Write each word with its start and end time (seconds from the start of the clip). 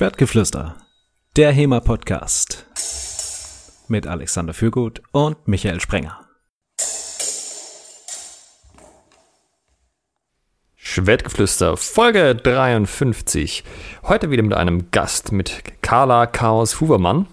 Schwertgeflüster, 0.00 0.76
der 1.36 1.52
HEMA-Podcast 1.52 2.64
mit 3.88 4.06
Alexander 4.06 4.54
Fürgut 4.54 5.02
und 5.12 5.46
Michael 5.46 5.78
Sprenger. 5.78 6.26
Schwertgeflüster, 10.74 11.76
Folge 11.76 12.34
53. 12.34 13.62
Heute 14.04 14.30
wieder 14.30 14.42
mit 14.42 14.54
einem 14.54 14.90
Gast, 14.90 15.32
mit 15.32 15.82
Carla 15.82 16.24
Chaos 16.24 16.80
Hubermann. 16.80 17.26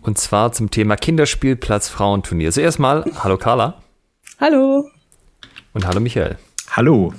Und 0.00 0.16
zwar 0.16 0.52
zum 0.52 0.70
Thema 0.70 0.96
Kinderspielplatz 0.96 1.90
Frauenturnier. 1.90 2.50
Zuerst 2.50 2.78
mal, 2.78 3.04
hallo 3.22 3.36
Carla. 3.36 3.82
Hallo. 4.40 4.88
Und 5.74 5.86
hallo 5.86 6.00
Michael. 6.00 6.38
Hallo. 6.70 7.12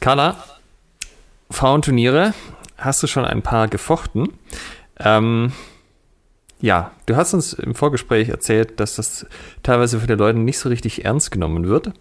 Carla, 0.00 0.42
Frauenturniere, 1.50 2.32
hast 2.80 3.02
du 3.02 3.06
schon 3.06 3.24
ein 3.24 3.42
paar 3.42 3.68
gefochten. 3.68 4.32
Ähm, 4.98 5.52
ja, 6.60 6.90
du 7.06 7.16
hast 7.16 7.32
uns 7.32 7.54
im 7.54 7.74
Vorgespräch 7.74 8.28
erzählt, 8.28 8.80
dass 8.80 8.96
das 8.96 9.26
teilweise 9.62 9.98
von 9.98 10.08
den 10.08 10.18
Leuten 10.18 10.44
nicht 10.44 10.58
so 10.58 10.68
richtig 10.68 11.04
ernst 11.04 11.30
genommen 11.30 11.68
wird. 11.68 11.92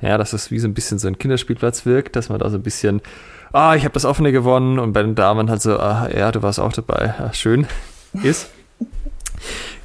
Ja, 0.00 0.18
dass 0.18 0.32
es 0.32 0.50
wie 0.50 0.58
so 0.58 0.66
ein 0.66 0.74
bisschen 0.74 0.98
so 0.98 1.06
ein 1.06 1.18
Kinderspielplatz 1.18 1.86
wirkt, 1.86 2.16
dass 2.16 2.28
man 2.28 2.40
da 2.40 2.50
so 2.50 2.56
ein 2.56 2.62
bisschen, 2.62 3.00
ah, 3.52 3.76
ich 3.76 3.84
habe 3.84 3.94
das 3.94 4.04
offene 4.04 4.32
gewonnen 4.32 4.78
und 4.80 4.92
bei 4.92 5.02
den 5.02 5.14
Damen 5.14 5.50
halt 5.50 5.62
so, 5.62 5.78
ah, 5.78 6.08
ja, 6.12 6.32
du 6.32 6.42
warst 6.42 6.58
auch 6.58 6.72
dabei, 6.72 7.14
ah, 7.18 7.32
schön 7.32 7.66
ist. 8.22 8.50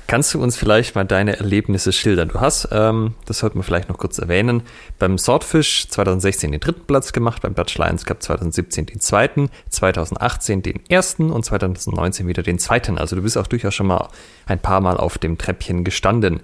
Kannst 0.07 0.33
du 0.33 0.41
uns 0.41 0.57
vielleicht 0.57 0.95
mal 0.95 1.05
deine 1.05 1.37
Erlebnisse 1.37 1.93
schildern? 1.93 2.29
Du 2.29 2.39
hast, 2.39 2.67
ähm, 2.71 3.15
das 3.25 3.39
sollte 3.39 3.57
man 3.57 3.63
vielleicht 3.63 3.89
noch 3.89 3.97
kurz 3.97 4.17
erwähnen, 4.19 4.63
beim 4.99 5.17
Swordfish 5.17 5.87
2016 5.87 6.51
den 6.51 6.59
dritten 6.59 6.85
Platz 6.85 7.13
gemacht, 7.13 7.41
beim 7.41 7.55
Dutch 7.55 7.77
Lions 7.77 8.05
Cup 8.05 8.21
2017 8.21 8.85
den 8.85 8.99
zweiten, 8.99 9.49
2018 9.69 10.61
den 10.61 10.81
ersten 10.89 11.31
und 11.31 11.45
2019 11.45 12.27
wieder 12.27 12.43
den 12.43 12.59
zweiten. 12.59 12.97
Also 12.97 13.15
du 13.15 13.21
bist 13.21 13.37
auch 13.37 13.47
durchaus 13.47 13.73
schon 13.73 13.87
mal 13.87 14.09
ein 14.45 14.59
paar 14.59 14.81
Mal 14.81 14.97
auf 14.97 15.17
dem 15.17 15.37
Treppchen 15.37 15.83
gestanden. 15.83 16.41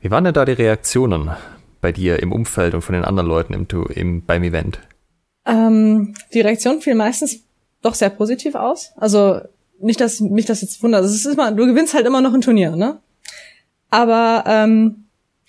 Wie 0.00 0.10
waren 0.10 0.24
denn 0.24 0.34
da 0.34 0.44
die 0.44 0.52
Reaktionen 0.52 1.30
bei 1.80 1.92
dir 1.92 2.20
im 2.20 2.32
Umfeld 2.32 2.74
und 2.74 2.82
von 2.82 2.94
den 2.94 3.04
anderen 3.04 3.28
Leuten 3.28 3.54
im, 3.54 3.66
im, 3.90 4.24
beim 4.24 4.42
Event? 4.42 4.80
Ähm, 5.46 6.14
die 6.34 6.40
Reaktion 6.40 6.80
fiel 6.80 6.96
meistens 6.96 7.44
doch 7.82 7.94
sehr 7.94 8.10
positiv 8.10 8.56
aus. 8.56 8.92
Also 8.96 9.40
nicht, 9.80 10.00
dass 10.00 10.20
mich 10.20 10.46
das 10.46 10.62
jetzt 10.62 10.82
wundert. 10.82 11.02
Also 11.02 11.14
es 11.14 11.24
ist 11.24 11.34
immer, 11.34 11.52
du 11.52 11.66
gewinnst 11.66 11.94
halt 11.94 12.06
immer 12.06 12.20
noch 12.20 12.34
ein 12.34 12.40
Turnier, 12.40 12.76
ne? 12.76 12.98
Aber 13.90 14.44
ähm, 14.46 15.06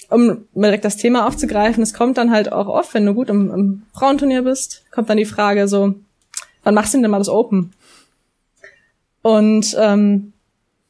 um 0.10 0.46
direkt 0.54 0.86
das 0.86 0.98
Thema 0.98 1.28
aufzugreifen, 1.28 1.84
es 1.84 1.94
kommt 1.94 2.18
dann 2.18 2.32
halt 2.32 2.52
auch 2.52 2.68
oft, 2.68 2.94
wenn 2.94 3.06
du 3.06 3.14
gut 3.14 3.30
im, 3.30 3.52
im 3.52 3.84
Frauenturnier 3.94 4.44
bist, 4.44 4.84
kommt 4.92 5.10
dann 5.10 5.18
die 5.18 5.26
Frage 5.26 5.68
so, 5.68 5.96
wann 6.64 6.76
machst 6.76 6.94
du 6.94 7.02
denn 7.02 7.12
mal 7.12 7.18
das 7.18 7.30
Open? 7.30 7.74
Und 9.22 9.76
ähm, 9.80 10.34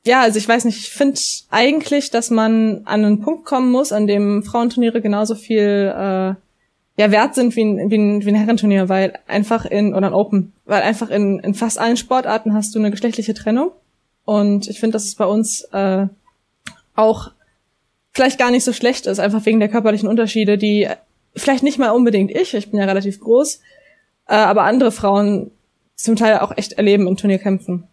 ja, 0.05 0.21
also 0.21 0.37
ich 0.37 0.47
weiß 0.47 0.65
nicht, 0.65 0.77
ich 0.79 0.89
finde 0.89 1.19
eigentlich, 1.49 2.11
dass 2.11 2.29
man 2.29 2.81
an 2.85 3.03
einen 3.03 3.21
Punkt 3.21 3.45
kommen 3.45 3.71
muss, 3.71 3.91
an 3.91 4.07
dem 4.07 4.43
Frauenturniere 4.43 5.01
genauso 5.01 5.35
viel 5.35 5.93
äh, 5.95 6.35
ja 6.97 7.11
wert 7.11 7.35
sind 7.35 7.55
wie 7.55 7.63
ein, 7.63 7.89
wie 7.89 7.97
ein, 7.97 8.25
wie 8.25 8.29
ein 8.29 8.35
Herrenturnier, 8.35 8.89
weil 8.89 9.13
einfach 9.27 9.65
in, 9.65 9.93
oder 9.93 10.07
ein 10.07 10.13
Open, 10.13 10.53
weil 10.65 10.81
einfach 10.81 11.09
in, 11.09 11.39
in 11.39 11.53
fast 11.53 11.79
allen 11.79 11.95
Sportarten 11.95 12.53
hast 12.53 12.75
du 12.75 12.79
eine 12.79 12.91
geschlechtliche 12.91 13.33
Trennung. 13.33 13.71
Und 14.25 14.67
ich 14.67 14.79
finde, 14.79 14.93
dass 14.93 15.05
es 15.05 15.15
bei 15.15 15.25
uns 15.25 15.61
äh, 15.71 16.07
auch 16.95 17.31
vielleicht 18.13 18.39
gar 18.39 18.51
nicht 18.51 18.63
so 18.63 18.73
schlecht 18.73 19.05
ist, 19.05 19.19
einfach 19.19 19.45
wegen 19.45 19.59
der 19.59 19.69
körperlichen 19.69 20.09
Unterschiede, 20.09 20.57
die 20.57 20.89
vielleicht 21.35 21.63
nicht 21.63 21.77
mal 21.77 21.91
unbedingt 21.91 22.31
ich, 22.31 22.55
ich 22.55 22.71
bin 22.71 22.79
ja 22.79 22.85
relativ 22.85 23.19
groß, 23.19 23.61
äh, 24.27 24.35
aber 24.35 24.63
andere 24.63 24.91
Frauen 24.91 25.51
zum 25.95 26.15
Teil 26.15 26.39
auch 26.39 26.57
echt 26.57 26.73
erleben 26.73 27.07
in 27.07 27.15
Turnierkämpfen. 27.15 27.83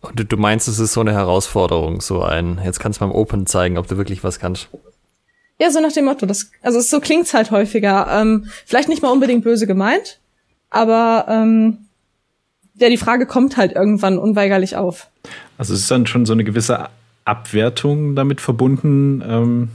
Und 0.00 0.30
du 0.30 0.36
meinst, 0.36 0.68
es 0.68 0.80
ist 0.80 0.92
so 0.92 1.00
eine 1.00 1.12
Herausforderung, 1.12 2.00
so 2.00 2.22
ein, 2.22 2.60
jetzt 2.62 2.78
kannst 2.78 3.00
du 3.00 3.06
beim 3.06 3.14
Open 3.14 3.46
zeigen, 3.46 3.78
ob 3.78 3.86
du 3.86 3.96
wirklich 3.96 4.22
was 4.22 4.38
kannst. 4.38 4.68
Ja, 5.58 5.70
so 5.70 5.80
nach 5.80 5.92
dem 5.92 6.06
Motto. 6.06 6.26
Das, 6.26 6.50
also 6.62 6.80
so 6.80 7.00
klingt's 7.00 7.34
halt 7.34 7.50
häufiger. 7.50 8.08
Ähm, 8.10 8.46
vielleicht 8.66 8.88
nicht 8.88 9.02
mal 9.02 9.10
unbedingt 9.10 9.44
böse 9.44 9.66
gemeint, 9.66 10.18
aber 10.70 11.26
ähm, 11.28 11.78
ja, 12.74 12.88
die 12.88 12.96
Frage 12.96 13.26
kommt 13.26 13.56
halt 13.56 13.72
irgendwann 13.72 14.18
unweigerlich 14.18 14.76
auf. 14.76 15.08
Also 15.58 15.74
es 15.74 15.80
ist 15.80 15.90
dann 15.90 16.06
schon 16.06 16.26
so 16.26 16.32
eine 16.32 16.44
gewisse 16.44 16.88
Abwertung 17.24 18.16
damit 18.16 18.40
verbunden 18.40 19.22
ähm, 19.26 19.68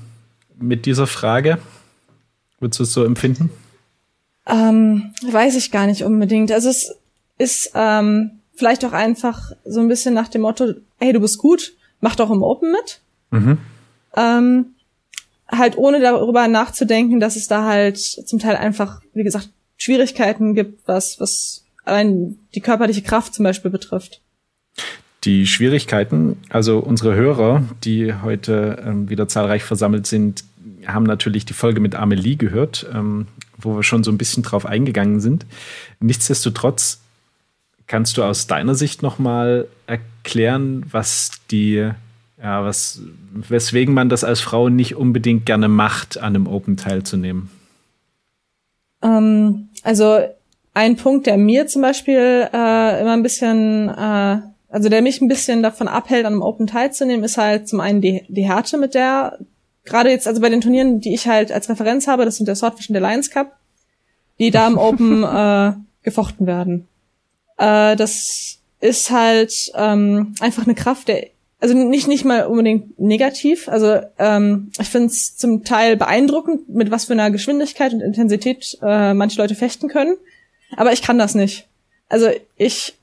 mit 0.59 0.85
dieser 0.85 1.07
Frage. 1.07 1.59
Würdest 2.59 2.79
du 2.79 2.83
es 2.83 2.93
so 2.93 3.05
empfinden? 3.05 3.49
Ähm, 4.45 5.13
weiß 5.21 5.55
ich 5.55 5.71
gar 5.71 5.87
nicht 5.87 6.03
unbedingt. 6.03 6.51
Also 6.51 6.69
es 6.69 6.95
ist 7.37 7.71
ähm, 7.75 8.31
vielleicht 8.55 8.83
auch 8.83 8.91
einfach 8.91 9.53
so 9.63 9.79
ein 9.79 9.87
bisschen 9.87 10.13
nach 10.13 10.27
dem 10.27 10.41
Motto, 10.41 10.73
hey, 10.99 11.13
du 11.13 11.21
bist 11.21 11.37
gut, 11.37 11.73
mach 12.01 12.15
doch 12.15 12.29
im 12.29 12.43
Open 12.43 12.71
mit. 12.71 12.99
Mhm. 13.31 13.57
Ähm, 14.15 14.65
halt 15.51 15.77
ohne 15.77 15.99
darüber 15.99 16.47
nachzudenken, 16.47 17.19
dass 17.19 17.35
es 17.35 17.47
da 17.47 17.65
halt 17.65 17.97
zum 17.97 18.39
Teil 18.39 18.55
einfach, 18.55 19.01
wie 19.13 19.23
gesagt, 19.23 19.49
Schwierigkeiten 19.77 20.53
gibt, 20.53 20.87
was, 20.87 21.19
was 21.19 21.65
allein 21.83 22.37
die 22.55 22.61
körperliche 22.61 23.01
Kraft 23.01 23.33
zum 23.33 23.43
Beispiel 23.43 23.71
betrifft. 23.71 24.21
Die 25.23 25.47
Schwierigkeiten, 25.47 26.37
also 26.49 26.79
unsere 26.79 27.15
Hörer, 27.15 27.63
die 27.83 28.13
heute 28.13 28.81
ähm, 28.85 29.09
wieder 29.09 29.27
zahlreich 29.27 29.63
versammelt 29.63 30.07
sind, 30.07 30.43
haben 30.85 31.05
natürlich 31.05 31.45
die 31.45 31.53
Folge 31.53 31.81
mit 31.81 31.95
Amelie 31.95 32.37
gehört, 32.37 32.85
ähm, 32.93 33.27
wo 33.57 33.75
wir 33.75 33.83
schon 33.83 34.03
so 34.03 34.11
ein 34.11 34.17
bisschen 34.17 34.43
drauf 34.43 34.65
eingegangen 34.65 35.19
sind. 35.19 35.45
Nichtsdestotrotz 35.99 37.01
kannst 37.87 38.17
du 38.17 38.23
aus 38.23 38.47
deiner 38.47 38.75
Sicht 38.75 39.01
nochmal 39.01 39.67
erklären, 39.87 40.85
was 40.91 41.31
die 41.51 41.91
ja, 42.41 42.63
was, 42.63 43.01
weswegen 43.31 43.93
man 43.93 44.09
das 44.09 44.23
als 44.23 44.39
Frau 44.41 44.69
nicht 44.69 44.95
unbedingt 44.95 45.45
gerne 45.45 45.67
macht, 45.67 46.17
an 46.17 46.35
einem 46.35 46.47
Open 46.47 46.77
teilzunehmen? 46.77 47.49
Ähm, 49.01 49.69
also 49.83 50.19
ein 50.73 50.95
Punkt, 50.95 51.27
der 51.27 51.37
mir 51.37 51.67
zum 51.67 51.81
Beispiel 51.81 52.49
äh, 52.53 53.01
immer 53.01 53.13
ein 53.13 53.23
bisschen, 53.23 53.89
äh, 53.89 54.41
also 54.69 54.89
der 54.89 55.01
mich 55.01 55.21
ein 55.21 55.27
bisschen 55.27 55.63
davon 55.63 55.87
abhält, 55.87 56.25
an 56.25 56.33
einem 56.33 56.41
Open 56.41 56.67
teilzunehmen, 56.67 57.23
ist 57.23 57.37
halt 57.37 57.67
zum 57.67 57.79
einen 57.79 58.01
die, 58.01 58.23
die 58.27 58.47
Härte, 58.47 58.77
mit 58.77 58.93
der 58.93 59.39
gerade 59.85 60.09
jetzt, 60.09 60.27
also 60.27 60.41
bei 60.41 60.49
den 60.49 60.61
Turnieren, 60.61 60.99
die 60.99 61.13
ich 61.13 61.27
halt 61.27 61.51
als 61.51 61.69
Referenz 61.69 62.07
habe, 62.07 62.25
das 62.25 62.37
sind 62.37 62.45
der 62.45 62.55
Swordfish 62.55 62.89
und 62.89 62.93
der 62.93 63.01
Lions 63.01 63.29
Cup, 63.31 63.57
die 64.39 64.51
da 64.51 64.67
im 64.67 64.77
Open 64.77 65.23
äh, 65.23 65.73
gefochten 66.03 66.47
werden. 66.47 66.87
Äh, 67.57 67.95
das 67.95 68.59
ist 68.79 69.11
halt 69.11 69.53
ähm, 69.75 70.35
einfach 70.39 70.65
eine 70.65 70.75
Kraft, 70.75 71.07
der 71.07 71.27
also 71.59 71.75
nicht 71.75 72.07
nicht 72.07 72.25
mal 72.25 72.45
unbedingt 72.45 72.99
negativ. 72.99 73.67
Also 73.67 73.99
ähm, 74.17 74.71
ich 74.79 74.87
finde 74.87 75.07
es 75.07 75.35
zum 75.35 75.63
Teil 75.63 75.97
beeindruckend, 75.97 76.69
mit 76.69 76.89
was 76.89 77.05
für 77.05 77.13
einer 77.13 77.31
Geschwindigkeit 77.31 77.93
und 77.93 78.01
Intensität 78.01 78.77
äh, 78.81 79.13
manche 79.13 79.41
Leute 79.41 79.55
fechten 79.55 79.89
können. 79.89 80.15
Aber 80.77 80.93
ich 80.93 81.01
kann 81.01 81.17
das 81.17 81.35
nicht. 81.35 81.67
Also 82.07 82.29
ich 82.57 82.95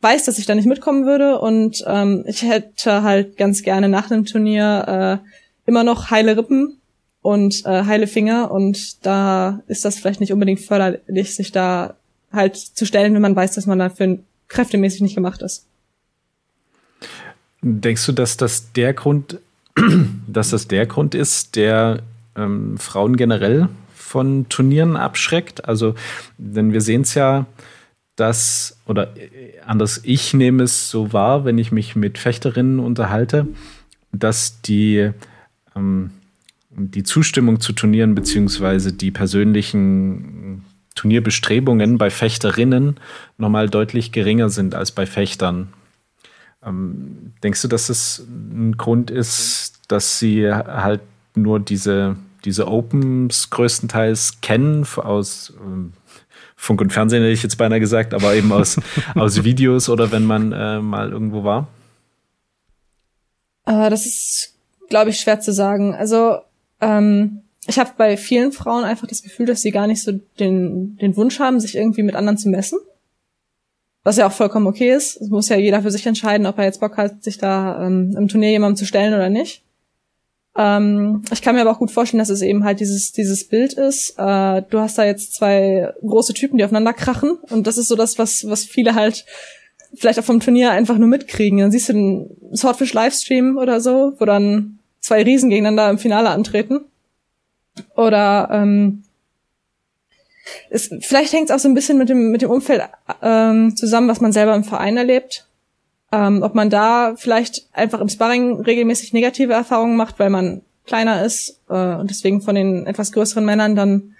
weiß, 0.00 0.24
dass 0.24 0.38
ich 0.38 0.46
da 0.46 0.54
nicht 0.54 0.66
mitkommen 0.66 1.04
würde 1.04 1.40
und 1.40 1.84
ähm, 1.86 2.24
ich 2.26 2.42
hätte 2.42 3.02
halt 3.02 3.36
ganz 3.36 3.62
gerne 3.62 3.88
nach 3.88 4.10
einem 4.10 4.24
Turnier 4.24 5.20
äh, 5.24 5.68
immer 5.68 5.84
noch 5.84 6.10
heile 6.10 6.36
Rippen 6.36 6.80
und 7.20 7.66
äh, 7.66 7.84
heile 7.84 8.06
Finger 8.06 8.50
und 8.50 9.04
da 9.04 9.62
ist 9.66 9.84
das 9.84 9.98
vielleicht 9.98 10.20
nicht 10.20 10.32
unbedingt 10.32 10.60
förderlich, 10.60 11.34
sich 11.34 11.52
da 11.52 11.96
halt 12.32 12.56
zu 12.56 12.86
stellen, 12.86 13.14
wenn 13.14 13.22
man 13.22 13.36
weiß, 13.36 13.52
dass 13.52 13.66
man 13.66 13.78
dafür 13.78 14.18
kräftemäßig 14.46 15.02
nicht 15.02 15.14
gemacht 15.14 15.42
ist. 15.42 15.67
Denkst 17.62 18.06
du, 18.06 18.12
dass 18.12 18.36
das 18.36 18.72
der 18.72 18.94
Grund, 18.94 19.38
dass 20.26 20.50
das 20.50 20.68
der 20.68 20.86
Grund 20.86 21.14
ist, 21.14 21.56
der 21.56 22.02
ähm, 22.36 22.78
Frauen 22.78 23.16
generell 23.16 23.68
von 23.94 24.48
Turnieren 24.48 24.96
abschreckt? 24.96 25.64
Also, 25.64 25.94
denn 26.36 26.72
wir 26.72 26.80
sehen 26.80 27.02
es 27.02 27.14
ja, 27.14 27.46
dass, 28.16 28.78
oder 28.86 29.16
äh, 29.16 29.58
anders, 29.66 30.00
ich 30.04 30.34
nehme 30.34 30.64
es 30.64 30.90
so 30.90 31.12
wahr, 31.12 31.44
wenn 31.44 31.58
ich 31.58 31.72
mich 31.72 31.96
mit 31.96 32.18
Fechterinnen 32.18 32.78
unterhalte, 32.78 33.46
dass 34.12 34.60
die, 34.62 35.10
ähm, 35.76 36.10
die 36.70 37.02
Zustimmung 37.02 37.60
zu 37.60 37.72
Turnieren 37.72 38.14
beziehungsweise 38.14 38.92
die 38.92 39.10
persönlichen 39.10 40.64
Turnierbestrebungen 40.94 41.96
bei 41.98 42.10
Fechterinnen 42.10 42.96
nochmal 43.36 43.68
deutlich 43.68 44.10
geringer 44.10 44.50
sind 44.50 44.74
als 44.74 44.90
bei 44.90 45.06
Fechtern. 45.06 45.68
Ähm, 46.68 47.32
denkst 47.42 47.62
du, 47.62 47.68
dass 47.68 47.88
es 47.88 48.26
ein 48.28 48.76
Grund 48.76 49.10
ist, 49.10 49.80
dass 49.88 50.18
sie 50.18 50.52
halt 50.52 51.00
nur 51.34 51.60
diese, 51.60 52.16
diese 52.44 52.68
Opens 52.68 53.50
größtenteils 53.50 54.40
kennen 54.40 54.86
aus 54.96 55.52
ähm, 55.60 55.92
Funk 56.56 56.80
und 56.80 56.92
Fernsehen, 56.92 57.22
hätte 57.22 57.32
ich 57.32 57.42
jetzt 57.42 57.56
beinahe 57.56 57.80
gesagt, 57.80 58.12
aber 58.12 58.34
eben 58.34 58.52
aus, 58.52 58.80
aus 59.14 59.44
Videos 59.44 59.88
oder 59.88 60.10
wenn 60.10 60.24
man 60.24 60.52
äh, 60.52 60.80
mal 60.80 61.10
irgendwo 61.10 61.44
war? 61.44 61.68
Äh, 63.64 63.90
das 63.90 64.06
ist, 64.06 64.54
glaube 64.88 65.10
ich, 65.10 65.20
schwer 65.20 65.40
zu 65.40 65.52
sagen. 65.52 65.94
Also, 65.94 66.38
ähm, 66.80 67.42
ich 67.66 67.78
habe 67.78 67.90
bei 67.96 68.16
vielen 68.16 68.50
Frauen 68.50 68.84
einfach 68.84 69.06
das 69.06 69.22
Gefühl, 69.22 69.46
dass 69.46 69.62
sie 69.62 69.70
gar 69.70 69.86
nicht 69.86 70.02
so 70.02 70.12
den, 70.40 70.96
den 70.96 71.16
Wunsch 71.16 71.38
haben, 71.38 71.60
sich 71.60 71.76
irgendwie 71.76 72.02
mit 72.02 72.16
anderen 72.16 72.38
zu 72.38 72.48
messen 72.48 72.78
was 74.08 74.16
ja 74.16 74.26
auch 74.26 74.32
vollkommen 74.32 74.66
okay 74.66 74.90
ist. 74.90 75.20
Es 75.20 75.28
muss 75.28 75.50
ja 75.50 75.58
jeder 75.58 75.82
für 75.82 75.90
sich 75.90 76.06
entscheiden, 76.06 76.46
ob 76.46 76.56
er 76.56 76.64
jetzt 76.64 76.80
Bock 76.80 76.96
hat, 76.96 77.22
sich 77.22 77.36
da 77.36 77.86
ähm, 77.86 78.16
im 78.16 78.26
Turnier 78.26 78.50
jemandem 78.50 78.76
zu 78.76 78.86
stellen 78.86 79.12
oder 79.12 79.28
nicht. 79.28 79.62
Ähm, 80.56 81.22
ich 81.30 81.42
kann 81.42 81.54
mir 81.54 81.60
aber 81.60 81.72
auch 81.72 81.78
gut 81.78 81.90
vorstellen, 81.90 82.20
dass 82.20 82.30
es 82.30 82.40
eben 82.40 82.64
halt 82.64 82.80
dieses, 82.80 83.12
dieses 83.12 83.46
Bild 83.46 83.74
ist. 83.74 84.14
Äh, 84.16 84.62
du 84.70 84.80
hast 84.80 84.96
da 84.96 85.04
jetzt 85.04 85.34
zwei 85.34 85.92
große 86.00 86.32
Typen, 86.32 86.56
die 86.56 86.64
aufeinander 86.64 86.94
krachen. 86.94 87.36
Und 87.50 87.66
das 87.66 87.76
ist 87.76 87.88
so 87.88 87.96
das, 87.96 88.18
was, 88.18 88.48
was 88.48 88.64
viele 88.64 88.94
halt 88.94 89.26
vielleicht 89.92 90.18
auch 90.18 90.24
vom 90.24 90.40
Turnier 90.40 90.70
einfach 90.70 90.96
nur 90.96 91.08
mitkriegen. 91.08 91.58
Dann 91.58 91.70
siehst 91.70 91.90
du 91.90 91.92
den 91.92 92.30
Swordfish 92.56 92.94
Livestream 92.94 93.58
oder 93.58 93.82
so, 93.82 94.14
wo 94.18 94.24
dann 94.24 94.78
zwei 95.00 95.22
Riesen 95.22 95.50
gegeneinander 95.50 95.90
im 95.90 95.98
Finale 95.98 96.30
antreten. 96.30 96.80
Oder 97.94 98.48
ähm, 98.52 99.02
es, 100.70 100.90
vielleicht 101.00 101.32
hängt 101.32 101.50
es 101.50 101.54
auch 101.54 101.58
so 101.58 101.68
ein 101.68 101.74
bisschen 101.74 101.98
mit 101.98 102.08
dem, 102.08 102.30
mit 102.30 102.42
dem 102.42 102.50
Umfeld 102.50 102.82
ähm, 103.22 103.76
zusammen, 103.76 104.08
was 104.08 104.20
man 104.20 104.32
selber 104.32 104.54
im 104.54 104.64
Verein 104.64 104.96
erlebt. 104.96 105.46
Ähm, 106.10 106.42
ob 106.42 106.54
man 106.54 106.70
da 106.70 107.14
vielleicht 107.16 107.68
einfach 107.72 108.00
im 108.00 108.08
Sparring 108.08 108.60
regelmäßig 108.60 109.12
negative 109.12 109.52
Erfahrungen 109.52 109.96
macht, 109.96 110.18
weil 110.18 110.30
man 110.30 110.62
kleiner 110.86 111.24
ist 111.24 111.60
äh, 111.68 111.94
und 111.94 112.08
deswegen 112.10 112.40
von 112.40 112.54
den 112.54 112.86
etwas 112.86 113.12
größeren 113.12 113.44
Männern 113.44 113.76
dann 113.76 114.14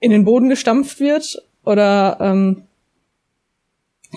in 0.00 0.10
den 0.10 0.24
Boden 0.24 0.48
gestampft 0.48 1.00
wird. 1.00 1.42
Oder 1.64 2.18
ähm, 2.20 2.64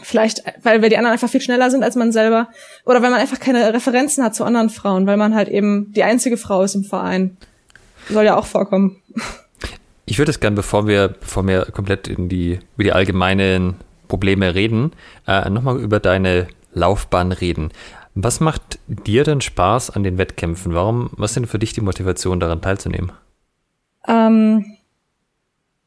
vielleicht, 0.03 0.43
weil 0.63 0.81
wir 0.81 0.89
die 0.89 0.97
anderen 0.97 1.13
einfach 1.13 1.29
viel 1.29 1.41
schneller 1.41 1.71
sind 1.71 1.83
als 1.83 1.95
man 1.95 2.11
selber. 2.11 2.49
Oder 2.85 3.01
weil 3.01 3.11
man 3.11 3.21
einfach 3.21 3.39
keine 3.39 3.73
Referenzen 3.73 4.23
hat 4.23 4.35
zu 4.35 4.43
anderen 4.43 4.69
Frauen, 4.69 5.07
weil 5.07 5.17
man 5.17 5.33
halt 5.33 5.47
eben 5.47 5.93
die 5.93 6.03
einzige 6.03 6.37
Frau 6.37 6.63
ist 6.63 6.75
im 6.75 6.83
Verein. 6.83 7.37
Soll 8.09 8.25
ja 8.25 8.35
auch 8.35 8.45
vorkommen. 8.45 9.01
Ich 10.09 10.17
würde 10.17 10.31
es 10.31 10.39
gerne, 10.39 10.55
bevor 10.55 10.87
wir, 10.87 11.09
bevor 11.09 11.45
wir 11.45 11.65
komplett 11.65 12.07
in 12.07 12.29
die, 12.29 12.59
über 12.75 12.83
die 12.85 12.93
allgemeinen 12.93 13.75
Probleme 14.07 14.55
reden, 14.55 14.93
äh, 15.27 15.49
nochmal 15.49 15.79
über 15.81 15.99
deine 15.99 16.47
Laufbahn 16.73 17.33
reden. 17.33 17.71
Was 18.15 18.39
macht 18.39 18.79
dir 18.87 19.25
denn 19.25 19.41
Spaß 19.41 19.89
an 19.89 20.03
den 20.03 20.17
Wettkämpfen? 20.17 20.73
Warum, 20.73 21.09
was 21.17 21.33
sind 21.33 21.47
für 21.47 21.59
dich 21.59 21.73
die 21.73 21.81
Motivation, 21.81 22.39
daran 22.39 22.61
teilzunehmen? 22.61 23.11
Ähm, 24.07 24.77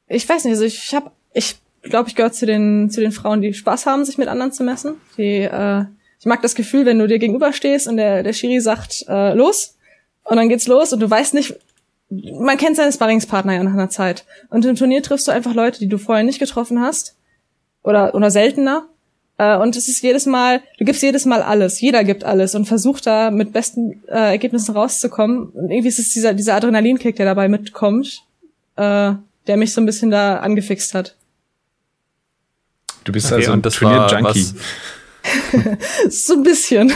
ich 0.06 0.28
weiß 0.28 0.44
nicht, 0.44 0.52
also 0.52 0.64
ich 0.66 0.94
habe, 0.94 1.10
ich 1.32 1.56
glaube, 1.82 2.10
ich 2.10 2.14
gehöre 2.14 2.32
zu 2.32 2.44
den, 2.44 2.90
zu 2.90 3.00
den 3.00 3.12
Frauen, 3.12 3.40
die 3.40 3.54
Spaß 3.54 3.86
haben, 3.86 4.04
sich 4.04 4.18
mit 4.18 4.28
anderen 4.28 4.52
zu 4.52 4.62
messen. 4.62 4.96
Die, 5.16 5.40
äh, 5.44 5.84
ich 6.18 6.26
mag 6.26 6.42
das 6.42 6.54
Gefühl, 6.54 6.84
wenn 6.84 6.98
du 6.98 7.08
dir 7.08 7.18
gegenüberstehst 7.18 7.88
und 7.88 7.96
der, 7.96 8.22
der 8.22 8.34
Schiri 8.34 8.60
sagt, 8.60 9.06
äh, 9.08 9.32
los, 9.32 9.78
und 10.24 10.36
dann 10.36 10.50
geht's 10.50 10.66
los 10.66 10.92
und 10.92 11.00
du 11.00 11.08
weißt 11.08 11.32
nicht, 11.32 11.56
man 12.10 12.56
kennt 12.56 12.76
seine 12.76 12.92
Sparringspartner 12.92 13.54
ja 13.54 13.62
nach 13.62 13.72
einer 13.72 13.88
Zeit. 13.88 14.24
Und 14.48 14.64
im 14.64 14.76
Turnier 14.76 15.02
triffst 15.02 15.28
du 15.28 15.32
einfach 15.32 15.54
Leute, 15.54 15.78
die 15.78 15.88
du 15.88 15.98
vorher 15.98 16.24
nicht 16.24 16.40
getroffen 16.40 16.80
hast. 16.80 17.16
Oder, 17.82 18.14
oder 18.14 18.30
seltener. 18.30 18.88
Äh, 19.38 19.56
und 19.56 19.76
es 19.76 19.88
ist 19.88 20.02
jedes 20.02 20.26
Mal, 20.26 20.60
du 20.78 20.84
gibst 20.84 21.02
jedes 21.02 21.24
Mal 21.24 21.42
alles. 21.42 21.80
Jeder 21.80 22.04
gibt 22.04 22.24
alles 22.24 22.54
und 22.54 22.66
versucht 22.66 23.06
da 23.06 23.30
mit 23.30 23.52
besten 23.52 24.02
äh, 24.08 24.32
Ergebnissen 24.32 24.74
rauszukommen. 24.74 25.46
Und 25.48 25.70
irgendwie 25.70 25.88
ist 25.88 25.98
es 25.98 26.12
dieser, 26.12 26.34
dieser 26.34 26.56
Adrenalinkick, 26.56 27.16
der 27.16 27.26
dabei 27.26 27.48
mitkommt, 27.48 28.24
äh, 28.76 29.12
der 29.46 29.56
mich 29.56 29.72
so 29.72 29.80
ein 29.80 29.86
bisschen 29.86 30.10
da 30.10 30.38
angefixt 30.38 30.94
hat. 30.94 31.16
Du 33.04 33.12
bist 33.12 33.26
okay, 33.26 33.36
also 33.36 33.52
ein 33.52 33.62
Turnier-Junkie. 33.62 34.54
so 36.10 36.34
ein 36.34 36.42
bisschen. 36.42 36.92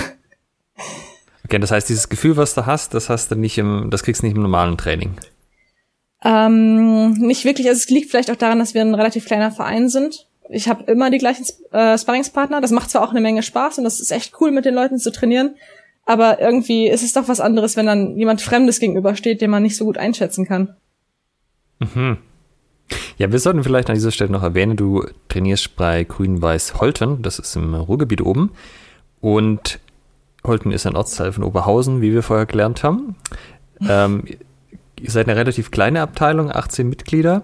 Okay, 1.44 1.58
das 1.58 1.70
heißt, 1.70 1.88
dieses 1.88 2.08
Gefühl, 2.08 2.36
was 2.36 2.54
du 2.54 2.66
hast, 2.66 2.94
das 2.94 3.10
hast 3.10 3.30
du 3.30 3.36
nicht 3.36 3.58
im, 3.58 3.90
das 3.90 4.02
kriegst 4.02 4.22
du 4.22 4.26
nicht 4.26 4.36
im 4.36 4.42
normalen 4.42 4.78
Training. 4.78 5.14
Ähm, 6.24 7.12
nicht 7.12 7.44
wirklich. 7.44 7.68
Also 7.68 7.78
es 7.78 7.90
liegt 7.90 8.10
vielleicht 8.10 8.30
auch 8.30 8.36
daran, 8.36 8.58
dass 8.58 8.72
wir 8.72 8.80
ein 8.80 8.94
relativ 8.94 9.26
kleiner 9.26 9.50
Verein 9.50 9.88
sind. 9.88 10.26
Ich 10.48 10.68
habe 10.68 10.90
immer 10.90 11.10
die 11.10 11.18
gleichen 11.18 11.44
äh, 11.72 11.98
Sparringspartner. 11.98 12.60
Das 12.60 12.70
macht 12.70 12.90
zwar 12.90 13.02
auch 13.02 13.10
eine 13.10 13.20
Menge 13.20 13.42
Spaß 13.42 13.78
und 13.78 13.84
das 13.84 14.00
ist 14.00 14.10
echt 14.10 14.34
cool, 14.40 14.50
mit 14.50 14.64
den 14.64 14.74
Leuten 14.74 14.98
zu 14.98 15.12
trainieren. 15.12 15.56
Aber 16.06 16.40
irgendwie 16.40 16.88
ist 16.88 17.02
es 17.02 17.12
doch 17.12 17.28
was 17.28 17.40
anderes, 17.40 17.76
wenn 17.76 17.86
dann 17.86 18.16
jemand 18.16 18.42
Fremdes 18.42 18.80
gegenübersteht, 18.80 19.40
den 19.40 19.50
man 19.50 19.62
nicht 19.62 19.76
so 19.76 19.84
gut 19.84 19.98
einschätzen 19.98 20.46
kann. 20.46 20.76
Mhm. 21.78 22.18
Ja, 23.16 23.32
wir 23.32 23.38
sollten 23.38 23.62
vielleicht 23.62 23.88
an 23.88 23.94
dieser 23.94 24.10
Stelle 24.10 24.30
noch 24.30 24.42
erwähnen, 24.42 24.76
du 24.76 25.06
trainierst 25.28 25.76
bei 25.76 26.04
Grün-Weiß 26.04 26.80
Holten, 26.80 27.22
das 27.22 27.38
ist 27.38 27.56
im 27.56 27.74
Ruhrgebiet 27.74 28.20
oben. 28.20 28.52
Und 29.20 29.78
Holten 30.46 30.72
ist 30.72 30.86
ein 30.86 30.96
Ortsteil 30.96 31.32
von 31.32 31.44
Oberhausen, 31.44 32.00
wie 32.00 32.12
wir 32.12 32.22
vorher 32.22 32.46
gelernt 32.46 32.82
haben. 32.82 33.16
Ähm, 33.88 34.24
ihr 35.00 35.10
seid 35.10 35.28
eine 35.28 35.38
relativ 35.38 35.70
kleine 35.70 36.02
Abteilung, 36.02 36.50
18 36.50 36.88
Mitglieder. 36.88 37.42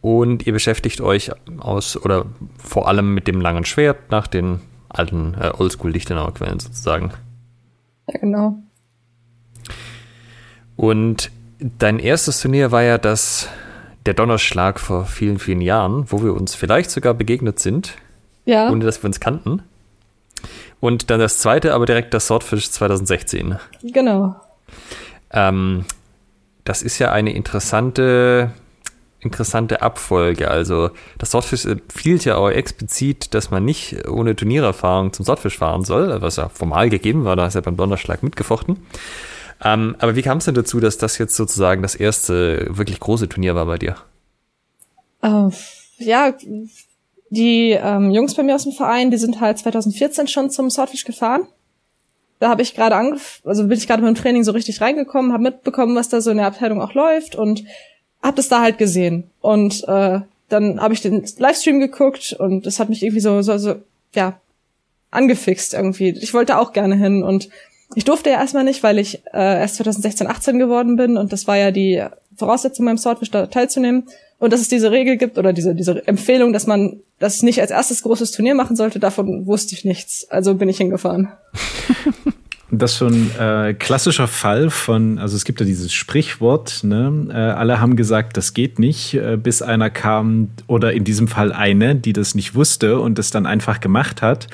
Und 0.00 0.46
ihr 0.46 0.52
beschäftigt 0.52 1.00
euch 1.00 1.30
aus 1.58 1.96
oder 1.96 2.24
vor 2.58 2.88
allem 2.88 3.12
mit 3.14 3.26
dem 3.26 3.40
langen 3.40 3.64
Schwert 3.64 4.10
nach 4.10 4.26
den 4.26 4.60
alten 4.88 5.34
äh, 5.34 5.50
Oldschool-Lichtenauer 5.56 6.34
Quellen 6.34 6.58
sozusagen. 6.58 7.12
Ja, 8.08 8.18
genau. 8.18 8.58
Und 10.76 11.30
dein 11.58 11.98
erstes 11.98 12.40
Turnier 12.40 12.72
war 12.72 12.82
ja 12.82 12.96
das 12.96 13.48
der 14.06 14.14
Donnerschlag 14.14 14.80
vor 14.80 15.04
vielen, 15.04 15.38
vielen 15.38 15.60
Jahren, 15.60 16.10
wo 16.10 16.22
wir 16.22 16.34
uns 16.34 16.54
vielleicht 16.54 16.90
sogar 16.90 17.12
begegnet 17.12 17.58
sind, 17.58 17.96
ja. 18.46 18.70
ohne 18.70 18.84
dass 18.84 19.02
wir 19.02 19.08
uns 19.08 19.20
kannten. 19.20 19.62
Und 20.80 21.10
dann 21.10 21.20
das 21.20 21.38
zweite, 21.38 21.74
aber 21.74 21.86
direkt 21.86 22.14
das 22.14 22.26
Swordfish 22.26 22.70
2016. 22.70 23.58
Genau. 23.82 24.36
Ähm, 25.32 25.84
das 26.64 26.82
ist 26.82 26.98
ja 26.98 27.12
eine 27.12 27.32
interessante, 27.32 28.52
interessante 29.20 29.82
Abfolge. 29.82 30.50
Also 30.50 30.90
das 31.18 31.30
Swordfish 31.30 31.66
empfiehlt 31.66 32.24
ja 32.24 32.36
auch 32.36 32.48
explizit, 32.48 33.34
dass 33.34 33.50
man 33.50 33.64
nicht 33.64 34.08
ohne 34.08 34.34
Turniererfahrung 34.34 35.12
zum 35.12 35.24
Swordfish 35.24 35.58
fahren 35.58 35.84
soll, 35.84 36.22
was 36.22 36.36
ja 36.36 36.48
formal 36.48 36.88
gegeben 36.88 37.24
war, 37.24 37.36
da 37.36 37.46
ist 37.46 37.54
ja 37.54 37.60
beim 37.60 37.76
Donnerschlag 37.76 38.22
mitgefochten. 38.22 38.78
Ähm, 39.62 39.96
aber 39.98 40.16
wie 40.16 40.22
kam 40.22 40.38
es 40.38 40.46
denn 40.46 40.54
dazu, 40.54 40.80
dass 40.80 40.96
das 40.96 41.18
jetzt 41.18 41.36
sozusagen 41.36 41.82
das 41.82 41.94
erste 41.94 42.66
wirklich 42.70 42.98
große 42.98 43.28
Turnier 43.28 43.54
war 43.54 43.66
bei 43.66 43.76
dir? 43.76 43.96
Uh, 45.22 45.52
ja, 45.98 46.32
die 47.30 47.70
ähm, 47.70 48.10
Jungs 48.10 48.34
bei 48.34 48.42
mir 48.42 48.54
aus 48.54 48.64
dem 48.64 48.72
Verein, 48.72 49.10
die 49.10 49.16
sind 49.16 49.40
halt 49.40 49.58
2014 49.58 50.26
schon 50.26 50.50
zum 50.50 50.68
Swordfish 50.68 51.04
gefahren. 51.04 51.46
Da 52.40 52.48
habe 52.48 52.62
ich 52.62 52.74
gerade 52.74 52.96
angef 52.96 53.40
also 53.44 53.66
bin 53.66 53.76
ich 53.76 53.86
gerade 53.86 54.02
mit 54.02 54.16
dem 54.16 54.20
Training 54.20 54.44
so 54.44 54.52
richtig 54.52 54.80
reingekommen, 54.80 55.32
habe 55.32 55.42
mitbekommen, 55.42 55.94
was 55.94 56.08
da 56.08 56.20
so 56.20 56.30
in 56.30 56.38
der 56.38 56.46
Abteilung 56.46 56.80
auch 56.80 56.94
läuft 56.94 57.36
und 57.36 57.64
habe 58.22 58.36
das 58.36 58.48
da 58.48 58.60
halt 58.60 58.78
gesehen. 58.78 59.30
Und 59.40 59.86
äh, 59.88 60.20
dann 60.48 60.80
habe 60.80 60.94
ich 60.94 61.00
den 61.00 61.24
Livestream 61.38 61.80
geguckt 61.80 62.34
und 62.38 62.66
das 62.66 62.80
hat 62.80 62.88
mich 62.88 63.02
irgendwie 63.02 63.20
so, 63.20 63.42
so, 63.42 63.56
so, 63.58 63.76
ja, 64.14 64.40
angefixt 65.10 65.74
irgendwie. 65.74 66.10
Ich 66.20 66.34
wollte 66.34 66.58
auch 66.58 66.72
gerne 66.72 66.96
hin 66.96 67.22
und 67.22 67.48
ich 67.94 68.04
durfte 68.04 68.30
ja 68.30 68.40
erstmal 68.40 68.64
nicht, 68.64 68.82
weil 68.82 68.98
ich 68.98 69.24
äh, 69.32 69.60
erst 69.60 69.76
2016, 69.76 70.26
18 70.26 70.58
geworden 70.58 70.96
bin 70.96 71.16
und 71.16 71.32
das 71.32 71.46
war 71.46 71.56
ja 71.56 71.70
die 71.70 72.04
Voraussetzung 72.36 72.86
beim 72.86 72.98
Swordfish 72.98 73.30
da 73.30 73.46
teilzunehmen. 73.46 74.06
Und 74.40 74.54
dass 74.54 74.60
es 74.62 74.68
diese 74.68 74.90
Regel 74.90 75.18
gibt 75.18 75.38
oder 75.38 75.52
diese, 75.52 75.74
diese 75.74 76.06
Empfehlung, 76.08 76.52
dass 76.52 76.66
man 76.66 77.00
das 77.18 77.42
nicht 77.42 77.60
als 77.60 77.70
erstes 77.70 78.02
großes 78.02 78.32
Turnier 78.32 78.54
machen 78.54 78.74
sollte, 78.74 78.98
davon 78.98 79.46
wusste 79.46 79.74
ich 79.74 79.84
nichts. 79.84 80.26
Also 80.30 80.54
bin 80.54 80.68
ich 80.68 80.78
hingefahren. 80.78 81.28
Das 82.72 82.92
ist 82.92 83.02
ein 83.02 83.30
äh, 83.36 83.74
klassischer 83.74 84.28
Fall 84.28 84.70
von, 84.70 85.18
also 85.18 85.34
es 85.34 85.44
gibt 85.44 85.58
ja 85.58 85.66
dieses 85.66 85.92
Sprichwort, 85.92 86.84
ne? 86.84 87.26
Äh, 87.28 87.34
alle 87.34 87.80
haben 87.80 87.96
gesagt, 87.96 88.36
das 88.36 88.54
geht 88.54 88.78
nicht, 88.78 89.14
äh, 89.14 89.36
bis 89.36 89.60
einer 89.60 89.90
kam, 89.90 90.50
oder 90.68 90.92
in 90.92 91.02
diesem 91.02 91.26
Fall 91.26 91.52
eine, 91.52 91.96
die 91.96 92.12
das 92.12 92.36
nicht 92.36 92.54
wusste 92.54 93.00
und 93.00 93.18
das 93.18 93.32
dann 93.32 93.44
einfach 93.44 93.80
gemacht 93.80 94.22
hat 94.22 94.46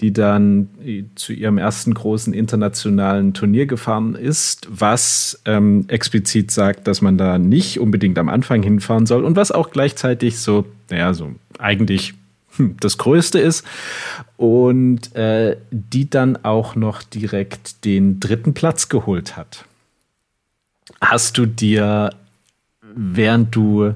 die 0.00 0.12
dann 0.12 0.68
äh, 0.84 1.04
zu 1.16 1.32
ihrem 1.32 1.58
ersten 1.58 1.92
großen 1.92 2.32
internationalen 2.32 3.34
Turnier 3.34 3.66
gefahren 3.66 4.14
ist, 4.14 4.68
was 4.70 5.40
ähm, 5.44 5.84
explizit 5.88 6.50
sagt, 6.50 6.86
dass 6.86 7.02
man 7.02 7.18
da 7.18 7.38
nicht 7.38 7.80
unbedingt 7.80 8.18
am 8.18 8.28
Anfang 8.28 8.62
hinfahren 8.62 9.06
soll 9.06 9.24
und 9.24 9.36
was 9.36 9.50
auch 9.50 9.70
gleichzeitig 9.70 10.38
so, 10.38 10.66
naja, 10.88 11.14
so 11.14 11.34
eigentlich 11.58 12.14
hm, 12.56 12.76
das 12.80 12.96
Größte 12.98 13.40
ist 13.40 13.66
und 14.36 15.14
äh, 15.16 15.56
die 15.70 16.08
dann 16.08 16.44
auch 16.44 16.76
noch 16.76 17.02
direkt 17.02 17.84
den 17.84 18.20
dritten 18.20 18.54
Platz 18.54 18.88
geholt 18.88 19.36
hat. 19.36 19.64
Hast 21.00 21.38
du 21.38 21.46
dir, 21.46 22.10
während 22.94 23.54
du 23.54 23.94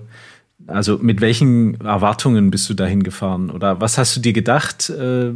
also 0.72 0.98
mit 0.98 1.20
welchen 1.20 1.80
Erwartungen 1.80 2.50
bist 2.50 2.68
du 2.68 2.74
dahin 2.74 3.02
gefahren? 3.02 3.50
Oder 3.50 3.80
was 3.80 3.98
hast 3.98 4.16
du 4.16 4.20
dir 4.20 4.32
gedacht? 4.32 4.90
Äh, 4.90 5.32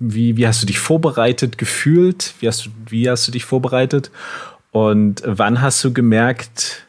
wie, 0.00 0.36
wie 0.36 0.46
hast 0.46 0.62
du 0.62 0.66
dich 0.66 0.78
vorbereitet 0.78 1.58
gefühlt? 1.58 2.34
Wie 2.40 2.48
hast, 2.48 2.66
du, 2.66 2.70
wie 2.88 3.08
hast 3.08 3.26
du 3.28 3.32
dich 3.32 3.44
vorbereitet? 3.44 4.10
Und 4.70 5.22
wann 5.24 5.60
hast 5.60 5.82
du 5.82 5.92
gemerkt, 5.92 6.86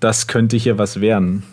das 0.00 0.26
könnte 0.26 0.56
hier 0.56 0.78
was 0.78 1.00
werden? 1.00 1.44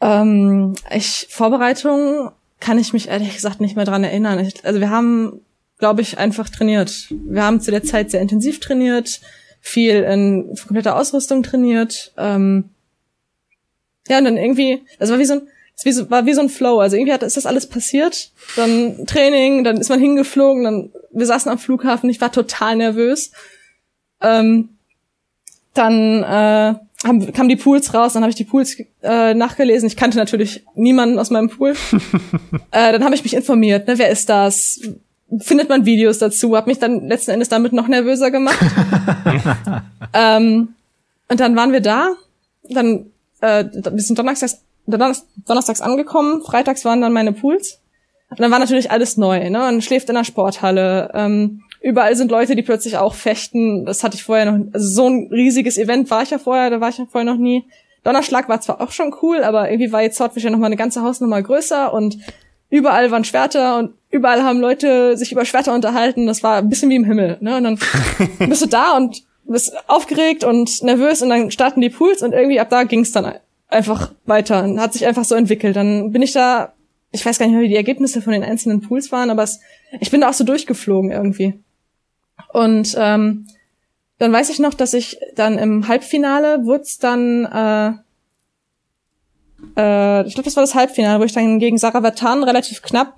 Ähm, 0.00 0.74
ich, 0.90 1.26
Vorbereitung 1.30 2.30
kann 2.60 2.78
ich 2.78 2.92
mich 2.92 3.08
ehrlich 3.08 3.34
gesagt 3.34 3.60
nicht 3.60 3.76
mehr 3.76 3.84
dran 3.84 4.04
erinnern. 4.04 4.38
Ich, 4.40 4.64
also 4.64 4.80
wir 4.80 4.90
haben, 4.90 5.40
glaube 5.78 6.02
ich, 6.02 6.18
einfach 6.18 6.48
trainiert. 6.48 7.08
Wir 7.10 7.42
haben 7.42 7.60
zu 7.60 7.70
der 7.70 7.82
Zeit 7.82 8.10
sehr 8.10 8.20
intensiv 8.20 8.60
trainiert, 8.60 9.20
viel 9.60 10.02
in 10.02 10.54
kompletter 10.66 10.96
Ausrüstung 10.96 11.42
trainiert. 11.42 12.12
Ähm, 12.16 12.70
ja, 14.08 14.18
und 14.18 14.24
dann 14.24 14.36
irgendwie, 14.36 14.82
das 14.98 15.10
war 15.10 15.18
wie 15.18 15.24
so 15.24 15.34
ein, 15.34 15.42
so, 15.74 16.10
war 16.10 16.26
wie 16.26 16.34
so 16.34 16.40
ein 16.40 16.48
Flow. 16.48 16.80
Also 16.80 16.96
irgendwie 16.96 17.12
hat, 17.12 17.22
ist 17.22 17.36
das 17.36 17.46
alles 17.46 17.68
passiert. 17.68 18.30
Dann 18.56 19.06
Training, 19.06 19.64
dann 19.64 19.78
ist 19.78 19.88
man 19.88 20.00
hingeflogen, 20.00 20.64
dann 20.64 20.90
wir 21.10 21.26
saßen 21.26 21.50
am 21.50 21.58
Flughafen, 21.58 22.10
ich 22.10 22.20
war 22.20 22.32
total 22.32 22.76
nervös. 22.76 23.32
Ähm, 24.20 24.70
dann 25.74 26.22
äh, 26.22 26.74
haben, 27.04 27.32
kamen 27.32 27.48
die 27.48 27.56
Pools 27.56 27.94
raus, 27.94 28.14
dann 28.14 28.22
habe 28.22 28.30
ich 28.30 28.36
die 28.36 28.44
Pools 28.44 28.76
äh, 29.02 29.34
nachgelesen. 29.34 29.86
Ich 29.86 29.96
kannte 29.96 30.18
natürlich 30.18 30.64
niemanden 30.74 31.18
aus 31.18 31.30
meinem 31.30 31.48
Pool. 31.48 31.74
äh, 32.70 32.92
dann 32.92 33.04
habe 33.04 33.14
ich 33.14 33.22
mich 33.22 33.34
informiert, 33.34 33.86
ne, 33.86 33.98
wer 33.98 34.10
ist 34.10 34.28
das? 34.28 34.80
Findet 35.40 35.68
man 35.68 35.84
Videos 35.84 36.18
dazu? 36.18 36.56
Hab 36.56 36.66
mich 36.66 36.78
dann 36.78 37.06
letzten 37.06 37.32
Endes 37.32 37.50
damit 37.50 37.72
noch 37.72 37.86
nervöser 37.86 38.30
gemacht. 38.30 38.58
ähm, 40.14 40.74
und 41.28 41.40
dann 41.40 41.54
waren 41.54 41.72
wir 41.72 41.82
da. 41.82 42.14
Dann 42.70 43.06
äh, 43.40 43.64
wir 43.72 44.02
sind 44.02 44.18
donnerstags, 44.18 44.62
donnerstags 44.86 45.80
angekommen. 45.80 46.42
Freitags 46.42 46.84
waren 46.84 47.00
dann 47.00 47.12
meine 47.12 47.32
Pools. 47.32 47.80
Und 48.30 48.40
dann 48.40 48.50
war 48.50 48.58
natürlich 48.58 48.90
alles 48.90 49.16
neu. 49.16 49.48
Ne? 49.48 49.58
Man 49.58 49.82
schläft 49.82 50.08
in 50.08 50.14
der 50.14 50.24
Sporthalle. 50.24 51.10
Ähm, 51.14 51.62
überall 51.80 52.14
sind 52.14 52.30
Leute, 52.30 52.56
die 52.56 52.62
plötzlich 52.62 52.98
auch 52.98 53.14
fechten. 53.14 53.86
Das 53.86 54.04
hatte 54.04 54.16
ich 54.16 54.24
vorher 54.24 54.50
noch. 54.50 54.66
Also 54.72 54.88
so 54.88 55.08
ein 55.08 55.28
riesiges 55.30 55.78
Event 55.78 56.10
war 56.10 56.22
ich 56.22 56.30
ja 56.30 56.38
vorher, 56.38 56.70
da 56.70 56.80
war 56.80 56.90
ich 56.90 56.98
ja 56.98 57.06
vorher 57.10 57.30
noch 57.30 57.38
nie. 57.38 57.64
Donnerschlag 58.04 58.48
war 58.48 58.60
zwar 58.60 58.80
auch 58.80 58.90
schon 58.90 59.14
cool, 59.22 59.42
aber 59.42 59.70
irgendwie 59.70 59.92
war 59.92 60.02
jetzt 60.02 60.16
Swordfish 60.16 60.44
ja 60.44 60.50
noch 60.50 60.58
mal 60.58 60.66
eine 60.66 60.76
ganze 60.76 61.02
Hausnummer 61.02 61.42
größer 61.42 61.92
und 61.92 62.18
überall 62.70 63.10
waren 63.10 63.24
Schwerter 63.24 63.78
und 63.78 63.94
überall 64.10 64.42
haben 64.42 64.60
Leute 64.60 65.16
sich 65.16 65.32
über 65.32 65.44
Schwerter 65.44 65.74
unterhalten. 65.74 66.26
Das 66.26 66.42
war 66.42 66.58
ein 66.58 66.68
bisschen 66.68 66.90
wie 66.90 66.96
im 66.96 67.04
Himmel. 67.04 67.38
Ne? 67.40 67.56
Und 67.56 67.64
dann 67.64 67.78
bist 68.48 68.62
du 68.62 68.66
da 68.66 68.96
und 68.96 69.22
bist 69.52 69.72
aufgeregt 69.88 70.44
und 70.44 70.82
nervös 70.82 71.22
und 71.22 71.30
dann 71.30 71.50
starten 71.50 71.80
die 71.80 71.90
Pools 71.90 72.22
und 72.22 72.32
irgendwie 72.32 72.60
ab 72.60 72.70
da 72.70 72.84
ging 72.84 73.00
es 73.00 73.12
dann 73.12 73.34
einfach 73.68 74.12
weiter 74.24 74.64
und 74.64 74.80
hat 74.80 74.92
sich 74.92 75.06
einfach 75.06 75.24
so 75.24 75.34
entwickelt. 75.34 75.76
Dann 75.76 76.12
bin 76.12 76.22
ich 76.22 76.32
da, 76.32 76.72
ich 77.10 77.24
weiß 77.24 77.38
gar 77.38 77.46
nicht 77.46 77.54
mehr, 77.54 77.64
wie 77.64 77.68
die 77.68 77.76
Ergebnisse 77.76 78.22
von 78.22 78.32
den 78.32 78.44
einzelnen 78.44 78.80
Pools 78.80 79.12
waren, 79.12 79.30
aber 79.30 79.42
es, 79.42 79.60
ich 80.00 80.10
bin 80.10 80.20
da 80.20 80.30
auch 80.30 80.34
so 80.34 80.44
durchgeflogen 80.44 81.10
irgendwie. 81.10 81.58
Und 82.52 82.94
ähm, 82.98 83.46
dann 84.18 84.32
weiß 84.32 84.50
ich 84.50 84.58
noch, 84.58 84.74
dass 84.74 84.94
ich 84.94 85.18
dann 85.34 85.58
im 85.58 85.88
Halbfinale 85.88 86.64
wurde 86.64 86.84
dann, 87.00 87.44
äh, 87.46 87.92
äh, 89.80 90.26
ich 90.26 90.34
glaube, 90.34 90.44
das 90.44 90.56
war 90.56 90.62
das 90.62 90.74
Halbfinale, 90.74 91.20
wo 91.20 91.24
ich 91.24 91.32
dann 91.32 91.58
gegen 91.58 91.78
Sarah 91.78 92.02
Vatan 92.02 92.42
relativ 92.42 92.82
knapp 92.82 93.14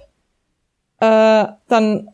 äh, 1.01 1.47
dann 1.69 2.11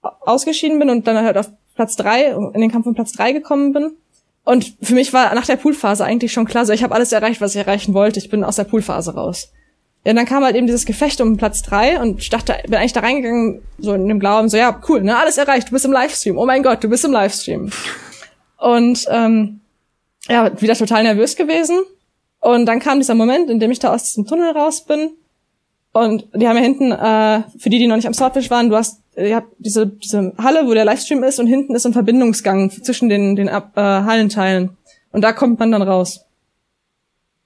ausgeschieden 0.00 0.78
bin 0.78 0.90
und 0.90 1.06
dann 1.06 1.24
halt 1.24 1.36
auf 1.36 1.50
Platz 1.74 1.96
drei, 1.96 2.26
in 2.26 2.60
den 2.60 2.70
Kampf 2.70 2.86
um 2.86 2.94
Platz 2.94 3.12
drei 3.12 3.32
gekommen 3.32 3.72
bin. 3.72 3.92
Und 4.44 4.76
für 4.82 4.94
mich 4.94 5.12
war 5.12 5.34
nach 5.34 5.46
der 5.46 5.56
Poolphase 5.56 6.04
eigentlich 6.04 6.32
schon 6.32 6.44
klar, 6.44 6.66
so 6.66 6.72
ich 6.72 6.82
habe 6.82 6.94
alles 6.94 7.12
erreicht, 7.12 7.40
was 7.40 7.54
ich 7.54 7.60
erreichen 7.60 7.94
wollte. 7.94 8.18
Ich 8.18 8.28
bin 8.28 8.44
aus 8.44 8.56
der 8.56 8.64
Poolphase 8.64 9.14
raus. 9.14 9.50
Ja, 10.04 10.12
dann 10.12 10.26
kam 10.26 10.44
halt 10.44 10.54
eben 10.54 10.66
dieses 10.66 10.84
Gefecht 10.84 11.20
um 11.22 11.38
Platz 11.38 11.62
drei 11.62 11.98
und 11.98 12.20
ich 12.20 12.28
dachte, 12.28 12.54
bin 12.64 12.74
eigentlich 12.74 12.92
da 12.92 13.00
reingegangen, 13.00 13.62
so 13.78 13.94
in 13.94 14.06
dem 14.06 14.20
Glauben, 14.20 14.50
so 14.50 14.58
ja, 14.58 14.78
cool, 14.86 15.02
ne, 15.02 15.16
alles 15.16 15.38
erreicht, 15.38 15.68
du 15.68 15.72
bist 15.72 15.86
im 15.86 15.92
Livestream. 15.92 16.36
Oh 16.36 16.44
mein 16.44 16.62
Gott, 16.62 16.84
du 16.84 16.88
bist 16.88 17.06
im 17.06 17.12
Livestream. 17.12 17.70
Und 18.58 19.06
ähm, 19.10 19.60
ja, 20.28 20.60
wieder 20.60 20.74
total 20.74 21.02
nervös 21.02 21.36
gewesen. 21.36 21.80
Und 22.40 22.66
dann 22.66 22.80
kam 22.80 22.98
dieser 22.98 23.14
Moment, 23.14 23.50
in 23.50 23.60
dem 23.60 23.70
ich 23.70 23.78
da 23.78 23.92
aus 23.92 24.04
diesem 24.04 24.26
Tunnel 24.26 24.52
raus 24.52 24.84
bin. 24.84 25.10
Und 25.92 26.28
die 26.34 26.46
haben 26.46 26.56
ja 26.56 26.62
hinten, 26.62 26.92
äh, 26.92 27.42
für 27.58 27.70
die, 27.70 27.78
die 27.78 27.86
noch 27.86 27.96
nicht 27.96 28.06
am 28.06 28.14
Swordfish 28.14 28.50
waren, 28.50 28.68
du 28.68 28.76
hast, 28.76 29.00
ihr 29.16 29.36
habt 29.36 29.54
diese, 29.58 29.86
diese 29.86 30.32
Halle, 30.38 30.66
wo 30.66 30.74
der 30.74 30.84
Livestream 30.84 31.22
ist, 31.22 31.38
und 31.38 31.46
hinten 31.46 31.74
ist 31.74 31.86
ein 31.86 31.92
Verbindungsgang 31.92 32.70
zwischen 32.70 33.08
den, 33.08 33.36
den 33.36 33.48
äh, 33.48 33.60
Hallenteilen. 33.76 34.76
Und 35.12 35.22
da 35.22 35.32
kommt 35.32 35.58
man 35.58 35.70
dann 35.72 35.82
raus. 35.82 36.24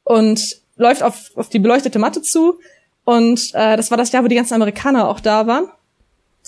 Und 0.05 0.57
läuft 0.77 1.03
auf, 1.03 1.31
auf 1.35 1.49
die 1.49 1.59
beleuchtete 1.59 1.99
Matte 1.99 2.23
zu. 2.23 2.59
Und 3.05 3.51
äh, 3.55 3.77
das 3.77 3.91
war 3.91 3.99
das 3.99 4.13
Jahr, 4.13 4.25
wo 4.25 4.29
die 4.29 4.37
ganzen 4.37 4.55
Amerikaner 4.55 5.09
auch 5.09 5.21
da 5.21 5.47
waren. 5.47 5.65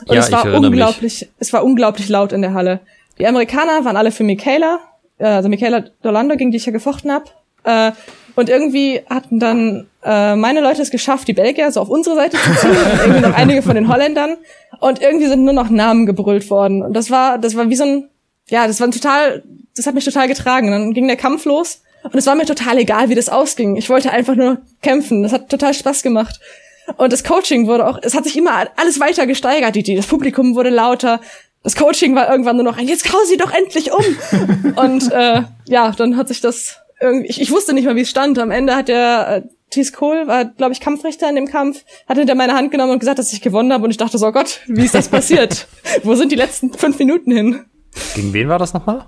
Und 0.07 0.15
ja, 0.15 0.21
es 0.21 0.33
war 0.33 0.45
unglaublich, 0.45 1.21
mich. 1.21 1.31
es 1.39 1.53
war 1.53 1.65
unglaublich 1.65 2.09
laut 2.09 2.33
in 2.33 2.43
der 2.43 2.55
Halle. 2.55 2.81
Die 3.19 3.27
Amerikaner 3.27 3.85
waren 3.85 3.97
alle 3.97 4.13
für 4.13 4.25
Michaela, 4.25 4.81
äh, 5.19 5.27
also 5.27 5.49
Michaela 5.49 5.85
Dolando, 6.03 6.37
gegen 6.37 6.51
die 6.51 6.57
ich 6.57 6.67
ja 6.67 6.73
gefochten 6.73 7.13
hab. 7.13 7.35
Äh, 7.65 7.93
und 8.37 8.49
irgendwie 8.49 9.03
hatten 9.09 9.39
dann 9.39 9.87
äh, 10.05 10.37
meine 10.37 10.61
Leute 10.61 10.83
es 10.83 10.91
geschafft, 10.91 11.29
die 11.29 11.33
Belgier 11.33 11.71
so 11.71 11.81
auf 11.81 11.89
unsere 11.89 12.17
Seite 12.17 12.37
zu 12.37 12.55
ziehen 12.57 12.71
und 12.71 13.01
irgendwie 13.01 13.21
noch 13.21 13.35
einige 13.35 13.63
von 13.63 13.75
den 13.75 13.89
Holländern. 13.89 14.37
Und 14.81 15.03
irgendwie 15.03 15.27
sind 15.27 15.45
nur 15.45 15.53
noch 15.53 15.71
Namen 15.71 16.07
gebrüllt 16.07 16.49
worden. 16.51 16.83
Und 16.83 16.95
das 16.95 17.11
war, 17.11 17.39
das 17.39 17.55
war 17.57 17.69
wie 17.69 17.77
so 17.77 17.85
ein, 17.85 18.09
ja, 18.49 18.67
das 18.67 18.81
war 18.81 18.89
ein 18.89 18.93
total, 18.93 19.43
das 19.77 19.87
hat 19.87 19.95
mich 19.95 20.05
total 20.05 20.29
getragen. 20.29 20.69
Und 20.69 20.73
dann 20.73 20.95
ging 20.95 21.07
der 21.07 21.17
Kampf 21.17 21.45
los 21.45 21.83
und 22.03 22.15
es 22.15 22.27
war 22.27 22.35
mir 22.35 22.47
total 22.47 22.79
egal, 22.79 23.09
wie 23.09 23.15
das 23.15 23.29
ausging. 23.29 23.77
Ich 23.77 23.91
wollte 23.91 24.11
einfach 24.11 24.35
nur 24.35 24.59
kämpfen. 24.83 25.23
Das 25.23 25.33
hat 25.33 25.51
total 25.51 25.75
Spaß 25.75 26.03
gemacht. 26.03 26.41
Und 26.97 27.13
das 27.13 27.25
Coaching 27.25 27.67
wurde 27.67 27.87
auch, 27.87 27.99
es 28.03 28.15
hat 28.15 28.25
sich 28.25 28.37
immer 28.37 28.67
alles 28.77 29.01
weiter 29.01 29.27
gesteigert. 29.27 29.75
Die, 29.77 29.95
das 29.95 30.07
Publikum 30.07 30.55
wurde 30.55 30.71
lauter. 30.71 31.21
Das 31.63 31.77
Coaching 31.77 32.15
war 32.15 32.31
irgendwann 32.31 32.57
nur 32.57 32.65
noch 32.65 32.79
ein, 32.79 32.89
jetzt 32.89 33.13
hau 33.13 33.19
sie 33.27 33.37
doch 33.37 33.53
endlich 33.53 33.93
um. 33.93 34.05
und 34.77 35.13
äh, 35.13 35.43
ja, 35.67 35.93
dann 35.93 36.17
hat 36.17 36.29
sich 36.29 36.41
das 36.41 36.79
ich, 37.25 37.41
ich 37.41 37.51
wusste 37.51 37.73
nicht 37.73 37.85
mal, 37.85 37.97
wie 37.97 38.03
es 38.03 38.11
stand. 38.11 38.39
Am 38.39 38.51
Ende 38.51 38.77
hat 38.77 38.89
der 38.89 39.45
äh, 39.45 39.49
Thies 39.71 39.93
Kohl, 39.93 40.27
war, 40.27 40.45
glaube 40.45 40.73
ich, 40.73 40.81
Kampfrichter 40.81 41.29
in 41.29 41.37
dem 41.37 41.47
Kampf, 41.47 41.85
hat 42.09 42.19
hinter 42.19 42.35
meine 42.35 42.55
Hand 42.55 42.71
genommen 42.71 42.93
und 42.93 42.99
gesagt, 42.99 43.19
dass 43.19 43.33
ich 43.33 43.41
gewonnen 43.41 43.73
habe. 43.73 43.85
Und 43.85 43.91
ich 43.91 43.97
dachte 43.97 44.19
so, 44.19 44.27
oh 44.27 44.33
Gott, 44.33 44.61
wie 44.67 44.85
ist 44.85 44.95
das 44.95 45.09
passiert? 45.11 45.67
Wo 46.03 46.15
sind 46.15 46.33
die 46.33 46.37
letzten 46.37 46.73
fünf 46.73 46.99
Minuten 46.99 47.33
hin? 47.33 47.65
Gegen 48.15 48.33
wen 48.33 48.49
war 48.49 48.59
das 48.59 48.75
nochmal? 48.75 49.07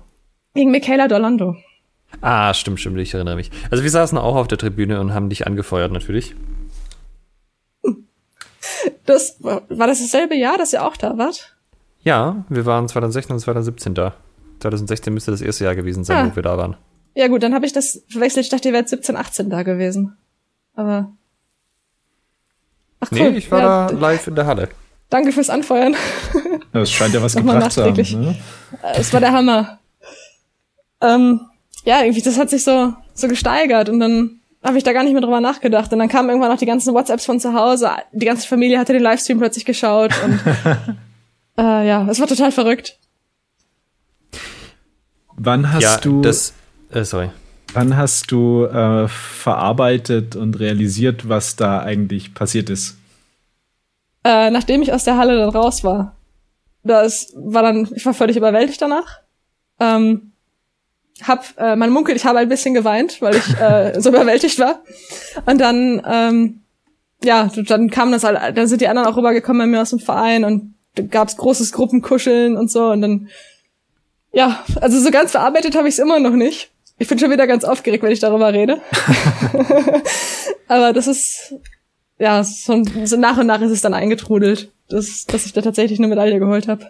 Gegen 0.55 0.71
Michaela 0.71 1.07
Dorlando. 1.07 1.55
Ah, 2.21 2.53
stimmt, 2.53 2.79
stimmt, 2.79 2.97
ich 2.99 3.13
erinnere 3.13 3.35
mich. 3.35 3.49
Also 3.71 3.83
wir 3.83 3.89
saßen 3.89 4.17
auch 4.17 4.35
auf 4.35 4.47
der 4.47 4.57
Tribüne 4.57 4.99
und 4.99 5.13
haben 5.13 5.29
dich 5.29 5.47
angefeuert, 5.47 5.91
natürlich. 5.91 6.35
Das, 9.05 9.37
war 9.41 9.87
das 9.87 9.99
dasselbe 9.99 10.35
Jahr, 10.35 10.57
dass 10.57 10.73
ihr 10.73 10.85
auch 10.85 10.95
da 10.95 11.17
wart? 11.17 11.55
Ja, 12.03 12.45
wir 12.49 12.65
waren 12.65 12.87
2016 12.87 13.33
und 13.33 13.39
2017 13.39 13.93
da. 13.93 14.13
2016 14.59 15.13
müsste 15.13 15.31
das 15.31 15.41
erste 15.41 15.65
Jahr 15.65 15.75
gewesen 15.75 16.03
sein, 16.03 16.17
ah. 16.17 16.31
wo 16.31 16.35
wir 16.35 16.43
da 16.43 16.57
waren. 16.57 16.77
Ja 17.15 17.27
gut, 17.27 17.43
dann 17.43 17.53
habe 17.53 17.65
ich 17.65 17.73
das 17.73 18.03
verwechselt. 18.09 18.45
Ich 18.45 18.49
dachte, 18.49 18.69
ihr 18.69 18.73
wärt 18.73 18.89
17, 18.89 19.15
18 19.15 19.49
da 19.49 19.63
gewesen. 19.63 20.17
Aber. 20.75 21.11
Ach, 22.99 23.09
cool. 23.11 23.31
Nee, 23.31 23.37
ich 23.37 23.51
war 23.51 23.59
ja, 23.59 23.87
da 23.87 23.95
live 23.95 24.27
in 24.27 24.35
der 24.35 24.45
Halle. 24.45 24.69
Danke 25.09 25.31
fürs 25.31 25.49
Anfeuern. 25.49 25.95
Das 26.71 26.91
scheint 26.91 27.13
ja 27.13 27.21
was 27.21 27.35
gebracht 27.35 27.71
zu 27.71 27.83
haben. 27.83 27.95
Ne? 27.95 28.35
Es 28.95 29.13
war 29.13 29.19
der 29.19 29.31
Hammer. 29.31 29.79
Ähm, 31.01 31.41
ja, 31.83 32.01
irgendwie, 32.01 32.21
das 32.21 32.39
hat 32.39 32.49
sich 32.49 32.63
so, 32.63 32.93
so 33.13 33.27
gesteigert 33.27 33.89
und 33.89 33.99
dann 33.99 34.39
habe 34.63 34.77
ich 34.77 34.83
da 34.83 34.93
gar 34.93 35.03
nicht 35.03 35.13
mehr 35.13 35.21
drüber 35.21 35.41
nachgedacht. 35.41 35.91
Und 35.91 35.99
dann 35.99 36.07
kamen 36.07 36.29
irgendwann 36.29 36.49
noch 36.49 36.57
die 36.57 36.65
ganzen 36.65 36.93
WhatsApps 36.93 37.25
von 37.25 37.39
zu 37.39 37.53
Hause. 37.53 37.91
Die 38.13 38.25
ganze 38.25 38.47
Familie 38.47 38.79
hatte 38.79 38.93
den 38.93 39.03
Livestream 39.03 39.37
plötzlich 39.37 39.65
geschaut 39.65 40.13
und 40.23 40.39
äh, 41.57 41.87
ja, 41.87 42.07
es 42.09 42.19
war 42.19 42.27
total 42.27 42.51
verrückt. 42.51 42.97
Wann 45.35 45.73
hast 45.73 45.83
ja, 45.83 45.97
du 45.97 46.21
das? 46.21 46.53
Äh, 46.93 47.03
sorry. 47.05 47.29
Wann 47.73 47.97
hast 47.97 48.31
du 48.31 48.65
äh, 48.65 49.07
verarbeitet 49.07 50.35
und 50.35 50.59
realisiert, 50.59 51.27
was 51.27 51.55
da 51.55 51.79
eigentlich 51.79 52.35
passiert 52.35 52.69
ist? 52.69 52.97
Äh, 54.23 54.51
nachdem 54.51 54.83
ich 54.83 54.93
aus 54.93 55.03
der 55.03 55.17
Halle 55.17 55.37
dann 55.37 55.49
raus 55.49 55.83
war. 55.83 56.15
Das 56.83 57.33
war 57.35 57.63
dann, 57.63 57.89
ich 57.95 58.05
war 58.05 58.13
völlig 58.13 58.37
überwältigt 58.37 58.81
danach. 58.81 59.21
Ähm, 59.79 60.33
hab, 61.23 61.45
äh, 61.57 61.75
man 61.75 61.89
munkelt, 61.89 62.17
ich 62.17 62.25
habe 62.25 62.39
ein 62.39 62.49
bisschen 62.49 62.73
geweint, 62.73 63.21
weil 63.21 63.35
ich 63.35 63.59
äh, 63.59 63.93
so 63.99 64.09
überwältigt 64.09 64.59
war. 64.59 64.83
Und 65.45 65.59
dann, 65.59 66.01
ähm, 66.05 66.61
ja, 67.23 67.49
dann 67.67 67.89
kam 67.89 68.11
das, 68.11 68.23
halt, 68.23 68.57
dann 68.57 68.67
sind 68.67 68.81
die 68.81 68.87
anderen 68.87 69.07
auch 69.07 69.17
rübergekommen 69.17 69.61
bei 69.61 69.67
mir 69.67 69.81
aus 69.81 69.91
dem 69.91 69.99
Verein 69.99 70.43
und 70.43 70.75
da 70.95 71.03
gab's 71.03 71.37
großes 71.37 71.71
Gruppenkuscheln 71.71 72.55
und 72.55 72.69
so 72.69 72.91
und 72.91 73.01
dann, 73.01 73.29
ja, 74.31 74.63
also 74.81 74.99
so 74.99 75.09
ganz 75.09 75.31
verarbeitet 75.31 75.75
habe 75.75 75.87
ich 75.87 75.95
es 75.95 75.99
immer 75.99 76.19
noch 76.19 76.33
nicht. 76.33 76.72
Ich 76.97 77.07
bin 77.07 77.19
schon 77.19 77.31
wieder 77.31 77.47
ganz 77.47 77.63
aufgeregt, 77.63 78.03
wenn 78.03 78.11
ich 78.11 78.19
darüber 78.19 78.53
rede. 78.53 78.81
Aber 80.67 80.93
das 80.93 81.07
ist, 81.07 81.55
ja, 82.19 82.43
so, 82.43 82.83
so 83.03 83.17
nach 83.17 83.37
und 83.37 83.47
nach 83.47 83.61
ist 83.61 83.71
es 83.71 83.81
dann 83.81 83.93
eingetrudelt, 83.93 84.71
dass, 84.89 85.25
dass 85.25 85.45
ich 85.45 85.53
da 85.53 85.61
tatsächlich 85.61 85.99
eine 85.99 86.07
Medaille 86.07 86.39
geholt 86.39 86.67
habe. 86.67 86.85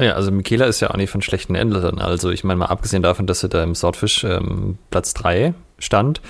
Ja, 0.00 0.14
also 0.14 0.32
Michaela 0.32 0.66
ist 0.66 0.80
ja 0.80 0.90
auch 0.90 0.96
nicht 0.96 1.10
von 1.10 1.22
schlechten 1.22 1.54
Endlern. 1.54 2.00
Also 2.00 2.30
ich 2.30 2.42
meine 2.42 2.58
mal, 2.58 2.66
abgesehen 2.66 3.02
davon, 3.02 3.26
dass 3.26 3.40
sie 3.40 3.48
da 3.48 3.62
im 3.62 3.74
Swordfish 3.74 4.24
ähm, 4.24 4.76
Platz 4.90 5.14
3 5.14 5.54
stand, 5.78 6.20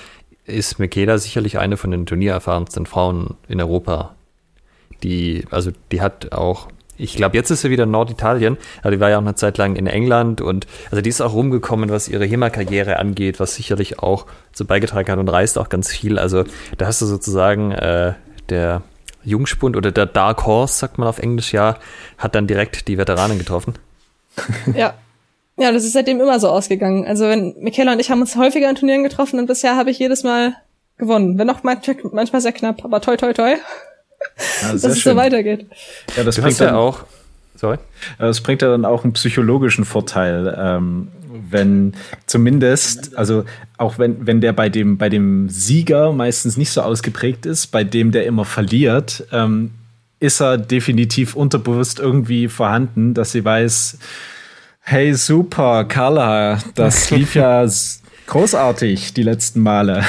ist 0.45 0.77
Michaela 0.77 1.17
sicherlich 1.17 1.57
eine 1.57 1.77
von 1.77 1.89
den 1.89 2.05
turniererfahrensten 2.05 2.85
Frauen 2.85 3.35
in 3.47 3.59
Europa. 3.59 4.15
Die, 5.01 5.45
also 5.49 5.71
die 5.91 6.01
hat 6.01 6.31
auch, 6.31 6.67
ich 6.97 7.15
glaube, 7.15 7.35
jetzt 7.35 7.49
ist 7.51 7.61
sie 7.61 7.69
wieder 7.69 7.83
in 7.83 7.91
Norditalien, 7.91 8.57
aber 8.81 8.91
die 8.91 8.99
war 8.99 9.09
ja 9.09 9.17
auch 9.17 9.21
eine 9.21 9.35
Zeit 9.35 9.57
lang 9.57 9.75
in 9.75 9.87
England 9.87 10.41
und 10.41 10.67
also 10.91 11.01
die 11.01 11.09
ist 11.09 11.21
auch 11.21 11.33
rumgekommen, 11.33 11.89
was 11.89 12.07
ihre 12.07 12.25
HEMA-Karriere 12.25 12.97
angeht, 12.97 13.39
was 13.39 13.55
sicherlich 13.55 13.99
auch 13.99 14.25
so 14.53 14.65
beigetragen 14.65 15.11
hat 15.11 15.19
und 15.19 15.29
reist 15.29 15.57
auch 15.57 15.69
ganz 15.69 15.89
viel. 15.91 16.17
Also 16.17 16.43
da 16.77 16.87
hast 16.87 17.01
du 17.01 17.05
sozusagen 17.05 17.71
äh, 17.71 18.13
der 18.49 18.81
Jungspund 19.23 19.75
oder 19.75 19.91
der 19.91 20.05
Dark 20.05 20.45
Horse, 20.45 20.75
sagt 20.75 20.97
man 20.97 21.07
auf 21.07 21.19
Englisch 21.19 21.53
ja, 21.53 21.77
hat 22.17 22.35
dann 22.35 22.47
direkt 22.47 22.87
die 22.87 22.97
Veteranen 22.97 23.37
getroffen. 23.37 23.75
Ja. 24.75 24.93
Ja, 25.57 25.71
das 25.71 25.85
ist 25.85 25.93
seitdem 25.93 26.19
immer 26.19 26.37
so 26.37 26.49
ausgegangen. 26.49 27.05
Also 27.07 27.29
wenn 27.29 27.55
Michaela 27.59 27.93
und 27.93 28.01
ich 28.01 28.11
haben 28.11 28.19
uns 28.19 28.35
häufiger 28.35 28.69
in 28.69 28.75
Turnieren 28.75 29.03
getroffen 29.03 29.39
und 29.39 29.45
bisher 29.45 29.77
habe 29.77 29.89
ich 29.89 29.97
jedes 29.97 30.23
Mal 30.23 30.57
gewonnen. 30.97 31.37
Wenn 31.37 31.49
auch 31.49 31.63
manchmal 31.63 32.41
sehr 32.41 32.51
knapp, 32.51 32.83
aber 32.83 32.99
toi 32.99 33.15
toi 33.15 33.31
toi. 33.31 33.55
Ja, 34.61 34.71
dass 34.73 34.83
es 34.83 35.03
so 35.03 35.15
weitergeht. 35.15 35.65
Ja, 36.15 36.23
das 36.23 36.35
du 36.35 36.41
bringt 36.41 36.59
ja 36.59 36.75
auch. 36.75 37.05
Sorry. 37.55 37.77
Das 38.19 38.41
bringt 38.41 38.61
ja 38.61 38.69
dann 38.69 38.85
auch 38.85 39.03
einen 39.03 39.13
psychologischen 39.13 39.85
Vorteil, 39.85 40.55
ähm, 40.59 41.07
wenn 41.49 41.93
zumindest, 42.25 43.17
also 43.17 43.45
auch 43.77 43.97
wenn, 43.97 44.27
wenn 44.27 44.41
der 44.41 44.53
bei 44.53 44.69
dem, 44.69 44.97
bei 44.97 45.09
dem 45.09 45.49
Sieger 45.49 46.11
meistens 46.11 46.57
nicht 46.57 46.71
so 46.71 46.81
ausgeprägt 46.81 47.45
ist, 47.45 47.67
bei 47.67 47.83
dem 47.83 48.11
der 48.11 48.25
immer 48.25 48.45
verliert, 48.45 49.25
ähm, 49.31 49.71
ist 50.19 50.41
er 50.41 50.57
definitiv 50.57 51.35
unterbewusst 51.35 51.99
irgendwie 51.99 52.47
vorhanden, 52.47 53.13
dass 53.13 53.31
sie 53.31 53.43
weiß, 53.43 53.97
hey 54.81 55.13
super, 55.13 55.85
Carla, 55.85 56.59
das 56.75 57.09
lief 57.11 57.35
ja 57.35 57.65
großartig 58.27 59.13
die 59.13 59.23
letzten 59.23 59.61
Male. 59.61 60.03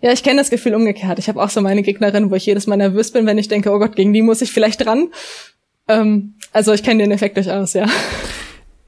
Ja, 0.00 0.12
ich 0.12 0.22
kenne 0.22 0.40
das 0.40 0.50
Gefühl 0.50 0.74
umgekehrt. 0.74 1.18
Ich 1.18 1.28
habe 1.28 1.42
auch 1.42 1.50
so 1.50 1.60
meine 1.60 1.82
Gegnerin, 1.82 2.30
wo 2.30 2.34
ich 2.34 2.46
jedes 2.46 2.66
Mal 2.66 2.76
nervös 2.76 3.10
bin, 3.12 3.26
wenn 3.26 3.38
ich 3.38 3.48
denke, 3.48 3.70
oh 3.70 3.78
Gott, 3.78 3.96
gegen 3.96 4.12
die 4.12 4.22
muss 4.22 4.42
ich 4.42 4.52
vielleicht 4.52 4.84
dran. 4.84 5.08
Ähm, 5.88 6.34
also 6.52 6.72
ich 6.72 6.82
kenne 6.82 7.02
den 7.02 7.12
Effekt 7.12 7.36
durchaus, 7.36 7.74
ja. 7.74 7.86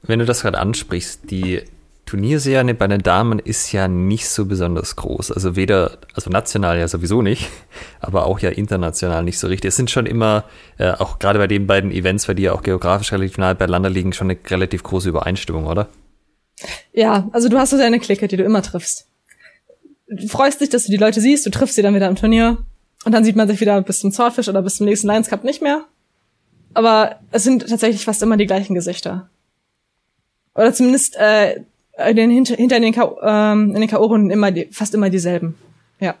Wenn 0.01 0.19
du 0.19 0.25
das 0.25 0.41
gerade 0.41 0.57
ansprichst, 0.57 1.29
die 1.29 1.61
Turnierserie 2.09 2.73
bei 2.73 2.87
den 2.87 3.03
Damen 3.03 3.37
ist 3.37 3.71
ja 3.71 3.87
nicht 3.87 4.27
so 4.27 4.45
besonders 4.45 4.95
groß. 4.95 5.31
Also 5.31 5.55
weder, 5.55 5.99
also 6.15 6.31
national 6.31 6.79
ja 6.79 6.87
sowieso 6.87 7.21
nicht, 7.21 7.49
aber 7.99 8.25
auch 8.25 8.39
ja 8.39 8.49
international 8.49 9.23
nicht 9.23 9.37
so 9.37 9.47
richtig. 9.47 9.69
Es 9.69 9.75
sind 9.75 9.91
schon 9.91 10.07
immer, 10.07 10.45
äh, 10.79 10.91
auch 10.91 11.19
gerade 11.19 11.37
bei 11.37 11.45
den 11.45 11.67
beiden 11.67 11.91
Events, 11.91 12.27
weil 12.27 12.33
die 12.33 12.43
ja 12.43 12.53
auch 12.53 12.63
geografisch 12.63 13.11
relativ 13.11 13.37
nahe 13.37 13.53
beieinander 13.53 13.91
liegen, 13.91 14.13
schon 14.13 14.31
eine 14.31 14.39
relativ 14.49 14.81
große 14.81 15.09
Übereinstimmung, 15.09 15.67
oder? 15.67 15.89
Ja, 16.91 17.29
also 17.31 17.47
du 17.47 17.59
hast 17.59 17.69
so 17.69 17.77
deine 17.77 17.99
Clique, 17.99 18.27
die 18.27 18.37
du 18.37 18.43
immer 18.43 18.63
triffst. 18.63 19.08
Du 20.09 20.27
freust 20.27 20.59
dich, 20.61 20.69
dass 20.69 20.85
du 20.85 20.91
die 20.91 20.97
Leute 20.97 21.21
siehst, 21.21 21.45
du 21.45 21.51
triffst 21.51 21.75
sie 21.75 21.81
dann 21.81 21.95
wieder 21.95 22.07
im 22.07 22.15
Turnier 22.15 22.57
und 23.05 23.11
dann 23.11 23.23
sieht 23.23 23.35
man 23.35 23.47
sich 23.47 23.61
wieder 23.61 23.81
bis 23.81 23.99
zum 23.99 24.11
Swordfish 24.11 24.49
oder 24.49 24.61
bis 24.61 24.77
zum 24.77 24.85
nächsten 24.85 25.07
Lions 25.07 25.29
Cup 25.29 25.43
nicht 25.43 25.61
mehr. 25.61 25.85
Aber 26.73 27.19
es 27.31 27.43
sind 27.43 27.67
tatsächlich 27.67 28.05
fast 28.05 28.21
immer 28.21 28.37
die 28.37 28.45
gleichen 28.45 28.73
Gesichter. 28.73 29.29
Oder 30.55 30.73
zumindest 30.73 31.15
äh, 31.17 31.61
in 32.07 32.15
den, 32.15 32.29
hinter, 32.29 32.55
hinter 32.55 32.79
den, 32.79 32.93
K 32.93 33.15
ähm, 33.21 33.73
in 33.75 33.81
den 33.81 33.89
K.O.-Runden 33.89 34.31
immer 34.31 34.51
die, 34.51 34.67
fast 34.71 34.93
immer 34.93 35.09
dieselben. 35.09 35.55
Ja. 35.99 36.15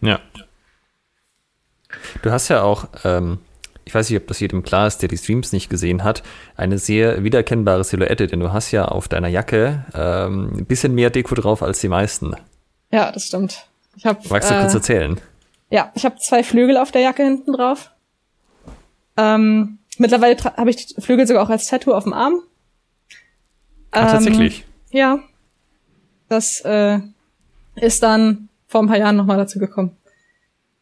Ja. 0.00 0.20
Du 2.22 2.30
hast 2.30 2.48
ja 2.48 2.62
auch, 2.62 2.88
ähm, 3.04 3.38
ich 3.84 3.94
weiß 3.94 4.08
nicht, 4.08 4.20
ob 4.20 4.28
das 4.28 4.40
jedem 4.40 4.62
klar 4.62 4.86
ist, 4.86 4.98
der 4.98 5.08
die 5.08 5.18
Streams 5.18 5.52
nicht 5.52 5.68
gesehen 5.68 6.04
hat, 6.04 6.22
eine 6.56 6.78
sehr 6.78 7.22
wiedererkennbare 7.22 7.84
Silhouette, 7.84 8.26
denn 8.26 8.40
du 8.40 8.52
hast 8.52 8.70
ja 8.70 8.86
auf 8.86 9.08
deiner 9.08 9.28
Jacke 9.28 9.84
ähm, 9.94 10.52
ein 10.58 10.66
bisschen 10.66 10.94
mehr 10.94 11.10
Deko 11.10 11.34
drauf 11.34 11.62
als 11.62 11.80
die 11.80 11.88
meisten. 11.88 12.34
Ja, 12.92 13.10
das 13.10 13.26
stimmt. 13.26 13.66
Ich 13.96 14.06
hab, 14.06 14.28
Magst 14.30 14.50
du 14.50 14.54
äh, 14.54 14.60
kurz 14.60 14.74
erzählen? 14.74 15.20
Ja, 15.70 15.90
ich 15.94 16.04
habe 16.04 16.16
zwei 16.18 16.44
Flügel 16.44 16.76
auf 16.76 16.92
der 16.92 17.00
Jacke 17.00 17.22
hinten 17.22 17.52
drauf. 17.52 17.90
Ähm, 19.16 19.78
mittlerweile 19.98 20.36
habe 20.56 20.70
ich 20.70 20.86
die 20.86 21.00
Flügel 21.00 21.26
sogar 21.26 21.42
auch 21.42 21.50
als 21.50 21.66
Tattoo 21.66 21.92
auf 21.92 22.04
dem 22.04 22.12
Arm. 22.12 22.40
Ach, 23.90 24.10
tatsächlich. 24.10 24.64
Ähm, 24.90 24.98
ja. 24.98 25.18
Das 26.28 26.60
äh, 26.60 27.00
ist 27.76 28.02
dann 28.02 28.48
vor 28.68 28.82
ein 28.82 28.88
paar 28.88 28.98
Jahren 28.98 29.16
nochmal 29.16 29.36
dazu 29.36 29.58
gekommen. 29.58 29.96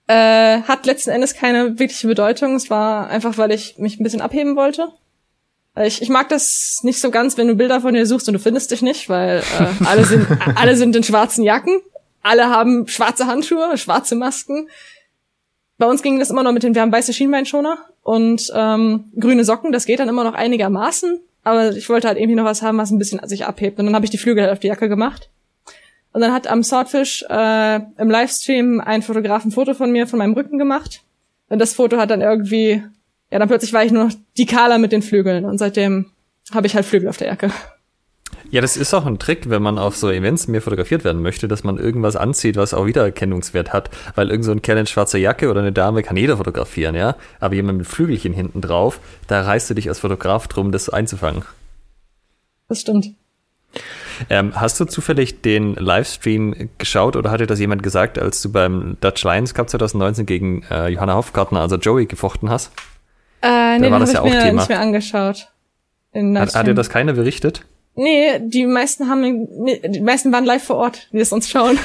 Äh, 0.06 0.62
hat 0.62 0.86
letzten 0.86 1.10
Endes 1.10 1.34
keine 1.34 1.78
wirkliche 1.78 2.08
Bedeutung. 2.08 2.56
Es 2.56 2.70
war 2.70 3.08
einfach, 3.08 3.38
weil 3.38 3.52
ich 3.52 3.78
mich 3.78 3.98
ein 3.98 4.02
bisschen 4.02 4.20
abheben 4.20 4.56
wollte. 4.56 4.88
Ich, 5.76 6.02
ich 6.02 6.08
mag 6.08 6.28
das 6.28 6.80
nicht 6.82 7.00
so 7.00 7.10
ganz, 7.10 7.36
wenn 7.36 7.46
du 7.46 7.54
Bilder 7.54 7.80
von 7.80 7.94
dir 7.94 8.04
suchst 8.06 8.28
und 8.28 8.34
du 8.34 8.40
findest 8.40 8.72
dich 8.72 8.82
nicht, 8.82 9.08
weil 9.08 9.38
äh, 9.38 9.84
alle 9.84 10.04
sind 10.04 10.26
alle 10.56 10.76
sind 10.76 10.96
in 10.96 11.04
schwarzen 11.04 11.44
Jacken, 11.44 11.80
alle 12.22 12.50
haben 12.50 12.86
schwarze 12.88 13.26
Handschuhe, 13.26 13.76
schwarze 13.78 14.14
Masken. 14.14 14.68
Bei 15.78 15.86
uns 15.86 16.02
ging 16.02 16.18
das 16.18 16.30
immer 16.30 16.42
noch 16.42 16.52
mit 16.52 16.62
den, 16.62 16.74
wir 16.74 16.82
haben 16.82 16.92
weiße 16.92 17.12
Schienbeinschoner 17.12 17.78
und 18.02 18.52
ähm, 18.54 19.04
grüne 19.18 19.44
Socken, 19.44 19.72
das 19.72 19.86
geht 19.86 19.98
dann 19.98 20.08
immer 20.08 20.24
noch 20.24 20.34
einigermaßen, 20.34 21.20
aber 21.42 21.74
ich 21.74 21.88
wollte 21.88 22.08
halt 22.08 22.18
irgendwie 22.18 22.36
noch 22.36 22.44
was 22.44 22.62
haben, 22.62 22.78
was 22.78 22.90
ein 22.90 22.98
bisschen 22.98 23.26
sich 23.26 23.46
abhebt. 23.46 23.78
Und 23.78 23.86
dann 23.86 23.94
habe 23.94 24.04
ich 24.04 24.10
die 24.10 24.18
Flügel 24.18 24.42
halt 24.42 24.52
auf 24.52 24.58
die 24.58 24.66
Jacke 24.66 24.88
gemacht. 24.88 25.30
Und 26.12 26.20
dann 26.20 26.32
hat 26.32 26.48
am 26.48 26.62
Swordfish 26.62 27.24
äh, 27.28 27.80
im 27.98 28.10
Livestream 28.10 28.80
ein 28.80 29.02
Fotograf 29.02 29.44
ein 29.44 29.52
Foto 29.52 29.74
von 29.74 29.92
mir 29.92 30.06
von 30.06 30.18
meinem 30.18 30.34
Rücken 30.34 30.58
gemacht. 30.58 31.02
Und 31.48 31.60
das 31.60 31.74
Foto 31.74 31.96
hat 31.98 32.10
dann 32.10 32.20
irgendwie, 32.20 32.82
ja, 33.30 33.38
dann 33.38 33.48
plötzlich 33.48 33.72
war 33.72 33.84
ich 33.84 33.92
nur 33.92 34.04
noch 34.04 34.12
die 34.36 34.46
Kala 34.46 34.78
mit 34.78 34.92
den 34.92 35.02
Flügeln. 35.02 35.44
Und 35.44 35.58
seitdem 35.58 36.10
habe 36.52 36.66
ich 36.66 36.74
halt 36.74 36.84
Flügel 36.84 37.08
auf 37.08 37.16
der 37.16 37.28
Jacke. 37.28 37.50
Ja, 38.50 38.60
das 38.60 38.76
ist 38.76 38.92
auch 38.94 39.06
ein 39.06 39.18
Trick, 39.18 39.48
wenn 39.48 39.62
man 39.62 39.78
auf 39.78 39.96
so 39.96 40.10
Events 40.10 40.48
mehr 40.48 40.60
fotografiert 40.60 41.04
werden 41.04 41.22
möchte, 41.22 41.46
dass 41.46 41.62
man 41.62 41.78
irgendwas 41.78 42.16
anzieht, 42.16 42.56
was 42.56 42.74
auch 42.74 42.86
Wiedererkennungswert 42.86 43.72
hat. 43.72 43.90
Weil 44.16 44.30
irgend 44.30 44.44
so 44.44 44.50
ein 44.50 44.62
Kerl 44.62 44.78
in 44.78 44.86
schwarzer 44.86 45.18
Jacke 45.18 45.50
oder 45.50 45.60
eine 45.60 45.72
Dame 45.72 46.02
kann 46.02 46.16
jeder 46.16 46.36
fotografieren, 46.36 46.96
ja. 46.96 47.16
Aber 47.38 47.54
jemand 47.54 47.78
mit 47.78 47.86
Flügelchen 47.86 48.32
hinten 48.32 48.60
drauf, 48.60 49.00
da 49.28 49.42
reißt 49.42 49.70
du 49.70 49.74
dich 49.74 49.88
als 49.88 50.00
Fotograf 50.00 50.48
drum, 50.48 50.72
das 50.72 50.88
einzufangen. 50.88 51.44
Das 52.68 52.80
stimmt. 52.80 53.10
Ähm, 54.28 54.52
hast 54.54 54.78
du 54.80 54.84
zufällig 54.84 55.42
den 55.42 55.74
Livestream 55.76 56.70
geschaut 56.76 57.16
oder 57.16 57.30
hatte 57.30 57.46
das 57.46 57.60
jemand 57.60 57.82
gesagt, 57.82 58.18
als 58.18 58.42
du 58.42 58.50
beim 58.50 58.96
Dutch 59.00 59.24
Lions 59.24 59.54
Cup 59.54 59.70
2019 59.70 60.26
gegen 60.26 60.64
äh, 60.70 60.88
Johanna 60.88 61.14
Hofgartner, 61.14 61.60
also 61.60 61.76
Joey, 61.76 62.06
gefochten 62.06 62.50
hast? 62.50 62.72
Äh, 63.42 63.78
nee, 63.78 63.86
da 63.86 63.92
war 63.92 64.00
das 64.00 64.12
ja 64.12 64.20
auch 64.20 64.24
mir 64.24 64.40
Thema. 64.40 64.60
nicht 64.60 64.68
mehr 64.68 64.80
angeschaut. 64.80 65.48
Hat, 66.12 66.54
hat 66.54 66.66
dir 66.66 66.74
das 66.74 66.90
keiner 66.90 67.12
berichtet? 67.12 67.64
Nee, 68.02 68.40
die 68.40 68.64
meisten 68.64 69.10
haben, 69.10 69.46
die 69.66 70.00
meisten 70.00 70.32
waren 70.32 70.46
live 70.46 70.64
vor 70.64 70.76
Ort, 70.76 71.08
die 71.12 71.18
es 71.18 71.34
uns 71.34 71.50
schauen. 71.50 71.78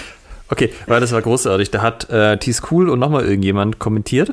Okay, 0.50 0.72
weil 0.88 1.02
das 1.02 1.12
war 1.12 1.22
großartig. 1.22 1.72
Da 1.72 1.82
hat 1.82 2.10
äh, 2.10 2.38
T 2.38 2.54
Cool 2.72 2.88
und 2.88 3.00
nochmal 3.00 3.26
irgendjemand 3.26 3.80
kommentiert. 3.80 4.32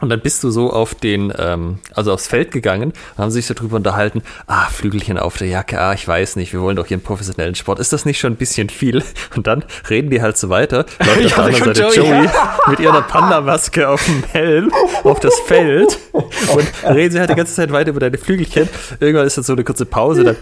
Und 0.00 0.08
dann 0.08 0.20
bist 0.20 0.42
du 0.42 0.50
so 0.50 0.72
auf 0.72 0.94
den, 0.94 1.32
ähm, 1.38 1.78
also 1.94 2.12
aufs 2.12 2.26
Feld 2.26 2.50
gegangen 2.50 2.92
und 3.16 3.18
haben 3.18 3.30
sich 3.30 3.46
so 3.46 3.54
drüber 3.54 3.76
unterhalten, 3.76 4.22
ah, 4.46 4.66
Flügelchen 4.66 5.18
auf 5.18 5.36
der 5.36 5.48
Jacke, 5.48 5.78
ah, 5.80 5.92
ich 5.92 6.06
weiß 6.06 6.36
nicht, 6.36 6.52
wir 6.52 6.60
wollen 6.60 6.76
doch 6.76 6.86
hier 6.86 6.96
einen 6.96 7.04
professionellen 7.04 7.54
Sport. 7.54 7.78
Ist 7.78 7.92
das 7.92 8.04
nicht 8.04 8.18
schon 8.18 8.32
ein 8.32 8.36
bisschen 8.36 8.70
viel? 8.70 9.02
Und 9.36 9.46
dann 9.46 9.64
reden 9.88 10.10
die 10.10 10.22
halt 10.22 10.38
so 10.38 10.48
weiter. 10.48 10.86
Läuft 10.98 11.26
auf 11.26 11.34
der 11.34 11.44
anderen 11.44 11.74
Seite 11.74 11.80
Joey, 11.94 12.08
Joey 12.08 12.28
mit 12.68 12.80
ihrer 12.80 13.02
Panda-Maske 13.02 13.88
auf 13.88 14.04
dem 14.04 14.24
Helm 14.24 14.72
auf 15.04 15.20
das 15.20 15.38
Feld 15.40 15.98
und 16.12 16.66
reden 16.88 17.12
sie 17.12 17.20
halt 17.20 17.30
die 17.30 17.34
ganze 17.34 17.54
Zeit 17.54 17.72
weiter 17.72 17.90
über 17.90 18.00
deine 18.00 18.18
Flügelchen. 18.18 18.68
Irgendwann 19.00 19.26
ist 19.26 19.36
dann 19.36 19.44
so 19.44 19.52
eine 19.52 19.64
kurze 19.64 19.84
Pause, 19.84 20.24
dann, 20.24 20.36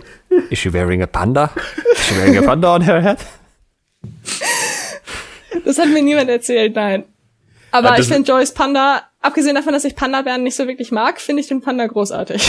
is 0.51 0.59
she 0.59 0.73
wearing 0.73 1.03
a 1.03 1.07
panda? 1.07 1.51
Is 1.93 2.07
she 2.07 2.17
wearing 2.17 2.39
a 2.39 2.43
panda 2.43 2.75
on 2.75 2.83
her 2.83 3.03
head? 3.03 3.19
Das 5.65 5.79
hat 5.79 5.89
mir 5.89 6.03
niemand 6.03 6.31
erzählt, 6.31 6.75
nein. 6.77 7.05
Aber 7.71 7.91
ja, 7.91 7.99
ich 7.99 8.09
finde 8.09 8.31
Joyce 8.31 8.53
Panda 8.55 9.03
abgesehen 9.21 9.55
davon, 9.55 9.73
dass 9.73 9.85
ich 9.85 9.97
Panda-Bären 9.97 10.43
nicht 10.43 10.57
so 10.57 10.67
wirklich 10.67 10.91
mag, 10.91 11.21
finde 11.21 11.41
ich 11.41 11.49
den 11.49 11.61
Panda 11.61 11.87
großartig. 11.87 12.43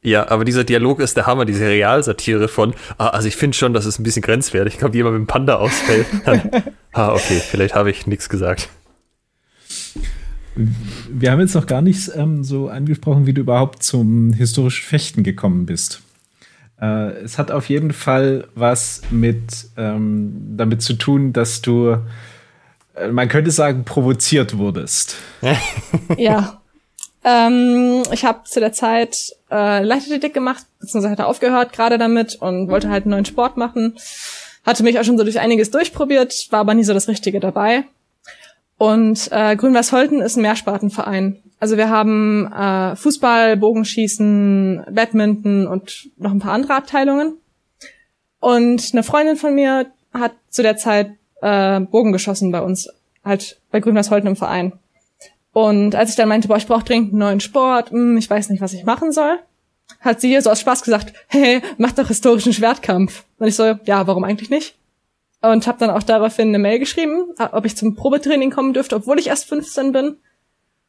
Ja, 0.00 0.28
aber 0.28 0.44
dieser 0.44 0.62
Dialog 0.62 1.00
ist 1.00 1.16
der 1.16 1.26
Hammer, 1.26 1.44
diese 1.44 1.66
Realsatire 1.66 2.46
von, 2.46 2.74
ah, 2.98 3.08
also 3.08 3.26
ich 3.26 3.36
finde 3.36 3.56
schon, 3.56 3.74
dass 3.74 3.84
es 3.84 3.98
ein 3.98 4.04
bisschen 4.04 4.22
grenzwertig 4.22 4.78
kommt, 4.78 4.94
jemand 4.94 5.18
mit 5.18 5.26
dem 5.26 5.26
Panda 5.26 5.56
ausfällt. 5.56 6.06
Dann, 6.24 6.50
ah, 6.92 7.12
okay, 7.12 7.40
vielleicht 7.40 7.74
habe 7.74 7.90
ich 7.90 8.06
nichts 8.06 8.28
gesagt. 8.28 8.68
Wir 10.54 11.30
haben 11.30 11.40
jetzt 11.40 11.54
noch 11.54 11.66
gar 11.66 11.82
nicht 11.82 12.10
ähm, 12.14 12.44
so 12.44 12.68
angesprochen, 12.68 13.26
wie 13.26 13.32
du 13.32 13.40
überhaupt 13.40 13.82
zum 13.82 14.32
historischen 14.32 14.84
Fechten 14.84 15.22
gekommen 15.24 15.66
bist. 15.66 16.02
Äh, 16.80 17.10
es 17.22 17.38
hat 17.38 17.50
auf 17.50 17.68
jeden 17.68 17.92
Fall 17.92 18.46
was 18.54 19.02
mit 19.10 19.68
ähm, 19.76 20.54
damit 20.56 20.82
zu 20.82 20.94
tun, 20.94 21.32
dass 21.32 21.60
du 21.60 21.90
äh, 21.90 21.98
man 23.10 23.28
könnte 23.28 23.50
sagen, 23.50 23.84
provoziert 23.84 24.58
wurdest. 24.58 25.16
ja. 26.16 26.60
Ähm, 27.24 28.02
ich 28.12 28.24
habe 28.24 28.44
zu 28.44 28.60
der 28.60 28.72
Zeit 28.72 29.32
äh, 29.50 29.82
Leichtathletik 29.82 30.34
gemacht, 30.34 30.64
beziehungsweise 30.80 31.10
hatte 31.12 31.26
aufgehört 31.26 31.72
gerade 31.72 31.98
damit 31.98 32.36
und 32.36 32.68
wollte 32.68 32.90
halt 32.90 33.04
einen 33.04 33.10
neuen 33.10 33.24
Sport 33.24 33.56
machen. 33.56 33.96
Hatte 34.64 34.82
mich 34.82 34.98
auch 34.98 35.04
schon 35.04 35.18
so 35.18 35.24
durch 35.24 35.40
einiges 35.40 35.70
durchprobiert, 35.70 36.46
war 36.50 36.60
aber 36.60 36.74
nie 36.74 36.84
so 36.84 36.94
das 36.94 37.08
Richtige 37.08 37.40
dabei. 37.40 37.84
Und 38.78 39.28
äh, 39.32 39.56
Grün-Weiß-Holten 39.56 40.20
ist 40.20 40.36
ein 40.36 40.42
Mehrspartenverein. 40.42 41.42
Also 41.58 41.76
wir 41.76 41.90
haben 41.90 42.50
äh, 42.52 42.94
Fußball, 42.94 43.56
Bogenschießen, 43.56 44.84
Badminton 44.92 45.66
und 45.66 46.10
noch 46.16 46.30
ein 46.30 46.38
paar 46.38 46.52
andere 46.52 46.74
Abteilungen. 46.74 47.34
Und 48.38 48.90
eine 48.92 49.02
Freundin 49.02 49.36
von 49.36 49.54
mir 49.54 49.86
hat 50.12 50.32
zu 50.50 50.62
der 50.62 50.76
Zeit 50.76 51.17
äh, 51.42 51.80
Bogen 51.80 52.12
geschossen 52.12 52.52
bei 52.52 52.60
uns, 52.60 52.88
halt 53.24 53.60
bei 53.70 53.80
Grüners 53.80 54.10
Holten 54.10 54.28
im 54.28 54.36
Verein. 54.36 54.72
Und 55.52 55.94
als 55.94 56.10
ich 56.10 56.16
dann 56.16 56.28
meinte, 56.28 56.48
boah, 56.48 56.56
ich 56.56 56.66
brauche 56.66 56.84
dringend 56.84 57.10
einen 57.10 57.18
neuen 57.18 57.40
Sport, 57.40 57.92
mh, 57.92 57.98
hm, 57.98 58.16
ich 58.16 58.30
weiß 58.30 58.50
nicht, 58.50 58.60
was 58.60 58.72
ich 58.72 58.84
machen 58.84 59.12
soll, 59.12 59.38
hat 60.00 60.20
sie 60.20 60.40
so 60.40 60.50
aus 60.50 60.60
Spaß 60.60 60.82
gesagt, 60.82 61.12
hey, 61.28 61.62
mach 61.78 61.92
doch 61.92 62.08
historischen 62.08 62.52
Schwertkampf. 62.52 63.24
Und 63.38 63.48
ich 63.48 63.56
so, 63.56 63.64
ja, 63.84 64.06
warum 64.06 64.24
eigentlich 64.24 64.50
nicht? 64.50 64.76
Und 65.40 65.66
habe 65.66 65.78
dann 65.78 65.90
auch 65.90 66.02
daraufhin 66.02 66.48
eine 66.48 66.58
Mail 66.58 66.78
geschrieben, 66.78 67.34
ob 67.52 67.64
ich 67.64 67.76
zum 67.76 67.94
Probetraining 67.94 68.50
kommen 68.50 68.72
dürfte, 68.72 68.96
obwohl 68.96 69.18
ich 69.18 69.28
erst 69.28 69.48
15 69.48 69.92
bin. 69.92 70.16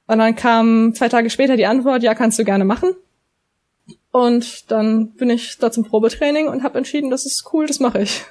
Und 0.07 0.17
dann 0.17 0.35
kam 0.35 0.93
zwei 0.95 1.07
Tage 1.07 1.29
später 1.29 1.55
die 1.55 1.67
Antwort, 1.67 2.01
ja, 2.01 2.15
kannst 2.15 2.39
du 2.39 2.43
gerne 2.43 2.65
machen. 2.65 2.95
Und 4.12 4.71
dann 4.71 5.12
bin 5.12 5.29
ich 5.29 5.57
da 5.59 5.71
zum 5.71 5.83
Probetraining 5.83 6.47
und 6.47 6.63
habe 6.63 6.79
entschieden, 6.79 7.12
das 7.12 7.25
ist 7.25 7.53
cool, 7.53 7.67
das 7.67 7.79
mache 7.79 8.01
ich. 8.01 8.25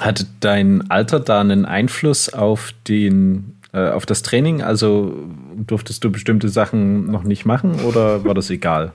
Hatte 0.00 0.26
dein 0.40 0.90
Alter 0.90 1.20
da 1.20 1.40
einen 1.40 1.64
Einfluss 1.64 2.32
auf 2.32 2.72
den 2.88 3.56
äh, 3.72 3.90
auf 3.90 4.06
das 4.06 4.22
Training? 4.22 4.62
Also 4.62 5.14
durftest 5.56 6.02
du 6.02 6.10
bestimmte 6.10 6.48
Sachen 6.48 7.10
noch 7.10 7.22
nicht 7.22 7.44
machen 7.44 7.80
oder 7.80 8.24
war 8.24 8.34
das 8.34 8.50
egal? 8.50 8.92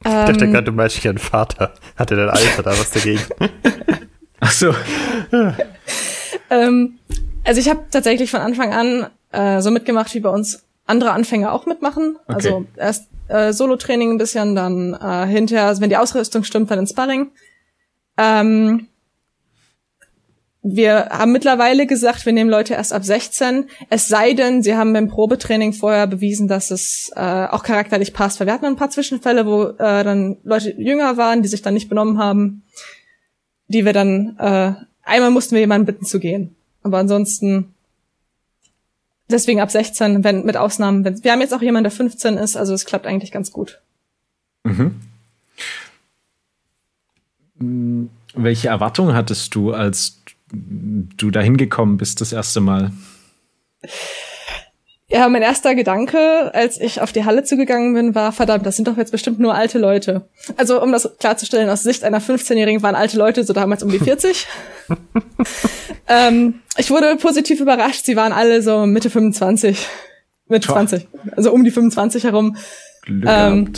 Ich 0.00 0.10
dachte 0.10 0.50
gerade, 0.50 0.64
du 0.64 0.72
meinst 0.72 1.02
ihren 1.02 1.18
Vater. 1.18 1.72
Hatte 1.96 2.16
dein 2.16 2.28
Alter 2.28 2.62
da 2.62 2.72
was 2.72 2.90
dagegen? 2.90 3.22
Ach 4.40 4.50
so. 4.50 4.74
ähm, 6.50 6.98
also 7.44 7.60
ich 7.60 7.70
habe 7.70 7.84
tatsächlich 7.90 8.30
von 8.30 8.40
Anfang 8.40 8.74
an 8.74 9.06
äh, 9.32 9.62
so 9.62 9.70
mitgemacht, 9.70 10.12
wie 10.14 10.20
bei 10.20 10.28
uns 10.28 10.64
andere 10.86 11.12
Anfänger 11.12 11.52
auch 11.52 11.64
mitmachen. 11.64 12.16
Okay. 12.26 12.34
Also 12.34 12.66
erst 12.76 13.08
äh, 13.28 13.52
Solo-Training 13.52 14.12
ein 14.12 14.18
bisschen, 14.18 14.54
dann 14.54 14.92
äh, 14.94 15.26
hinterher, 15.26 15.66
also 15.66 15.80
wenn 15.80 15.88
die 15.88 15.96
Ausrüstung 15.96 16.44
stimmt, 16.44 16.70
dann 16.70 16.80
ins 16.80 16.90
Sparring. 16.90 17.30
Ähm, 18.18 18.88
wir 20.66 21.10
haben 21.10 21.32
mittlerweile 21.32 21.86
gesagt, 21.86 22.24
wir 22.24 22.32
nehmen 22.32 22.48
Leute 22.48 22.72
erst 22.72 22.94
ab 22.94 23.04
16. 23.04 23.66
Es 23.90 24.08
sei 24.08 24.32
denn, 24.32 24.62
sie 24.62 24.74
haben 24.74 24.94
beim 24.94 25.08
Probetraining 25.08 25.74
vorher 25.74 26.06
bewiesen, 26.06 26.48
dass 26.48 26.70
es 26.70 27.12
äh, 27.14 27.20
auch 27.20 27.62
charakterlich 27.62 28.14
passt. 28.14 28.40
Weil 28.40 28.46
wir 28.46 28.54
hatten 28.54 28.64
ein 28.64 28.76
paar 28.76 28.88
Zwischenfälle, 28.88 29.44
wo 29.44 29.64
äh, 29.64 30.02
dann 30.02 30.38
Leute 30.42 30.74
jünger 30.78 31.18
waren, 31.18 31.42
die 31.42 31.48
sich 31.48 31.60
dann 31.60 31.74
nicht 31.74 31.90
benommen 31.90 32.18
haben, 32.18 32.62
die 33.68 33.84
wir 33.84 33.92
dann 33.92 34.38
äh, 34.38 34.72
einmal 35.02 35.30
mussten 35.30 35.54
wir 35.54 35.60
jemanden 35.60 35.84
bitten 35.84 36.06
zu 36.06 36.18
gehen. 36.18 36.56
Aber 36.82 36.96
ansonsten 36.96 37.74
deswegen 39.28 39.60
ab 39.60 39.70
16, 39.70 40.24
wenn 40.24 40.46
mit 40.46 40.56
Ausnahmen, 40.56 41.04
wenn 41.04 41.22
wir 41.22 41.32
haben 41.32 41.42
jetzt 41.42 41.52
auch 41.52 41.60
jemanden, 41.60 41.84
der 41.84 41.92
15 41.92 42.38
ist, 42.38 42.56
also 42.56 42.72
es 42.72 42.86
klappt 42.86 43.06
eigentlich 43.06 43.32
ganz 43.32 43.52
gut. 43.52 43.82
Mhm. 44.64 44.98
Welche 48.34 48.68
Erwartungen 48.68 49.14
hattest 49.14 49.54
du, 49.54 49.72
als 49.72 50.23
du 50.52 51.30
da 51.30 51.40
hingekommen 51.40 51.96
bist 51.96 52.20
das 52.20 52.32
erste 52.32 52.60
Mal? 52.60 52.92
Ja, 55.08 55.28
mein 55.28 55.42
erster 55.42 55.74
Gedanke, 55.74 56.52
als 56.54 56.80
ich 56.80 57.00
auf 57.00 57.12
die 57.12 57.24
Halle 57.24 57.44
zugegangen 57.44 57.92
bin, 57.92 58.14
war, 58.14 58.32
verdammt, 58.32 58.64
das 58.64 58.76
sind 58.76 58.88
doch 58.88 58.96
jetzt 58.96 59.12
bestimmt 59.12 59.38
nur 59.38 59.54
alte 59.54 59.78
Leute. 59.78 60.28
Also, 60.56 60.82
um 60.82 60.92
das 60.92 61.08
klarzustellen, 61.18 61.68
aus 61.68 61.82
Sicht 61.82 62.04
einer 62.04 62.20
15-Jährigen 62.20 62.82
waren 62.82 62.94
alte 62.94 63.18
Leute 63.18 63.44
so 63.44 63.52
damals 63.52 63.82
um 63.82 63.90
die 63.90 63.98
40. 63.98 64.46
ähm, 66.08 66.60
ich 66.78 66.90
wurde 66.90 67.16
positiv 67.16 67.60
überrascht, 67.60 68.06
sie 68.06 68.16
waren 68.16 68.32
alle 68.32 68.62
so 68.62 68.86
Mitte 68.86 69.10
25. 69.10 69.86
Mitte 70.48 70.66
Toll. 70.66 70.74
20. 70.88 71.08
Also 71.36 71.52
um 71.52 71.64
die 71.64 71.70
25 71.70 72.24
herum. 72.24 72.56
Glück 73.02 73.24
Ähm. 73.28 73.72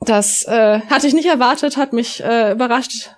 Das 0.00 0.44
äh, 0.44 0.80
hatte 0.80 1.06
ich 1.06 1.14
nicht 1.14 1.26
erwartet, 1.28 1.76
hat 1.76 1.92
mich 1.92 2.22
äh, 2.22 2.52
überrascht, 2.52 3.10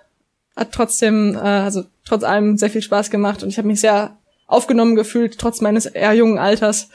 hat 0.55 0.71
trotzdem, 0.71 1.35
äh, 1.35 1.39
also 1.39 1.83
trotz 2.05 2.23
allem 2.23 2.57
sehr 2.57 2.69
viel 2.69 2.81
Spaß 2.81 3.09
gemacht 3.09 3.43
und 3.43 3.49
ich 3.49 3.57
habe 3.57 3.67
mich 3.67 3.81
sehr 3.81 4.17
aufgenommen 4.47 4.95
gefühlt, 4.95 5.37
trotz 5.39 5.61
meines 5.61 5.85
eher 5.85 6.13
jungen 6.13 6.37
Alters. 6.37 6.89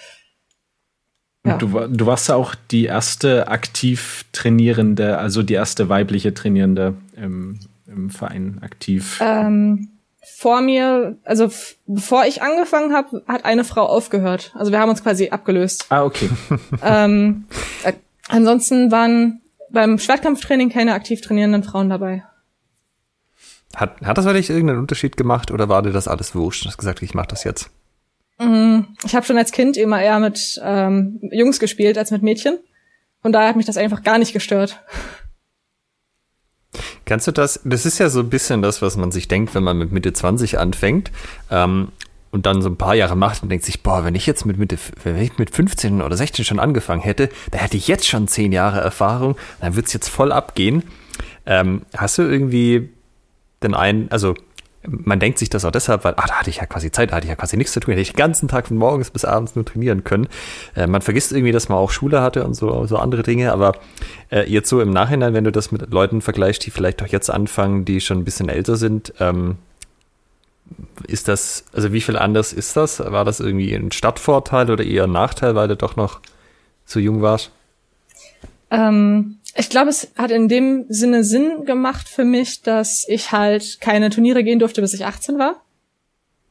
ja. 1.45 1.57
Du, 1.57 1.69
du 1.69 2.07
warst 2.07 2.29
ja 2.29 2.35
auch 2.35 2.55
die 2.71 2.85
erste 2.85 3.49
aktiv 3.49 4.25
trainierende, 4.33 5.19
also 5.19 5.42
die 5.42 5.55
erste 5.55 5.88
weibliche 5.88 6.35
Trainierende 6.35 6.95
im, 7.16 7.61
im 7.87 8.11
Verein 8.11 8.59
aktiv. 8.62 9.19
Ähm, 9.23 9.88
vor 10.35 10.61
mir, 10.61 11.16
also 11.25 11.51
bevor 11.87 12.27
ich 12.27 12.42
angefangen 12.42 12.92
habe, 12.92 13.23
hat 13.27 13.45
eine 13.45 13.64
Frau 13.64 13.87
aufgehört. 13.87 14.53
Also 14.55 14.73
wir 14.73 14.81
haben 14.81 14.90
uns 14.90 15.03
quasi 15.03 15.31
abgelöst. 15.31 15.87
Ah, 15.88 16.05
okay. 16.05 16.29
ähm, 16.83 17.47
äh, 17.85 17.92
ansonsten 18.29 18.90
waren 18.90 19.40
beim 19.71 19.99
Schwertkampftraining 19.99 20.69
keine 20.69 20.95
aktiv 20.95 21.21
trainierenden 21.21 21.62
Frauen 21.62 21.88
dabei. 21.88 22.25
Hat, 23.74 24.00
hat 24.02 24.16
das 24.16 24.24
wirklich 24.24 24.48
irgendeinen 24.48 24.79
Unterschied 24.79 25.16
gemacht 25.16 25.50
oder 25.50 25.68
war 25.68 25.83
dir 25.83 25.92
das 25.92 26.09
alles 26.09 26.35
wurscht? 26.35 26.64
Du 26.64 26.68
hast 26.68 26.79
gesagt, 26.79 27.02
ich 27.02 27.14
mache 27.14 27.29
das 27.29 27.44
jetzt. 27.44 27.70
Ich 28.38 29.14
habe 29.14 29.24
schon 29.24 29.38
als 29.38 29.50
Kind 29.50 29.76
immer 29.76 30.02
eher 30.02 30.18
mit 30.20 30.61
ähm, 30.62 31.18
Jungs 31.33 31.59
gespielt 31.59 31.96
als 31.96 32.11
mit 32.11 32.22
Mädchen. 32.22 32.59
Von 33.22 33.33
daher 33.33 33.48
hat 33.48 33.57
mich 33.57 33.66
das 33.66 33.79
einfach 33.79 34.02
gar 34.02 34.18
nicht 34.18 34.33
gestört. 34.33 34.79
Kannst 37.07 37.26
du 37.26 37.33
das? 37.33 37.61
Das 37.64 37.87
ist 37.87 37.98
ja 37.98 38.11
so 38.11 38.20
ein 38.20 38.29
bisschen 38.29 38.62
das, 38.62 38.83
was 38.83 38.96
man 38.96 39.11
sich 39.11 39.29
denkt, 39.29 39.55
wenn 39.55 39.62
man 39.62 39.79
mit 39.79 39.92
Mitte 39.92 40.12
20 40.12 40.59
anfängt 40.59 41.11
ähm, 41.50 41.92
und 42.31 42.44
dann 42.44 42.61
so 42.61 42.68
ein 42.68 42.76
paar 42.76 42.94
Jahre 42.94 43.16
macht 43.16 43.42
und 43.42 43.48
denkt 43.48 43.64
sich, 43.64 43.83
boah, 43.83 44.05
wenn 44.05 44.14
ich 44.14 44.26
jetzt 44.26 44.44
mit 44.44 44.59
Mitte, 44.59 44.76
wenn 45.02 45.16
ich 45.16 45.38
mit 45.38 45.55
15 45.55 46.02
oder 46.02 46.16
16 46.16 46.44
schon 46.44 46.59
angefangen 46.59 47.00
hätte, 47.00 47.31
da 47.52 47.59
hätte 47.59 47.79
ich 47.79 47.88
jetzt 47.88 48.07
schon 48.07 48.29
10 48.29 48.52
Jahre 48.52 48.81
Erfahrung, 48.81 49.37
dann 49.61 49.76
wird's 49.76 49.94
jetzt 49.94 50.09
voll 50.09 50.31
abgehen. 50.31 50.83
Ähm, 51.46 51.83
hast 51.96 52.18
du 52.18 52.22
irgendwie 52.22 52.90
den 53.62 53.75
einen, 53.75 54.11
also 54.11 54.35
man 54.88 55.19
denkt 55.19 55.38
sich 55.38 55.51
das 55.51 55.64
auch 55.64 55.71
deshalb, 55.71 56.05
weil, 56.05 56.14
ah, 56.16 56.27
da 56.27 56.35
hatte 56.35 56.51
ich 56.51 56.57
ja 56.57 56.66
quasi 56.66 56.90
Zeit, 56.90 57.11
da 57.11 57.16
hatte 57.16 57.27
ich 57.27 57.31
ja 57.31 57.37
quasi 57.37 57.57
nichts 57.57 57.73
zu 57.73 57.81
tun, 57.81 57.92
hätte 57.92 58.03
ich 58.03 58.12
den 58.12 58.16
ganzen 58.16 58.49
Tag 58.49 58.69
von 58.69 58.77
morgens 58.77 59.11
bis 59.11 59.25
abends 59.25 59.57
nur 59.57 59.64
trainieren 59.64 60.05
können. 60.05 60.29
Äh, 60.75 60.87
man 60.87 61.03
vergisst 61.03 61.33
irgendwie, 61.33 61.53
dass 61.53 61.69
man 61.69 61.79
auch 61.79 61.90
Schule 61.90 62.21
hatte 62.23 62.45
und 62.45 62.55
so, 62.55 62.87
so 62.87 62.97
andere 62.97 63.23
Dinge, 63.23 63.53
aber 63.53 63.73
äh, 64.31 64.49
jetzt 64.51 64.69
so 64.69 64.81
im 64.81 64.90
Nachhinein, 64.90 65.35
wenn 65.35 65.45
du 65.45 65.53
das 65.53 65.73
mit 65.73 65.90
Leuten 65.90 66.21
vergleichst, 66.21 66.64
die 66.64 66.71
vielleicht 66.71 67.03
auch 67.03 67.09
jetzt 67.09 67.31
anfangen, 67.31 67.85
die 67.85 68.01
schon 68.01 68.19
ein 68.19 68.25
bisschen 68.25 68.49
älter 68.49 68.77
sind, 68.77 69.12
ähm, 69.19 69.57
ist 71.07 71.29
das, 71.29 71.64
also 71.73 71.92
wie 71.92 72.01
viel 72.01 72.16
anders 72.16 72.53
ist 72.53 72.77
das? 72.77 72.99
War 72.99 73.25
das 73.25 73.40
irgendwie 73.40 73.73
ein 73.75 73.92
Stadtvorteil 73.92 74.71
oder 74.71 74.85
eher 74.85 75.05
ein 75.05 75.12
Nachteil, 75.12 75.55
weil 75.55 75.69
du 75.69 75.77
doch 75.77 75.97
noch 75.97 76.21
so 76.85 76.99
jung 76.99 77.23
warst? 77.23 77.53
Ähm, 78.71 79.37
ich 79.57 79.71
glaube, 79.71 79.90
es 79.90 80.09
hat 80.16 80.31
in 80.31 80.49
dem 80.49 80.87
Sinne 80.88 81.25
Sinn 81.25 81.64
gemacht 81.64 82.09
für 82.09 82.25
mich, 82.25 82.62
dass 82.62 83.07
ich 83.09 83.33
halt 83.33 83.81
keine 83.81 84.11
Turniere 84.11 84.45
gehen 84.45 84.59
durfte, 84.59 84.81
bis 84.81 84.95
ich 84.95 85.05
18 85.05 85.38
war. 85.38 85.62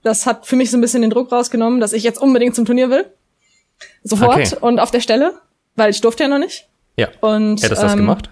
Das 0.02 0.26
hat 0.26 0.46
für 0.46 0.56
mich 0.56 0.72
so 0.72 0.78
ein 0.78 0.82
bisschen 0.82 1.02
den 1.02 1.12
Druck 1.12 1.32
rausgenommen, 1.32 1.80
dass 1.80 1.94
ich 1.94 2.04
jetzt 2.04 2.20
unbedingt 2.20 2.56
zum 2.56 2.66
Turnier 2.66 2.90
will. 2.90 3.06
Sofort 4.04 4.38
Okay. 4.38 4.56
und 4.62 4.80
auf 4.80 4.92
der 4.92 5.02
Stelle, 5.02 5.34
weil 5.76 5.90
ich 5.90 6.02
durfte 6.02 6.24
ja 6.24 6.30
noch 6.30 6.40
nicht. 6.40 6.68
Ja. 6.98 7.10
Und 7.22 7.62
Hättest 7.62 7.82
du 7.82 7.86
das 7.86 7.94
ähm, 7.94 8.00
gemacht? 8.00 8.30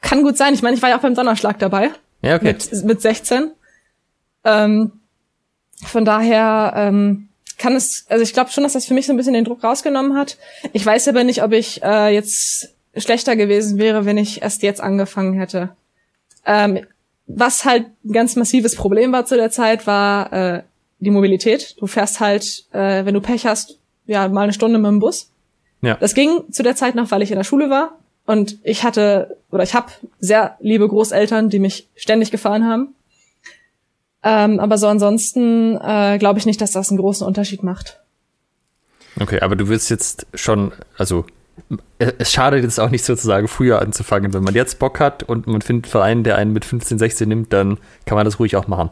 Kann 0.00 0.22
gut 0.22 0.36
sein. 0.36 0.54
Ich 0.54 0.62
meine, 0.62 0.76
ich 0.76 0.82
war 0.82 0.90
ja 0.90 0.98
auch 0.98 1.02
beim 1.02 1.14
Donnerschlag 1.14 1.58
dabei. 1.58 1.90
Ja, 2.22 2.36
okay. 2.36 2.44
mit, 2.52 2.84
mit 2.84 3.00
16. 3.02 3.50
Ähm, 4.44 4.92
von 5.84 6.04
daher 6.04 6.72
ähm, 6.76 7.28
kann 7.58 7.74
es, 7.74 8.06
also 8.08 8.22
ich 8.22 8.32
glaube 8.32 8.50
schon, 8.50 8.62
dass 8.64 8.74
das 8.74 8.86
für 8.86 8.94
mich 8.94 9.06
so 9.06 9.12
ein 9.12 9.16
bisschen 9.16 9.34
den 9.34 9.44
Druck 9.44 9.64
rausgenommen 9.64 10.16
hat. 10.16 10.36
Ich 10.72 10.84
weiß 10.84 11.08
aber 11.08 11.24
nicht, 11.24 11.42
ob 11.42 11.52
ich 11.52 11.82
äh, 11.82 12.14
jetzt 12.14 12.75
schlechter 12.96 13.36
gewesen 13.36 13.78
wäre, 13.78 14.04
wenn 14.04 14.18
ich 14.18 14.42
erst 14.42 14.62
jetzt 14.62 14.80
angefangen 14.80 15.34
hätte. 15.34 15.70
Ähm, 16.44 16.80
was 17.26 17.64
halt 17.64 17.86
ein 18.04 18.12
ganz 18.12 18.36
massives 18.36 18.76
Problem 18.76 19.12
war 19.12 19.26
zu 19.26 19.36
der 19.36 19.50
Zeit, 19.50 19.86
war 19.86 20.32
äh, 20.32 20.62
die 21.00 21.10
Mobilität. 21.10 21.76
Du 21.78 21.86
fährst 21.86 22.20
halt, 22.20 22.64
äh, 22.72 23.04
wenn 23.04 23.14
du 23.14 23.20
Pech 23.20 23.46
hast, 23.46 23.78
ja, 24.06 24.28
mal 24.28 24.42
eine 24.42 24.52
Stunde 24.52 24.78
mit 24.78 24.88
dem 24.88 25.00
Bus. 25.00 25.30
Ja. 25.82 25.96
Das 25.96 26.14
ging 26.14 26.50
zu 26.50 26.62
der 26.62 26.76
Zeit 26.76 26.94
noch, 26.94 27.10
weil 27.10 27.22
ich 27.22 27.30
in 27.30 27.36
der 27.36 27.44
Schule 27.44 27.70
war 27.70 27.98
und 28.24 28.58
ich 28.62 28.84
hatte 28.84 29.36
oder 29.50 29.62
ich 29.62 29.74
habe 29.74 29.92
sehr 30.18 30.56
liebe 30.60 30.88
Großeltern, 30.88 31.48
die 31.48 31.58
mich 31.58 31.88
ständig 31.94 32.30
gefahren 32.30 32.64
haben. 32.64 32.94
Ähm, 34.22 34.58
aber 34.58 34.78
so 34.78 34.88
ansonsten 34.88 35.76
äh, 35.76 36.18
glaube 36.18 36.38
ich 36.38 36.46
nicht, 36.46 36.60
dass 36.60 36.72
das 36.72 36.90
einen 36.90 36.98
großen 36.98 37.26
Unterschied 37.26 37.62
macht. 37.62 38.00
Okay, 39.20 39.40
aber 39.40 39.56
du 39.56 39.68
willst 39.68 39.88
jetzt 39.90 40.26
schon, 40.34 40.72
also 40.98 41.24
es 41.98 42.32
schadet 42.32 42.62
jetzt 42.62 42.78
auch 42.78 42.90
nicht 42.90 43.04
sozusagen 43.04 43.48
früher 43.48 43.80
anzufangen. 43.80 44.32
Wenn 44.32 44.42
man 44.42 44.54
jetzt 44.54 44.78
Bock 44.78 45.00
hat 45.00 45.22
und 45.22 45.46
man 45.46 45.62
findet 45.62 45.86
einen 45.86 45.90
Verein, 45.90 46.24
der 46.24 46.36
einen 46.36 46.52
mit 46.52 46.64
15, 46.64 46.98
16 46.98 47.28
nimmt, 47.28 47.52
dann 47.52 47.78
kann 48.04 48.16
man 48.16 48.24
das 48.24 48.38
ruhig 48.38 48.56
auch 48.56 48.68
machen. 48.68 48.90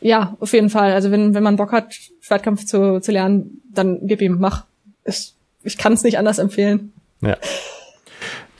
Ja, 0.00 0.36
auf 0.40 0.52
jeden 0.52 0.70
Fall. 0.70 0.92
Also 0.92 1.10
wenn, 1.10 1.34
wenn 1.34 1.42
man 1.42 1.56
Bock 1.56 1.72
hat, 1.72 1.94
Schwertkampf 2.20 2.64
zu, 2.64 3.00
zu 3.00 3.12
lernen, 3.12 3.62
dann 3.72 4.06
gib 4.06 4.22
ihm, 4.22 4.38
mach. 4.38 4.64
Ich, 5.04 5.34
ich 5.62 5.78
kann 5.78 5.92
es 5.92 6.02
nicht 6.02 6.18
anders 6.18 6.38
empfehlen. 6.38 6.92
Ja. 7.20 7.36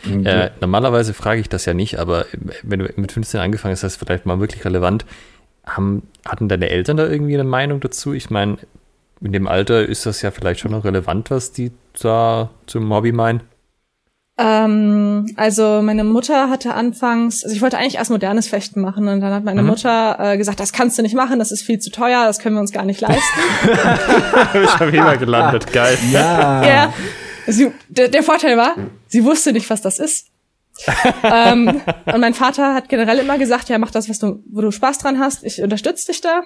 Äh, 0.04 0.50
normalerweise 0.60 1.12
frage 1.12 1.40
ich 1.40 1.48
das 1.48 1.66
ja 1.66 1.74
nicht, 1.74 1.98
aber 1.98 2.24
wenn 2.62 2.78
du 2.78 2.90
mit 2.96 3.12
15 3.12 3.40
angefangen 3.40 3.72
hast, 3.72 3.82
ist 3.82 3.96
das 3.96 3.96
vielleicht 3.96 4.24
mal 4.26 4.40
wirklich 4.40 4.64
relevant. 4.64 5.04
Haben, 5.66 6.04
hatten 6.24 6.48
deine 6.48 6.70
Eltern 6.70 6.96
da 6.96 7.06
irgendwie 7.06 7.34
eine 7.34 7.44
Meinung 7.44 7.80
dazu? 7.80 8.14
Ich 8.14 8.30
meine, 8.30 8.56
in 9.22 9.32
dem 9.32 9.46
Alter 9.46 9.86
ist 9.86 10.06
das 10.06 10.22
ja 10.22 10.30
vielleicht 10.30 10.60
schon 10.60 10.70
noch 10.70 10.84
relevant, 10.84 11.30
was 11.30 11.52
die 11.52 11.72
da 12.00 12.50
zum 12.66 12.92
Hobby 12.92 13.12
meinen. 13.12 13.42
Ähm, 14.38 15.30
also 15.36 15.82
meine 15.82 16.02
Mutter 16.02 16.48
hatte 16.48 16.72
anfangs, 16.72 17.44
also 17.44 17.54
ich 17.54 17.60
wollte 17.60 17.76
eigentlich 17.76 17.96
erst 17.96 18.10
modernes 18.10 18.48
Fechten 18.48 18.80
machen 18.80 19.06
und 19.06 19.20
dann 19.20 19.34
hat 19.34 19.44
meine 19.44 19.62
Mutter 19.62 20.16
äh, 20.18 20.38
gesagt, 20.38 20.60
das 20.60 20.72
kannst 20.72 20.96
du 20.96 21.02
nicht 21.02 21.14
machen, 21.14 21.38
das 21.38 21.52
ist 21.52 21.60
viel 21.62 21.78
zu 21.78 21.90
teuer, 21.90 22.24
das 22.24 22.38
können 22.38 22.56
wir 22.56 22.60
uns 22.60 22.72
gar 22.72 22.86
nicht 22.86 23.02
leisten. 23.02 23.40
ich 24.64 24.80
habe 24.80 24.96
immer 24.96 25.18
gelandet, 25.18 25.70
geil. 25.70 25.98
ja. 26.10 26.64
Ja. 26.64 26.94
Sie, 27.46 27.70
der, 27.88 28.08
der 28.08 28.22
Vorteil 28.22 28.56
war, 28.56 28.76
sie 29.08 29.24
wusste 29.24 29.52
nicht, 29.52 29.68
was 29.68 29.82
das 29.82 29.98
ist. 29.98 30.28
ähm, 31.22 31.82
und 32.06 32.20
mein 32.20 32.32
Vater 32.32 32.72
hat 32.74 32.88
generell 32.88 33.18
immer 33.18 33.36
gesagt, 33.36 33.68
ja, 33.68 33.78
mach 33.78 33.90
das, 33.90 34.08
was 34.08 34.20
du, 34.20 34.42
wo 34.50 34.62
du 34.62 34.70
Spaß 34.70 34.98
dran 34.98 35.18
hast. 35.18 35.44
Ich 35.44 35.60
unterstütze 35.60 36.06
dich 36.06 36.22
da. 36.22 36.44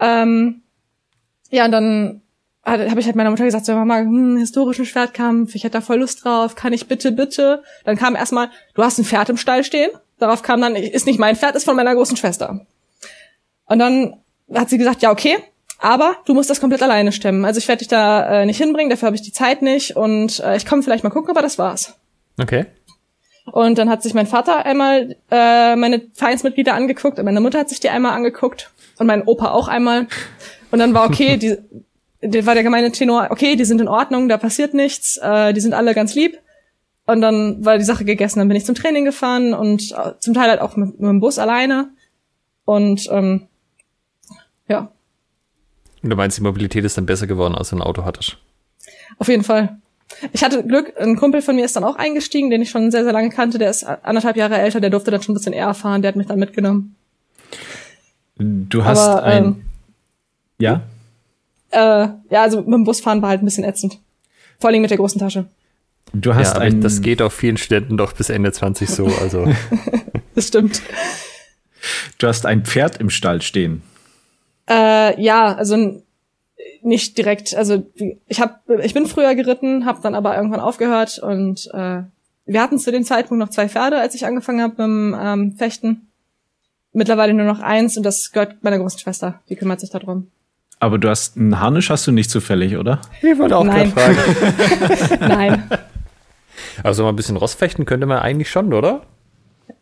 Ähm, 0.00 0.62
ja, 1.50 1.64
und 1.64 1.72
dann 1.72 2.22
habe 2.64 3.00
ich 3.00 3.06
halt 3.06 3.16
meiner 3.16 3.30
Mutter 3.30 3.44
gesagt, 3.44 3.64
so 3.64 3.72
Mama, 3.72 3.98
hm, 3.98 4.36
historischen 4.36 4.84
Schwertkampf, 4.84 5.54
ich 5.54 5.64
hätte 5.64 5.78
da 5.78 5.80
voll 5.80 5.98
Lust 5.98 6.24
drauf, 6.24 6.54
kann 6.54 6.72
ich 6.72 6.88
bitte, 6.88 7.10
bitte. 7.12 7.62
Dann 7.84 7.96
kam 7.96 8.14
erstmal, 8.14 8.50
du 8.74 8.82
hast 8.82 8.98
ein 8.98 9.04
Pferd 9.04 9.30
im 9.30 9.36
Stall 9.36 9.64
stehen. 9.64 9.90
Darauf 10.18 10.42
kam 10.42 10.60
dann, 10.60 10.76
ist 10.76 11.06
nicht 11.06 11.18
mein 11.18 11.36
Pferd, 11.36 11.56
ist 11.56 11.64
von 11.64 11.76
meiner 11.76 11.94
großen 11.94 12.16
Schwester. 12.16 12.66
Und 13.64 13.78
dann 13.78 14.16
hat 14.52 14.68
sie 14.68 14.78
gesagt, 14.78 15.00
ja, 15.02 15.10
okay, 15.10 15.38
aber 15.78 16.16
du 16.26 16.34
musst 16.34 16.50
das 16.50 16.60
komplett 16.60 16.82
alleine 16.82 17.12
stemmen. 17.12 17.44
Also 17.44 17.58
ich 17.58 17.68
werde 17.68 17.78
dich 17.78 17.88
da 17.88 18.42
äh, 18.42 18.46
nicht 18.46 18.58
hinbringen, 18.58 18.90
dafür 18.90 19.06
habe 19.06 19.16
ich 19.16 19.22
die 19.22 19.32
Zeit 19.32 19.62
nicht 19.62 19.96
und 19.96 20.40
äh, 20.40 20.56
ich 20.56 20.66
komme 20.66 20.82
vielleicht 20.82 21.04
mal 21.04 21.10
gucken, 21.10 21.30
aber 21.30 21.42
das 21.42 21.58
war's. 21.58 21.94
Okay. 22.38 22.66
Und 23.46 23.78
dann 23.78 23.88
hat 23.88 24.02
sich 24.02 24.12
mein 24.12 24.26
Vater 24.26 24.66
einmal 24.66 25.16
äh, 25.30 25.74
meine 25.76 26.02
Vereinsmitglieder 26.12 26.74
angeguckt 26.74 27.18
und 27.18 27.24
meine 27.24 27.40
Mutter 27.40 27.58
hat 27.58 27.70
sich 27.70 27.80
die 27.80 27.88
einmal 27.88 28.12
angeguckt 28.12 28.70
und 28.98 29.06
mein 29.06 29.22
Opa 29.22 29.50
auch 29.52 29.68
einmal. 29.68 30.06
Und 30.70 30.78
dann 30.78 30.94
war 30.94 31.06
okay, 31.06 31.36
die, 31.36 31.58
die 32.22 32.46
war 32.46 32.54
der 32.54 32.62
gemeine 32.62 32.92
Tenor, 32.92 33.28
okay, 33.30 33.56
die 33.56 33.64
sind 33.64 33.80
in 33.80 33.88
Ordnung, 33.88 34.28
da 34.28 34.36
passiert 34.36 34.74
nichts, 34.74 35.16
äh, 35.18 35.52
die 35.52 35.60
sind 35.60 35.74
alle 35.74 35.94
ganz 35.94 36.14
lieb. 36.14 36.38
Und 37.06 37.22
dann 37.22 37.64
war 37.64 37.76
die 37.76 37.84
Sache 37.84 38.04
gegessen, 38.04 38.38
dann 38.38 38.48
bin 38.48 38.56
ich 38.56 38.64
zum 38.64 38.74
Training 38.74 39.04
gefahren 39.04 39.52
und 39.52 39.92
äh, 39.92 40.12
zum 40.20 40.34
Teil 40.34 40.50
halt 40.50 40.60
auch 40.60 40.76
mit, 40.76 41.00
mit 41.00 41.08
dem 41.08 41.20
Bus 41.20 41.38
alleine. 41.38 41.90
Und 42.64 43.08
ähm, 43.10 43.48
ja. 44.68 44.92
Und 46.02 46.10
du 46.10 46.16
meinst, 46.16 46.38
die 46.38 46.42
Mobilität 46.42 46.84
ist 46.84 46.96
dann 46.96 47.06
besser 47.06 47.26
geworden, 47.26 47.54
als 47.54 47.70
du 47.70 47.76
ein 47.76 47.82
Auto 47.82 48.04
hattest? 48.04 48.36
Auf 49.18 49.28
jeden 49.28 49.42
Fall. 49.42 49.78
Ich 50.32 50.44
hatte 50.44 50.64
Glück, 50.64 50.92
ein 51.00 51.16
Kumpel 51.16 51.42
von 51.42 51.56
mir 51.56 51.64
ist 51.64 51.76
dann 51.76 51.84
auch 51.84 51.96
eingestiegen, 51.96 52.50
den 52.50 52.62
ich 52.62 52.70
schon 52.70 52.90
sehr, 52.90 53.04
sehr 53.04 53.12
lange 53.12 53.30
kannte, 53.30 53.58
der 53.58 53.70
ist 53.70 53.84
anderthalb 53.84 54.36
Jahre 54.36 54.58
älter, 54.58 54.80
der 54.80 54.90
durfte 54.90 55.10
dann 55.10 55.22
schon 55.22 55.34
ein 55.34 55.38
bisschen 55.38 55.52
eher 55.52 55.72
fahren, 55.74 56.02
der 56.02 56.10
hat 56.10 56.16
mich 56.16 56.26
dann 56.26 56.38
mitgenommen. 56.38 56.96
Du 58.36 58.84
hast 58.84 58.98
Aber, 58.98 59.22
ein. 59.22 59.44
Ähm, 59.44 59.62
ja? 60.60 60.82
Äh, 61.70 62.08
ja, 62.30 62.42
also 62.42 62.58
mit 62.58 62.72
dem 62.72 62.84
Bus 62.84 63.00
fahren 63.00 63.22
war 63.22 63.30
halt 63.30 63.42
ein 63.42 63.44
bisschen 63.44 63.64
ätzend. 63.64 63.98
Vor 64.58 64.70
allem 64.70 64.82
mit 64.82 64.90
der 64.90 64.98
großen 64.98 65.20
Tasche. 65.20 65.46
Du 66.12 66.34
hast 66.34 66.54
ja, 66.54 66.60
ein. 66.60 66.80
Das 66.80 67.02
geht 67.02 67.22
auf 67.22 67.32
vielen 67.32 67.56
Städten 67.56 67.96
doch 67.96 68.12
bis 68.12 68.30
Ende 68.30 68.52
20 68.52 68.88
so, 68.88 69.06
also. 69.06 69.46
das 70.34 70.48
stimmt. 70.48 70.82
Du 72.18 72.26
hast 72.26 72.46
ein 72.46 72.64
Pferd 72.64 72.98
im 72.98 73.10
Stall 73.10 73.42
stehen. 73.42 73.82
Äh, 74.68 75.20
ja, 75.20 75.54
also 75.54 76.02
nicht 76.82 77.16
direkt. 77.16 77.54
Also 77.54 77.86
ich 78.26 78.40
hab, 78.40 78.68
ich 78.82 78.94
bin 78.94 79.06
früher 79.06 79.34
geritten, 79.34 79.86
habe 79.86 80.00
dann 80.02 80.14
aber 80.14 80.36
irgendwann 80.36 80.60
aufgehört 80.60 81.18
und 81.18 81.68
äh, 81.72 82.02
wir 82.46 82.62
hatten 82.62 82.78
zu 82.78 82.90
dem 82.90 83.04
Zeitpunkt 83.04 83.38
noch 83.38 83.50
zwei 83.50 83.68
Pferde, 83.68 83.98
als 83.98 84.14
ich 84.14 84.26
angefangen 84.26 84.60
habe 84.60 84.72
mit 84.72 84.78
dem 84.80 85.16
ähm, 85.18 85.56
Fechten. 85.56 86.08
Mittlerweile 86.92 87.34
nur 87.34 87.46
noch 87.46 87.60
eins 87.60 87.96
und 87.96 88.02
das 88.02 88.32
gehört 88.32 88.64
meiner 88.64 88.78
großen 88.78 88.98
Schwester. 88.98 89.40
Die 89.48 89.56
kümmert 89.56 89.80
sich 89.80 89.90
darum. 89.90 90.28
Aber 90.80 90.98
du 90.98 91.10
hast 91.10 91.36
einen 91.36 91.60
Harnisch 91.60 91.90
hast 91.90 92.06
du 92.06 92.12
nicht 92.12 92.30
zufällig, 92.30 92.76
oder? 92.76 93.00
Ich 93.20 93.38
wollte 93.38 93.56
auch 93.56 93.64
Nein. 93.64 93.92
fragen. 93.92 94.16
Nein. 95.20 95.70
Also 96.82 97.02
mal 97.02 97.10
ein 97.10 97.16
bisschen 97.16 97.36
Rossfechten 97.36 97.84
könnte 97.84 98.06
man 98.06 98.18
eigentlich 98.18 98.50
schon, 98.50 98.72
oder? 98.72 99.02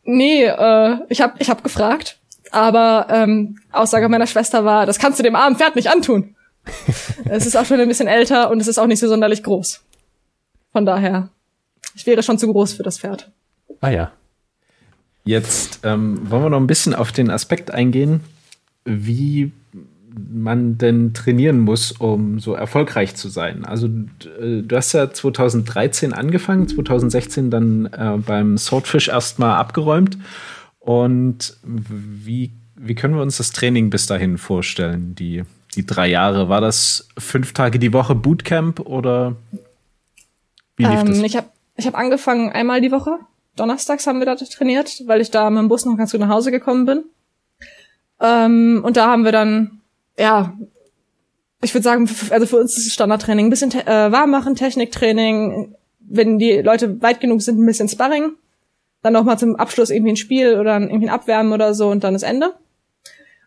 Nee, 0.03 0.45
äh, 0.45 0.97
ich 1.09 1.21
habe 1.21 1.35
ich 1.39 1.49
hab 1.51 1.63
gefragt, 1.63 2.19
aber 2.51 3.07
ähm, 3.11 3.61
Aussage 3.71 4.09
meiner 4.09 4.27
Schwester 4.27 4.65
war, 4.65 4.87
das 4.87 4.99
kannst 4.99 5.19
du 5.19 5.23
dem 5.23 5.37
armen 5.37 5.57
Pferd 5.57 5.77
nicht 5.77 5.89
antun. 5.89 6.35
es 7.27 7.47
ist 7.47 7.57
auch 7.57 7.65
schon 7.65 7.81
ein 7.81 7.89
bisschen 7.89 8.09
älter 8.09 8.51
und 8.51 8.61
es 8.61 8.67
ist 8.67 8.79
auch 8.79 8.87
nicht 8.87 8.99
so 8.99 9.09
sonderlich 9.09 9.43
groß. 9.43 9.81
Von 10.73 10.85
daher, 10.85 11.29
ich 11.95 12.07
wäre 12.07 12.23
schon 12.23 12.39
zu 12.39 12.51
groß 12.51 12.73
für 12.73 12.83
das 12.83 12.99
Pferd. 12.99 13.31
Ah 13.81 13.91
ja. 13.91 14.13
Jetzt 15.25 15.81
ähm, 15.85 16.29
wollen 16.31 16.43
wir 16.43 16.51
noch 16.51 16.61
ein 16.61 16.67
bisschen 16.67 16.95
auf 16.95 17.13
den 17.13 17.31
Aspekt 17.31 17.71
eingehen, 17.71 18.23
wie 18.85 19.53
man 20.17 20.79
denn 20.79 21.15
trainieren 21.15 21.59
muss, 21.61 21.93
um 21.93 22.41
so 22.41 22.55
erfolgreich 22.55 23.15
zu 23.15 23.29
sein. 23.29 23.65
Also 23.65 23.87
äh, 23.87 24.63
du 24.63 24.77
hast 24.77 24.93
ja 24.93 25.11
2013 25.11 26.13
angefangen, 26.13 26.69
2016 26.69 27.51
dann 27.51 27.87
äh, 27.87 28.19
beim 28.19 28.59
Swordfish 28.59 29.09
erstmal 29.09 29.57
abgeräumt. 29.57 30.19
Und 30.81 31.57
wie, 31.63 32.53
wie 32.77 32.95
können 32.95 33.15
wir 33.15 33.23
uns 33.23 33.37
das 33.37 33.53
Training 33.53 33.91
bis 33.91 34.07
dahin 34.07 34.39
vorstellen, 34.39 35.15
die 35.15 35.43
die 35.75 35.87
drei 35.87 36.09
Jahre? 36.09 36.49
War 36.49 36.61
das 36.61 37.09
fünf 37.19 37.53
Tage 37.53 37.79
die 37.79 37.93
Woche 37.93 38.15
Bootcamp 38.15 38.81
oder 38.81 39.37
wie 40.77 40.85
lief 40.85 41.01
ähm, 41.01 41.07
das? 41.07 41.19
Ich 41.19 41.37
habe 41.37 41.49
ich 41.77 41.87
hab 41.87 41.97
angefangen 41.97 42.51
einmal 42.51 42.81
die 42.81 42.91
Woche. 42.91 43.19
Donnerstags 43.57 44.07
haben 44.07 44.21
wir 44.21 44.27
da 44.27 44.37
trainiert, 44.37 45.03
weil 45.07 45.21
ich 45.21 45.31
da 45.31 45.51
mit 45.51 45.61
dem 45.61 45.69
Bus 45.69 45.85
noch 45.85 45.97
ganz 45.97 46.13
gut 46.13 46.21
nach 46.21 46.29
Hause 46.29 46.51
gekommen 46.51 46.87
bin. 46.87 47.05
Ähm, 48.21 48.81
und 48.85 48.97
da 48.97 49.09
haben 49.09 49.25
wir 49.25 49.33
dann, 49.33 49.78
ja, 50.19 50.57
ich 51.61 51.75
würde 51.75 51.85
sagen, 51.85 52.09
also 52.31 52.47
für 52.47 52.57
uns 52.57 52.77
ist 52.77 52.87
es 52.87 52.95
Standardtraining. 52.95 53.47
Ein 53.47 53.51
bisschen 53.51 53.73
äh, 53.73 54.13
warm 54.13 54.31
machen, 54.31 54.55
Techniktraining, 54.55 55.75
wenn 56.01 56.39
die 56.39 56.61
Leute 56.61 57.01
weit 57.03 57.21
genug 57.21 57.43
sind, 57.43 57.59
ein 57.59 57.67
bisschen 57.67 57.89
Sparring. 57.89 58.33
Dann 59.03 59.13
noch 59.13 59.25
mal 59.25 59.39
zum 59.39 59.57
Abschluss 59.57 59.91
irgendwie 59.91 60.13
ein 60.13 60.17
Spiel 60.17 60.59
oder 60.59 60.81
irgendwie 60.81 61.07
ein 61.07 61.15
Abwärmen 61.15 61.53
oder 61.53 61.75
so 61.75 61.89
und 61.89 62.05
dann 62.05 62.15
ist 62.15 62.23
Ende. 62.23 62.55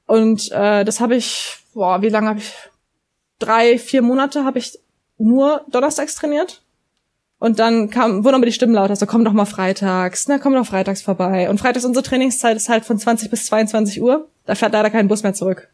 Und 0.06 0.52
äh, 0.52 0.84
das 0.84 1.00
habe 1.00 1.16
ich 1.16 1.62
boah, 1.74 2.02
wie 2.02 2.10
lange 2.10 2.30
habe 2.30 2.40
ich? 2.40 2.54
Drei, 3.40 3.80
vier 3.80 4.02
Monate 4.02 4.46
habe 4.46 4.60
ich 4.60 4.78
nur 5.18 5.66
donnerstags 5.70 6.16
trainiert. 6.16 6.62
Und 7.40 7.58
dann 7.58 7.90
kam, 7.90 8.24
wurden 8.24 8.36
aber 8.36 8.46
die 8.46 8.52
Stimmen 8.52 8.76
lauter, 8.76 8.96
so 8.96 9.08
komm 9.08 9.26
doch 9.26 9.34
mal 9.34 9.46
freitags, 9.46 10.28
na 10.28 10.38
komm 10.38 10.54
doch 10.54 10.66
freitags 10.66 11.02
vorbei. 11.02 11.50
Und 11.50 11.60
freitags 11.60 11.86
unsere 11.86 12.04
Trainingszeit 12.04 12.56
ist 12.56 12.70
halt 12.70 12.86
von 12.86 13.00
20 13.00 13.32
bis 13.32 13.48
22 13.48 14.00
Uhr. 14.00 14.28
Da 14.46 14.54
fährt 14.54 14.74
leider 14.74 14.92
kein 14.92 15.08
Bus 15.08 15.24
mehr 15.24 15.34
zurück. 15.34 15.71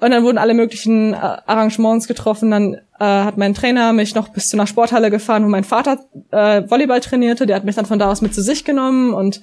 Und 0.00 0.10
dann 0.10 0.24
wurden 0.24 0.38
alle 0.38 0.54
möglichen 0.54 1.14
äh, 1.14 1.16
Arrangements 1.16 2.06
getroffen. 2.06 2.50
Dann 2.50 2.74
äh, 2.74 3.04
hat 3.04 3.36
mein 3.36 3.54
Trainer 3.54 3.92
mich 3.92 4.14
noch 4.14 4.28
bis 4.28 4.48
zu 4.48 4.56
einer 4.56 4.66
Sporthalle 4.66 5.10
gefahren, 5.10 5.44
wo 5.44 5.48
mein 5.48 5.64
Vater 5.64 5.98
äh, 6.30 6.62
Volleyball 6.68 7.00
trainierte. 7.00 7.46
Der 7.46 7.56
hat 7.56 7.64
mich 7.64 7.76
dann 7.76 7.86
von 7.86 7.98
da 7.98 8.10
aus 8.10 8.22
mit 8.22 8.34
zu 8.34 8.42
sich 8.42 8.64
genommen. 8.64 9.14
Und 9.14 9.40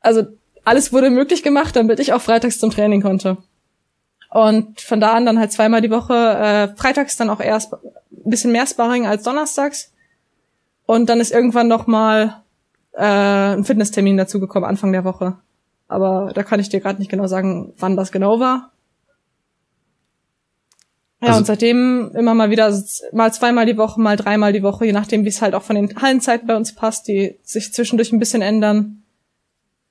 also 0.00 0.24
alles 0.64 0.92
wurde 0.92 1.10
möglich 1.10 1.42
gemacht, 1.42 1.76
damit 1.76 2.00
ich 2.00 2.12
auch 2.12 2.20
freitags 2.20 2.58
zum 2.58 2.70
Training 2.70 3.02
konnte. 3.02 3.38
Und 4.30 4.80
von 4.80 5.00
da 5.00 5.14
an 5.14 5.24
dann 5.24 5.38
halt 5.38 5.52
zweimal 5.52 5.80
die 5.80 5.90
Woche, 5.90 6.14
äh, 6.14 6.76
freitags 6.76 7.16
dann 7.16 7.30
auch 7.30 7.40
erst 7.40 7.72
ein 7.72 7.78
bisschen 8.30 8.52
mehr 8.52 8.66
Sparring 8.66 9.06
als 9.06 9.22
donnerstags. 9.22 9.92
Und 10.84 11.08
dann 11.08 11.20
ist 11.20 11.32
irgendwann 11.32 11.68
noch 11.68 11.86
mal 11.86 12.42
äh, 12.92 13.04
ein 13.04 13.64
Fitnesstermin 13.64 14.16
dazugekommen, 14.16 14.68
Anfang 14.68 14.92
der 14.92 15.04
Woche. 15.04 15.36
Aber 15.86 16.32
da 16.34 16.42
kann 16.42 16.60
ich 16.60 16.68
dir 16.68 16.80
gerade 16.80 16.98
nicht 16.98 17.10
genau 17.10 17.26
sagen, 17.26 17.72
wann 17.78 17.96
das 17.96 18.12
genau 18.12 18.40
war. 18.40 18.70
Ja, 21.20 21.28
also, 21.28 21.38
und 21.38 21.46
seitdem 21.46 22.12
immer 22.14 22.34
mal 22.34 22.50
wieder, 22.50 22.72
mal 23.12 23.32
zweimal 23.32 23.66
die 23.66 23.76
Woche, 23.76 24.00
mal 24.00 24.16
dreimal 24.16 24.52
die 24.52 24.62
Woche, 24.62 24.86
je 24.86 24.92
nachdem, 24.92 25.24
wie 25.24 25.28
es 25.28 25.42
halt 25.42 25.54
auch 25.54 25.62
von 25.62 25.76
den 25.76 26.00
Hallenzeiten 26.00 26.46
bei 26.46 26.56
uns 26.56 26.74
passt, 26.74 27.08
die 27.08 27.36
sich 27.42 27.72
zwischendurch 27.72 28.12
ein 28.12 28.20
bisschen 28.20 28.42
ändern. 28.42 29.02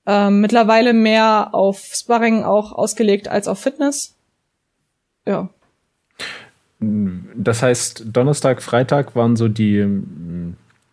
Ähm, 0.05 0.39
mittlerweile 0.39 0.93
mehr 0.93 1.49
auf 1.53 1.79
Sparring 1.93 2.43
auch 2.43 2.71
ausgelegt 2.71 3.27
als 3.27 3.49
auf 3.49 3.59
Fitness 3.59 4.17
ja. 5.27 5.49
Das 6.79 7.61
heißt, 7.61 8.05
Donnerstag, 8.13 8.61
Freitag 8.61 9.15
waren 9.15 9.35
so 9.35 9.47
die, 9.47 9.85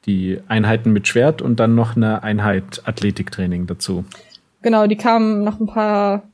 die 0.07 0.41
Einheiten 0.49 0.93
mit 0.93 1.09
Schwert 1.09 1.41
und 1.41 1.61
dann 1.61 1.75
noch 1.75 1.97
eine 1.97 2.23
Einheit 2.23 2.83
Athletiktraining 2.85 3.67
dazu. 3.67 4.05
Genau, 4.63 4.87
die 4.87 4.97
kamen 4.97 5.45
nach 5.45 5.61
ein 5.61 5.67
paar 5.67 6.25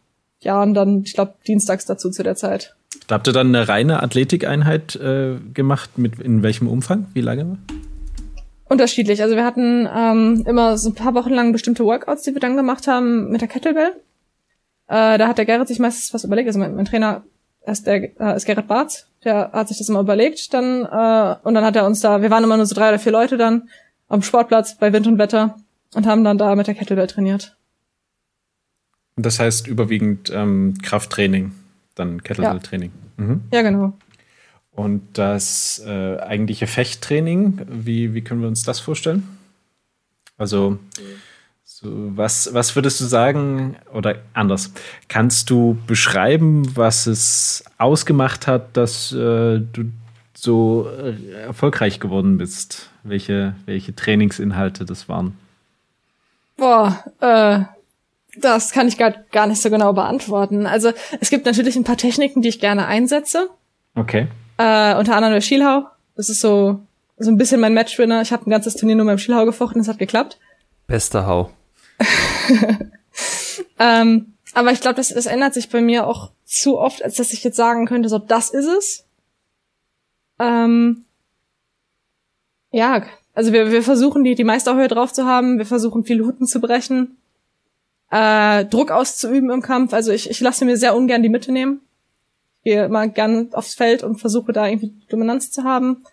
Jahren 0.40 0.72
dann, 0.72 1.02
ich 1.02 1.14
glaube, 1.14 1.34
dienstags 1.46 1.84
dazu 1.84 2.10
zu 2.10 2.22
der 2.22 2.36
Zeit. 2.36 2.74
Da 3.06 3.14
habt 3.14 3.26
ihr 3.26 3.32
dann 3.32 3.48
eine 3.48 3.68
reine 3.68 4.02
Athletikeinheit 4.02 4.96
äh, 4.96 5.36
gemacht? 5.54 5.98
Mit 5.98 6.20
in 6.20 6.42
welchem 6.42 6.68
Umfang? 6.68 7.06
Wie 7.14 7.20
lange? 7.20 7.58
Unterschiedlich. 8.64 9.22
Also 9.22 9.36
wir 9.36 9.44
hatten 9.44 9.88
ähm, 9.92 10.44
immer 10.46 10.78
so 10.78 10.90
ein 10.90 10.94
paar 10.94 11.14
Wochen 11.14 11.30
lang 11.30 11.52
bestimmte 11.52 11.84
Workouts, 11.84 12.22
die 12.22 12.34
wir 12.34 12.40
dann 12.40 12.56
gemacht 12.56 12.86
haben 12.86 13.30
mit 13.30 13.40
der 13.40 13.48
Kettlebell. 13.48 13.92
Äh, 14.86 15.18
da 15.18 15.28
hat 15.28 15.38
der 15.38 15.44
Gerrit 15.44 15.68
sich 15.68 15.78
meistens 15.78 16.14
was 16.14 16.24
überlegt. 16.24 16.48
Also 16.48 16.58
mein, 16.58 16.74
mein 16.74 16.84
Trainer 16.84 17.22
ist, 17.66 17.86
der, 17.86 18.20
äh, 18.20 18.36
ist 18.36 18.46
Gerrit 18.46 18.66
Barth, 18.66 19.06
der 19.24 19.50
hat 19.52 19.68
sich 19.68 19.78
das 19.78 19.88
immer 19.88 20.00
überlegt 20.00 20.52
dann 20.54 20.84
äh, 20.84 21.36
und 21.42 21.54
dann 21.54 21.64
hat 21.64 21.76
er 21.76 21.86
uns 21.86 22.00
da, 22.00 22.22
wir 22.22 22.30
waren 22.30 22.44
immer 22.44 22.56
nur 22.56 22.66
so 22.66 22.74
drei 22.74 22.88
oder 22.88 22.98
vier 22.98 23.12
Leute 23.12 23.36
dann 23.36 23.68
am 24.08 24.22
Sportplatz 24.22 24.76
bei 24.76 24.92
Wind 24.92 25.06
und 25.06 25.18
Wetter 25.18 25.56
und 25.94 26.06
haben 26.06 26.24
dann 26.24 26.38
da 26.38 26.54
mit 26.54 26.66
der 26.66 26.74
Kettlebell 26.74 27.06
trainiert. 27.06 27.56
Das 29.16 29.38
heißt 29.38 29.66
überwiegend 29.66 30.30
ähm, 30.34 30.74
Krafttraining, 30.82 31.52
dann 32.00 32.22
Kettlebell-Training. 32.22 32.90
Ja. 33.18 33.24
Mhm. 33.24 33.40
ja, 33.52 33.62
genau. 33.62 33.92
Und 34.72 35.02
das 35.14 35.82
äh, 35.84 36.18
eigentliche 36.18 36.66
Fechttraining, 36.66 37.60
wie, 37.68 38.14
wie 38.14 38.22
können 38.22 38.40
wir 38.40 38.48
uns 38.48 38.62
das 38.62 38.80
vorstellen? 38.80 39.28
Also 40.38 40.78
so, 41.64 41.88
was, 42.16 42.52
was 42.54 42.76
würdest 42.76 43.00
du 43.00 43.04
sagen, 43.04 43.76
oder 43.92 44.16
anders, 44.34 44.72
kannst 45.08 45.50
du 45.50 45.78
beschreiben, 45.86 46.76
was 46.76 47.06
es 47.06 47.64
ausgemacht 47.78 48.46
hat, 48.46 48.76
dass 48.76 49.12
äh, 49.12 49.60
du 49.60 49.92
so 50.34 50.88
äh, 50.88 51.32
erfolgreich 51.32 52.00
geworden 52.00 52.38
bist? 52.38 52.90
Welche, 53.02 53.54
welche 53.66 53.94
Trainingsinhalte 53.94 54.84
das 54.84 55.08
waren? 55.08 55.36
Boah, 56.56 57.02
äh, 57.20 57.64
das 58.36 58.72
kann 58.72 58.88
ich 58.88 58.96
gar, 58.96 59.12
gar 59.32 59.46
nicht 59.46 59.60
so 59.60 59.70
genau 59.70 59.92
beantworten. 59.92 60.66
Also 60.66 60.92
es 61.20 61.30
gibt 61.30 61.46
natürlich 61.46 61.76
ein 61.76 61.84
paar 61.84 61.96
Techniken, 61.96 62.42
die 62.42 62.48
ich 62.48 62.60
gerne 62.60 62.86
einsetze. 62.86 63.50
Okay. 63.94 64.28
Äh, 64.58 64.96
unter 64.96 65.16
anderem 65.16 65.34
der 65.34 65.40
Schielhau. 65.40 65.86
Das 66.16 66.28
ist 66.28 66.40
so, 66.40 66.80
so 67.18 67.30
ein 67.30 67.38
bisschen 67.38 67.60
mein 67.60 67.74
Matchwinner. 67.74 68.22
Ich 68.22 68.32
habe 68.32 68.48
ein 68.48 68.50
ganzes 68.50 68.74
Turnier 68.74 68.96
nur 68.96 69.06
beim 69.06 69.18
Schielhau 69.18 69.44
gefochten, 69.44 69.80
das 69.80 69.88
hat 69.88 69.98
geklappt. 69.98 70.38
Bester 70.86 71.26
Hau. 71.26 71.50
ähm, 73.78 74.34
aber 74.54 74.72
ich 74.72 74.80
glaube, 74.80 74.96
das, 74.96 75.08
das 75.08 75.26
ändert 75.26 75.54
sich 75.54 75.68
bei 75.68 75.80
mir 75.80 76.06
auch 76.06 76.32
zu 76.44 76.78
oft, 76.78 77.04
als 77.04 77.14
dass 77.14 77.32
ich 77.32 77.44
jetzt 77.44 77.56
sagen 77.56 77.86
könnte, 77.86 78.08
so, 78.08 78.18
das 78.18 78.50
ist 78.50 78.66
es. 78.66 79.06
Ähm, 80.38 81.04
ja, 82.72 83.04
also 83.34 83.52
wir, 83.52 83.70
wir 83.70 83.82
versuchen, 83.82 84.24
die, 84.24 84.34
die 84.34 84.44
Meisterhöhe 84.44 84.88
drauf 84.88 85.12
zu 85.12 85.26
haben. 85.26 85.58
Wir 85.58 85.66
versuchen, 85.66 86.04
viele 86.04 86.24
Huten 86.24 86.46
zu 86.46 86.60
brechen. 86.60 87.16
Äh, 88.10 88.64
Druck 88.66 88.90
auszuüben 88.90 89.50
im 89.50 89.62
Kampf. 89.62 89.92
Also 89.92 90.10
ich, 90.12 90.28
ich 90.28 90.40
lasse 90.40 90.64
mir 90.64 90.76
sehr 90.76 90.96
ungern 90.96 91.22
die 91.22 91.28
Mitte 91.28 91.52
nehmen. 91.52 91.80
Ich 92.58 92.72
gehe 92.72 92.84
immer 92.84 93.08
gern 93.08 93.48
aufs 93.52 93.74
Feld 93.74 94.02
und 94.02 94.20
versuche 94.20 94.52
da 94.52 94.66
irgendwie 94.66 94.92
Dominanz 95.08 95.50
zu 95.50 95.64
haben. 95.64 96.04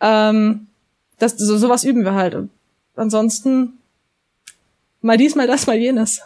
Ähm, 0.00 0.68
das, 1.18 1.36
so, 1.36 1.58
sowas 1.58 1.84
üben 1.84 2.04
wir 2.04 2.14
halt. 2.14 2.34
Und 2.34 2.50
ansonsten 2.94 3.74
mal 5.00 5.16
dies, 5.16 5.34
mal 5.34 5.46
das, 5.46 5.66
mal 5.66 5.76
jenes. 5.76 6.22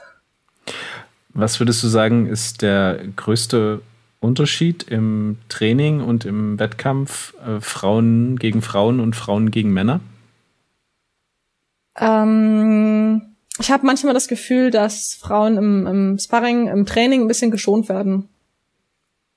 Was 1.31 1.59
würdest 1.59 1.83
du 1.83 1.89
sagen, 1.89 2.27
ist 2.27 2.61
der 2.61 3.01
größte 3.17 3.81
Unterschied 4.21 4.85
im 4.85 5.39
Training 5.49 6.01
und 6.01 6.27
im 6.27 6.59
Wettkampf 6.59 7.35
äh, 7.45 7.61
Frauen 7.61 8.39
gegen 8.39 8.61
Frauen 8.63 9.01
und 9.01 9.17
Frauen 9.17 9.51
gegen 9.51 9.73
Männer? 9.73 10.01
Ähm, 11.97 13.32
ich 13.59 13.71
habe 13.71 13.87
manchmal 13.87 14.15
das 14.15 14.29
Gefühl, 14.29 14.71
dass 14.71 15.15
Frauen 15.15 15.57
im, 15.57 15.87
im 15.87 16.19
Sparring, 16.19 16.69
im 16.69 16.87
Training 16.87 17.23
ein 17.23 17.29
bisschen 17.29 17.51
geschont 17.51 17.89
werden. 17.89 18.29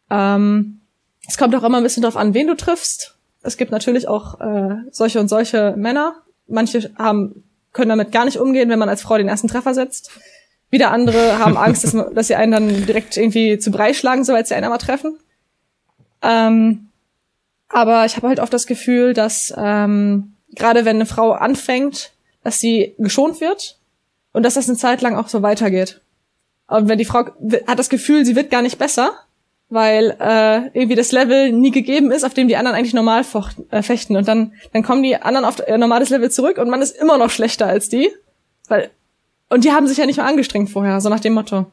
Ähm, 0.10 0.82
es 1.28 1.38
kommt 1.38 1.56
auch 1.56 1.63
immer 1.63 1.78
ein 1.78 1.84
bisschen 1.84 2.04
drauf 2.04 2.15
an, 2.15 2.34
wen 2.34 2.47
du 2.47 2.56
triffst. 2.56 3.17
Es 3.41 3.58
gibt 3.58 3.71
natürlich 3.71 4.08
auch 4.08 4.39
äh, 4.39 4.78
solche 4.91 5.19
und 5.19 5.28
solche 5.28 5.75
Männer. 5.75 6.15
Manche 6.47 6.91
haben, 6.97 7.43
können 7.73 7.89
damit 7.89 8.12
gar 8.12 8.25
nicht 8.25 8.39
umgehen, 8.39 8.69
wenn 8.69 8.80
man 8.80 8.89
als 8.89 9.01
Frau 9.01 9.17
den 9.17 9.28
ersten 9.28 9.47
Treffer 9.47 9.73
setzt. 9.73 10.12
Wieder 10.69 10.91
andere 10.91 11.39
haben 11.39 11.58
Angst, 11.58 11.84
dass, 11.84 11.93
man, 11.93 12.13
dass 12.15 12.28
sie 12.28 12.36
einen 12.36 12.51
dann 12.51 12.86
direkt 12.86 13.17
irgendwie 13.17 13.60
zu 13.60 13.69
Brei 13.69 13.93
schlagen, 13.93 14.23
sobald 14.23 14.47
sie 14.47 14.56
einen 14.56 14.63
einmal 14.63 14.80
treffen. 14.80 15.17
Ähm, 16.21 16.88
aber 17.67 18.06
ich 18.06 18.15
habe 18.15 18.30
halt 18.30 18.39
oft 18.39 18.54
das 18.54 18.67
Gefühl, 18.67 19.13
dass 19.13 19.54
ähm, 19.58 20.36
gerade 20.56 20.86
wenn 20.86 20.95
eine 20.95 21.06
Frau 21.06 21.32
anfängt, 21.32 22.13
dass 22.43 22.60
sie 22.60 22.95
geschont 22.97 23.41
wird 23.41 23.78
und 24.36 24.43
dass 24.43 24.56
das 24.56 24.67
eine 24.67 24.78
Zeit 24.78 25.02
lang 25.02 25.15
auch 25.15 25.28
so 25.28 25.41
weitergeht. 25.41 26.02
Und 26.67 26.89
wenn 26.89 26.98
die 26.98 27.06
Frau 27.06 27.26
hat 27.67 27.80
das 27.80 27.89
Gefühl, 27.89 28.26
sie 28.26 28.36
wird 28.36 28.50
gar 28.50 28.62
nicht 28.62 28.78
besser, 28.78 29.13
weil 29.69 30.15
äh, 30.19 30.67
irgendwie 30.74 30.95
das 30.95 31.12
Level 31.12 31.52
nie 31.52 31.71
gegeben 31.71 32.12
ist, 32.12 32.24
auf 32.24 32.34
dem 32.34 32.48
die 32.48 32.58
anderen 32.58 32.78
eigentlich 32.78 32.93
normal 32.93 33.24
äh, 33.71 33.82
fechten. 33.82 34.15
Und 34.15 34.28
dann, 34.28 34.54
dann 34.74 34.84
kommen 34.84 35.04
die 35.04 35.15
anderen 35.15 35.45
auf 35.45 35.62
ihr 35.65 35.78
normales 35.78 36.10
Level 36.10 36.30
zurück 36.30 36.58
und 36.58 36.69
man 36.69 36.82
ist 36.82 36.95
immer 36.98 37.17
noch 37.17 37.30
schlechter 37.30 37.65
als 37.67 37.89
die. 37.89 38.12
Weil, 38.67 38.89
und 39.50 39.63
die 39.63 39.71
haben 39.71 39.88
sich 39.88 39.98
ja 39.98 40.06
nicht 40.06 40.17
mehr 40.17 40.26
angestrengt 40.26 40.69
vorher, 40.69 41.00
so 41.02 41.10
nach 41.10 41.19
dem 41.19 41.34
Motto. 41.34 41.67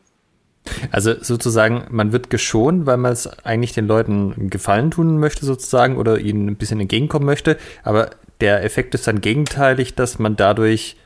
Also 0.91 1.15
sozusagen, 1.21 1.87
man 1.91 2.13
wird 2.13 2.31
geschont, 2.31 2.87
weil 2.87 2.97
man 2.97 3.13
es 3.13 3.27
eigentlich 3.45 3.73
den 3.73 3.87
Leuten 3.87 4.51
Gefallen 4.51 4.91
tun 4.91 5.19
möchte, 5.19 5.45
sozusagen, 5.45 5.97
oder 5.97 6.19
ihnen 6.19 6.49
ein 6.49 6.57
bisschen 6.57 6.81
entgegenkommen 6.81 7.27
möchte. 7.27 7.57
Aber 7.83 8.11
der 8.41 8.63
Effekt 8.63 8.95
ist 8.95 9.07
dann 9.07 9.21
gegenteilig, 9.21 9.95
dass 9.95 10.19
man 10.19 10.37
dadurch, 10.37 10.97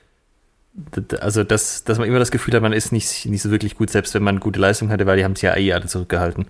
also 1.21 1.45
dass, 1.45 1.85
dass 1.85 1.99
man 1.99 2.09
immer 2.09 2.19
das 2.19 2.31
Gefühl 2.31 2.55
hat, 2.55 2.63
man 2.63 2.73
ist 2.73 2.93
nicht, 2.93 3.27
nicht 3.27 3.43
so 3.43 3.51
wirklich 3.51 3.77
gut, 3.77 3.91
selbst 3.91 4.15
wenn 4.15 4.23
man 4.23 4.41
gute 4.41 4.61
Leistung 4.61 4.91
hatte, 4.91 5.07
weil 5.07 5.17
die 5.17 5.25
haben 5.25 5.33
es 5.33 5.43
ja 5.43 5.57
eh 5.57 5.73
alle 5.73 5.87
zurückgehalten. 5.87 6.47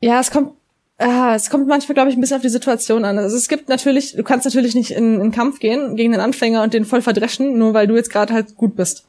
Ja, 0.00 0.20
es 0.20 0.30
kommt, 0.30 0.52
äh, 0.98 1.34
es 1.34 1.48
kommt 1.50 1.68
manchmal, 1.68 1.94
glaube 1.94 2.10
ich, 2.10 2.16
ein 2.16 2.20
bisschen 2.20 2.36
auf 2.36 2.42
die 2.42 2.48
Situation 2.48 3.04
an. 3.04 3.18
Also 3.18 3.36
es 3.36 3.48
gibt 3.48 3.68
natürlich, 3.68 4.16
du 4.16 4.22
kannst 4.22 4.44
natürlich 4.44 4.74
nicht 4.74 4.90
in, 4.90 5.20
in 5.20 5.30
Kampf 5.30 5.60
gehen 5.60 5.96
gegen 5.96 6.12
den 6.12 6.20
Anfänger 6.20 6.62
und 6.62 6.74
den 6.74 6.84
voll 6.84 7.02
verdreschen, 7.02 7.58
nur 7.58 7.74
weil 7.74 7.86
du 7.86 7.94
jetzt 7.94 8.10
gerade 8.10 8.32
halt 8.34 8.56
gut 8.56 8.76
bist. 8.76 9.04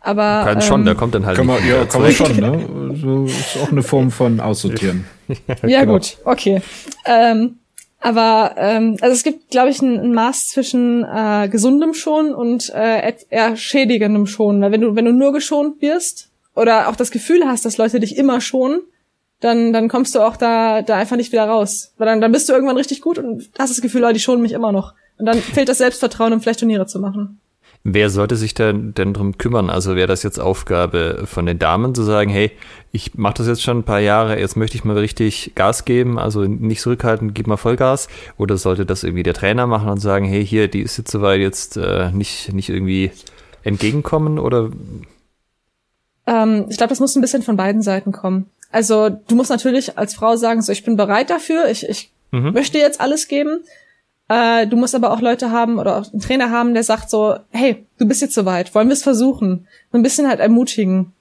Aber 0.00 0.42
kann 0.44 0.56
ähm, 0.56 0.60
schon, 0.62 0.84
der 0.84 0.94
kommt 0.94 1.14
dann 1.14 1.26
halt. 1.26 1.36
Kann 1.36 1.46
man, 1.46 1.66
ja, 1.66 1.84
kann 1.84 2.02
man 2.02 2.12
schon. 2.12 2.36
Ne? 2.36 2.96
So 3.00 3.24
ist 3.24 3.58
auch 3.62 3.70
eine 3.70 3.82
Form 3.82 4.10
von 4.10 4.40
aussortieren. 4.40 5.06
ja 5.62 5.80
genau. 5.80 5.94
gut, 5.94 6.18
okay. 6.24 6.62
Ähm, 7.04 7.58
aber 8.00 8.54
ähm, 8.56 8.96
also 9.00 9.12
es 9.12 9.24
gibt, 9.24 9.50
glaube 9.50 9.70
ich, 9.70 9.82
ein, 9.82 9.98
ein, 9.98 10.14
Maß 10.14 10.48
zwischen 10.48 11.04
äh, 11.04 11.48
gesundem 11.48 11.94
Schon 11.94 12.34
und 12.34 12.70
äh, 12.74 13.14
eher 13.28 13.56
schädigendem 13.56 14.26
Schon. 14.26 14.60
Weil 14.60 14.72
wenn 14.72 14.80
du 14.80 14.94
wenn 14.94 15.04
du 15.04 15.12
nur 15.12 15.32
geschont 15.32 15.82
wirst 15.82 16.30
oder 16.54 16.88
auch 16.88 16.96
das 16.96 17.10
Gefühl 17.10 17.44
hast, 17.44 17.64
dass 17.64 17.76
Leute 17.76 17.98
dich 17.98 18.16
immer 18.16 18.40
schonen, 18.40 18.80
dann, 19.40 19.72
dann 19.72 19.88
kommst 19.88 20.14
du 20.14 20.20
auch 20.20 20.36
da, 20.36 20.82
da 20.82 20.96
einfach 20.96 21.16
nicht 21.16 21.32
wieder 21.32 21.44
raus. 21.44 21.92
Weil 21.98 22.06
dann, 22.06 22.20
dann 22.20 22.32
bist 22.32 22.48
du 22.48 22.52
irgendwann 22.52 22.76
richtig 22.76 23.00
gut 23.00 23.18
und 23.18 23.48
hast 23.58 23.70
das 23.70 23.80
Gefühl, 23.80 24.02
Leute, 24.02 24.14
die 24.14 24.20
schonen 24.20 24.42
mich 24.42 24.52
immer 24.52 24.72
noch. 24.72 24.94
Und 25.18 25.26
dann 25.26 25.38
fehlt 25.38 25.68
das 25.68 25.78
Selbstvertrauen, 25.78 26.32
um 26.32 26.40
vielleicht 26.40 26.60
Turniere 26.60 26.86
zu 26.86 27.00
machen. 27.00 27.40
Wer 27.94 28.10
sollte 28.10 28.36
sich 28.36 28.54
denn, 28.54 28.92
denn 28.92 29.14
drum 29.14 29.38
kümmern? 29.38 29.70
Also 29.70 29.96
wäre 29.96 30.06
das 30.06 30.22
jetzt 30.22 30.38
Aufgabe 30.38 31.22
von 31.24 31.46
den 31.46 31.58
Damen 31.58 31.94
zu 31.94 32.02
sagen, 32.02 32.30
hey, 32.30 32.50
ich 32.92 33.14
mache 33.14 33.34
das 33.38 33.46
jetzt 33.46 33.62
schon 33.62 33.78
ein 33.78 33.84
paar 33.84 34.00
Jahre, 34.00 34.38
jetzt 34.38 34.56
möchte 34.56 34.76
ich 34.76 34.84
mal 34.84 34.98
richtig 34.98 35.52
Gas 35.54 35.84
geben, 35.84 36.18
also 36.18 36.44
nicht 36.44 36.80
zurückhalten, 36.80 37.34
gib 37.34 37.46
mal 37.46 37.56
Vollgas. 37.56 38.08
Oder 38.36 38.56
sollte 38.56 38.84
das 38.84 39.04
irgendwie 39.04 39.22
der 39.22 39.34
Trainer 39.34 39.66
machen 39.66 39.88
und 39.88 40.00
sagen, 40.00 40.26
hey, 40.26 40.44
hier, 40.44 40.68
die 40.68 40.82
ist 40.82 40.98
jetzt 40.98 41.10
soweit 41.10 41.40
jetzt 41.40 41.76
äh, 41.76 42.10
nicht, 42.12 42.52
nicht 42.52 42.68
irgendwie 42.68 43.10
entgegenkommen? 43.62 44.38
Oder 44.38 44.70
ähm, 46.26 46.66
ich 46.68 46.76
glaube, 46.76 46.90
das 46.90 47.00
muss 47.00 47.16
ein 47.16 47.22
bisschen 47.22 47.42
von 47.42 47.56
beiden 47.56 47.82
Seiten 47.82 48.12
kommen. 48.12 48.50
Also 48.70 49.08
du 49.08 49.34
musst 49.34 49.50
natürlich 49.50 49.96
als 49.96 50.14
Frau 50.14 50.36
sagen, 50.36 50.60
so 50.60 50.72
ich 50.72 50.84
bin 50.84 50.96
bereit 50.96 51.30
dafür, 51.30 51.68
ich, 51.70 51.88
ich 51.88 52.12
mhm. 52.32 52.52
möchte 52.52 52.78
jetzt 52.78 53.00
alles 53.00 53.28
geben. 53.28 53.60
Äh, 54.28 54.66
du 54.66 54.76
musst 54.76 54.94
aber 54.94 55.10
auch 55.10 55.20
Leute 55.20 55.50
haben 55.50 55.78
oder 55.78 55.96
auch 55.96 56.12
einen 56.12 56.20
Trainer 56.20 56.50
haben, 56.50 56.74
der 56.74 56.82
sagt 56.82 57.10
so, 57.10 57.36
hey, 57.50 57.86
du 57.98 58.06
bist 58.06 58.20
jetzt 58.20 58.34
soweit, 58.34 58.74
wollen 58.74 58.88
wir 58.88 58.92
es 58.92 59.02
versuchen? 59.02 59.66
So 59.90 59.98
ein 59.98 60.02
bisschen 60.02 60.28
halt 60.28 60.40
ermutigen. 60.40 61.12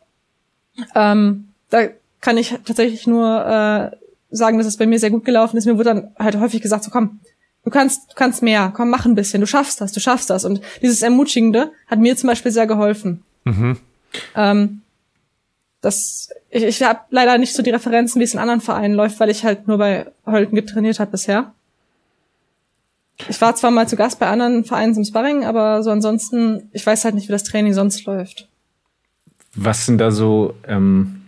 Ähm, 0.93 1.47
da 1.69 1.87
kann 2.21 2.37
ich 2.37 2.49
tatsächlich 2.65 3.07
nur 3.07 3.45
äh, 3.45 3.95
sagen, 4.29 4.57
dass 4.57 4.67
es 4.67 4.77
bei 4.77 4.85
mir 4.85 4.99
sehr 4.99 5.09
gut 5.09 5.25
gelaufen 5.25 5.57
ist. 5.57 5.65
Mir 5.65 5.75
wurde 5.75 5.93
dann 5.93 6.11
halt 6.19 6.37
häufig 6.37 6.61
gesagt, 6.61 6.83
so 6.83 6.91
komm, 6.91 7.19
du 7.63 7.69
kannst, 7.69 8.11
du 8.11 8.15
kannst 8.15 8.43
mehr, 8.43 8.71
komm, 8.75 8.89
mach 8.89 9.05
ein 9.05 9.15
bisschen, 9.15 9.41
du 9.41 9.47
schaffst 9.47 9.79
das, 9.79 9.93
du 9.93 9.99
schaffst 9.99 10.29
das. 10.29 10.43
Und 10.43 10.61
dieses 10.81 11.01
Ermutigende 11.01 11.71
hat 11.87 11.99
mir 11.99 12.17
zum 12.17 12.27
Beispiel 12.27 12.51
sehr 12.51 12.67
geholfen. 12.67 13.23
Mhm. 13.45 13.77
Ähm, 14.35 14.81
das, 15.81 16.29
ich, 16.49 16.63
ich 16.63 16.83
habe 16.83 16.99
leider 17.09 17.37
nicht 17.37 17.53
so 17.53 17.63
die 17.63 17.69
Referenzen, 17.69 18.19
wie 18.19 18.23
es 18.25 18.33
in 18.33 18.39
anderen 18.39 18.61
Vereinen 18.61 18.95
läuft, 18.95 19.19
weil 19.19 19.29
ich 19.29 19.45
halt 19.45 19.67
nur 19.67 19.77
bei 19.77 20.07
Holten 20.25 20.55
getrainiert 20.55 20.99
habe 20.99 21.11
bisher. 21.11 21.53
Ich 23.29 23.41
war 23.41 23.55
zwar 23.55 23.71
mal 23.71 23.87
zu 23.87 23.95
Gast 23.95 24.19
bei 24.19 24.27
anderen 24.27 24.63
Vereinen 24.63 24.93
zum 24.93 25.03
Sparring, 25.03 25.43
aber 25.43 25.81
so 25.83 25.89
ansonsten, 25.89 26.69
ich 26.71 26.85
weiß 26.85 27.03
halt 27.03 27.15
nicht, 27.15 27.27
wie 27.27 27.31
das 27.31 27.43
Training 27.43 27.73
sonst 27.73 28.05
läuft. 28.05 28.47
Was 29.55 29.85
sind 29.85 29.97
da 29.97 30.11
so 30.11 30.53
ähm, 30.67 31.21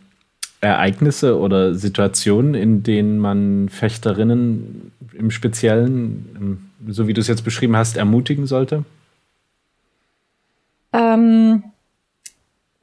Ereignisse 0.62 1.40
oder 1.40 1.74
Situationen, 1.74 2.54
in 2.54 2.84
denen 2.84 3.18
man 3.18 3.70
Fechterinnen 3.70 4.92
im 5.14 5.32
Speziellen, 5.32 6.70
ähm, 6.86 6.94
so 6.94 7.08
wie 7.08 7.14
du 7.14 7.22
es 7.22 7.28
jetzt 7.28 7.44
beschrieben 7.44 7.76
hast, 7.76 7.98
ermutigen 7.98 8.46
sollte? 8.46 8.86
Ähm, 10.94 11.64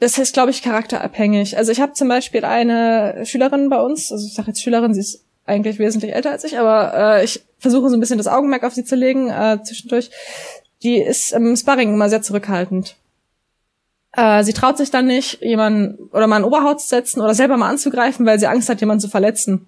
das 0.00 0.18
ist, 0.18 0.34
glaube 0.34 0.50
ich, 0.50 0.62
charakterabhängig. 0.62 1.56
Also 1.56 1.70
ich 1.70 1.80
habe 1.80 1.92
zum 1.92 2.08
Beispiel 2.08 2.44
eine 2.44 3.24
Schülerin 3.24 3.68
bei 3.68 3.80
uns, 3.80 4.10
also 4.10 4.26
ich 4.26 4.34
sage 4.34 4.48
jetzt 4.48 4.62
Schülerin, 4.62 4.94
sie 4.94 5.00
ist 5.00 5.24
eigentlich 5.46 5.78
wesentlich 5.78 6.14
älter 6.14 6.32
als 6.32 6.44
ich, 6.44 6.58
aber 6.58 6.92
äh, 6.94 7.24
ich 7.24 7.45
versuche 7.58 7.88
so 7.88 7.96
ein 7.96 8.00
bisschen 8.00 8.18
das 8.18 8.28
Augenmerk 8.28 8.64
auf 8.64 8.74
sie 8.74 8.84
zu 8.84 8.96
legen 8.96 9.30
äh, 9.30 9.58
zwischendurch. 9.62 10.10
Die 10.82 10.98
ist 11.00 11.32
im 11.32 11.56
Sparring 11.56 11.94
immer 11.94 12.08
sehr 12.08 12.22
zurückhaltend. 12.22 12.96
Äh, 14.12 14.44
sie 14.44 14.52
traut 14.52 14.78
sich 14.78 14.90
dann 14.90 15.06
nicht, 15.06 15.42
jemanden 15.42 16.08
oder 16.12 16.26
mal 16.26 16.36
ein 16.36 16.44
Oberhaut 16.44 16.80
zu 16.80 16.88
setzen 16.88 17.20
oder 17.20 17.34
selber 17.34 17.56
mal 17.56 17.68
anzugreifen, 17.68 18.26
weil 18.26 18.38
sie 18.38 18.46
Angst 18.46 18.68
hat, 18.68 18.80
jemanden 18.80 19.00
zu 19.00 19.08
verletzen. 19.08 19.66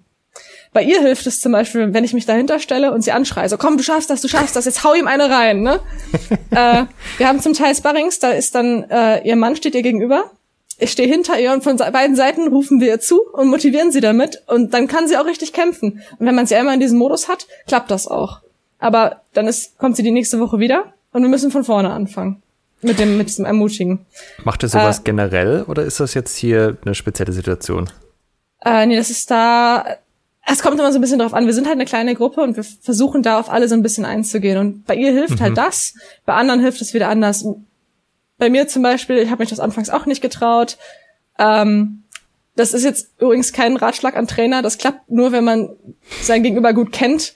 Bei 0.71 0.83
ihr 0.83 1.01
hilft 1.01 1.25
es 1.25 1.41
zum 1.41 1.51
Beispiel, 1.51 1.93
wenn 1.93 2.03
ich 2.03 2.13
mich 2.13 2.27
dahinter 2.27 2.59
stelle 2.59 2.91
und 2.91 3.03
sie 3.03 3.11
anschreie, 3.11 3.49
so 3.49 3.57
komm, 3.57 3.77
du 3.77 3.83
schaffst 3.83 4.09
das, 4.09 4.21
du 4.21 4.27
schaffst 4.27 4.55
das, 4.55 4.65
jetzt 4.65 4.83
hau 4.83 4.93
ihm 4.93 5.07
eine 5.07 5.29
rein. 5.29 5.61
Ne? 5.61 5.79
äh, 6.51 6.85
wir 7.17 7.27
haben 7.27 7.39
zum 7.39 7.53
Teil 7.53 7.75
Sparrings, 7.75 8.19
da 8.19 8.29
ist 8.29 8.53
dann, 8.53 8.83
äh, 8.89 9.27
ihr 9.27 9.35
Mann 9.35 9.55
steht 9.55 9.73
ihr 9.73 9.81
gegenüber, 9.81 10.31
ich 10.79 10.91
stehe 10.91 11.07
hinter 11.07 11.39
ihr 11.39 11.51
und 11.51 11.63
von 11.63 11.77
beiden 11.77 12.15
Seiten 12.15 12.47
rufen 12.47 12.79
wir 12.79 12.87
ihr 12.87 12.99
zu 12.99 13.21
und 13.33 13.49
motivieren 13.49 13.91
sie 13.91 14.01
damit 14.01 14.43
und 14.47 14.73
dann 14.73 14.87
kann 14.87 15.07
sie 15.07 15.17
auch 15.17 15.25
richtig 15.25 15.53
kämpfen. 15.53 16.01
Und 16.17 16.25
wenn 16.25 16.35
man 16.35 16.47
sie 16.47 16.55
einmal 16.55 16.73
in 16.73 16.79
diesem 16.79 16.97
Modus 16.97 17.27
hat, 17.27 17.47
klappt 17.67 17.91
das 17.91 18.07
auch. 18.07 18.41
Aber 18.79 19.21
dann 19.33 19.47
ist, 19.47 19.77
kommt 19.77 19.97
sie 19.97 20.03
die 20.03 20.11
nächste 20.11 20.39
Woche 20.39 20.59
wieder 20.59 20.93
und 21.11 21.21
wir 21.21 21.29
müssen 21.29 21.51
von 21.51 21.63
vorne 21.63 21.91
anfangen. 21.91 22.41
Mit 22.81 22.97
dem, 22.97 23.17
mit 23.17 23.27
diesem 23.27 23.43
Ermutigen. 23.43 24.05
Macht 24.45 24.63
ihr 24.63 24.69
sowas 24.69 24.99
äh, 24.99 25.01
generell 25.03 25.63
oder 25.67 25.83
ist 25.83 25.99
das 25.99 26.13
jetzt 26.13 26.37
hier 26.37 26.77
eine 26.85 26.95
spezielle 26.95 27.33
Situation? 27.33 27.89
Äh, 28.63 28.85
nee, 28.85 28.95
das 28.95 29.09
ist 29.09 29.29
da, 29.29 29.83
es 30.45 30.61
kommt 30.61 30.79
immer 30.79 30.91
so 30.91 30.97
ein 30.97 31.01
bisschen 31.01 31.19
drauf 31.19 31.33
an. 31.33 31.45
Wir 31.45 31.53
sind 31.53 31.67
halt 31.67 31.75
eine 31.75 31.85
kleine 31.85 32.15
Gruppe 32.15 32.41
und 32.41 32.55
wir 32.55 32.63
versuchen 32.63 33.21
da 33.21 33.37
auf 33.37 33.49
alle 33.49 33.67
so 33.67 33.75
ein 33.75 33.83
bisschen 33.83 34.05
einzugehen. 34.05 34.57
Und 34.57 34.85
bei 34.85 34.95
ihr 34.95 35.11
hilft 35.11 35.31
halt 35.31 35.39
mhm. 35.39 35.43
halt 35.43 35.57
das, 35.57 35.93
bei 36.25 36.33
anderen 36.33 36.61
hilft 36.61 36.81
es 36.81 36.93
wieder 36.93 37.09
anders. 37.09 37.45
Bei 38.39 38.49
mir 38.49 38.67
zum 38.67 38.81
Beispiel, 38.81 39.17
ich 39.17 39.29
habe 39.29 39.43
mich 39.43 39.49
das 39.49 39.59
anfangs 39.59 39.89
auch 39.89 40.07
nicht 40.07 40.21
getraut. 40.21 40.77
Ähm, 41.37 42.03
das 42.55 42.73
ist 42.73 42.83
jetzt 42.83 43.11
übrigens 43.19 43.53
kein 43.53 43.77
Ratschlag 43.77 44.15
an 44.17 44.27
Trainer. 44.27 44.61
Das 44.61 44.77
klappt 44.77 45.11
nur, 45.11 45.31
wenn 45.31 45.43
man 45.43 45.69
sein 46.21 46.41
Gegenüber 46.41 46.73
gut 46.73 46.91
kennt. 46.91 47.33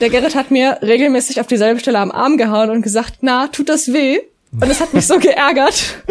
Der 0.00 0.10
Gerrit 0.10 0.34
hat 0.34 0.50
mir 0.50 0.78
regelmäßig 0.82 1.40
auf 1.40 1.46
dieselbe 1.46 1.80
Stelle 1.80 1.98
am 1.98 2.10
Arm 2.10 2.36
gehauen 2.36 2.70
und 2.70 2.82
gesagt, 2.82 3.18
na, 3.20 3.48
tut 3.48 3.68
das 3.68 3.92
weh? 3.92 4.18
Und 4.52 4.68
es 4.70 4.80
hat 4.80 4.92
mich 4.92 5.06
so 5.06 5.18
geärgert, 5.20 6.02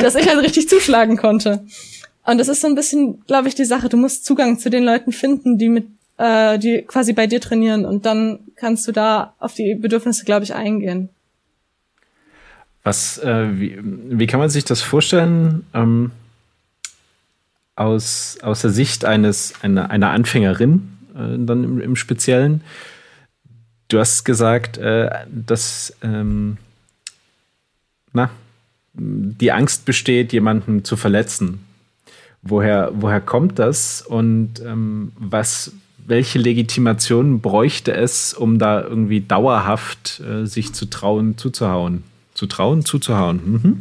dass 0.00 0.14
ich 0.14 0.28
halt 0.28 0.42
richtig 0.42 0.68
zuschlagen 0.68 1.16
konnte. 1.16 1.64
Und 2.24 2.38
das 2.38 2.48
ist 2.48 2.60
so 2.60 2.66
ein 2.66 2.74
bisschen, 2.74 3.24
glaube 3.26 3.48
ich, 3.48 3.54
die 3.54 3.64
Sache. 3.64 3.88
Du 3.88 3.96
musst 3.96 4.24
Zugang 4.24 4.58
zu 4.58 4.68
den 4.68 4.84
Leuten 4.84 5.12
finden, 5.12 5.56
die 5.56 5.70
mit, 5.70 5.86
äh, 6.18 6.58
die 6.58 6.82
quasi 6.82 7.14
bei 7.14 7.26
dir 7.26 7.40
trainieren 7.40 7.86
und 7.86 8.04
dann 8.04 8.40
kannst 8.56 8.86
du 8.86 8.92
da 8.92 9.34
auf 9.38 9.54
die 9.54 9.74
Bedürfnisse, 9.74 10.24
glaube 10.24 10.44
ich, 10.44 10.54
eingehen. 10.54 11.08
Was, 12.88 13.18
äh, 13.18 13.48
wie, 13.60 13.78
wie 13.82 14.26
kann 14.26 14.40
man 14.40 14.48
sich 14.48 14.64
das 14.64 14.80
vorstellen? 14.80 15.66
Ähm, 15.74 16.10
aus, 17.76 18.38
aus 18.40 18.62
der 18.62 18.70
Sicht 18.70 19.04
eines, 19.04 19.52
einer, 19.60 19.90
einer 19.90 20.08
Anfängerin, 20.08 20.96
äh, 21.14 21.36
dann 21.36 21.64
im, 21.64 21.80
im 21.82 21.96
Speziellen. 21.96 22.62
Du 23.88 23.98
hast 23.98 24.24
gesagt, 24.24 24.78
äh, 24.78 25.10
dass 25.30 25.94
ähm, 26.00 26.56
na, 28.14 28.30
die 28.94 29.52
Angst 29.52 29.84
besteht, 29.84 30.32
jemanden 30.32 30.82
zu 30.82 30.96
verletzen. 30.96 31.66
Woher, 32.40 32.90
woher 32.94 33.20
kommt 33.20 33.58
das 33.58 34.00
und 34.00 34.62
ähm, 34.64 35.12
was, 35.18 35.72
welche 36.06 36.38
Legitimation 36.38 37.42
bräuchte 37.42 37.92
es, 37.92 38.32
um 38.32 38.58
da 38.58 38.80
irgendwie 38.80 39.20
dauerhaft 39.20 40.20
äh, 40.20 40.46
sich 40.46 40.72
zu 40.72 40.86
trauen, 40.86 41.36
zuzuhauen? 41.36 42.07
Zu 42.38 42.46
trauen, 42.46 42.84
zuzuhauen. 42.84 43.40
Mhm. 43.44 43.80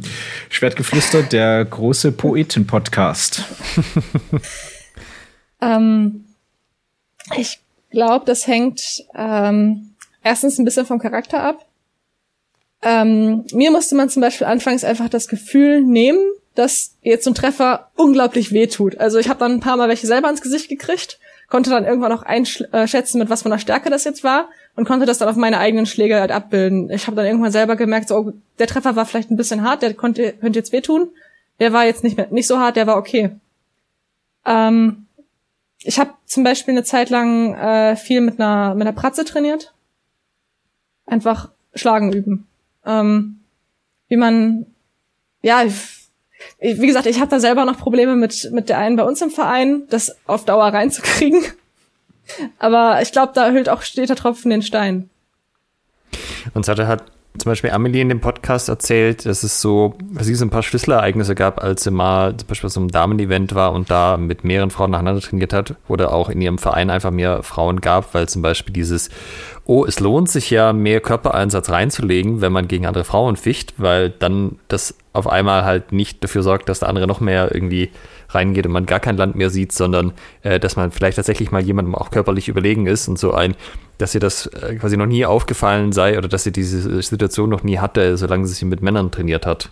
Schwertgeflüster, 0.49 1.21
der 1.21 1.63
große 1.63 2.11
Poeten-Podcast. 2.11 3.43
ähm, 5.61 6.25
ich 7.37 7.59
glaube, 7.91 8.25
das 8.25 8.47
hängt 8.47 9.03
ähm, 9.13 9.91
erstens 10.23 10.57
ein 10.57 10.65
bisschen 10.65 10.87
vom 10.87 10.97
Charakter 10.97 11.43
ab. 11.43 11.67
Ähm, 12.81 13.45
mir 13.53 13.69
musste 13.69 13.93
man 13.93 14.09
zum 14.09 14.23
Beispiel 14.23 14.47
anfangs 14.47 14.83
einfach 14.83 15.09
das 15.09 15.27
Gefühl 15.27 15.83
nehmen, 15.83 16.17
dass 16.55 16.95
jetzt 17.03 17.25
so 17.25 17.29
ein 17.29 17.35
Treffer 17.35 17.91
unglaublich 17.95 18.53
weh 18.53 18.65
tut. 18.65 18.97
Also 18.97 19.19
ich 19.19 19.29
habe 19.29 19.39
dann 19.39 19.51
ein 19.51 19.59
paar 19.59 19.77
Mal 19.77 19.87
welche 19.87 20.07
selber 20.07 20.31
ins 20.31 20.41
Gesicht 20.41 20.67
gekriegt, 20.67 21.19
konnte 21.49 21.69
dann 21.69 21.85
irgendwann 21.85 22.11
auch 22.11 22.23
einschätzen, 22.23 23.19
mit 23.19 23.29
was 23.29 23.43
von 23.43 23.51
der 23.51 23.59
Stärke 23.59 23.89
das 23.89 24.03
jetzt 24.03 24.23
war 24.23 24.49
und 24.75 24.85
konnte 24.85 25.05
das 25.05 25.17
dann 25.17 25.29
auf 25.29 25.35
meine 25.35 25.59
eigenen 25.59 25.85
Schläge 25.85 26.19
halt 26.19 26.31
abbilden. 26.31 26.89
Ich 26.89 27.07
habe 27.07 27.15
dann 27.15 27.25
irgendwann 27.25 27.51
selber 27.51 27.75
gemerkt, 27.75 28.09
so, 28.09 28.17
oh, 28.17 28.33
der 28.59 28.67
Treffer 28.67 28.95
war 28.95 29.05
vielleicht 29.05 29.31
ein 29.31 29.37
bisschen 29.37 29.63
hart, 29.63 29.81
der 29.81 29.93
konnte, 29.93 30.33
könnte 30.33 30.59
jetzt 30.59 30.71
wehtun. 30.71 31.09
Der 31.59 31.73
war 31.73 31.85
jetzt 31.85 32.03
nicht 32.03 32.17
mehr 32.17 32.27
nicht 32.29 32.47
so 32.47 32.59
hart, 32.59 32.75
der 32.75 32.87
war 32.87 32.97
okay. 32.97 33.31
Ähm, 34.45 35.07
ich 35.81 35.99
habe 35.99 36.11
zum 36.25 36.43
Beispiel 36.43 36.73
eine 36.73 36.83
Zeit 36.83 37.09
lang 37.09 37.55
äh, 37.55 37.95
viel 37.95 38.21
mit 38.21 38.39
einer 38.39 38.75
mit 38.75 38.85
einer 38.85 38.95
Pratze 38.95 39.25
trainiert. 39.25 39.73
Einfach 41.05 41.49
Schlagen 41.73 42.11
üben. 42.11 42.47
Ähm, 42.85 43.39
wie 44.07 44.17
man, 44.17 44.65
ja, 45.41 45.63
wie 46.59 46.87
gesagt, 46.87 47.05
ich 47.05 47.19
habe 47.19 47.29
da 47.29 47.39
selber 47.39 47.65
noch 47.65 47.77
Probleme 47.77 48.15
mit, 48.15 48.49
mit 48.51 48.69
der 48.69 48.77
einen 48.77 48.95
bei 48.95 49.03
uns 49.03 49.21
im 49.21 49.29
Verein, 49.29 49.83
das 49.89 50.15
auf 50.25 50.45
Dauer 50.45 50.67
reinzukriegen. 50.67 51.43
Aber 52.59 53.01
ich 53.01 53.11
glaube, 53.11 53.31
da 53.33 53.51
hüllt 53.51 53.69
auch 53.69 53.81
steter 53.81 54.15
Tropfen 54.15 54.49
den 54.49 54.61
Stein. 54.61 55.09
Und 56.53 56.67
hatte 56.67 56.87
hat 56.87 57.03
zum 57.37 57.51
Beispiel 57.51 57.71
Amelie 57.71 58.01
in 58.01 58.09
dem 58.09 58.21
Podcast 58.21 58.69
erzählt, 58.69 59.25
dass 59.25 59.43
es 59.43 59.61
so, 59.61 59.95
dass 60.11 60.27
es 60.27 60.41
ein 60.41 60.49
paar 60.49 60.63
Schlüsselereignisse 60.63 61.35
gab, 61.35 61.63
als 61.63 61.83
sie 61.83 61.91
mal 61.91 62.35
zum 62.35 62.47
Beispiel 62.47 62.69
so 62.69 62.79
einem 62.79 62.89
Damen-Event 62.89 63.55
war 63.55 63.73
und 63.73 63.89
da 63.89 64.17
mit 64.17 64.43
mehreren 64.43 64.69
Frauen 64.69 64.91
nacheinander 64.91 65.21
trainiert 65.21 65.53
hat, 65.53 65.75
oder 65.87 66.13
auch 66.13 66.29
in 66.29 66.41
ihrem 66.41 66.57
Verein 66.57 66.89
einfach 66.89 67.11
mehr 67.11 67.43
Frauen 67.43 67.81
gab, 67.81 68.13
weil 68.13 68.27
zum 68.27 68.41
Beispiel 68.41 68.73
dieses, 68.73 69.09
oh, 69.65 69.85
es 69.85 69.99
lohnt 69.99 70.29
sich 70.29 70.49
ja, 70.49 70.73
mehr 70.73 70.99
Körpereinsatz 70.99 71.69
reinzulegen, 71.69 72.41
wenn 72.41 72.51
man 72.51 72.67
gegen 72.67 72.85
andere 72.85 73.03
Frauen 73.03 73.35
ficht, 73.35 73.73
weil 73.77 74.09
dann 74.09 74.59
das 74.67 74.95
auf 75.13 75.27
einmal 75.27 75.65
halt 75.65 75.91
nicht 75.91 76.23
dafür 76.23 76.43
sorgt, 76.43 76.69
dass 76.69 76.79
der 76.79 76.89
andere 76.89 77.07
noch 77.07 77.19
mehr 77.19 77.53
irgendwie 77.53 77.89
reingeht 78.29 78.65
und 78.65 78.71
man 78.71 78.85
gar 78.85 78.99
kein 78.99 79.17
Land 79.17 79.35
mehr 79.35 79.49
sieht, 79.49 79.71
sondern 79.71 80.13
äh, 80.41 80.59
dass 80.59 80.75
man 80.75 80.91
vielleicht 80.91 81.17
tatsächlich 81.17 81.51
mal 81.51 81.61
jemandem 81.61 81.95
auch 81.95 82.11
körperlich 82.11 82.47
überlegen 82.47 82.87
ist 82.87 83.07
und 83.07 83.17
so 83.17 83.33
ein, 83.33 83.55
dass 83.97 84.13
ihr 84.13 84.21
das 84.21 84.47
äh, 84.47 84.75
quasi 84.75 84.97
noch 84.97 85.05
nie 85.05 85.25
aufgefallen 85.25 85.91
sei 85.91 86.17
oder 86.17 86.27
dass 86.27 86.43
sie 86.43 86.51
diese 86.51 87.01
Situation 87.01 87.49
noch 87.49 87.63
nie 87.63 87.79
hatte, 87.79 88.17
solange 88.17 88.47
sie 88.47 88.53
sich 88.53 88.65
mit 88.65 88.81
Männern 88.81 89.11
trainiert 89.11 89.45
hat. 89.45 89.69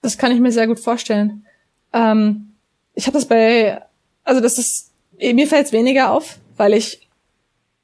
Das 0.00 0.18
kann 0.18 0.32
ich 0.32 0.40
mir 0.40 0.52
sehr 0.52 0.66
gut 0.66 0.80
vorstellen. 0.80 1.46
Ähm, 1.92 2.52
ich 2.94 3.06
habe 3.06 3.16
das 3.16 3.26
bei, 3.26 3.80
also 4.24 4.40
das 4.40 4.58
ist, 4.58 4.90
mir 5.18 5.46
fällt 5.46 5.66
es 5.66 5.72
weniger 5.72 6.10
auf, 6.12 6.38
weil 6.56 6.74
ich, 6.74 7.08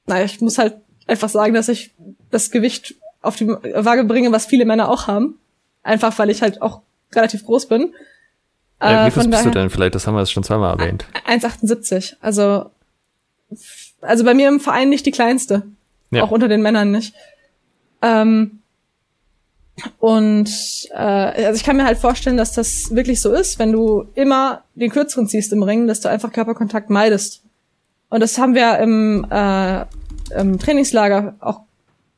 naja, 0.07 0.25
ich 0.25 0.41
muss 0.41 0.59
halt 0.59 0.77
einfach 1.07 1.29
sagen, 1.29 1.55
dass 1.55 1.69
ich 1.69 1.93
das 2.31 2.51
Gewicht 2.51 2.97
auf 3.23 3.37
die 3.37 3.49
Waage 3.49 4.05
bringe, 4.05 4.33
was 4.33 4.47
viele 4.47 4.65
Männer 4.65 4.91
auch 4.91 5.07
haben. 5.07 5.39
Einfach 5.83 6.19
weil 6.19 6.31
ich 6.31 6.43
halt 6.43 6.61
auch 6.63 6.83
relativ 7.15 7.45
groß 7.45 7.67
bin. 7.67 7.95
Äh, 8.81 9.07
wie 9.07 9.11
viel 9.11 9.29
bist 9.29 9.45
du 9.45 9.51
denn 9.51 9.71
vielleicht? 9.71 9.95
Das 9.95 10.07
haben 10.07 10.15
wir 10.15 10.21
jetzt 10.21 10.33
schon 10.33 10.45
zweimal 10.45 10.79
erwähnt. 10.79 11.05
1,78. 11.27 12.17
Also, 12.21 12.71
also 14.01 14.25
bei 14.25 14.35
mir 14.35 14.49
im 14.49 14.61
Verein 14.61 14.89
nicht 14.89 15.07
die 15.07 15.11
kleinste. 15.11 15.65
Ja. 16.11 16.23
Auch 16.23 16.31
unter 16.31 16.49
den 16.49 16.63
Männern 16.63 16.91
nicht. 16.91 17.15
Ähm, 18.03 18.61
und 19.99 20.51
äh, 20.91 20.97
also 20.97 21.57
ich 21.57 21.65
kann 21.65 21.77
mir 21.77 21.85
halt 21.85 21.99
vorstellen, 21.99 22.37
dass 22.37 22.53
das 22.53 22.95
wirklich 22.95 23.21
so 23.21 23.33
ist, 23.33 23.59
wenn 23.59 23.73
du 23.73 24.07
immer 24.15 24.65
den 24.75 24.91
kürzeren 24.91 25.29
ziehst 25.29 25.53
im 25.53 25.63
Ring, 25.63 25.87
dass 25.87 26.01
du 26.01 26.09
einfach 26.09 26.33
Körperkontakt 26.33 26.91
meidest. 26.91 27.43
Und 28.11 28.21
das 28.21 28.39
haben 28.39 28.55
wir 28.55 28.79
im, 28.79 29.27
äh, 29.31 29.85
im 30.39 30.59
Trainingslager 30.59 31.35
auch 31.41 31.61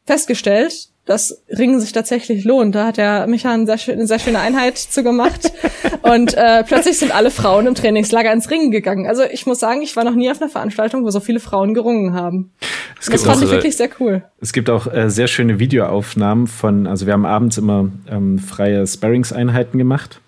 festgestellt, 0.07 0.90
dass 1.11 1.43
Ringen 1.49 1.81
sich 1.81 1.91
tatsächlich 1.91 2.45
lohnt. 2.45 2.77
Da 2.77 2.87
hat 2.87 2.97
der 2.97 3.27
Micha 3.27 3.53
eine 3.53 3.67
sehr, 3.67 3.79
schön, 3.79 3.95
eine 3.95 4.07
sehr 4.07 4.21
schöne 4.21 4.39
Einheit 4.39 4.79
zu 4.79 5.03
gemacht. 5.03 5.51
und 6.03 6.35
äh, 6.35 6.63
plötzlich 6.63 6.99
sind 6.99 7.13
alle 7.13 7.33
Frauen 7.33 7.67
im 7.67 7.75
Trainingslager 7.75 8.33
ins 8.33 8.49
Ringen 8.49 8.71
gegangen. 8.71 9.09
Also 9.09 9.25
ich 9.25 9.45
muss 9.45 9.59
sagen, 9.59 9.83
ich 9.83 9.97
war 9.97 10.05
noch 10.05 10.15
nie 10.15 10.31
auf 10.31 10.41
einer 10.41 10.49
Veranstaltung, 10.49 11.05
wo 11.05 11.11
so 11.11 11.19
viele 11.19 11.41
Frauen 11.41 11.75
gerungen 11.75 12.15
haben. 12.15 12.53
das 12.97 13.25
fand 13.25 13.39
auch, 13.39 13.43
ich 13.43 13.51
wirklich 13.51 13.77
sehr 13.77 13.89
cool. 13.99 14.23
Es 14.41 14.53
gibt 14.53 14.71
auch 14.71 14.87
äh, 14.87 15.11
sehr 15.11 15.27
schöne 15.27 15.59
Videoaufnahmen 15.59 16.47
von, 16.47 16.87
also 16.87 17.07
wir 17.07 17.13
haben 17.13 17.27
abends 17.27 17.59
immer 17.59 17.91
ähm, 18.09 18.39
freie 18.39 18.87
Sparringseinheiten 18.87 19.79
gemacht. 19.79 20.21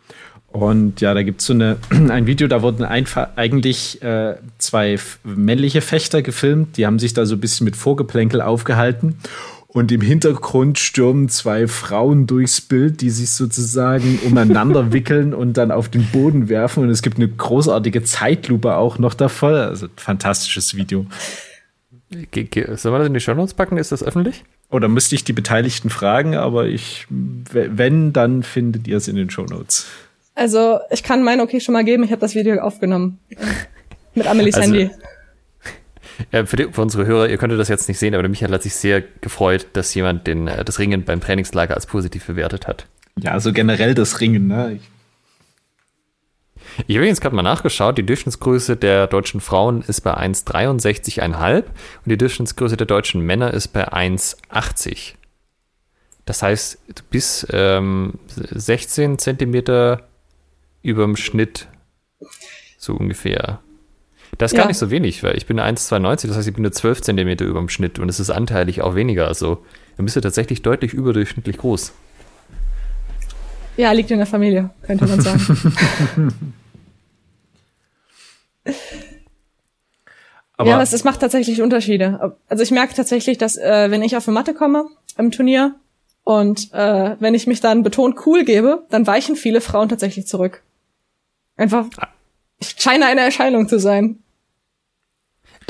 Und 0.48 1.00
ja, 1.00 1.14
da 1.14 1.22
gibt's 1.22 1.46
so 1.46 1.52
eine, 1.52 1.76
ein 1.90 2.26
Video, 2.26 2.48
da 2.48 2.60
wurden 2.60 2.84
einfach 2.84 3.28
eigentlich 3.36 4.02
äh, 4.02 4.34
zwei 4.58 4.98
männliche 5.22 5.80
Fechter 5.80 6.22
gefilmt, 6.22 6.76
die 6.76 6.86
haben 6.86 6.98
sich 6.98 7.14
da 7.14 7.24
so 7.24 7.36
ein 7.36 7.40
bisschen 7.40 7.66
mit 7.66 7.76
Vorgeplänkel 7.76 8.40
aufgehalten 8.40 9.16
und 9.74 9.90
im 9.90 10.02
Hintergrund 10.02 10.78
stürmen 10.78 11.30
zwei 11.30 11.66
Frauen 11.66 12.26
durchs 12.26 12.60
Bild, 12.60 13.00
die 13.00 13.08
sich 13.08 13.30
sozusagen 13.30 14.18
umeinander 14.22 14.92
wickeln 14.92 15.32
und 15.32 15.56
dann 15.56 15.70
auf 15.70 15.88
den 15.88 16.04
Boden 16.12 16.50
werfen. 16.50 16.82
Und 16.82 16.90
es 16.90 17.00
gibt 17.00 17.16
eine 17.16 17.28
großartige 17.28 18.02
Zeitlupe 18.02 18.76
auch 18.76 18.98
noch 18.98 19.14
davon. 19.14 19.54
Also 19.54 19.86
fantastisches 19.96 20.76
Video. 20.76 21.06
Sollen 22.10 22.94
wir 22.94 22.98
das 22.98 23.06
in 23.06 23.14
die 23.14 23.20
Show 23.20 23.32
Notes 23.32 23.54
packen? 23.54 23.78
Ist 23.78 23.92
das 23.92 24.02
öffentlich? 24.02 24.44
Oder 24.68 24.88
müsste 24.88 25.14
ich 25.14 25.24
die 25.24 25.32
Beteiligten 25.32 25.88
fragen, 25.88 26.34
aber 26.34 26.66
ich, 26.66 27.06
wenn, 27.08 28.12
dann 28.12 28.42
findet 28.42 28.86
ihr 28.86 28.98
es 28.98 29.08
in 29.08 29.16
den 29.16 29.30
Show 29.30 29.44
Notes. 29.44 29.86
Also, 30.34 30.80
ich 30.90 31.02
kann 31.02 31.22
mein 31.22 31.40
Okay 31.40 31.60
schon 31.60 31.72
mal 31.72 31.84
geben, 31.84 32.04
ich 32.04 32.10
habe 32.10 32.20
das 32.20 32.34
Video 32.34 32.58
aufgenommen. 32.60 33.18
Mit 34.14 34.26
Amelies 34.26 34.54
also, 34.54 34.66
Handy. 34.66 34.90
Ja, 36.30 36.46
für, 36.46 36.56
die, 36.56 36.68
für, 36.72 36.82
unsere 36.82 37.06
Hörer, 37.06 37.28
ihr 37.28 37.38
könntet 37.38 37.58
das 37.58 37.68
jetzt 37.68 37.88
nicht 37.88 37.98
sehen, 37.98 38.14
aber 38.14 38.22
der 38.22 38.30
Michael 38.30 38.52
hat 38.52 38.62
sich 38.62 38.74
sehr 38.74 39.02
gefreut, 39.20 39.66
dass 39.72 39.94
jemand 39.94 40.26
den, 40.26 40.48
äh, 40.48 40.64
das 40.64 40.78
Ringen 40.78 41.04
beim 41.04 41.20
Trainingslager 41.20 41.74
als 41.74 41.86
positiv 41.86 42.26
bewertet 42.26 42.66
hat. 42.68 42.86
Ja, 43.18 43.32
also 43.32 43.52
generell 43.52 43.94
das 43.94 44.20
Ringen, 44.20 44.46
ne? 44.46 44.74
Ich 44.76 44.92
ich 46.86 46.96
habe 46.96 47.06
jetzt 47.06 47.20
gerade 47.20 47.36
mal 47.36 47.42
nachgeschaut, 47.42 47.98
die 47.98 48.06
Durchschnittsgröße 48.06 48.76
der 48.76 49.06
deutschen 49.06 49.40
Frauen 49.40 49.82
ist 49.82 50.00
bei 50.02 50.16
1,63,5 50.16 51.64
und 51.64 51.64
die 52.06 52.16
Durchschnittsgröße 52.16 52.76
der 52.76 52.86
deutschen 52.86 53.20
Männer 53.20 53.52
ist 53.52 53.68
bei 53.68 53.92
1,80. 53.92 55.14
Das 56.24 56.42
heißt, 56.42 56.78
bis 57.10 57.46
ähm, 57.50 58.14
16 58.26 59.18
Zentimeter 59.18 60.08
über 60.82 61.04
dem 61.04 61.16
Schnitt, 61.16 61.68
so 62.78 62.94
ungefähr. 62.94 63.60
Das 64.38 64.52
ist 64.52 64.56
ja. 64.56 64.62
gar 64.62 64.68
nicht 64.68 64.78
so 64.78 64.90
wenig, 64.90 65.22
weil 65.22 65.36
ich 65.36 65.46
bin 65.46 65.60
1,92, 65.60 66.26
das 66.26 66.36
heißt, 66.36 66.48
ich 66.48 66.54
bin 66.54 66.62
nur 66.62 66.72
12 66.72 67.02
Zentimeter 67.02 67.44
über 67.44 67.60
dem 67.60 67.68
Schnitt 67.68 67.98
und 67.98 68.08
es 68.08 68.18
ist 68.18 68.30
anteilig 68.30 68.82
auch 68.82 68.94
weniger. 68.94 69.28
Also, 69.28 69.64
dann 69.96 70.06
bist 70.06 70.16
du 70.16 70.20
tatsächlich 70.20 70.62
deutlich 70.62 70.94
überdurchschnittlich 70.94 71.58
groß. 71.58 71.92
Ja, 73.76 73.92
liegt 73.92 74.10
in 74.10 74.18
der 74.18 74.26
Familie, 74.26 74.70
könnte 74.82 75.06
man 75.06 75.20
sagen. 75.20 76.34
Aber 80.56 80.70
ja, 80.70 80.82
es, 80.82 80.92
es 80.92 81.04
macht 81.04 81.20
tatsächlich 81.20 81.62
Unterschiede. 81.62 82.36
Also 82.48 82.62
ich 82.62 82.70
merke 82.70 82.94
tatsächlich, 82.94 83.38
dass 83.38 83.56
äh, 83.56 83.90
wenn 83.90 84.02
ich 84.02 84.16
auf 84.16 84.28
eine 84.28 84.34
Matte 84.34 84.54
komme 84.54 84.86
im 85.18 85.30
Turnier 85.30 85.74
und 86.24 86.72
äh, 86.72 87.16
wenn 87.18 87.34
ich 87.34 87.46
mich 87.46 87.60
dann 87.60 87.82
betont 87.82 88.26
cool 88.26 88.44
gebe, 88.44 88.86
dann 88.90 89.06
weichen 89.06 89.34
viele 89.34 89.60
Frauen 89.60 89.88
tatsächlich 89.88 90.26
zurück. 90.26 90.62
Einfach, 91.56 91.86
ah. 91.96 92.08
ich 92.60 92.76
scheine 92.78 93.06
eine 93.06 93.22
Erscheinung 93.22 93.68
zu 93.68 93.80
sein. 93.80 94.21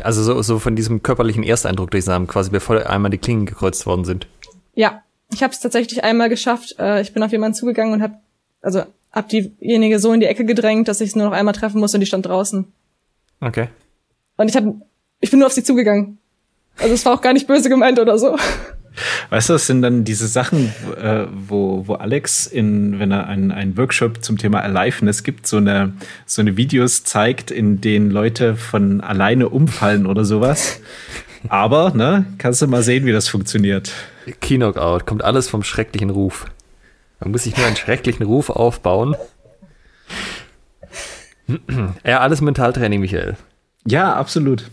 Also 0.05 0.23
so, 0.23 0.43
so 0.43 0.59
von 0.59 0.77
diesem 0.77 1.03
körperlichen 1.03 1.43
Ersteindruck 1.43 1.91
durch 1.91 2.07
haben, 2.09 2.27
quasi 2.27 2.51
bevor 2.51 2.87
einmal 2.87 3.11
die 3.11 3.19
Klingen 3.19 3.47
gekreuzt 3.47 3.87
worden 3.87 4.05
sind. 4.05 4.27
Ja, 4.75 5.03
ich 5.33 5.43
habe 5.43 5.53
es 5.53 5.61
tatsächlich 5.61 6.05
einmal 6.05 6.29
geschafft. 6.29 6.77
Äh, 6.79 7.01
ich 7.03 7.13
bin 7.13 7.23
auf 7.23 7.33
jemanden 7.33 7.55
zugegangen 7.55 7.95
und 7.95 8.03
habe, 8.03 8.15
also 8.61 8.83
hab 9.13 9.29
diejenige 9.29 9.99
so 9.99 10.13
in 10.13 10.21
die 10.21 10.27
Ecke 10.27 10.45
gedrängt, 10.45 10.89
dass 10.89 11.01
ich 11.01 11.11
es 11.11 11.17
nur 11.17 11.27
noch 11.27 11.33
einmal 11.33 11.55
treffen 11.55 11.81
muss 11.81 11.95
und 11.95 12.01
die 12.01 12.07
stand 12.07 12.27
draußen. 12.27 12.73
Okay. 13.41 13.69
Und 14.37 14.49
ich 14.49 14.57
hab, 14.57 14.65
ich 15.21 15.31
bin 15.31 15.39
nur 15.39 15.47
auf 15.47 15.53
sie 15.53 15.65
zugegangen. 15.65 16.19
Also 16.79 16.95
es 16.95 17.05
war 17.05 17.15
auch 17.15 17.21
gar 17.21 17.33
nicht 17.33 17.47
böse 17.47 17.69
gemeint 17.69 17.99
oder 17.99 18.19
so. 18.19 18.37
Weißt 19.31 19.49
du, 19.49 19.55
das 19.55 19.67
sind 19.67 19.83
dann 19.83 20.05
diese 20.05 20.27
Sachen, 20.27 20.73
äh, 20.97 21.27
wo, 21.33 21.87
wo 21.87 21.95
Alex 21.95 22.47
in, 22.47 22.99
wenn 22.99 23.11
er 23.11 23.27
einen, 23.27 23.51
einen 23.51 23.77
Workshop 23.77 24.23
zum 24.23 24.39
Thema 24.39 24.61
Aliveness 24.61 25.23
gibt, 25.23 25.47
so 25.47 25.57
eine, 25.57 25.93
so 26.27 26.43
eine 26.43 26.57
Videos 26.57 27.05
zeigt, 27.05 27.51
in 27.51 27.81
denen 27.81 28.11
Leute 28.11 28.57
von 28.57 29.01
alleine 29.01 29.49
umfallen 29.49 30.07
oder 30.07 30.25
sowas. 30.25 30.81
Aber, 31.49 31.93
ne, 31.95 32.27
kannst 32.39 32.63
du 32.63 32.67
mal 32.67 32.83
sehen, 32.83 33.05
wie 33.07 33.13
das 33.13 33.29
funktioniert. 33.29 33.93
Knockout, 34.41 35.07
kommt 35.07 35.25
alles 35.25 35.49
vom 35.49 35.63
schrecklichen 35.63 36.11
Ruf. 36.11 36.47
Man 37.21 37.33
muss 37.33 37.45
sich 37.45 37.57
nur 37.57 37.67
einen 37.67 37.77
schrecklichen 37.77 38.27
Ruf 38.27 38.51
aufbauen. 38.51 39.17
ja, 42.05 42.21
alles 42.21 42.41
Mentaltraining, 42.41 43.01
Michael. 43.01 43.37
Ja, 43.87 44.15
absolut. 44.15 44.71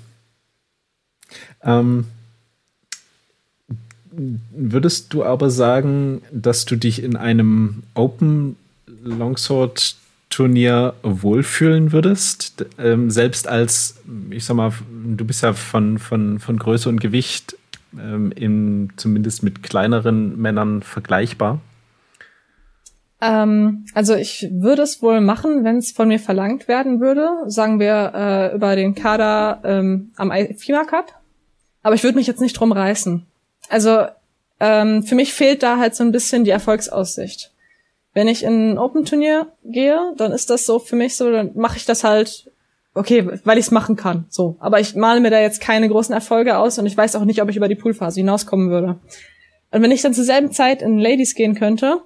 Ähm, 1.63 2.05
würdest 4.12 5.14
du 5.14 5.24
aber 5.24 5.49
sagen, 5.49 6.22
dass 6.32 6.66
du 6.66 6.76
dich 6.76 7.03
in 7.03 7.16
einem 7.16 7.84
Open 7.93 8.55
Longsword 9.03 9.95
Turnier 10.30 10.93
wohlfühlen 11.01 11.91
würdest, 11.91 12.66
ähm, 12.78 13.10
selbst 13.10 13.47
als, 13.47 13.95
ich 14.30 14.45
sag 14.45 14.55
mal, 14.55 14.72
du 15.18 15.26
bist 15.26 15.41
ja 15.41 15.53
von, 15.53 15.97
von, 15.97 16.39
von 16.39 16.57
Größe 16.57 16.88
und 16.88 17.01
Gewicht 17.01 17.57
ähm, 17.97 18.32
in, 18.32 18.91
zumindest 18.95 19.41
mit 19.41 19.64
kleineren 19.64 20.39
Männern 20.39 20.84
vergleichbar? 20.84 21.62
Ähm, 23.22 23.86
also 23.93 24.16
ich 24.16 24.47
würde 24.51 24.84
es 24.84 25.01
wohl 25.01 25.20
machen, 25.20 25.64
wenn 25.64 25.78
es 25.78 25.91
von 25.91 26.07
mir 26.07 26.20
verlangt 26.20 26.68
werden 26.68 26.99
würde, 27.01 27.30
sagen 27.47 27.80
wir 27.80 28.12
äh, 28.14 28.55
über 28.55 28.76
den 28.76 28.95
Kader 28.95 29.62
ähm, 29.64 30.12
am 30.16 30.32
FIMA 30.32 30.84
Cup. 30.86 31.20
Aber 31.82 31.95
ich 31.95 32.03
würde 32.03 32.18
mich 32.18 32.28
jetzt 32.28 32.41
nicht 32.41 32.53
drum 32.53 32.72
reißen. 32.72 33.26
Also 33.70 34.05
ähm, 34.59 35.03
für 35.03 35.15
mich 35.15 35.34
fehlt 35.34 35.63
da 35.63 35.78
halt 35.78 35.95
so 35.95 36.03
ein 36.03 36.11
bisschen 36.11 36.43
die 36.43 36.51
Erfolgsaussicht. 36.51 37.51
Wenn 38.13 38.28
ich 38.28 38.43
in 38.43 38.72
ein 38.72 38.78
Open-Turnier 38.78 39.47
gehe, 39.63 40.13
dann 40.17 40.32
ist 40.32 40.49
das 40.49 40.65
so 40.65 40.80
für 40.80 40.95
mich 40.95 41.15
so, 41.15 41.32
dann 41.32 41.51
mache 41.55 41.78
ich 41.78 41.86
das 41.86 42.03
halt, 42.03 42.51
okay, 42.93 43.26
weil 43.45 43.57
ich 43.57 43.67
es 43.67 43.72
machen 43.72 43.95
kann. 43.95 44.26
So. 44.30 44.57
Aber 44.59 44.80
ich 44.80 44.95
male 44.95 45.22
mir 45.22 45.30
da 45.30 45.39
jetzt 45.39 45.61
keine 45.61 45.88
großen 45.88 46.13
Erfolge 46.13 46.57
aus 46.57 46.80
und 46.80 46.86
ich 46.86 46.97
weiß 46.97 47.15
auch 47.15 47.24
nicht, 47.24 47.41
ob 47.41 47.49
ich 47.49 47.55
über 47.55 47.67
die 47.67 47.76
Poolphase 47.76 48.20
hinauskommen 48.20 48.70
würde. 48.70 48.99
Und 49.72 49.82
wenn 49.84 49.91
ich 49.91 50.01
dann 50.01 50.13
zur 50.13 50.24
selben 50.24 50.51
Zeit 50.51 50.82
in 50.82 50.97
Ladies 50.97 51.36
gehen 51.36 51.53
könnte, 51.53 52.01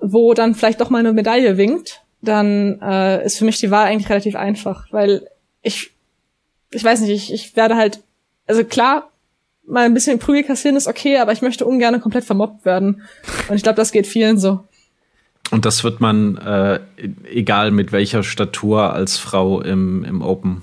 wo 0.00 0.32
dann 0.34 0.54
vielleicht 0.54 0.80
doch 0.80 0.90
mal 0.90 0.98
eine 0.98 1.12
Medaille 1.12 1.58
winkt, 1.58 2.02
dann 2.22 2.80
äh, 2.80 3.24
ist 3.24 3.38
für 3.38 3.44
mich 3.44 3.58
die 3.58 3.70
Wahl 3.70 3.86
eigentlich 3.86 4.08
relativ 4.08 4.36
einfach, 4.36 4.86
weil 4.92 5.28
ich, 5.60 5.90
ich 6.70 6.82
weiß 6.82 7.02
nicht, 7.02 7.10
ich, 7.10 7.32
ich 7.32 7.56
werde 7.56 7.76
halt, 7.76 8.00
also 8.46 8.64
klar, 8.64 9.11
mal 9.66 9.84
ein 9.84 9.94
bisschen 9.94 10.18
Prügel 10.18 10.44
kassieren 10.44 10.76
ist 10.76 10.88
okay, 10.88 11.18
aber 11.18 11.32
ich 11.32 11.42
möchte 11.42 11.64
ungern 11.64 12.00
komplett 12.00 12.24
vermobbt 12.24 12.64
werden. 12.64 13.02
Und 13.48 13.56
ich 13.56 13.62
glaube, 13.62 13.76
das 13.76 13.92
geht 13.92 14.06
vielen 14.06 14.38
so. 14.38 14.64
Und 15.50 15.66
das 15.66 15.84
wird 15.84 16.00
man, 16.00 16.36
äh, 16.38 16.80
egal 17.30 17.72
mit 17.72 17.92
welcher 17.92 18.22
Statur 18.22 18.92
als 18.92 19.18
Frau 19.18 19.60
im, 19.60 20.04
im 20.04 20.22
Open? 20.22 20.62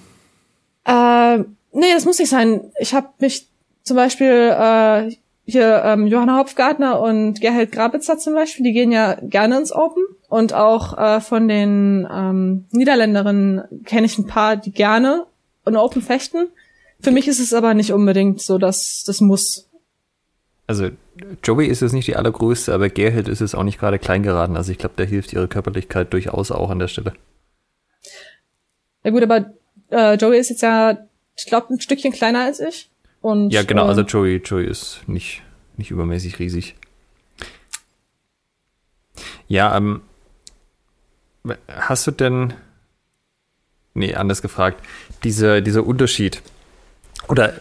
Äh, 0.86 1.40
nee, 1.74 1.94
das 1.94 2.06
muss 2.06 2.20
nicht 2.20 2.30
sein. 2.30 2.72
Ich 2.80 2.94
habe 2.94 3.08
mich 3.20 3.48
zum 3.84 3.96
Beispiel 3.96 4.56
äh, 4.58 5.12
hier 5.46 5.84
ähm, 5.86 6.08
Johanna 6.08 6.38
Hopfgartner 6.40 7.00
und 7.00 7.42
Gerhard 7.42 7.72
Grabitzer 7.72 8.18
zum 8.18 8.34
Beispiel, 8.34 8.64
die 8.64 8.74
gehen 8.74 8.92
ja 8.92 9.18
gerne 9.22 9.58
ins 9.58 9.72
Open. 9.72 10.04
Und 10.28 10.54
auch 10.54 10.98
äh, 10.98 11.22
von 11.22 11.48
den 11.48 12.08
ähm, 12.12 12.66
Niederländerinnen 12.72 13.64
kenne 13.86 14.06
ich 14.06 14.18
ein 14.18 14.28
paar, 14.28 14.56
die 14.58 14.72
gerne 14.72 15.26
in 15.66 15.76
Open 15.76 16.02
fechten. 16.02 16.48
Für 17.02 17.12
mich 17.12 17.28
ist 17.28 17.40
es 17.40 17.54
aber 17.54 17.74
nicht 17.74 17.94
unbedingt 17.94 18.42
so, 18.42 18.58
dass 18.58 19.04
das 19.06 19.22
muss. 19.22 19.70
Also 20.68 20.90
Joey 21.44 21.68
ist 21.68 21.82
jetzt 21.82 21.94
nicht 21.94 22.08
die 22.08 22.16
allergrößte, 22.16 22.74
aber 22.74 22.90
Gerhild 22.90 23.28
ist 23.28 23.42
es 23.42 23.56
auch 23.56 23.64
nicht 23.64 23.80
gerade 23.80 24.00
klein 24.00 24.22
geraten. 24.22 24.56
Also 24.56 24.72
ich 24.72 24.78
glaube, 24.78 24.96
da 24.98 25.04
hilft 25.04 25.34
ihre 25.34 25.48
Körperlichkeit 25.48 26.14
durchaus 26.14 26.52
auch 26.52 26.70
an 26.70 26.80
der 26.80 26.88
Stelle. 26.88 27.14
Ja 29.04 29.12
gut, 29.12 29.24
aber 29.24 29.54
äh, 29.90 30.16
Joey 30.16 30.40
ist 30.40 30.50
jetzt 30.50 30.62
ja, 30.62 31.08
ich 31.38 31.46
glaube, 31.46 31.74
ein 31.74 31.80
Stückchen 31.80 32.12
kleiner 32.12 32.44
als 32.44 32.60
ich. 32.60 32.90
Und, 33.22 33.52
ja, 33.52 33.64
genau, 33.64 33.86
äh, 33.86 33.90
also 33.90 34.02
Joey, 34.02 34.38
Joey 34.38 34.66
ist 34.66 35.02
nicht, 35.08 35.42
nicht 35.78 35.92
übermäßig 35.92 36.40
riesig. 36.40 36.76
Ja, 39.48 39.76
ähm, 39.76 40.02
hast 41.68 42.06
du 42.06 42.12
denn, 42.12 42.54
nee, 43.94 44.14
anders 44.14 44.42
gefragt, 44.42 44.86
diese, 45.24 45.62
dieser 45.62 45.86
Unterschied, 45.86 46.42
oder 47.30 47.54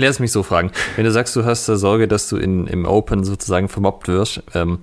Lass 0.00 0.18
mich 0.18 0.32
so 0.32 0.42
fragen. 0.42 0.70
Wenn 0.96 1.04
du 1.04 1.12
sagst, 1.12 1.36
du 1.36 1.44
hast 1.44 1.66
Sorge, 1.66 2.08
dass 2.08 2.28
du 2.28 2.36
in, 2.36 2.66
im 2.66 2.86
Open 2.86 3.22
sozusagen 3.22 3.68
vermobbt 3.68 4.08
wirst, 4.08 4.42
ähm, 4.54 4.78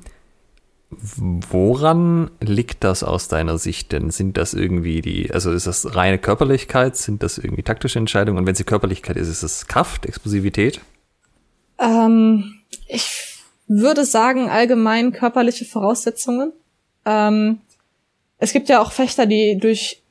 woran 0.90 2.30
liegt 2.40 2.84
das 2.84 3.04
aus 3.04 3.28
deiner 3.28 3.58
Sicht 3.58 3.92
denn? 3.92 4.12
Sind 4.12 4.38
das 4.38 4.54
irgendwie 4.54 5.02
die, 5.02 5.32
also 5.34 5.52
ist 5.52 5.66
das 5.66 5.96
reine 5.96 6.20
Körperlichkeit? 6.20 6.96
Sind 6.96 7.24
das 7.24 7.40
irgendwie 7.40 7.64
taktische 7.64 7.98
Entscheidungen? 8.00 8.38
Und 8.38 8.46
wenn 8.46 8.56
sie 8.56 8.64
Körperlichkeit 8.64 9.18
ist, 9.18 9.28
ist 9.28 9.44
es 9.44 9.68
Kraft, 9.68 10.06
Explosivität? 10.06 10.82
Ähm, 11.80 12.62
ich 12.88 13.42
würde 13.68 14.06
sagen, 14.06 14.50
allgemein 14.50 15.14
körperliche 15.14 15.66
Voraussetzungen. 15.66 16.54
Ähm, 17.06 17.60
es 18.38 18.54
gibt 18.54 18.70
ja 18.70 18.82
auch 18.82 18.92
Fechter, 18.92 19.26
die 19.26 19.58
durch 19.60 20.04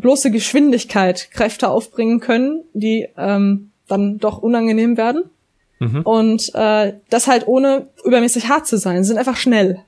bloße 0.00 0.30
Geschwindigkeit 0.30 1.30
Kräfte 1.32 1.68
aufbringen 1.68 2.20
können, 2.20 2.62
die 2.72 3.08
ähm, 3.16 3.70
dann 3.86 4.18
doch 4.18 4.38
unangenehm 4.38 4.96
werden. 4.96 5.24
Mhm. 5.78 6.02
Und 6.02 6.54
äh, 6.54 6.94
das 7.08 7.26
halt 7.26 7.46
ohne 7.46 7.88
übermäßig 8.04 8.48
hart 8.48 8.66
zu 8.66 8.78
sein. 8.78 9.02
Sie 9.02 9.08
sind 9.08 9.18
einfach 9.18 9.36
schnell. 9.36 9.80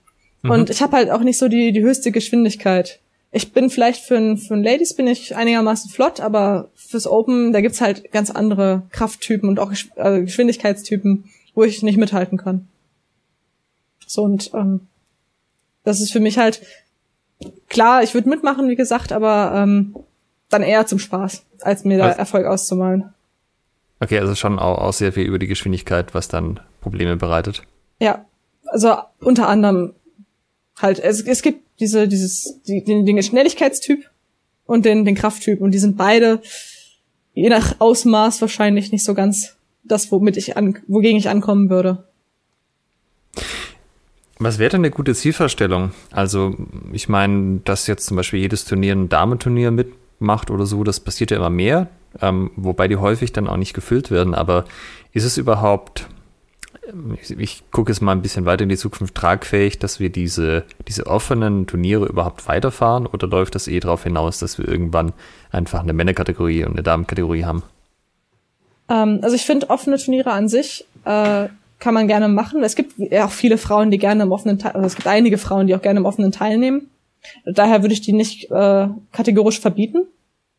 Mhm. 0.43 0.51
Und 0.51 0.71
ich 0.71 0.83
habe 0.83 0.97
halt 0.97 1.11
auch 1.11 1.21
nicht 1.21 1.39
so 1.39 1.49
die, 1.49 1.73
die 1.73 1.83
höchste 1.83 2.13
Geschwindigkeit. 2.13 3.01
Ich 3.33 3.53
bin 3.53 3.71
vielleicht 3.71 4.03
für 4.05 4.17
ein, 4.17 4.39
für 4.39 4.55
ein 4.55 4.65
Ladies 4.65 4.95
bin 4.95 5.07
ich 5.07 5.37
einigermaßen 5.37 5.91
flott, 5.91 6.21
aber 6.21 6.69
fürs 6.75 7.07
Open, 7.07 7.53
da 7.53 7.61
gibt's 7.61 7.81
halt 7.81 8.11
ganz 8.11 8.31
andere 8.31 8.83
Krafttypen 8.91 9.49
und 9.49 9.61
auch 9.61 9.73
äh, 9.97 10.23
Geschwindigkeitstypen, 10.23 11.25
wo 11.55 11.63
ich 11.63 11.83
nicht 11.83 11.97
mithalten 11.97 12.39
kann. 12.39 12.69
So 14.07 14.23
und 14.23 14.51
ähm, 14.55 14.81
das 15.85 16.01
ist 16.01 16.11
für 16.11 16.21
mich 16.21 16.39
halt 16.39 16.61
klar, 17.71 18.03
ich 18.03 18.13
würde 18.13 18.29
mitmachen, 18.29 18.69
wie 18.69 18.77
gesagt, 18.77 19.13
aber 19.13 19.53
ähm, 19.57 19.97
dann 20.51 20.63
eher 20.63 20.85
zum 20.87 20.99
Spaß, 20.99 21.47
als 21.63 21.85
mir 21.85 21.97
da 21.97 22.09
also, 22.09 22.19
Erfolg 22.19 22.47
auszumalen. 22.47 23.15
Okay, 24.01 24.19
also 24.19 24.35
schon 24.35 24.59
auch, 24.59 24.79
auch 24.79 24.93
sehr 24.93 25.13
viel 25.13 25.25
über 25.25 25.39
die 25.39 25.47
Geschwindigkeit, 25.47 26.13
was 26.15 26.29
dann 26.29 26.61
Probleme 26.83 27.17
bereitet. 27.17 27.63
Ja, 28.01 28.27
also 28.67 28.97
unter 29.21 29.49
anderem 29.49 29.95
halt, 30.81 30.99
es, 30.99 31.23
es 31.23 31.41
gibt 31.43 31.63
diese, 31.81 32.09
dieses, 32.09 32.61
die, 32.67 32.85
den, 32.85 33.07
den 33.07 33.23
Schnelligkeitstyp 33.23 34.11
und 34.67 34.85
den, 34.85 35.05
den 35.05 35.15
Krafttyp 35.15 35.61
und 35.61 35.71
die 35.73 35.79
sind 35.79 35.97
beide 35.97 36.41
je 37.35 37.49
nach 37.49 37.77
Ausmaß 37.79 38.41
wahrscheinlich 38.41 38.93
nicht 38.93 39.05
so 39.05 39.15
ganz 39.15 39.57
das, 39.85 40.11
womit 40.13 40.37
ich 40.37 40.57
an, 40.57 40.79
wogegen 40.89 41.17
ich 41.17 41.29
ankommen 41.29 41.71
würde. 41.71 42.05
Was 44.41 44.59
wäre 44.59 44.71
denn 44.71 44.81
eine 44.81 44.91
gute 44.91 45.15
Zielvorstellung? 45.15 45.93
Also, 46.11 46.57
ich 46.93 47.09
meine, 47.09 47.61
dass 47.65 47.87
jetzt 47.87 48.07
zum 48.07 48.17
Beispiel 48.17 48.41
jedes 48.41 48.65
Turnier 48.65 48.95
ein 48.95 49.09
Damenturnier 49.09 49.71
mitmacht 49.71 50.51
oder 50.51 50.67
so, 50.67 50.83
das 50.83 50.99
passiert 50.99 51.31
ja 51.31 51.37
immer 51.37 51.51
mehr 51.51 51.89
ähm, 52.21 52.51
wobei 52.57 52.89
die 52.89 52.97
häufig 52.97 53.33
dann 53.33 53.49
auch 53.49 53.57
nicht 53.57 53.75
gefüllt 53.75 54.11
werden. 54.11 54.35
Aber 54.35 54.65
ist 55.13 55.25
es 55.25 55.37
überhaupt, 55.37 56.07
ich, 57.23 57.39
ich 57.39 57.63
gucke 57.71 57.93
es 57.93 58.01
mal 58.01 58.13
ein 58.13 58.23
bisschen 58.23 58.47
weiter 58.47 58.65
in 58.65 58.69
die 58.69 58.77
Zukunft, 58.77 59.15
tragfähig, 59.15 59.79
dass 59.79 60.01
wir 60.01 60.11
diese, 60.11 60.65
diese 60.89 61.07
offenen 61.07 61.67
Turniere 61.67 62.07
überhaupt 62.07 62.49
weiterfahren 62.49 63.07
oder 63.07 63.27
läuft 63.27 63.55
das 63.55 63.69
eh 63.69 63.81
darauf 63.81 64.05
hinaus, 64.05 64.39
dass 64.39 64.59
wir 64.59 64.67
irgendwann 64.67 65.13
einfach 65.51 65.81
eine 65.81 65.93
Männerkategorie 65.93 66.65
und 66.65 66.73
eine 66.73 66.83
Damenkategorie 66.83 67.45
haben? 67.45 67.63
Ähm, 68.89 69.21
also 69.23 69.37
ich 69.37 69.47
finde 69.47 69.71
offene 69.71 69.99
Turniere 69.99 70.33
an 70.33 70.49
sich 70.49 70.85
äh, 71.05 71.49
kann 71.81 71.95
man 71.95 72.07
gerne 72.07 72.29
machen. 72.29 72.63
Es 72.63 72.77
gibt 72.77 72.95
ja 72.99 73.25
auch 73.25 73.31
viele 73.31 73.59
Frauen, 73.59 73.91
die 73.91 73.99
gerne 73.99 74.23
im 74.23 74.33
offenen 74.33 74.59
Teil, 74.59 74.73
also 74.73 74.87
es 74.87 74.95
gibt 74.95 75.09
einige 75.09 75.39
Frauen, 75.39 75.67
die 75.67 75.75
auch 75.75 75.83
gerne 75.83 75.99
im 75.99 76.07
offenen 76.07 76.31
teilnehmen. 76.31 76.91
Daher 77.45 77.83
würde 77.83 77.95
ich 77.95 78.03
die 78.03 78.13
nicht 78.13 78.51
äh, 78.51 78.89
kategorisch 79.13 79.61
verbieten 79.61 80.07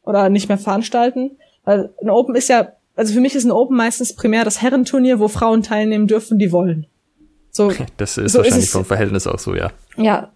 oder 0.03 0.30
nicht 0.30 0.49
mehr 0.49 0.57
veranstalten. 0.57 1.32
Weil 1.63 1.91
ein 2.01 2.09
Open 2.09 2.36
ist 2.36 2.49
ja, 2.49 2.74
also 2.95 3.13
für 3.13 3.22
mich 3.22 3.36
ist 3.36 3.45
ein 3.45 3.51
Open 3.51 3.78
meistens 3.78 4.15
primär 4.15 4.43
das 4.43 4.61
Herrenturnier, 4.61 5.19
wo 5.19 5.28
Frauen 5.28 5.63
teilnehmen 5.63 6.07
dürfen, 6.07 6.39
die 6.39 6.51
wollen. 6.51 6.88
So, 7.51 7.72
das 7.97 8.17
ist 8.17 8.34
so 8.34 8.39
wahrscheinlich 8.39 8.65
ist 8.65 8.72
vom 8.72 8.86
Verhältnis 8.86 9.28
auch 9.28 9.39
so, 9.39 9.55
ja. 9.55 9.72
Ja. 9.97 10.32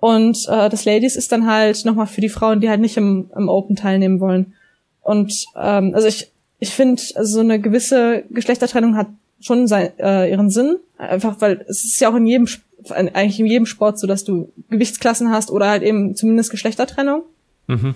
Und 0.00 0.46
äh, 0.48 0.68
das 0.68 0.84
Ladies 0.84 1.16
ist 1.16 1.32
dann 1.32 1.46
halt 1.46 1.84
nochmal 1.84 2.06
für 2.06 2.20
die 2.20 2.28
Frauen, 2.28 2.60
die 2.60 2.68
halt 2.68 2.80
nicht 2.80 2.96
im, 2.96 3.30
im 3.34 3.48
Open 3.48 3.76
teilnehmen 3.76 4.20
wollen. 4.20 4.54
Und 5.00 5.46
ähm, 5.56 5.92
also 5.94 6.06
ich, 6.06 6.30
ich 6.60 6.70
finde, 6.70 7.02
also 7.14 7.34
so 7.34 7.40
eine 7.40 7.60
gewisse 7.60 8.24
Geschlechtertrennung 8.30 8.96
hat 8.96 9.08
schon 9.40 9.66
sein, 9.66 9.90
äh, 9.98 10.30
ihren 10.30 10.50
Sinn. 10.50 10.76
Einfach 10.96 11.40
weil 11.40 11.64
es 11.68 11.84
ist 11.84 12.00
ja 12.00 12.10
auch 12.10 12.16
in 12.16 12.26
jedem 12.26 12.48
eigentlich 12.90 13.40
in 13.40 13.46
jedem 13.46 13.66
Sport 13.66 13.98
so, 13.98 14.06
dass 14.06 14.24
du 14.24 14.52
Gewichtsklassen 14.70 15.30
hast 15.30 15.50
oder 15.50 15.68
halt 15.68 15.82
eben 15.82 16.14
zumindest 16.14 16.50
Geschlechtertrennung. 16.50 17.22
Mhm. 17.66 17.94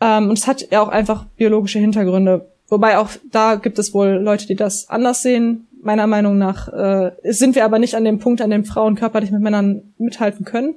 Ähm, 0.00 0.28
und 0.30 0.38
es 0.38 0.46
hat 0.46 0.70
ja 0.70 0.80
auch 0.80 0.88
einfach 0.88 1.24
biologische 1.36 1.78
Hintergründe. 1.78 2.48
Wobei 2.68 2.98
auch 2.98 3.10
da 3.30 3.56
gibt 3.56 3.78
es 3.78 3.92
wohl 3.92 4.08
Leute, 4.08 4.46
die 4.46 4.56
das 4.56 4.88
anders 4.88 5.22
sehen. 5.22 5.66
Meiner 5.82 6.06
Meinung 6.06 6.38
nach 6.38 6.68
äh, 6.68 7.12
sind 7.24 7.54
wir 7.54 7.64
aber 7.64 7.78
nicht 7.78 7.94
an 7.94 8.04
dem 8.04 8.18
Punkt, 8.18 8.40
an 8.40 8.50
dem 8.50 8.64
Frauen 8.64 8.94
körperlich 8.94 9.30
mit 9.30 9.42
Männern 9.42 9.94
mithalten 9.98 10.46
können. 10.46 10.74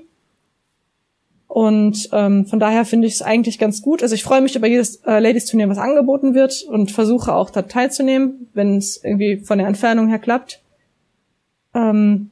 Und 1.58 2.10
ähm, 2.12 2.46
von 2.46 2.60
daher 2.60 2.86
finde 2.86 3.08
ich 3.08 3.16
es 3.16 3.24
eigentlich 3.24 3.58
ganz 3.58 3.82
gut. 3.82 4.04
Also 4.04 4.14
ich 4.14 4.22
freue 4.24 4.42
mich 4.42 4.56
über 4.56 4.68
jedes 4.68 4.98
äh, 4.98 5.18
Ladies-Turnier, 5.18 5.68
was 5.68 5.80
angeboten 5.80 6.36
wird 6.36 6.62
und 6.70 6.92
versuche 6.92 7.34
auch 7.34 7.50
da 7.50 7.64
teilzunehmen, 7.64 8.48
wenn 8.54 8.78
es 8.78 9.04
irgendwie 9.04 9.38
von 9.38 9.58
der 9.58 9.66
Entfernung 9.66 10.08
her 10.08 10.20
klappt. 10.20 10.62
Ähm, 11.74 12.30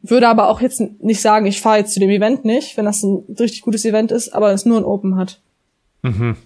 würde 0.00 0.26
aber 0.28 0.48
auch 0.48 0.62
jetzt 0.62 0.80
nicht 1.02 1.20
sagen, 1.20 1.44
ich 1.44 1.60
fahre 1.60 1.80
jetzt 1.80 1.92
zu 1.92 2.00
dem 2.00 2.08
Event 2.08 2.46
nicht, 2.46 2.78
wenn 2.78 2.86
das 2.86 3.02
ein 3.02 3.24
richtig 3.38 3.60
gutes 3.60 3.84
Event 3.84 4.10
ist, 4.10 4.30
aber 4.30 4.52
es 4.52 4.64
nur 4.64 4.78
ein 4.78 4.84
Open 4.84 5.16
hat. 5.16 5.38
Mhm. 6.00 6.38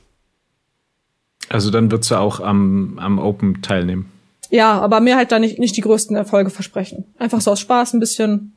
Also 1.48 1.70
dann 1.70 1.92
würdest 1.92 2.10
du 2.10 2.16
auch 2.16 2.40
am, 2.40 2.98
am 2.98 3.20
Open 3.20 3.62
teilnehmen. 3.62 4.10
Ja, 4.50 4.80
aber 4.80 4.98
mir 4.98 5.14
halt 5.14 5.30
da 5.30 5.38
nicht, 5.38 5.60
nicht 5.60 5.76
die 5.76 5.82
größten 5.82 6.16
Erfolge 6.16 6.50
versprechen. 6.50 7.04
Einfach 7.20 7.40
so 7.40 7.52
aus 7.52 7.60
Spaß 7.60 7.94
ein 7.94 8.00
bisschen. 8.00 8.56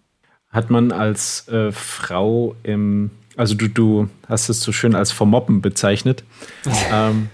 Hat 0.49 0.71
man 0.71 0.91
als 0.91 1.47
äh, 1.49 1.71
Frau 1.71 2.55
im 2.63 3.11
also 3.35 3.55
du, 3.55 3.67
du 3.67 4.09
hast 4.27 4.49
es 4.49 4.61
so 4.61 4.71
schön 4.71 4.95
als 4.95 5.11
Vermoppen 5.11 5.61
bezeichnet. 5.61 6.23
ähm, 6.91 7.29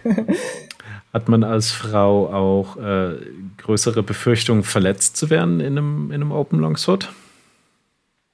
hat 1.14 1.28
man 1.28 1.44
als 1.44 1.72
Frau 1.72 2.32
auch 2.32 2.78
äh, 2.78 3.16
größere 3.58 4.04
Befürchtungen, 4.04 4.64
verletzt 4.64 5.18
zu 5.18 5.30
werden 5.30 5.60
in 5.60 5.78
einem, 5.78 6.12
in 6.12 6.22
einem 6.22 6.32
Open 6.32 6.60
Longsword? 6.60 7.12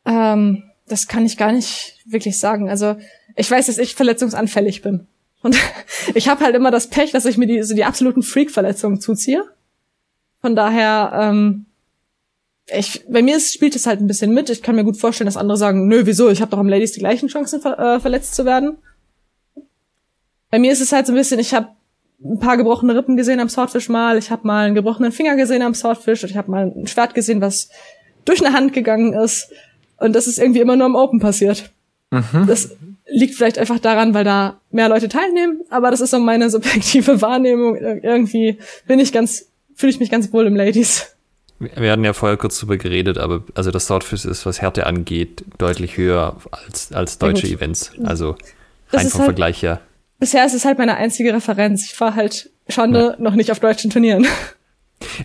Ähm, 0.06 0.64
das 0.88 1.08
kann 1.08 1.26
ich 1.26 1.38
gar 1.38 1.52
nicht 1.52 1.98
wirklich 2.06 2.38
sagen. 2.38 2.70
Also 2.70 2.98
ich 3.36 3.50
weiß, 3.50 3.68
dass 3.68 3.78
ich 3.78 3.96
verletzungsanfällig 3.96 4.82
bin. 4.82 5.08
Und 5.42 5.58
ich 6.14 6.28
habe 6.28 6.44
halt 6.44 6.56
immer 6.56 6.72
das 6.72 6.90
Pech, 6.90 7.12
dass 7.12 7.26
ich 7.26 7.38
mir 7.38 7.48
die, 7.48 7.64
so 7.64 7.76
die 7.76 7.86
absoluten 7.86 8.24
Freak-Verletzungen 8.24 9.00
zuziehe. 9.00 9.44
Von 10.42 10.56
daher 10.56 11.12
ähm, 11.16 11.66
ich, 12.68 13.06
bei 13.08 13.22
mir 13.22 13.38
ist, 13.38 13.54
spielt 13.54 13.76
es 13.76 13.86
halt 13.86 14.02
ein 14.02 14.08
bisschen 14.08 14.34
mit. 14.34 14.50
Ich 14.50 14.64
kann 14.64 14.76
mir 14.76 14.84
gut 14.84 14.98
vorstellen, 14.98 15.28
dass 15.28 15.38
andere 15.38 15.58
sagen, 15.58 15.88
nö, 15.88 16.02
wieso? 16.06 16.30
Ich 16.30 16.42
habe 16.42 16.52
doch 16.52 16.58
am 16.58 16.68
Ladies 16.68 16.94
die 16.94 17.00
gleichen 17.00 17.30
Chancen, 17.30 17.62
ver 17.62 17.78
äh, 17.78 18.00
verletzt 18.00 18.36
zu 18.36 18.46
werden. 18.46 18.78
Bei 20.50 20.60
mir 20.60 20.72
ist 20.72 20.82
es 20.82 20.92
halt 20.92 21.06
so 21.06 21.14
ein 21.14 21.18
bisschen, 21.18 21.40
ich 21.40 21.54
habe 21.54 21.70
ein 22.24 22.40
paar 22.40 22.58
gebrochene 22.58 22.96
Rippen 22.96 23.18
gesehen 23.18 23.40
am 23.40 23.50
Swordfish 23.50 23.90
mal, 23.90 24.18
ich 24.18 24.32
habe 24.32 24.48
mal 24.48 24.66
einen 24.66 24.76
gebrochenen 24.76 25.12
Finger 25.12 25.36
gesehen 25.36 25.62
am 25.62 25.76
Swordfish 25.76 26.24
und 26.24 26.30
ich 26.30 26.38
habe 26.38 26.50
mal 26.50 26.72
ein 26.76 26.88
Schwert 26.88 27.14
gesehen, 27.14 27.42
was 27.42 27.70
durch 28.24 28.44
eine 28.44 28.56
Hand 28.56 28.74
gegangen 28.74 29.14
ist. 29.14 29.52
Und 29.98 30.16
das 30.16 30.28
ist 30.28 30.40
irgendwie 30.40 30.62
immer 30.62 30.76
nur 30.76 30.88
im 30.88 30.96
Open 30.96 31.20
passiert. 31.20 31.72
Mhm. 32.12 32.46
Das 32.48 32.76
liegt 33.08 33.36
vielleicht 33.36 33.60
einfach 33.60 33.80
daran, 33.80 34.14
weil 34.14 34.24
da 34.24 34.60
mehr 34.72 34.90
Leute 34.90 35.10
teilnehmen, 35.10 35.62
aber 35.70 35.92
das 35.92 36.02
ist 36.02 36.12
so 36.12 36.20
meine 36.20 36.50
subjektive 36.50 37.22
Wahrnehmung. 37.22 37.76
Irgendwie 37.76 38.58
bin 38.88 39.00
ich 39.00 39.12
ganz, 39.14 39.50
fühle 39.76 39.92
ich 39.92 40.00
mich 40.00 40.10
ganz 40.10 40.34
wohl 40.34 40.48
im 40.48 40.56
Ladies. 40.56 41.15
Wir 41.76 41.92
hatten 41.92 42.04
ja 42.04 42.14
vorher 42.14 42.38
kurz 42.38 42.60
drüber 42.60 42.78
geredet, 42.78 43.18
aber 43.18 43.44
also 43.54 43.72
das 43.72 43.88
Swordfish 43.88 44.26
ist, 44.26 44.46
was 44.46 44.62
Härte 44.62 44.86
angeht, 44.86 45.44
deutlich 45.58 45.98
höher 45.98 46.36
als, 46.52 46.92
als 46.92 47.18
deutsche 47.18 47.48
Events. 47.48 47.92
Also 48.04 48.36
rein 48.92 49.08
vom 49.10 49.20
halt, 49.20 49.28
Vergleich 49.28 49.62
her. 49.62 49.82
Bisher 50.20 50.46
ist 50.46 50.54
es 50.54 50.66
halt 50.66 50.78
meine 50.78 50.96
einzige 50.98 51.34
Referenz. 51.34 51.86
Ich 51.86 51.94
fahre 51.94 52.16
halt 52.16 52.50
Schande 52.68 53.16
ja. 53.18 53.24
noch 53.24 53.36
nicht 53.36 53.52
auf 53.52 53.60
deutschen 53.60 53.92
Turnieren. 53.92 54.26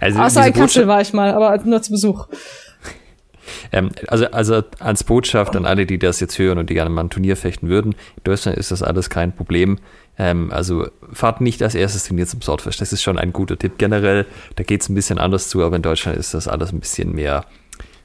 Also 0.00 0.18
Außer 0.18 0.46
in 0.46 0.52
Kassel 0.52 0.88
war 0.88 1.00
ich 1.00 1.12
mal, 1.12 1.32
aber 1.32 1.56
nur 1.64 1.80
zu 1.80 1.92
Besuch. 1.92 2.26
Ähm, 3.72 3.90
also, 4.08 4.26
also 4.26 4.62
als 4.78 5.04
Botschaft 5.04 5.56
an 5.56 5.66
alle, 5.66 5.86
die 5.86 5.98
das 5.98 6.20
jetzt 6.20 6.38
hören 6.38 6.58
und 6.58 6.70
die 6.70 6.74
gerne 6.74 6.90
mal 6.90 7.02
ein 7.02 7.10
Turnier 7.10 7.36
fechten 7.36 7.68
würden, 7.68 7.92
in 7.92 8.24
Deutschland 8.24 8.58
ist 8.58 8.70
das 8.70 8.82
alles 8.82 9.10
kein 9.10 9.34
Problem. 9.34 9.78
Ähm, 10.18 10.50
also 10.52 10.88
fahrt 11.12 11.40
nicht 11.40 11.62
als 11.62 11.74
erstes 11.74 12.04
Turnier 12.04 12.26
zum 12.26 12.42
Swordfish. 12.42 12.76
Das 12.76 12.92
ist 12.92 13.02
schon 13.02 13.18
ein 13.18 13.32
guter 13.32 13.58
Tipp 13.58 13.78
generell. 13.78 14.26
Da 14.56 14.64
geht 14.64 14.82
es 14.82 14.88
ein 14.88 14.94
bisschen 14.94 15.18
anders 15.18 15.48
zu, 15.48 15.62
aber 15.62 15.76
in 15.76 15.82
Deutschland 15.82 16.18
ist 16.18 16.34
das 16.34 16.48
alles 16.48 16.72
ein 16.72 16.80
bisschen 16.80 17.14
mehr, 17.14 17.46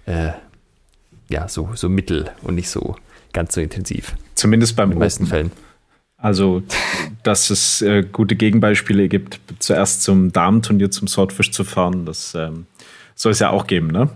äh, 0.05 0.29
ja, 1.29 1.47
so, 1.47 1.69
so 1.73 1.89
mittel 1.89 2.29
und 2.43 2.55
nicht 2.55 2.69
so 2.69 2.95
ganz 3.33 3.53
so 3.55 3.61
intensiv. 3.61 4.15
Zumindest 4.35 4.75
beim 4.75 4.91
in 4.91 4.95
den 4.95 4.99
meisten 4.99 5.27
Fällen. 5.27 5.51
Also, 6.17 6.63
dass 7.23 7.49
es 7.49 7.81
äh, 7.81 8.03
gute 8.03 8.35
Gegenbeispiele 8.35 9.09
gibt, 9.09 9.39
zuerst 9.59 10.01
zum 10.01 10.31
Damenturnier 10.31 10.89
zum 10.89 11.07
Swordfish 11.07 11.51
zu 11.51 11.63
fahren, 11.63 12.05
das 12.05 12.33
ähm, 12.33 12.65
soll 13.13 13.33
es 13.33 13.39
ja 13.39 13.49
auch 13.49 13.67
geben, 13.67 13.87
ne? 13.87 14.09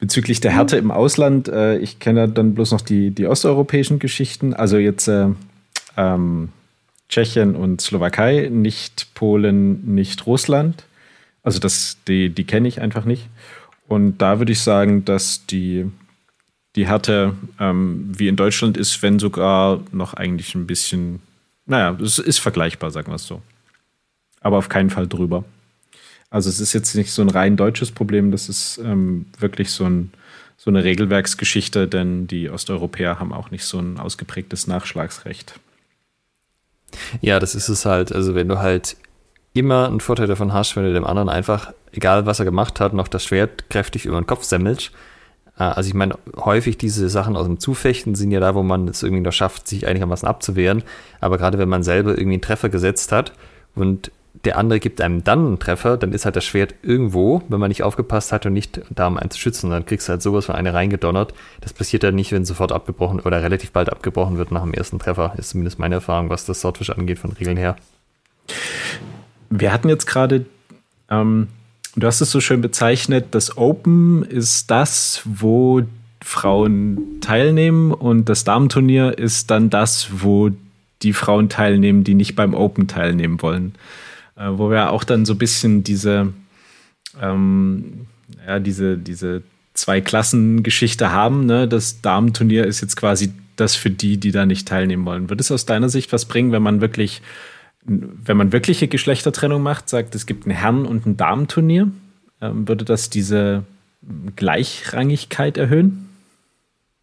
Bezüglich 0.00 0.40
der 0.40 0.52
Härte 0.52 0.78
im 0.78 0.90
Ausland, 0.90 1.48
äh, 1.48 1.76
ich 1.76 1.98
kenne 1.98 2.26
dann 2.26 2.54
bloß 2.54 2.72
noch 2.72 2.80
die, 2.80 3.10
die 3.10 3.26
osteuropäischen 3.26 3.98
Geschichten, 3.98 4.54
also 4.54 4.78
jetzt 4.78 5.08
äh, 5.08 5.28
ähm, 5.98 6.48
Tschechien 7.10 7.54
und 7.54 7.82
Slowakei, 7.82 8.48
nicht 8.50 9.12
Polen, 9.14 9.94
nicht 9.94 10.26
Russland. 10.26 10.84
Also 11.42 11.58
das, 11.58 11.98
die, 12.08 12.30
die 12.30 12.44
kenne 12.44 12.66
ich 12.66 12.80
einfach 12.80 13.04
nicht. 13.04 13.28
Und 13.88 14.18
da 14.18 14.38
würde 14.38 14.52
ich 14.52 14.60
sagen, 14.60 15.04
dass 15.04 15.44
die, 15.46 15.90
die 16.76 16.86
Härte 16.86 17.34
ähm, 17.58 18.10
wie 18.16 18.28
in 18.28 18.36
Deutschland 18.36 18.78
ist, 18.78 19.02
wenn 19.02 19.18
sogar 19.18 19.80
noch 19.92 20.14
eigentlich 20.14 20.54
ein 20.54 20.66
bisschen, 20.66 21.20
naja, 21.66 21.98
es 22.00 22.18
ist 22.18 22.38
vergleichbar, 22.38 22.90
sagen 22.90 23.08
wir 23.08 23.16
es 23.16 23.26
so. 23.26 23.42
Aber 24.40 24.56
auf 24.56 24.70
keinen 24.70 24.88
Fall 24.88 25.08
drüber. 25.08 25.44
Also 26.30 26.48
es 26.48 26.60
ist 26.60 26.72
jetzt 26.72 26.94
nicht 26.94 27.10
so 27.10 27.22
ein 27.22 27.28
rein 27.28 27.56
deutsches 27.56 27.90
Problem, 27.90 28.30
das 28.30 28.48
ist 28.48 28.78
ähm, 28.78 29.26
wirklich 29.38 29.72
so, 29.72 29.84
ein, 29.84 30.12
so 30.56 30.70
eine 30.70 30.84
Regelwerksgeschichte, 30.84 31.88
denn 31.88 32.28
die 32.28 32.48
Osteuropäer 32.48 33.18
haben 33.18 33.32
auch 33.32 33.50
nicht 33.50 33.64
so 33.64 33.78
ein 33.80 33.98
ausgeprägtes 33.98 34.68
Nachschlagsrecht. 34.68 35.58
Ja, 37.20 37.40
das 37.40 37.54
ist 37.54 37.68
es 37.68 37.84
halt. 37.84 38.12
Also 38.12 38.34
wenn 38.36 38.48
du 38.48 38.60
halt 38.60 38.96
immer 39.52 39.88
einen 39.88 40.00
Vorteil 40.00 40.28
davon 40.28 40.52
hast, 40.52 40.76
wenn 40.76 40.84
du 40.84 40.92
dem 40.92 41.04
anderen 41.04 41.28
einfach, 41.28 41.72
egal 41.92 42.26
was 42.26 42.38
er 42.38 42.44
gemacht 42.44 42.78
hat, 42.78 42.92
noch 42.92 43.08
das 43.08 43.24
Schwert 43.24 43.68
kräftig 43.68 44.06
über 44.06 44.20
den 44.20 44.26
Kopf 44.26 44.44
semmelst. 44.44 44.92
Äh, 45.58 45.64
also 45.64 45.88
ich 45.88 45.94
meine, 45.94 46.16
häufig 46.36 46.78
diese 46.78 47.08
Sachen 47.08 47.36
aus 47.36 47.46
dem 47.46 47.58
Zufechten 47.58 48.14
sind 48.14 48.30
ja 48.30 48.38
da, 48.38 48.54
wo 48.54 48.62
man 48.62 48.86
es 48.86 49.02
irgendwie 49.02 49.22
noch 49.22 49.32
schafft, 49.32 49.66
sich 49.66 49.86
einigermaßen 49.86 50.28
abzuwehren. 50.28 50.84
Aber 51.20 51.38
gerade 51.38 51.58
wenn 51.58 51.68
man 51.68 51.82
selber 51.82 52.10
irgendwie 52.10 52.34
einen 52.34 52.42
Treffer 52.42 52.68
gesetzt 52.68 53.10
hat 53.10 53.32
und 53.74 54.12
der 54.44 54.56
andere 54.56 54.80
gibt 54.80 55.00
einem 55.00 55.24
dann 55.24 55.46
einen 55.46 55.58
Treffer, 55.58 55.96
dann 55.96 56.12
ist 56.12 56.24
halt 56.24 56.36
das 56.36 56.44
Schwert 56.44 56.74
irgendwo, 56.82 57.42
wenn 57.48 57.60
man 57.60 57.68
nicht 57.68 57.82
aufgepasst 57.82 58.32
hat 58.32 58.46
und 58.46 58.52
nicht 58.52 58.80
da, 58.90 59.06
um 59.06 59.18
einen 59.18 59.30
zu 59.30 59.38
schützen. 59.38 59.70
Dann 59.70 59.84
kriegst 59.84 60.08
du 60.08 60.12
halt 60.12 60.22
sowas 60.22 60.46
von 60.46 60.54
eine 60.54 60.72
reingedonnert. 60.72 61.34
Das 61.60 61.72
passiert 61.72 62.04
dann 62.04 62.14
nicht, 62.14 62.32
wenn 62.32 62.44
sofort 62.44 62.72
abgebrochen 62.72 63.20
oder 63.20 63.42
relativ 63.42 63.72
bald 63.72 63.90
abgebrochen 63.90 64.38
wird 64.38 64.50
nach 64.50 64.62
dem 64.62 64.72
ersten 64.72 64.98
Treffer. 64.98 65.34
Ist 65.36 65.50
zumindest 65.50 65.78
meine 65.78 65.96
Erfahrung, 65.96 66.30
was 66.30 66.46
das 66.46 66.60
Swordfish 66.60 66.90
angeht, 66.90 67.18
von 67.18 67.32
Regeln 67.32 67.56
her. 67.56 67.76
Wir 69.50 69.72
hatten 69.72 69.88
jetzt 69.88 70.06
gerade, 70.06 70.46
ähm, 71.10 71.48
du 71.96 72.06
hast 72.06 72.20
es 72.20 72.30
so 72.30 72.40
schön 72.40 72.60
bezeichnet, 72.60 73.26
das 73.32 73.56
Open 73.58 74.22
ist 74.22 74.70
das, 74.70 75.22
wo 75.24 75.82
Frauen 76.22 77.20
teilnehmen 77.20 77.92
und 77.92 78.28
das 78.28 78.44
Damenturnier 78.44 79.18
ist 79.18 79.50
dann 79.50 79.70
das, 79.70 80.08
wo 80.12 80.50
die 81.02 81.12
Frauen 81.12 81.48
teilnehmen, 81.48 82.04
die 82.04 82.14
nicht 82.14 82.36
beim 82.36 82.54
Open 82.54 82.86
teilnehmen 82.86 83.42
wollen 83.42 83.74
äh, 84.40 84.58
wo 84.58 84.70
wir 84.70 84.90
auch 84.90 85.04
dann 85.04 85.26
so 85.26 85.34
ein 85.34 85.38
bisschen 85.38 85.84
diese, 85.84 86.32
ähm, 87.20 88.06
ja, 88.46 88.58
diese, 88.58 88.96
diese 88.96 89.42
Zwei-Klassen-Geschichte 89.74 91.12
haben. 91.12 91.46
Ne? 91.46 91.68
Das 91.68 92.00
Damenturnier 92.00 92.66
ist 92.66 92.80
jetzt 92.80 92.96
quasi 92.96 93.32
das 93.56 93.76
für 93.76 93.90
die, 93.90 94.16
die 94.16 94.32
da 94.32 94.46
nicht 94.46 94.66
teilnehmen 94.66 95.04
wollen. 95.04 95.28
Wird 95.28 95.40
es 95.40 95.52
aus 95.52 95.66
deiner 95.66 95.90
Sicht 95.90 96.12
was 96.12 96.24
bringen, 96.24 96.52
wenn 96.52 96.62
man 96.62 96.80
wirklich, 96.80 97.20
wenn 97.84 98.36
man 98.36 98.52
wirkliche 98.52 98.88
Geschlechtertrennung 98.88 99.62
macht, 99.62 99.88
sagt, 99.88 100.14
es 100.14 100.26
gibt 100.26 100.46
ein 100.46 100.50
Herren- 100.50 100.86
und 100.86 101.06
ein 101.06 101.16
Damenturnier? 101.16 101.90
Ähm, 102.40 102.66
würde 102.66 102.86
das 102.86 103.10
diese 103.10 103.64
Gleichrangigkeit 104.36 105.58
erhöhen? 105.58 106.08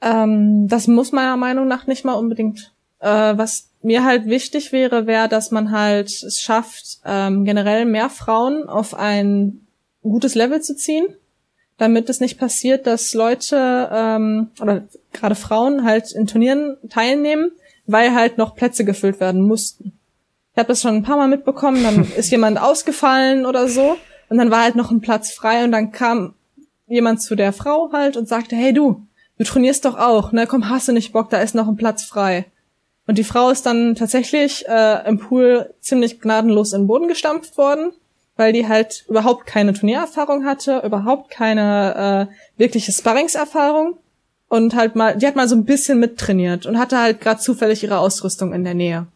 Ähm, 0.02 0.68
das 0.68 0.88
muss 0.88 1.12
meiner 1.12 1.38
Meinung 1.38 1.68
nach 1.68 1.86
nicht 1.86 2.04
mal 2.04 2.14
unbedingt. 2.14 2.74
Äh, 3.00 3.38
was 3.38 3.67
mir 3.82 4.04
halt 4.04 4.26
wichtig 4.26 4.72
wäre, 4.72 5.08
wäre, 5.08 5.28
dass 5.28 5.52
man 5.52 5.72
halt 5.72 6.08
es 6.10 6.42
schafft, 6.42 7.00
ähm, 7.06 7.46
generell 7.46 7.86
mehr 7.86 8.10
Frauen 8.10 8.68
auf 8.68 8.94
ein 8.94 9.68
gutes 10.02 10.36
Level 10.36 10.62
zu 10.62 10.76
ziehen, 10.76 11.08
damit 11.78 12.10
es 12.10 12.20
nicht 12.20 12.40
passiert, 12.40 12.88
dass 12.88 13.14
Leute 13.14 13.90
ähm, 13.92 14.52
oder 14.62 14.84
gerade 15.14 15.36
Frauen 15.36 15.84
halt 15.84 16.12
in 16.12 16.28
Turnieren 16.28 16.78
teilnehmen, 16.90 17.52
weil 17.86 18.14
halt 18.14 18.38
noch 18.38 18.56
Plätze 18.56 18.84
gefüllt 18.84 19.20
werden 19.20 19.42
mussten. 19.42 19.94
Ich 20.54 20.60
habe 20.60 20.70
das 20.70 20.82
schon 20.82 20.96
ein 20.96 21.04
paar 21.04 21.18
Mal 21.18 21.28
mitbekommen, 21.28 21.84
dann 21.84 22.12
ist 22.18 22.32
jemand 22.32 22.60
ausgefallen 22.60 23.46
oder 23.46 23.68
so 23.68 23.98
und 24.30 24.38
dann 24.38 24.52
war 24.52 24.64
halt 24.64 24.76
noch 24.76 24.92
ein 24.92 25.02
Platz 25.02 25.32
frei 25.32 25.64
und 25.64 25.72
dann 25.72 25.92
kam 25.92 26.34
jemand 26.88 27.22
zu 27.22 27.36
der 27.36 27.54
Frau 27.54 27.92
halt 27.92 28.18
und 28.18 28.28
sagte, 28.28 28.56
hey 28.56 28.74
du, 28.74 29.06
du 29.38 29.44
trainierst 29.44 29.86
doch 29.86 29.98
auch, 29.98 30.32
ne, 30.32 30.48
komm, 30.48 30.70
hast 30.70 30.88
du 30.88 30.94
nicht 30.94 31.12
Bock, 31.12 31.30
da 31.30 31.42
ist 31.42 31.54
noch 31.54 31.68
ein 31.68 31.76
Platz 31.76 32.04
frei. 32.04 32.46
Und 33.08 33.18
die 33.18 33.24
Frau 33.24 33.50
ist 33.50 33.66
dann 33.66 33.96
tatsächlich 33.96 34.68
äh, 34.68 35.08
im 35.08 35.18
Pool 35.18 35.74
ziemlich 35.80 36.20
gnadenlos 36.22 36.74
in 36.74 36.82
den 36.82 36.88
Boden 36.88 37.08
gestampft 37.08 37.58
worden. 37.58 37.92
weil 38.38 38.54
die 38.54 38.68
halt 38.68 39.04
überhaupt 39.10 39.46
keine 39.48 39.74
Turniererfahrung 39.74 40.46
hatte, 40.46 40.82
überhaupt 40.86 41.32
keine 41.32 42.30
äh, 42.30 42.60
wirkliche 42.60 42.92
Sparringserfahrung 42.92 43.98
und 44.48 44.76
halt 44.76 44.96
mal, 44.96 45.18
die 45.18 45.28
hat 45.28 45.36
mal 45.36 45.48
so 45.48 45.56
ein 45.56 45.66
bisschen 45.66 46.00
mittrainiert 46.00 46.66
und 46.66 46.78
hatte 46.78 47.00
halt 47.00 47.20
gerade 47.20 47.42
zufällig 47.42 47.84
ihre 47.84 47.98
Ausrüstung 47.98 48.54
in 48.54 48.64
der 48.64 48.76
Nähe. 48.76 49.08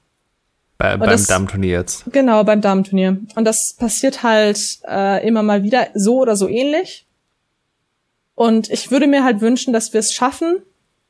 Bei, 0.77 0.97
beim 0.97 1.09
das, 1.09 1.27
Damenturnier 1.27 1.77
jetzt. 1.77 2.05
Genau, 2.11 2.43
beim 2.43 2.59
Damenturnier. 2.59 3.17
Und 3.35 3.45
das 3.45 3.73
passiert 3.73 4.23
halt 4.23 4.79
äh, 4.87 5.25
immer 5.25 5.43
mal 5.43 5.61
wieder 5.63 5.87
so 5.93 6.19
oder 6.19 6.35
so 6.35 6.47
ähnlich. 6.47 7.05
Und 8.33 8.71
ich 8.71 8.89
würde 8.89 9.05
mir 9.05 9.23
halt 9.23 9.41
wünschen, 9.41 9.71
dass 9.73 9.93
wir 9.93 9.99
es 9.99 10.11
schaffen, 10.11 10.63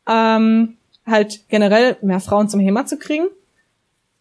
ähm, 0.09 0.75
halt 1.05 1.41
generell 1.49 1.97
mehr 2.01 2.19
Frauen 2.19 2.49
zum 2.49 2.59
HEMA 2.59 2.85
zu 2.85 2.97
kriegen 2.97 3.27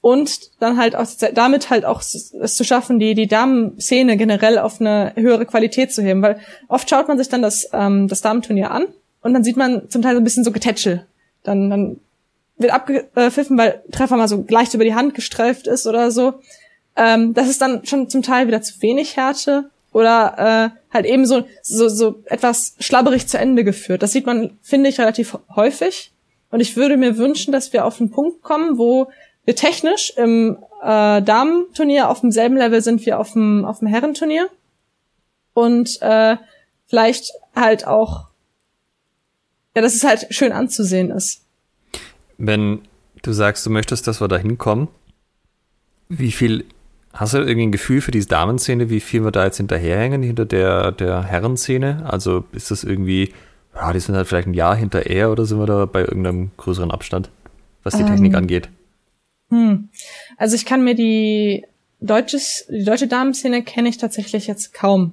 und 0.01 0.61
dann 0.61 0.79
halt 0.79 0.97
auch 0.97 1.07
damit 1.35 1.71
halt 1.71 1.85
auch 1.85 2.01
es 2.01 2.55
zu 2.55 2.65
schaffen, 2.65 2.99
die 2.99 3.15
die 3.15 3.27
Damenszene 3.27 4.17
generell 4.17 4.59
auf 4.59 4.81
eine 4.81 5.13
höhere 5.17 5.47
Qualität 5.47 5.93
zu 5.93 6.03
heben, 6.03 6.23
weil 6.23 6.41
oft 6.69 6.89
schaut 6.89 7.09
man 7.09 7.19
sich 7.19 7.29
dann 7.29 7.43
das 7.43 7.69
ähm, 7.73 8.09
das 8.09 8.23
Damenturnier 8.23 8.71
an 8.71 8.87
und 9.23 9.35
dann 9.35 9.45
sieht 9.45 9.57
man 9.57 9.91
zum 9.91 10.03
Teil 10.03 10.15
so 10.15 10.21
ein 10.21 10.25
bisschen 10.25 10.45
so 10.45 10.53
Getätschel. 10.53 11.07
Dann 11.43 11.71
dann 11.71 12.01
wird 12.57 12.73
abgepfiffen, 12.73 13.57
weil 13.59 13.83
Treffer 13.91 14.17
mal 14.17 14.29
so 14.29 14.45
leicht 14.49 14.75
über 14.75 14.85
die 14.85 14.95
Hand 14.95 15.15
gestreift 15.15 15.67
ist 15.67 15.87
oder 15.87 16.11
so. 16.11 16.35
Ähm, 16.97 17.35
das 17.35 17.49
ist 17.49 17.61
dann 17.61 17.85
schon 17.87 18.09
zum 18.09 18.23
Teil 18.23 18.47
wieder 18.47 18.63
zu 18.63 18.81
wenig 18.83 19.17
Härte 19.17 19.71
oder 19.93 20.73
äh, 20.73 20.95
halt 20.95 21.07
eben 21.07 21.27
so, 21.27 21.45
so, 21.63 21.89
so 21.89 22.23
etwas 22.27 22.75
schlabberig 22.79 23.27
zu 23.27 23.39
Ende 23.39 23.65
geführt. 23.65 24.03
Das 24.03 24.13
sieht 24.13 24.27
man, 24.27 24.59
finde 24.63 24.89
ich, 24.89 25.01
relativ 25.01 25.39
häufig. 25.55 26.13
Und 26.51 26.61
ich 26.61 26.77
würde 26.77 26.97
mir 26.97 27.17
wünschen, 27.17 27.53
dass 27.53 27.73
wir 27.73 27.85
auf 27.85 28.01
einen 28.01 28.11
Punkt 28.11 28.43
kommen, 28.43 28.79
wo 28.79 29.11
wir 29.45 29.57
technisch 29.57 30.13
im 30.17 30.59
äh, 30.83 31.23
Damenturnier 31.23 32.09
auf 32.09 32.21
demselben 32.21 32.57
Level 32.57 32.81
sind 32.81 33.05
wie 33.07 33.13
auf 33.13 33.33
dem, 33.33 33.65
auf 33.65 33.79
dem 33.79 33.89
Herrenturnier. 33.89 34.49
Und 35.55 36.01
äh, 36.03 36.37
vielleicht 36.87 37.33
halt 37.55 37.87
auch, 37.87 38.29
ja, 39.75 39.83
dass 39.83 39.95
es 39.95 40.05
halt 40.05 40.27
schön 40.31 40.53
anzusehen 40.53 41.11
ist. 41.11 41.45
Wenn 42.39 42.83
du 43.23 43.33
sagst, 43.33 43.65
du 43.67 43.71
möchtest, 43.71 44.07
dass 44.07 44.21
wir 44.21 44.29
da 44.29 44.39
hinkommen, 44.39 44.89
wie 46.09 46.33
viel 46.33 46.65
Hast 47.13 47.35
du 47.35 47.39
irgendwie 47.39 47.67
ein 47.67 47.73
Gefühl 47.73 48.01
für 48.01 48.13
diese 48.13 48.29
Damenszene, 48.29 48.89
wie 48.89 49.01
viel 49.01 49.25
wir 49.25 49.33
da 49.33 49.45
jetzt 49.45 49.57
hinterherhängen, 49.57 50.23
hinter 50.23 50.45
der, 50.47 50.93
der 50.93 51.25
Herrenszene? 51.25 52.05
Also 52.09 52.45
ist 52.53 52.71
das 52.71 52.85
irgendwie, 52.85 53.33
ja, 53.75 53.93
die 53.93 54.01
sind 54.01 54.17
halt 54.17 54.27
vielleicht 54.27 54.49
ein 54.49 54.55
Jahr 54.55 54.77
hinterher 54.77 55.31
oder 55.31 55.45
sind 55.45 55.59
wir 55.59 55.67
da 55.67 55.87
bei 55.87 56.01
irgendeinem 56.01 56.51
größeren 56.57 56.91
Abstand, 56.91 57.31
was 57.83 57.95
die 57.95 58.03
ähm, 58.03 58.09
Technik 58.09 58.35
angeht? 58.35 58.69
Hm. 59.51 59.89
Also 60.37 60.57
ich 60.57 60.67
kann 60.67 60.85
mir 60.85 60.95
die 60.95 61.65
deutsches, 62.01 62.67
die 62.69 62.85
deutsche 62.85 63.07
Damenszene 63.07 63.63
kenne 63.63 63.89
ich 63.89 63.99
tatsächlich 63.99 64.47
jetzt 64.47 64.73
kaum. 64.75 65.13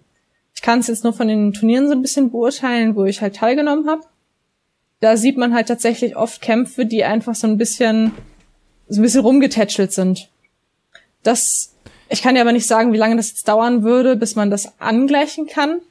Ich 0.56 0.62
kann 0.62 0.80
es 0.80 0.88
jetzt 0.88 1.04
nur 1.04 1.14
von 1.14 1.28
den 1.28 1.54
Turnieren 1.54 1.88
so 1.88 1.94
ein 1.94 2.02
bisschen 2.02 2.32
beurteilen, 2.32 2.96
wo 2.96 3.06
ich 3.06 3.22
halt 3.22 3.36
teilgenommen 3.36 3.88
habe. 3.88 4.02
Da 5.00 5.16
sieht 5.16 5.38
man 5.38 5.54
halt 5.54 5.68
tatsächlich 5.68 6.16
oft 6.16 6.42
Kämpfe, 6.42 6.86
die 6.86 7.04
einfach 7.04 7.36
so 7.36 7.46
ein 7.46 7.58
bisschen 7.58 8.12
so 8.90 9.00
ein 9.00 9.04
bisschen 9.04 9.22
rumgetätschelt 9.22 9.92
sind. 9.92 10.30
Das 11.22 11.76
ich 12.10 12.22
kann 12.22 12.36
dir 12.36 12.42
aber 12.42 12.54
nicht 12.54 12.68
sagen, 12.68 12.94
wie 12.94 12.98
lange 12.98 13.18
das 13.18 13.30
jetzt 13.30 13.48
dauern 13.48 13.84
würde, 13.84 14.16
bis 14.16 14.36
man 14.36 14.50
das 14.50 14.80
angleichen 14.80 15.48
kann. 15.48 15.82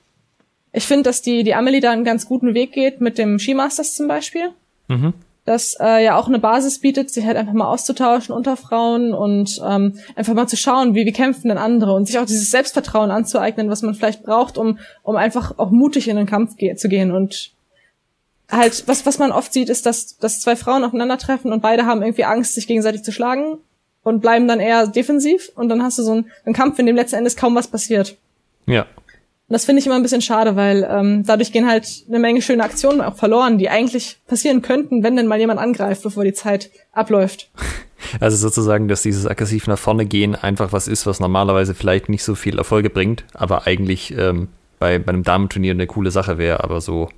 Ich 0.76 0.86
finde, 0.86 1.04
dass 1.04 1.22
die, 1.22 1.42
die 1.42 1.54
Amelie 1.54 1.80
da 1.80 1.90
einen 1.90 2.04
ganz 2.04 2.26
guten 2.26 2.52
Weg 2.52 2.72
geht 2.72 3.00
mit 3.00 3.16
dem 3.16 3.38
Skimasters 3.38 3.94
zum 3.94 4.08
Beispiel. 4.08 4.50
Mhm. 4.88 5.14
Das 5.46 5.74
äh, 5.80 6.04
ja 6.04 6.18
auch 6.18 6.28
eine 6.28 6.38
Basis 6.38 6.80
bietet, 6.80 7.10
sich 7.10 7.24
halt 7.24 7.38
einfach 7.38 7.54
mal 7.54 7.66
auszutauschen 7.66 8.34
unter 8.34 8.58
Frauen 8.58 9.14
und 9.14 9.58
ähm, 9.66 9.98
einfach 10.16 10.34
mal 10.34 10.46
zu 10.46 10.58
schauen, 10.58 10.94
wie, 10.94 11.06
wie 11.06 11.12
kämpfen 11.12 11.48
denn 11.48 11.56
andere 11.56 11.94
und 11.94 12.04
sich 12.04 12.18
auch 12.18 12.26
dieses 12.26 12.50
Selbstvertrauen 12.50 13.10
anzueignen, 13.10 13.70
was 13.70 13.80
man 13.80 13.94
vielleicht 13.94 14.22
braucht, 14.22 14.58
um, 14.58 14.78
um 15.02 15.16
einfach 15.16 15.58
auch 15.58 15.70
mutig 15.70 16.08
in 16.08 16.16
den 16.16 16.26
Kampf 16.26 16.58
ge 16.58 16.74
zu 16.74 16.90
gehen 16.90 17.10
und 17.10 17.52
halt, 18.50 18.86
was, 18.86 19.06
was 19.06 19.18
man 19.18 19.32
oft 19.32 19.54
sieht, 19.54 19.70
ist, 19.70 19.86
dass, 19.86 20.18
dass 20.18 20.42
zwei 20.42 20.56
Frauen 20.56 20.84
aufeinandertreffen 20.84 21.54
und 21.54 21.62
beide 21.62 21.86
haben 21.86 22.02
irgendwie 22.02 22.24
Angst, 22.24 22.54
sich 22.54 22.66
gegenseitig 22.66 23.02
zu 23.02 23.12
schlagen 23.12 23.56
und 24.02 24.20
bleiben 24.20 24.46
dann 24.46 24.60
eher 24.60 24.86
defensiv 24.86 25.50
und 25.54 25.70
dann 25.70 25.82
hast 25.82 25.98
du 25.98 26.02
so 26.02 26.12
einen, 26.12 26.30
einen 26.44 26.54
Kampf, 26.54 26.78
in 26.78 26.84
dem 26.84 26.96
letzten 26.96 27.16
Endes 27.16 27.34
kaum 27.34 27.54
was 27.54 27.66
passiert. 27.66 28.18
Ja. 28.66 28.84
Und 29.48 29.52
das 29.52 29.64
finde 29.64 29.80
ich 29.80 29.86
immer 29.86 29.94
ein 29.94 30.02
bisschen 30.02 30.22
schade, 30.22 30.56
weil 30.56 30.86
ähm, 30.90 31.22
dadurch 31.24 31.52
gehen 31.52 31.68
halt 31.68 32.04
eine 32.08 32.18
Menge 32.18 32.42
schöne 32.42 32.64
Aktionen 32.64 33.00
auch 33.00 33.16
verloren, 33.16 33.58
die 33.58 33.68
eigentlich 33.68 34.18
passieren 34.26 34.60
könnten, 34.60 35.02
wenn 35.02 35.16
denn 35.16 35.28
mal 35.28 35.38
jemand 35.38 35.60
angreift, 35.60 36.02
bevor 36.02 36.24
die 36.24 36.32
Zeit 36.32 36.70
abläuft. 36.92 37.50
Also 38.20 38.36
sozusagen, 38.36 38.88
dass 38.88 39.02
dieses 39.02 39.26
aggressiv 39.26 39.66
nach 39.66 39.78
vorne 39.78 40.04
gehen 40.04 40.36
einfach 40.36 40.70
was 40.70 40.86
ist, 40.86 41.06
was 41.06 41.18
normalerweise 41.18 41.74
vielleicht 41.74 42.10
nicht 42.10 42.22
so 42.22 42.34
viel 42.34 42.58
Erfolge 42.58 42.90
bringt, 42.90 43.24
aber 43.32 43.66
eigentlich 43.66 44.12
ähm, 44.16 44.48
bei, 44.78 44.98
bei 44.98 45.12
einem 45.12 45.22
Damenturnier 45.22 45.72
eine 45.72 45.86
coole 45.86 46.10
Sache 46.10 46.36
wäre, 46.36 46.62
aber 46.62 46.82
so, 46.82 47.08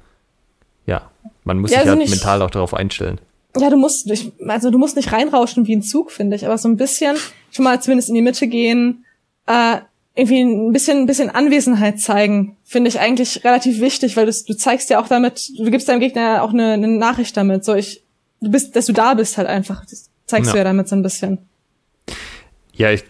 ja, 0.87 1.11
man 1.45 1.59
muss 1.59 1.72
ja, 1.72 1.81
sich 1.81 1.91
also 1.91 2.01
halt 2.01 2.11
mental 2.11 2.43
auch 2.43 2.51
darauf 2.51 2.74
einstellen 2.74 3.20
ja, 3.57 3.70
du 3.70 3.76
musst 3.76 4.07
nicht, 4.07 4.33
also 4.47 4.70
du 4.70 4.79
musst 4.79 4.97
nicht 4.97 5.12
reinrauschen 5.12 5.66
wie 5.66 5.76
ein 5.76 5.83
Zug, 5.83 6.11
finde 6.11 6.37
ich, 6.37 6.47
aber 6.47 6.59
so 6.59 6.68
ein 6.68 6.76
bisschen 6.76 7.16
schon 7.51 7.64
mal 7.64 7.81
zumindest 7.81 8.09
in 8.09 8.14
die 8.14 8.22
Mitte 8.22 8.47
gehen, 8.47 9.05
äh, 9.47 9.79
irgendwie 10.15 10.41
ein 10.41 10.73
bisschen, 10.73 10.99
ein 10.99 11.07
bisschen 11.07 11.31
Anwesenheit 11.31 12.01
zeigen, 12.01 12.57
finde 12.65 12.89
ich 12.89 12.99
eigentlich 12.99 13.45
relativ 13.45 13.81
wichtig, 13.81 14.17
weil 14.17 14.27
du, 14.27 14.33
du 14.33 14.55
zeigst 14.55 14.91
ja 14.91 15.01
auch 15.01 15.09
damit, 15.09 15.51
du 15.57 15.71
gibst 15.71 15.89
deinem 15.89 16.01
Gegner 16.01 16.23
ja 16.23 16.43
auch 16.43 16.53
eine, 16.53 16.73
eine 16.73 16.89
Nachricht 16.89 17.37
damit, 17.37 17.65
so 17.65 17.75
ich, 17.75 18.03
du 18.41 18.51
bist, 18.51 18.75
dass 18.75 18.87
du 18.87 18.93
da 18.93 19.15
bist 19.15 19.39
halt 19.39 19.47
einfach, 19.47 19.85
das 19.87 20.11
zeigst 20.27 20.49
ja. 20.49 20.53
du 20.53 20.59
ja 20.59 20.65
damit 20.65 20.89
so 20.89 20.97
ein 20.97 21.03
bisschen. 21.03 21.39
Ja, 22.75 22.91
ich, 22.91 23.05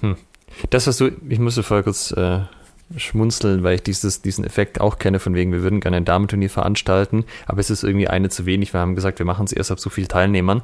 hm. 0.00 0.16
das, 0.70 0.86
was 0.86 0.98
du, 0.98 1.10
ich 1.28 1.38
musste 1.38 1.62
vorher 1.62 1.84
kurz 1.84 2.12
äh, 2.12 2.40
schmunzeln, 2.96 3.62
weil 3.62 3.76
ich 3.76 3.82
dieses, 3.82 4.22
diesen 4.22 4.44
Effekt 4.44 4.80
auch 4.80 4.98
kenne, 4.98 5.20
von 5.20 5.34
wegen, 5.34 5.52
wir 5.52 5.62
würden 5.62 5.80
gerne 5.80 5.98
ein 5.98 6.04
Damenturnier 6.04 6.50
veranstalten, 6.50 7.24
aber 7.46 7.60
es 7.60 7.70
ist 7.70 7.84
irgendwie 7.84 8.08
eine 8.08 8.28
zu 8.28 8.46
wenig. 8.46 8.72
Wir 8.72 8.80
haben 8.80 8.94
gesagt, 8.94 9.18
wir 9.18 9.26
machen 9.26 9.44
es 9.44 9.52
erst 9.52 9.70
ab 9.70 9.80
so 9.80 9.90
viel 9.90 10.06
Teilnehmern. 10.06 10.62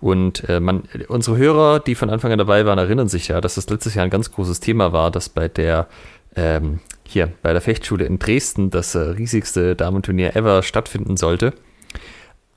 Und 0.00 0.48
äh, 0.48 0.60
man, 0.60 0.84
unsere 1.08 1.36
Hörer, 1.36 1.80
die 1.80 1.94
von 1.94 2.10
Anfang 2.10 2.32
an 2.32 2.38
dabei 2.38 2.64
waren, 2.64 2.78
erinnern 2.78 3.08
sich 3.08 3.28
ja, 3.28 3.40
dass 3.40 3.56
das 3.56 3.68
letztes 3.68 3.94
Jahr 3.94 4.04
ein 4.04 4.10
ganz 4.10 4.32
großes 4.32 4.60
Thema 4.60 4.92
war, 4.92 5.10
dass 5.10 5.28
bei 5.28 5.48
der 5.48 5.88
ähm, 6.36 6.80
hier 7.04 7.32
bei 7.42 7.52
der 7.52 7.62
Fechtschule 7.62 8.04
in 8.04 8.18
Dresden 8.18 8.70
das 8.70 8.94
äh, 8.94 8.98
riesigste 8.98 9.74
Damenturnier 9.74 10.36
ever 10.36 10.62
stattfinden 10.62 11.16
sollte. 11.16 11.54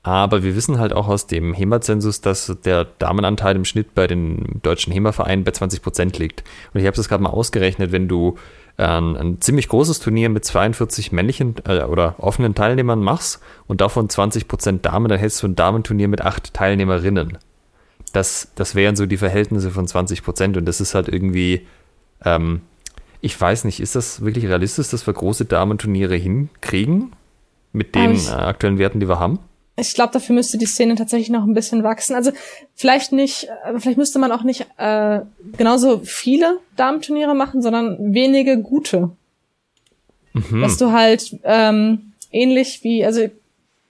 Aber 0.04 0.42
wir 0.42 0.56
wissen 0.56 0.80
halt 0.80 0.92
auch 0.92 1.06
aus 1.06 1.28
dem 1.28 1.54
HEMA-Zensus, 1.54 2.20
dass 2.20 2.56
der 2.64 2.84
Damenanteil 2.84 3.54
im 3.54 3.64
Schnitt 3.64 3.94
bei 3.94 4.08
den 4.08 4.60
deutschen 4.62 4.92
HEMA-Vereinen 4.92 5.44
bei 5.44 5.52
20 5.52 5.80
Prozent 5.80 6.18
liegt. 6.18 6.42
Und 6.74 6.80
ich 6.80 6.86
habe 6.86 6.96
das 6.96 7.08
gerade 7.08 7.22
mal 7.22 7.30
ausgerechnet, 7.30 7.92
wenn 7.92 8.08
du 8.08 8.36
ein, 8.76 9.16
ein 9.16 9.40
ziemlich 9.40 9.68
großes 9.68 10.00
Turnier 10.00 10.28
mit 10.28 10.44
42 10.44 11.12
männlichen 11.12 11.56
äh, 11.66 11.82
oder 11.84 12.16
offenen 12.18 12.54
Teilnehmern 12.54 13.00
machst 13.00 13.40
und 13.66 13.80
davon 13.80 14.08
20% 14.08 14.80
Damen, 14.80 15.08
dann 15.08 15.18
hättest 15.18 15.42
du 15.42 15.48
ein 15.48 15.56
Damenturnier 15.56 16.08
mit 16.08 16.22
acht 16.22 16.54
Teilnehmerinnen. 16.54 17.38
Das, 18.12 18.48
das 18.54 18.74
wären 18.74 18.96
so 18.96 19.06
die 19.06 19.16
Verhältnisse 19.16 19.70
von 19.70 19.86
20% 19.86 20.58
und 20.58 20.64
das 20.66 20.80
ist 20.80 20.94
halt 20.94 21.08
irgendwie, 21.08 21.66
ähm, 22.24 22.62
ich 23.20 23.40
weiß 23.40 23.64
nicht, 23.64 23.80
ist 23.80 23.94
das 23.94 24.22
wirklich 24.24 24.46
realistisch, 24.46 24.88
dass 24.88 25.06
wir 25.06 25.14
große 25.14 25.44
Damenturniere 25.44 26.16
hinkriegen 26.16 27.12
mit 27.72 27.94
den 27.94 28.16
äh, 28.16 28.30
aktuellen 28.30 28.78
Werten, 28.78 29.00
die 29.00 29.08
wir 29.08 29.18
haben? 29.18 29.38
Ich 29.76 29.94
glaube, 29.94 30.12
dafür 30.12 30.34
müsste 30.34 30.58
die 30.58 30.66
Szene 30.66 30.94
tatsächlich 30.96 31.30
noch 31.30 31.44
ein 31.44 31.54
bisschen 31.54 31.82
wachsen. 31.82 32.14
Also 32.14 32.32
vielleicht 32.74 33.12
nicht, 33.12 33.48
aber 33.64 33.80
vielleicht 33.80 33.98
müsste 33.98 34.18
man 34.18 34.30
auch 34.30 34.42
nicht 34.42 34.66
äh, 34.76 35.20
genauso 35.56 36.00
viele 36.04 36.58
Damenturniere 36.76 37.34
machen, 37.34 37.62
sondern 37.62 38.12
wenige 38.12 38.58
gute. 38.58 39.10
Mhm. 40.34 40.60
Dass 40.62 40.76
du 40.76 40.92
halt 40.92 41.38
ähm, 41.44 42.12
ähnlich 42.30 42.84
wie, 42.84 43.04
also 43.04 43.28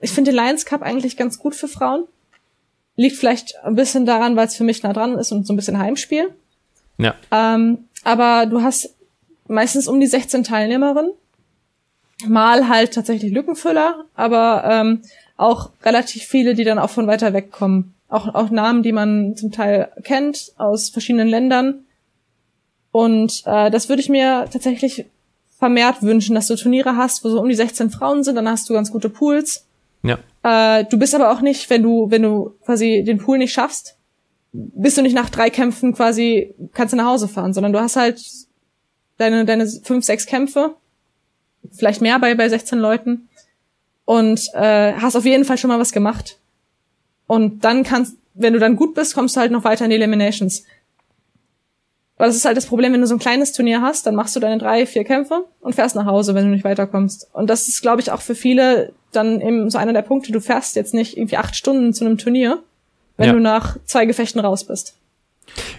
ich 0.01 0.11
finde 0.11 0.31
den 0.31 0.39
Lions 0.39 0.65
Cup 0.65 0.83
eigentlich 0.83 1.17
ganz 1.17 1.39
gut 1.39 1.55
für 1.55 1.69
Frauen. 1.69 2.05
Liegt 2.95 3.17
vielleicht 3.17 3.57
ein 3.65 3.75
bisschen 3.75 4.07
daran, 4.07 4.37
weil 4.37 4.47
es 4.47 4.57
für 4.57 4.65
mich 4.65 4.83
nah 4.83 4.93
dran 4.93 5.19
ist 5.19 5.33
und 5.33 5.47
so 5.47 5.53
ein 5.53 5.57
bisschen 5.57 5.79
Heimspiel. 5.79 6.31
Ja. 6.99 7.15
Ähm, 7.31 7.89
aber 8.05 8.47
du 8.47 8.63
hast 8.63 8.95
meistens 9.49 9.89
um 9.89 9.99
die 9.99 10.07
16 10.07 10.45
Teilnehmerinnen. 10.45 11.13
Mal 12.27 12.69
halt 12.69 12.95
tatsächlich 12.95 13.33
Lückenfüller, 13.33 14.05
aber 14.15 14.63
ähm, 14.65 15.03
auch 15.43 15.71
relativ 15.83 16.25
viele, 16.25 16.55
die 16.55 16.65
dann 16.65 16.79
auch 16.79 16.91
von 16.91 17.07
weiter 17.07 17.33
weg 17.33 17.51
kommen. 17.51 17.95
Auch, 18.09 18.35
auch 18.35 18.51
Namen, 18.51 18.83
die 18.83 18.93
man 18.93 19.37
zum 19.37 19.51
Teil 19.51 19.91
kennt 20.05 20.53
aus 20.57 20.91
verschiedenen 20.91 21.29
Ländern. 21.29 21.85
Und 22.93 23.43
äh, 23.47 23.71
das 23.71 23.89
würde 23.89 24.03
ich 24.03 24.09
mir 24.09 24.47
tatsächlich 24.53 25.07
vermehrt 25.59 26.03
wünschen, 26.03 26.35
dass 26.35 26.47
du 26.47 26.57
Turniere 26.57 26.97
hast, 26.97 27.25
wo 27.25 27.31
so 27.31 27.41
um 27.41 27.49
die 27.49 27.55
16 27.55 27.91
Frauen 27.91 28.23
sind, 28.23 28.37
dann 28.37 28.49
hast 28.49 28.69
du 28.69 28.75
ganz 28.75 28.91
gute 28.91 29.09
Pools. 29.09 29.67
Ja. 30.03 30.19
Äh, 30.43 30.85
du 30.85 30.99
bist 30.99 31.15
aber 31.15 31.31
auch 31.31 31.41
nicht, 31.41 31.71
wenn 31.71 31.83
du, 31.83 32.11
wenn 32.11 32.23
du 32.23 32.55
quasi 32.65 33.03
den 33.05 33.19
Pool 33.19 33.39
nicht 33.39 33.53
schaffst, 33.53 33.97
bist 34.53 34.99
du 34.99 35.03
nicht 35.03 35.15
nach 35.15 35.31
drei 35.31 35.51
Kämpfen 35.51 35.95
quasi, 35.95 36.55
kannst 36.75 36.93
du 36.93 36.97
nach 36.97 37.07
Hause 37.07 37.29
fahren, 37.29 37.55
sondern 37.55 37.73
du 37.73 37.81
hast 37.81 37.97
halt 37.97 38.23
deine, 39.17 39.45
deine 39.45 39.67
fünf, 39.67 40.05
sechs 40.05 40.27
Kämpfe, 40.27 40.75
vielleicht 41.71 42.03
mehr 42.03 42.19
bei, 42.19 42.35
bei 42.35 42.49
16 42.49 42.79
Leuten 42.79 43.29
und 44.05 44.49
äh, 44.55 44.95
hast 44.95 45.17
auf 45.17 45.25
jeden 45.25 45.45
Fall 45.45 45.59
schon 45.59 45.69
mal 45.69 45.79
was 45.79 45.93
gemacht. 45.93 46.39
Und 47.27 47.65
dann 47.65 47.85
kannst, 47.85 48.17
wenn 48.35 48.53
du 48.53 48.59
dann 48.59 48.77
gut 48.77 48.95
bist, 48.95 49.15
kommst 49.15 49.37
du 49.37 49.41
halt 49.41 49.53
noch 49.53 49.65
weiter 49.65 49.85
in 49.85 49.91
die 49.91 49.97
Eliminations. 49.97 50.65
Aber 52.17 52.27
das 52.27 52.37
ist 52.37 52.45
halt 52.45 52.57
das 52.57 52.67
Problem, 52.67 52.93
wenn 52.93 53.01
du 53.01 53.07
so 53.07 53.15
ein 53.15 53.21
kleines 53.21 53.53
Turnier 53.53 53.81
hast, 53.81 54.07
dann 54.07 54.15
machst 54.15 54.37
du 54.37 54.41
deine 54.41 54.59
drei, 54.59 54.87
vier 54.87 55.05
Kämpfe 55.05 55.47
und 55.61 55.75
fährst 55.75 55.97
nach 55.97 56.07
Hause, 56.07 56.35
wenn 56.35 56.45
du 56.45 56.51
nicht 56.51 56.65
weiterkommst. 56.65 57.29
Und 57.33 57.49
das 57.51 57.69
ist, 57.69 57.83
glaube 57.83 58.01
ich, 58.01 58.13
auch 58.13 58.21
für 58.21 58.35
viele 58.35 58.93
dann 59.13 59.41
eben 59.41 59.71
so 59.71 59.79
einer 59.79 59.93
der 59.93 60.03
Punkte, 60.03 60.33
du 60.33 60.41
fährst 60.41 60.77
jetzt 60.77 60.95
nicht 60.95 61.17
irgendwie 61.17 61.37
acht 61.37 61.57
Stunden 61.57 61.93
zu 61.93 62.05
einem 62.05 62.19
Turnier, 62.19 62.63
wenn 63.17 63.27
ja. 63.29 63.33
du 63.33 63.41
nach 63.41 63.77
zwei 63.87 64.07
Gefechten 64.07 64.41
raus 64.41 64.65
bist. 64.65 64.97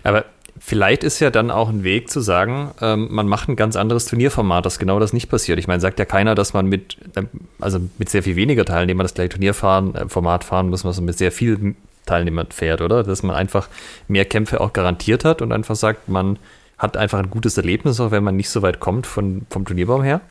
Aber 0.04 0.26
vielleicht 0.66 1.04
ist 1.04 1.20
ja 1.20 1.30
dann 1.30 1.52
auch 1.52 1.68
ein 1.68 1.84
Weg 1.84 2.10
zu 2.10 2.22
sagen, 2.22 2.72
ähm, 2.82 3.10
man 3.12 3.28
macht 3.28 3.50
ein 3.50 3.58
ganz 3.58 3.76
anderes 3.76 4.06
Turnierformat, 4.06 4.66
dass 4.66 4.80
genau 4.80 4.98
das 4.98 5.12
nicht 5.12 5.30
passiert. 5.30 5.60
Ich 5.60 5.68
meine, 5.68 5.82
sagt 5.82 6.00
ja 6.00 6.06
keiner, 6.06 6.36
dass 6.36 6.54
man 6.54 6.68
mit, 6.68 6.98
ähm, 7.18 7.28
also 7.60 7.80
mit 7.98 8.10
sehr 8.10 8.24
viel 8.24 8.38
weniger 8.38 8.64
Teilnehmern 8.64 9.04
das 9.04 9.14
gleiche 9.14 9.30
Turnierformat 9.30 10.44
fahren 10.46 10.70
muss, 10.70 10.86
was 10.86 10.98
man 10.98 11.06
mit 11.08 11.18
sehr 11.18 11.34
viel 11.34 11.76
Teilnehmern 12.06 12.48
fährt, 12.52 12.82
oder? 12.82 13.04
Dass 13.04 13.24
man 13.24 13.36
einfach 13.36 13.68
mehr 14.08 14.24
Kämpfe 14.24 14.62
auch 14.62 14.72
garantiert 14.72 15.26
hat 15.26 15.42
und 15.42 15.52
einfach 15.52 15.76
sagt, 15.76 16.08
man 16.08 16.40
hat 16.78 16.96
einfach 16.96 17.20
ein 17.20 17.30
gutes 17.30 17.58
Erlebnis, 17.58 18.00
auch 18.00 18.12
wenn 18.12 18.24
man 18.24 18.38
nicht 18.38 18.50
so 18.50 18.62
weit 18.62 18.80
kommt 18.80 19.06
von, 19.06 19.46
vom 19.50 19.66
Turnierbaum 19.66 20.02
her? 20.02 20.22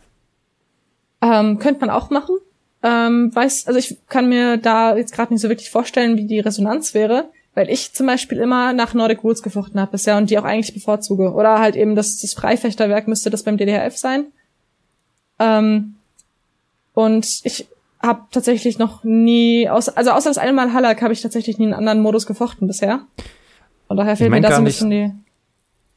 Ähm, 1.20 1.58
könnte 1.58 1.80
man 1.80 1.90
auch 1.90 2.08
machen. 2.08 2.36
Ähm, 2.82 3.30
weiß, 3.34 3.66
also 3.66 3.78
ich 3.78 3.98
kann 4.08 4.30
mir 4.30 4.56
da 4.56 4.96
jetzt 4.96 5.14
gerade 5.14 5.32
nicht 5.32 5.42
so 5.42 5.50
wirklich 5.50 5.70
vorstellen, 5.70 6.16
wie 6.16 6.26
die 6.26 6.40
Resonanz 6.40 6.94
wäre, 6.94 7.28
weil 7.54 7.68
ich 7.68 7.92
zum 7.92 8.06
Beispiel 8.06 8.38
immer 8.38 8.72
nach 8.72 8.94
Nordic 8.94 9.22
Rules 9.22 9.42
gefochten 9.42 9.80
habe 9.80 9.92
bisher 9.92 10.16
und 10.16 10.30
die 10.30 10.38
auch 10.38 10.44
eigentlich 10.44 10.74
bevorzuge. 10.74 11.32
Oder 11.32 11.58
halt 11.58 11.76
eben 11.76 11.94
das, 11.94 12.18
das 12.20 12.32
Freifechterwerk 12.32 13.08
müsste 13.08 13.30
das 13.30 13.42
beim 13.42 13.56
DDHF 13.56 13.96
sein. 13.96 14.26
Ähm, 15.38 15.96
und 16.94 17.40
ich 17.44 17.68
habe 18.00 18.22
tatsächlich 18.30 18.78
noch 18.78 19.04
nie, 19.04 19.68
außer, 19.68 19.96
also 19.96 20.10
außer 20.12 20.30
das 20.30 20.38
eine 20.38 20.52
Mal 20.52 20.72
Halak 20.72 21.02
habe 21.02 21.12
ich 21.12 21.20
tatsächlich 21.20 21.58
nie 21.58 21.66
einen 21.66 21.74
anderen 21.74 22.00
Modus 22.00 22.26
gefochten 22.26 22.66
bisher. 22.66 23.06
Und 23.88 23.98
daher 23.98 24.16
fehlt 24.16 24.28
ich 24.28 24.30
mein 24.30 24.42
mir 24.42 24.48
da 24.48 24.54
so 24.54 24.60
ein 24.60 24.64
bisschen 24.64 24.90
die. 24.90 25.10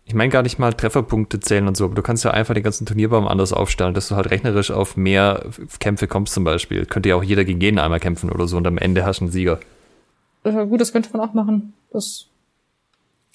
Ich 0.07 0.13
meine 0.13 0.29
gar 0.29 0.43
nicht 0.43 0.59
mal 0.59 0.71
Trefferpunkte 0.71 1.39
zählen 1.39 1.67
und 1.67 1.75
so, 1.75 1.85
aber 1.85 1.95
du 1.95 2.03
kannst 2.03 2.23
ja 2.23 2.31
einfach 2.31 2.53
den 2.53 2.61
ganzen 2.61 2.85
Turnierbaum 2.85 3.27
anders 3.27 3.53
aufstellen, 3.53 3.95
dass 3.95 4.09
du 4.09 4.15
halt 4.15 4.29
rechnerisch 4.29 4.69
auf 4.69 4.97
mehr 4.97 5.45
Kämpfe 5.79 6.07
kommst 6.07 6.33
zum 6.35 6.43
Beispiel. 6.43 6.85
Könnte 6.85 7.09
ja 7.09 7.15
auch 7.15 7.23
jeder 7.23 7.43
gegen 7.43 7.59
jeden 7.59 7.79
einmal 7.79 7.99
kämpfen 7.99 8.31
oder 8.31 8.47
so 8.47 8.57
und 8.57 8.67
am 8.67 8.77
Ende 8.77 9.03
hast 9.03 9.21
du 9.21 9.25
einen 9.25 9.31
Sieger. 9.31 9.59
Äh, 10.45 10.65
gut, 10.65 10.79
das 10.79 10.93
könnte 10.93 11.09
man 11.11 11.27
auch 11.27 11.33
machen. 11.33 11.73
Das 11.91 12.27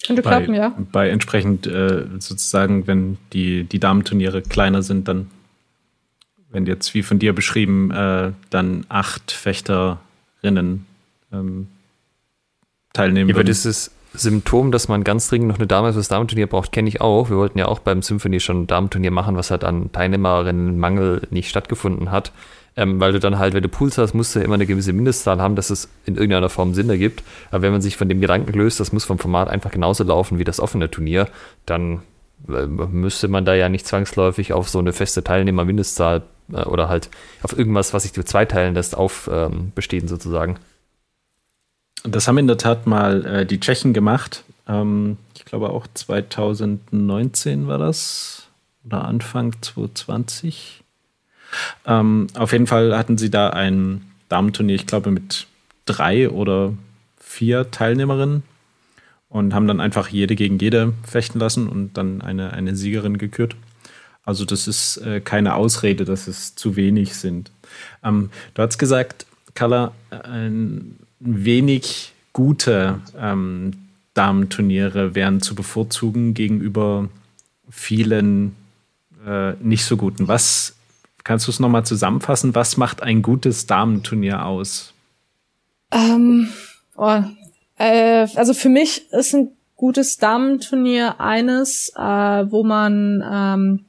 könnte 0.05 0.23
bei, 0.23 0.29
klappen, 0.29 0.55
ja. 0.55 0.75
Bei 0.91 1.09
entsprechend 1.09 1.67
äh, 1.67 2.05
sozusagen, 2.19 2.87
wenn 2.87 3.17
die, 3.33 3.65
die 3.65 3.79
Damenturniere 3.79 4.41
kleiner 4.41 4.81
sind, 4.81 5.07
dann 5.07 5.29
wenn 6.51 6.65
jetzt 6.65 6.93
wie 6.93 7.03
von 7.03 7.19
dir 7.19 7.33
beschrieben, 7.33 7.91
äh, 7.91 8.31
dann 8.49 8.85
acht 8.89 9.31
Fechterinnen 9.31 10.85
ähm, 11.31 11.67
teilnehmen. 12.93 13.29
Ja, 13.29 13.35
aber 13.35 13.43
dieses 13.43 13.91
Symptom, 14.13 14.71
dass 14.71 14.89
man 14.89 15.03
ganz 15.03 15.29
dringend 15.29 15.47
noch 15.47 15.57
eine 15.57 15.67
Dame 15.67 15.93
fürs 15.93 16.09
Damenturnier 16.09 16.47
braucht, 16.47 16.71
kenne 16.73 16.89
ich 16.89 16.99
auch. 16.99 17.29
Wir 17.29 17.37
wollten 17.37 17.57
ja 17.57 17.67
auch 17.67 17.79
beim 17.79 18.01
Symphony 18.01 18.41
schon 18.41 18.63
ein 18.63 18.67
Damenturnier 18.67 19.11
machen, 19.11 19.37
was 19.37 19.51
halt 19.51 19.63
an 19.63 19.91
Teilnehmerinnenmangel 19.91 21.27
nicht 21.29 21.49
stattgefunden 21.49 22.11
hat. 22.11 22.33
Ähm, 22.77 23.01
weil 23.01 23.11
du 23.11 23.19
dann 23.19 23.37
halt, 23.37 23.53
wenn 23.53 23.63
du 23.63 23.69
Pools 23.69 23.97
hast, 23.97 24.13
musst 24.13 24.35
du 24.35 24.39
immer 24.39 24.53
eine 24.53 24.65
gewisse 24.65 24.93
Mindestzahl 24.93 25.41
haben, 25.41 25.55
dass 25.55 25.69
es 25.69 25.89
in 26.05 26.15
irgendeiner 26.15 26.49
Form 26.49 26.73
Sinn 26.73 26.89
ergibt. 26.89 27.21
Aber 27.49 27.63
wenn 27.63 27.73
man 27.73 27.81
sich 27.81 27.97
von 27.97 28.07
dem 28.07 28.21
Gedanken 28.21 28.53
löst, 28.53 28.79
das 28.79 28.93
muss 28.93 29.03
vom 29.03 29.19
Format 29.19 29.49
einfach 29.49 29.71
genauso 29.71 30.03
laufen 30.03 30.39
wie 30.39 30.45
das 30.45 30.59
offene 30.61 30.89
Turnier, 30.89 31.27
dann 31.65 32.01
äh, 32.47 32.65
müsste 32.65 33.27
man 33.27 33.43
da 33.43 33.53
ja 33.55 33.67
nicht 33.67 33.85
zwangsläufig 33.85 34.53
auf 34.53 34.69
so 34.69 34.79
eine 34.79 34.93
feste 34.93 35.23
Teilnehmermindestzahl 35.23 36.23
äh, 36.53 36.63
oder 36.63 36.87
halt 36.87 37.09
auf 37.43 37.57
irgendwas, 37.57 37.93
was 37.93 38.03
sich 38.03 38.13
zu 38.13 38.23
zweiteilen 38.23 38.73
lässt, 38.73 38.95
aufbestehen 38.95 40.03
ähm, 40.03 40.07
sozusagen. 40.07 40.57
Das 42.03 42.27
haben 42.27 42.37
in 42.37 42.47
der 42.47 42.57
Tat 42.57 42.87
mal 42.87 43.25
äh, 43.25 43.45
die 43.45 43.59
Tschechen 43.59 43.93
gemacht. 43.93 44.43
Ähm, 44.67 45.17
ich 45.35 45.45
glaube 45.45 45.69
auch 45.69 45.87
2019 45.93 47.67
war 47.67 47.77
das 47.77 48.47
oder 48.85 49.05
Anfang 49.05 49.53
2020. 49.61 50.80
Ähm, 51.85 52.27
auf 52.35 52.51
jeden 52.51 52.67
Fall 52.67 52.97
hatten 52.97 53.17
sie 53.17 53.29
da 53.29 53.49
ein 53.49 54.01
Damenturnier, 54.29 54.75
ich 54.75 54.87
glaube 54.87 55.11
mit 55.11 55.47
drei 55.85 56.29
oder 56.29 56.73
vier 57.19 57.71
Teilnehmerinnen 57.71 58.43
und 59.29 59.53
haben 59.53 59.67
dann 59.67 59.79
einfach 59.79 60.09
jede 60.09 60.35
gegen 60.35 60.59
jede 60.59 60.93
fechten 61.03 61.39
lassen 61.39 61.67
und 61.67 61.97
dann 61.97 62.21
eine, 62.21 62.53
eine 62.53 62.75
Siegerin 62.75 63.17
gekürt. 63.17 63.55
Also 64.23 64.45
das 64.45 64.67
ist 64.67 64.97
äh, 64.97 65.19
keine 65.19 65.55
Ausrede, 65.55 66.05
dass 66.05 66.27
es 66.27 66.55
zu 66.55 66.75
wenig 66.75 67.15
sind. 67.15 67.51
Ähm, 68.03 68.29
du 68.53 68.61
hast 68.61 68.77
gesagt, 68.77 69.25
Carla, 69.53 69.93
ein 70.09 70.97
wenig 71.19 72.13
gute 72.33 72.99
ähm, 73.17 73.71
Damenturniere 74.13 75.15
wären 75.15 75.41
zu 75.41 75.55
bevorzugen 75.55 76.33
gegenüber 76.33 77.09
vielen 77.69 78.55
äh, 79.25 79.53
nicht 79.61 79.85
so 79.85 79.97
guten. 79.97 80.27
Was 80.27 80.75
kannst 81.23 81.47
du 81.47 81.51
es 81.51 81.59
nochmal 81.59 81.85
zusammenfassen? 81.85 82.55
Was 82.55 82.77
macht 82.77 83.03
ein 83.03 83.21
gutes 83.21 83.67
Damenturnier 83.67 84.45
aus? 84.45 84.93
Ähm, 85.91 86.49
oh, 86.95 87.21
äh, 87.77 88.27
also 88.35 88.53
für 88.53 88.69
mich 88.69 89.11
ist 89.11 89.33
ein 89.33 89.51
gutes 89.75 90.17
Damenturnier 90.17 91.19
eines, 91.19 91.91
äh, 91.95 92.01
wo 92.01 92.63
man 92.63 93.23
ähm, 93.29 93.85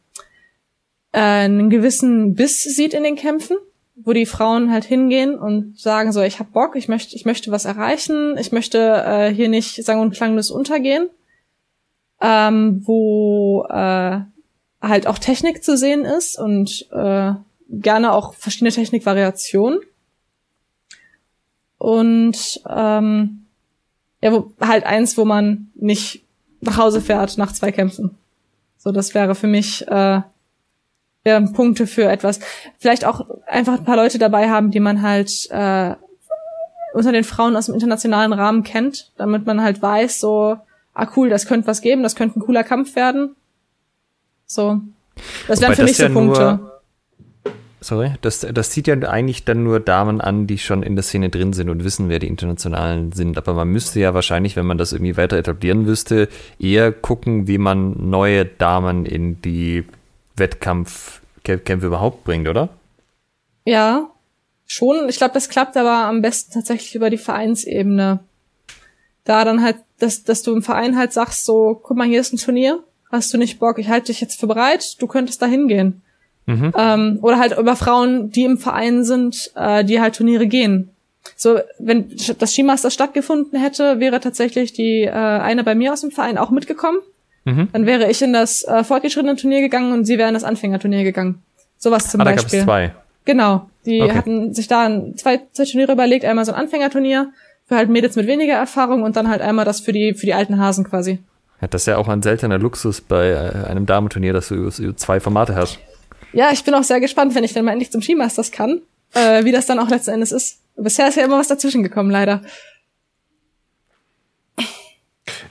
äh, 1.12 1.20
einen 1.20 1.70
gewissen 1.70 2.34
Biss 2.34 2.62
sieht 2.62 2.94
in 2.94 3.02
den 3.02 3.16
Kämpfen, 3.16 3.58
wo 3.94 4.12
die 4.12 4.26
Frauen 4.26 4.72
halt 4.72 4.84
hingehen 4.84 5.38
und 5.38 5.78
sagen 5.78 6.12
so, 6.12 6.22
ich 6.22 6.38
hab 6.38 6.52
Bock, 6.52 6.76
ich 6.76 6.88
möchte, 6.88 7.14
ich 7.14 7.26
möchte 7.26 7.50
was 7.50 7.66
erreichen, 7.66 8.36
ich 8.38 8.52
möchte 8.52 8.78
äh, 8.78 9.28
hier 9.32 9.48
nicht 9.48 9.84
sang- 9.84 10.00
und 10.00 10.14
klanglos 10.14 10.50
untergehen, 10.50 11.10
ähm, 12.20 12.80
wo 12.84 13.66
äh, 13.68 14.20
halt 14.82 15.06
auch 15.06 15.18
Technik 15.18 15.62
zu 15.62 15.76
sehen 15.76 16.04
ist 16.04 16.38
und 16.38 16.86
äh, 16.90 17.32
gerne 17.70 18.12
auch 18.12 18.34
verschiedene 18.34 18.72
Technikvariationen. 18.72 19.80
Und 21.78 22.60
ähm, 22.68 23.46
ja, 24.20 24.32
wo, 24.32 24.52
halt 24.60 24.84
eins, 24.84 25.16
wo 25.16 25.24
man 25.24 25.70
nicht 25.74 26.24
nach 26.60 26.76
Hause 26.76 27.00
fährt 27.00 27.38
nach 27.38 27.52
zwei 27.52 27.72
Kämpfen. 27.72 28.16
So, 28.78 28.92
das 28.92 29.14
wäre 29.14 29.34
für 29.34 29.46
mich 29.46 29.86
äh, 29.88 30.20
ja, 31.24 31.40
Punkte 31.52 31.86
für 31.86 32.10
etwas. 32.10 32.40
Vielleicht 32.78 33.04
auch 33.04 33.26
einfach 33.46 33.74
ein 33.74 33.84
paar 33.84 33.96
Leute 33.96 34.18
dabei 34.18 34.50
haben, 34.50 34.70
die 34.70 34.80
man 34.80 35.02
halt 35.02 35.48
äh, 35.50 35.94
unter 36.92 37.12
den 37.12 37.24
Frauen 37.24 37.56
aus 37.56 37.66
dem 37.66 37.74
internationalen 37.74 38.32
Rahmen 38.32 38.64
kennt, 38.64 39.12
damit 39.16 39.46
man 39.46 39.62
halt 39.62 39.80
weiß, 39.80 40.20
so, 40.20 40.58
ah 40.94 41.08
cool, 41.16 41.30
das 41.30 41.46
könnte 41.46 41.66
was 41.66 41.80
geben, 41.80 42.02
das 42.02 42.16
könnte 42.16 42.38
ein 42.38 42.42
cooler 42.42 42.64
Kampf 42.64 42.96
werden. 42.96 43.34
So. 44.54 44.80
Das 45.48 45.60
wären 45.60 45.74
für 45.74 45.84
mich 45.84 45.96
so 45.96 46.04
ja 46.04 46.08
Punkte. 46.08 46.40
Nur, 46.40 46.82
sorry, 47.80 48.12
das, 48.20 48.40
das 48.40 48.70
zieht 48.70 48.86
ja 48.86 48.94
eigentlich 49.00 49.44
dann 49.44 49.64
nur 49.64 49.80
Damen 49.80 50.20
an, 50.20 50.46
die 50.46 50.58
schon 50.58 50.82
in 50.82 50.96
der 50.96 51.02
Szene 51.02 51.30
drin 51.30 51.52
sind 51.52 51.68
und 51.68 51.84
wissen, 51.84 52.08
wer 52.08 52.18
die 52.18 52.28
Internationalen 52.28 53.12
sind. 53.12 53.38
Aber 53.38 53.54
man 53.54 53.68
müsste 53.68 54.00
ja 54.00 54.14
wahrscheinlich, 54.14 54.56
wenn 54.56 54.66
man 54.66 54.78
das 54.78 54.92
irgendwie 54.92 55.16
weiter 55.16 55.36
etablieren 55.36 55.86
wüsste, 55.86 56.28
eher 56.58 56.92
gucken, 56.92 57.46
wie 57.46 57.58
man 57.58 58.10
neue 58.10 58.44
Damen 58.44 59.06
in 59.06 59.40
die 59.42 59.84
Wettkampfkämpfe 60.36 61.86
überhaupt 61.86 62.24
bringt, 62.24 62.48
oder? 62.48 62.70
Ja, 63.64 64.10
schon. 64.66 65.08
Ich 65.08 65.16
glaube, 65.16 65.34
das 65.34 65.48
klappt 65.48 65.76
aber 65.76 66.06
am 66.06 66.22
besten 66.22 66.52
tatsächlich 66.52 66.94
über 66.94 67.10
die 67.10 67.18
Vereinsebene. 67.18 68.20
Da 69.24 69.44
dann 69.44 69.62
halt, 69.62 69.76
dass, 69.98 70.24
dass 70.24 70.42
du 70.42 70.52
im 70.52 70.62
Verein 70.62 70.96
halt 70.96 71.12
sagst, 71.12 71.44
so, 71.44 71.78
guck 71.80 71.96
mal, 71.96 72.08
hier 72.08 72.20
ist 72.20 72.32
ein 72.32 72.38
Turnier, 72.38 72.82
hast 73.12 73.32
du 73.32 73.38
nicht 73.38 73.60
Bock, 73.60 73.78
ich 73.78 73.88
halte 73.88 74.06
dich 74.06 74.20
jetzt 74.20 74.40
für 74.40 74.46
bereit, 74.46 75.00
du 75.00 75.06
könntest 75.06 75.40
da 75.42 75.46
hingehen. 75.46 76.02
Mhm. 76.46 76.72
Ähm, 76.76 77.18
oder 77.22 77.38
halt 77.38 77.56
über 77.56 77.76
Frauen, 77.76 78.30
die 78.30 78.44
im 78.44 78.58
Verein 78.58 79.04
sind, 79.04 79.52
äh, 79.54 79.84
die 79.84 80.00
halt 80.00 80.16
Turniere 80.16 80.46
gehen. 80.46 80.90
So, 81.36 81.60
wenn 81.78 82.10
das 82.38 82.52
Skimaster 82.52 82.90
stattgefunden 82.90 83.60
hätte, 83.60 84.00
wäre 84.00 84.18
tatsächlich 84.18 84.72
die 84.72 85.02
äh, 85.02 85.10
eine 85.10 85.62
bei 85.62 85.76
mir 85.76 85.92
aus 85.92 86.00
dem 86.00 86.10
Verein 86.10 86.36
auch 86.38 86.50
mitgekommen. 86.50 86.98
Mhm. 87.44 87.68
Dann 87.72 87.86
wäre 87.86 88.10
ich 88.10 88.22
in 88.22 88.32
das 88.32 88.64
äh, 88.64 88.82
fortgeschrittene 88.82 89.36
Turnier 89.36 89.60
gegangen 89.60 89.92
und 89.92 90.04
sie 90.04 90.18
wäre 90.18 90.28
in 90.28 90.34
das 90.34 90.44
Anfängerturnier 90.44 91.04
gegangen. 91.04 91.42
Sowas 91.78 92.10
zum 92.10 92.20
ah, 92.20 92.24
Beispiel. 92.24 92.60
Da 92.60 92.66
gab 92.66 92.80
es 92.80 92.90
zwei. 92.90 92.94
Genau. 93.24 93.68
Die 93.84 94.02
okay. 94.02 94.14
hatten 94.14 94.54
sich 94.54 94.68
da 94.68 94.88
zwei, 95.16 95.40
zwei 95.52 95.64
Turniere 95.64 95.92
überlegt, 95.92 96.24
einmal 96.24 96.44
so 96.44 96.52
ein 96.52 96.60
Anfängerturnier 96.60 97.32
für 97.66 97.76
halt 97.76 97.88
Mädels 97.88 98.16
mit 98.16 98.26
weniger 98.26 98.54
Erfahrung 98.54 99.02
und 99.02 99.16
dann 99.16 99.28
halt 99.28 99.40
einmal 99.42 99.64
das 99.64 99.80
für 99.80 99.92
die, 99.92 100.14
für 100.14 100.26
die 100.26 100.34
alten 100.34 100.58
Hasen 100.58 100.84
quasi. 100.84 101.18
Das 101.70 101.82
ist 101.82 101.86
ja 101.86 101.96
auch 101.96 102.08
ein 102.08 102.22
seltener 102.22 102.58
Luxus 102.58 103.00
bei 103.00 103.30
äh, 103.30 103.66
einem 103.68 103.86
Damenturnier, 103.86 104.32
dass 104.32 104.48
du 104.48 104.70
zwei 104.70 105.20
Formate 105.20 105.54
hast. 105.54 105.78
Ja, 106.32 106.50
ich 106.52 106.64
bin 106.64 106.74
auch 106.74 106.82
sehr 106.82 107.00
gespannt, 107.00 107.34
wenn 107.34 107.44
ich 107.44 107.52
dann 107.52 107.64
mal 107.64 107.72
endlich 107.72 107.92
zum 107.92 108.02
Skimasters 108.02 108.50
kann, 108.50 108.80
äh, 109.14 109.44
wie 109.44 109.52
das 109.52 109.66
dann 109.66 109.78
auch 109.78 109.88
letzten 109.88 110.10
Endes 110.10 110.32
ist. 110.32 110.58
Bisher 110.76 111.08
ist 111.08 111.16
ja 111.16 111.24
immer 111.24 111.38
was 111.38 111.48
dazwischen 111.48 111.82
gekommen, 111.82 112.10
leider. 112.10 112.42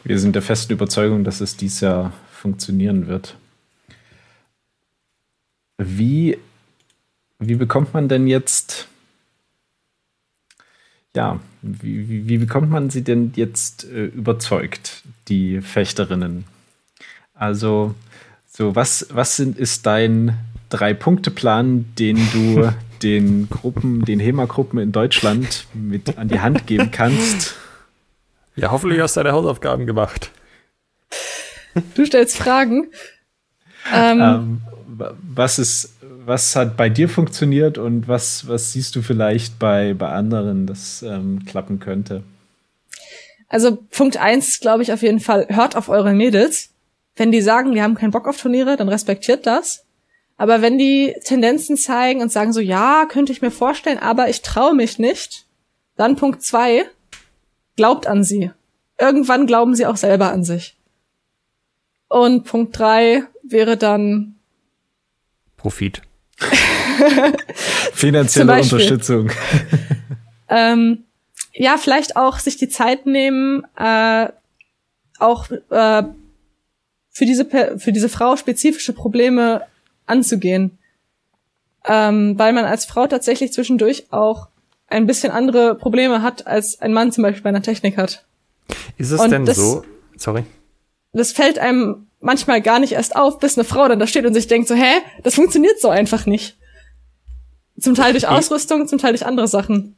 Wir 0.03 0.20
sind 0.20 0.36
der 0.36 0.41
festen 0.41 0.74
Überzeugung, 0.74 1.24
dass 1.24 1.41
es 1.41 1.55
dies 1.55 1.80
Jahr 1.80 2.12
funktionieren 2.32 3.07
wird. 3.07 3.38
Wie, 5.78 6.38
wie 7.39 7.55
bekommt 7.55 7.93
man 7.93 8.09
denn 8.09 8.28
jetzt, 8.28 8.88
ja, 11.16 11.39
wie, 11.62 12.09
wie, 12.09 12.28
wie 12.28 12.38
bekommt 12.38 12.70
man 12.70 12.89
sie 12.89 13.03
denn 13.03 13.34
jetzt 13.36 13.84
äh, 13.86 14.05
überzeugt, 14.05 15.03
die 15.28 15.62
Fechterinnen? 15.62 16.45
Also, 17.34 17.95
so 18.49 18.76
was, 18.76 19.07
was 19.12 19.36
sind, 19.36 19.57
ist 19.57 19.86
dein 19.86 20.38
Drei-Punkte-Plan, 20.70 21.86
den 21.97 22.18
du 22.32 22.74
den 23.03 23.49
Gruppen, 23.49 24.05
den 24.05 24.20
HEMA-Gruppen 24.20 24.80
in 24.80 24.91
Deutschland 24.91 25.66
mit 25.74 26.18
an 26.18 26.28
die 26.28 26.39
Hand 26.39 26.68
geben 26.68 26.91
kannst? 26.91 27.55
Ja, 28.55 28.72
hoffentlich 28.72 28.99
hast 29.01 29.16
du 29.16 29.24
deine 29.24 29.36
Hausaufgaben 29.36 29.86
gemacht. 29.86 30.32
Du 31.95 32.05
stellst 32.05 32.38
Fragen. 32.38 32.89
Ähm, 33.93 34.22
ähm, 34.22 34.62
was 34.88 35.57
ist, 35.57 35.91
was 36.26 36.55
hat 36.55 36.78
bei 36.78 36.89
dir 36.89 37.09
funktioniert 37.09 37.78
und 37.78 38.07
was, 38.07 38.47
was 38.47 38.74
siehst 38.74 38.95
du 38.95 39.01
vielleicht 39.01 39.59
bei, 39.59 39.93
bei 39.93 40.09
anderen, 40.09 40.67
das 40.67 41.03
ähm, 41.03 41.45
klappen 41.45 41.80
könnte? 41.80 42.24
Also 43.47 43.76
Punkt 43.76 44.17
eins, 44.17 44.59
glaube 44.59 44.84
ich 44.84 44.93
auf 44.93 45.01
jeden 45.01 45.19
Fall, 45.19 45.47
hört 45.49 45.76
auf 45.76 45.89
eure 45.89 46.13
Mädels. 46.13 46.69
Wenn 47.15 47.32
die 47.32 47.41
sagen, 47.41 47.74
wir 47.74 47.84
haben 47.84 47.95
keinen 47.95 48.11
Bock 48.11 48.28
auf 48.28 48.38
Turniere, 48.38 48.78
dann 48.78 48.88
respektiert 48.88 49.45
das. 49.45 49.86
Aber 50.38 50.61
wenn 50.61 50.78
die 50.78 51.13
Tendenzen 51.24 51.76
zeigen 51.76 52.22
und 52.22 52.32
sagen 52.32 52.53
so, 52.53 52.61
ja, 52.61 53.05
könnte 53.07 53.32
ich 53.32 53.41
mir 53.41 53.51
vorstellen, 53.51 53.99
aber 53.99 54.30
ich 54.30 54.41
traue 54.41 54.74
mich 54.74 54.97
nicht, 54.97 55.45
dann 55.97 56.15
Punkt 56.15 56.43
zwei, 56.43 56.86
glaubt 57.76 58.07
an 58.07 58.24
sie. 58.24 58.51
Irgendwann 58.97 59.47
glauben 59.47 59.76
sie 59.76 59.86
auch 59.86 59.97
selber 59.97 60.32
an 60.32 60.43
sich. 60.43 60.78
Und 62.07 62.45
Punkt 62.45 62.78
drei 62.78 63.24
wäre 63.43 63.78
dann 63.78 64.36
Profit. 65.57 66.01
Finanzielle 67.94 68.62
Unterstützung. 68.62 69.32
ähm, 70.50 71.04
ja, 71.54 71.78
vielleicht 71.78 72.16
auch 72.16 72.39
sich 72.39 72.58
die 72.58 72.70
Zeit 72.70 73.06
nehmen, 73.06 73.66
äh, 73.78 74.28
auch 75.20 75.50
äh, 75.52 76.04
für 77.10 77.26
diese 77.26 77.46
für 77.78 77.92
diese 77.92 78.10
Frau 78.10 78.36
spezifische 78.36 78.94
Probleme 78.94 79.64
anzugehen, 80.06 80.78
ähm, 81.86 82.38
weil 82.38 82.54
man 82.54 82.66
als 82.66 82.86
Frau 82.86 83.08
tatsächlich 83.08 83.54
zwischendurch 83.54 84.08
auch 84.12 84.48
ein 84.88 85.08
bisschen 85.08 85.32
andere 85.32 85.76
Probleme 85.76 86.22
hat, 86.22 86.48
als 86.48 86.80
ein 86.82 86.94
Mann 86.94 87.12
zum 87.12 87.24
Beispiel 87.24 87.44
bei 87.44 87.50
einer 87.50 87.62
Technik 87.62 87.98
hat. 87.98 88.26
Ist 88.98 89.12
es 89.12 89.20
und 89.20 89.32
denn 89.32 89.46
das, 89.46 89.58
so? 89.58 89.84
Sorry. 90.18 90.44
Das 91.14 91.32
fällt 91.32 91.60
einem 91.60 92.08
manchmal 92.22 92.61
gar 92.61 92.80
nicht 92.80 92.93
erst 92.93 93.15
auf, 93.15 93.39
bis 93.39 93.57
eine 93.57 93.65
Frau 93.65 93.88
dann 93.88 93.99
da 93.99 94.07
steht 94.07 94.26
und 94.26 94.34
sich 94.34 94.47
denkt 94.47 94.67
so, 94.67 94.76
hä, 94.76 95.01
das 95.24 95.36
funktioniert 95.36 95.80
so 95.82 95.89
einfach 95.89 96.26
nicht. 96.26 96.57
Zum 97.80 97.95
Teil 97.95 98.13
durch 98.13 98.28
Ausrüstung, 98.28 98.88
zum 98.88 98.99
Teil 98.99 99.13
durch 99.13 99.26
andere 99.26 99.47
Sachen. 99.47 99.95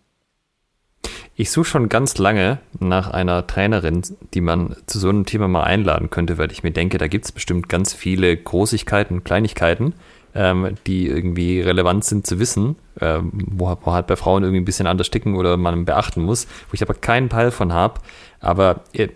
Ich 1.36 1.50
suche 1.50 1.66
schon 1.66 1.90
ganz 1.90 2.18
lange 2.20 2.60
nach 2.80 3.10
einer 3.10 3.48
Trainerin, 3.48 4.04
die 4.34 4.42
man 4.42 4.76
zu 4.86 5.00
so 5.00 5.10
einem 5.10 5.26
Thema 5.26 5.48
mal 5.48 5.64
einladen 5.64 6.12
könnte, 6.12 6.38
weil 6.38 6.52
ich 6.52 6.62
mir 6.62 6.72
denke, 6.72 7.00
da 7.00 7.08
gibt 7.08 7.26
es 7.26 7.32
bestimmt 7.32 7.70
ganz 7.70 7.94
viele 7.94 8.38
Großigkeiten, 8.38 9.24
Kleinigkeiten, 9.24 9.96
ähm, 10.36 10.76
die 10.86 11.08
irgendwie 11.08 11.60
relevant 11.60 12.06
sind 12.06 12.28
zu 12.28 12.38
wissen, 12.40 12.76
ähm, 13.02 13.32
wo, 13.34 13.76
wo 13.84 13.94
halt 13.94 14.06
bei 14.06 14.16
Frauen 14.16 14.44
irgendwie 14.44 14.62
ein 14.62 14.66
bisschen 14.66 14.86
anders 14.86 15.08
sticken 15.08 15.36
oder 15.36 15.58
man 15.58 15.86
beachten 15.86 16.22
muss, 16.22 16.46
wo 16.70 16.74
ich 16.74 16.84
aber 16.84 16.94
keinen 16.94 17.30
Peil 17.30 17.50
von 17.50 17.74
habe. 17.74 18.00
Aber 18.40 18.82
äh, 18.94 19.10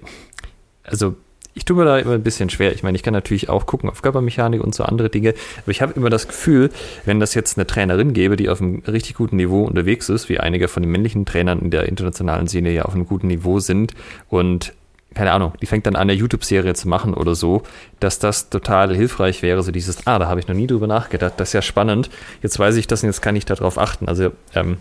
also 0.84 1.16
ich 1.58 1.66
tue 1.66 1.76
mir 1.76 1.86
da 1.86 1.97
immer 1.97 2.14
ein 2.14 2.24
bisschen 2.24 2.51
schwer. 2.51 2.72
Ich 2.74 2.84
meine, 2.84 2.95
ich 2.95 3.03
kann 3.03 3.14
natürlich 3.14 3.49
auch 3.49 3.66
gucken 3.66 3.89
auf 3.89 4.03
Körpermechanik 4.03 4.64
und 4.64 4.76
so 4.76 4.84
andere 4.84 5.10
Dinge, 5.10 5.34
aber 5.64 5.72
ich 5.72 5.82
habe 5.82 5.93
immer 5.93 6.12
das 6.12 6.28
Gefühl, 6.28 6.70
wenn 7.03 7.20
das 7.20 7.34
jetzt 7.34 7.58
eine 7.58 7.66
Trainerin 7.66 8.14
gäbe, 8.14 8.36
die 8.36 8.47
auf 8.47 8.62
einem 8.62 8.84
richtig 8.88 9.16
guten 9.16 9.38
Niveau 9.38 9.64
unterwegs 9.64 10.08
ist, 10.08 10.30
wie 10.30 10.39
einige 10.39 10.68
von 10.68 10.84
den 10.84 10.91
männlichen 10.91 11.26
Trainern 11.26 11.60
in 11.60 11.72
der 11.72 11.88
internationalen 11.88 12.47
Szene 12.47 12.70
ja 12.72 12.84
auf 12.84 12.93
einem 12.93 13.08
guten 13.08 13.28
Niveau 13.28 13.60
sind 13.60 13.95
und 14.30 14.74
keine 15.16 15.32
Ahnung, 15.32 15.53
die 15.60 15.66
fängt 15.66 15.88
dann 15.88 15.95
an, 15.95 16.03
eine 16.03 16.14
YouTube-Serie 16.14 16.76
zu 16.76 16.88
machen 16.88 17.16
oder 17.16 17.34
so, 17.34 17.64
dass 17.99 18.20
das 18.20 18.51
total 18.51 18.95
hilfreich 18.95 19.41
wäre, 19.41 19.64
so 19.64 19.72
dieses, 19.72 20.05
ah, 20.05 20.20
da 20.20 20.28
habe 20.28 20.39
ich 20.39 20.47
noch 20.47 20.53
nie 20.53 20.68
drüber 20.68 20.86
nachgedacht, 20.86 21.34
das 21.38 21.49
ist 21.49 21.53
ja 21.53 21.64
spannend, 21.64 22.12
jetzt 22.43 22.60
weiß 22.60 22.76
ich 22.76 22.86
das 22.86 23.01
und 23.01 23.10
jetzt 23.10 23.22
kann 23.22 23.36
ich 23.36 23.45
darauf 23.45 23.80
achten. 23.80 24.08
Also, 24.08 24.32
ähm, 24.53 24.78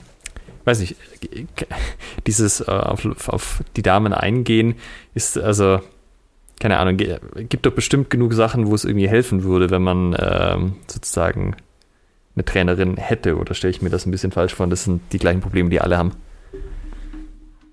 weiß 0.66 0.80
nicht, 0.80 0.96
dieses 2.26 2.60
äh, 2.60 2.64
auf, 2.70 3.06
auf 3.28 3.62
die 3.76 3.82
Damen 3.82 4.12
eingehen 4.12 4.74
ist, 5.14 5.38
also, 5.38 5.80
keine 6.60 6.78
Ahnung, 6.78 6.96
gibt 6.96 7.66
doch 7.66 7.72
bestimmt 7.72 8.10
genug 8.10 8.32
Sachen, 8.32 8.66
wo 8.66 8.74
es 8.74 8.84
irgendwie 8.84 9.08
helfen 9.08 9.42
würde, 9.42 9.70
wenn 9.70 9.82
man 9.82 10.16
ähm, 10.18 10.76
sozusagen 10.86 11.56
eine 12.34 12.44
Trainerin 12.44 12.96
hätte. 12.96 13.36
Oder 13.36 13.54
stelle 13.54 13.70
ich 13.70 13.82
mir 13.82 13.90
das 13.90 14.06
ein 14.06 14.10
bisschen 14.10 14.32
falsch 14.32 14.54
vor? 14.54 14.66
Das 14.66 14.84
sind 14.84 15.02
die 15.12 15.18
gleichen 15.18 15.40
Probleme, 15.40 15.70
die 15.70 15.80
alle 15.80 15.98
haben. 15.98 16.12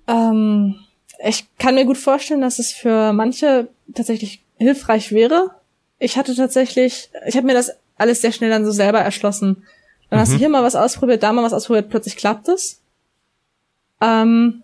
Ähm, 0.06 0.76
ich 1.24 1.46
kann 1.58 1.74
mir 1.74 1.86
gut 1.86 1.98
vorstellen, 1.98 2.40
dass 2.40 2.58
es 2.58 2.72
für 2.72 3.12
manche 3.12 3.68
tatsächlich 3.94 4.42
hilfreich 4.56 5.12
wäre. 5.12 5.50
Ich 5.98 6.16
hatte 6.16 6.34
tatsächlich, 6.34 7.10
ich 7.26 7.36
habe 7.36 7.46
mir 7.46 7.54
das 7.54 7.72
alles 7.96 8.20
sehr 8.20 8.32
schnell 8.32 8.50
dann 8.50 8.64
so 8.64 8.70
selber 8.70 9.00
erschlossen. 9.00 9.64
Dann 10.10 10.18
mhm. 10.18 10.20
hast 10.20 10.30
du 10.30 10.34
mhm. 10.34 10.40
hier 10.40 10.48
mal 10.48 10.62
was 10.62 10.76
ausprobiert, 10.76 11.22
da 11.22 11.32
mal 11.32 11.44
was 11.44 11.54
ausprobiert, 11.54 11.88
plötzlich 11.88 12.16
klappt 12.16 12.48
es. 12.48 12.80
Ähm, 14.00 14.62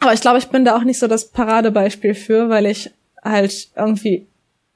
aber 0.00 0.12
ich 0.12 0.20
glaube, 0.20 0.38
ich 0.38 0.48
bin 0.48 0.64
da 0.64 0.76
auch 0.76 0.84
nicht 0.84 0.98
so 0.98 1.06
das 1.06 1.28
Paradebeispiel 1.28 2.14
für, 2.14 2.48
weil 2.48 2.66
ich 2.66 2.90
halt 3.22 3.70
irgendwie 3.76 4.26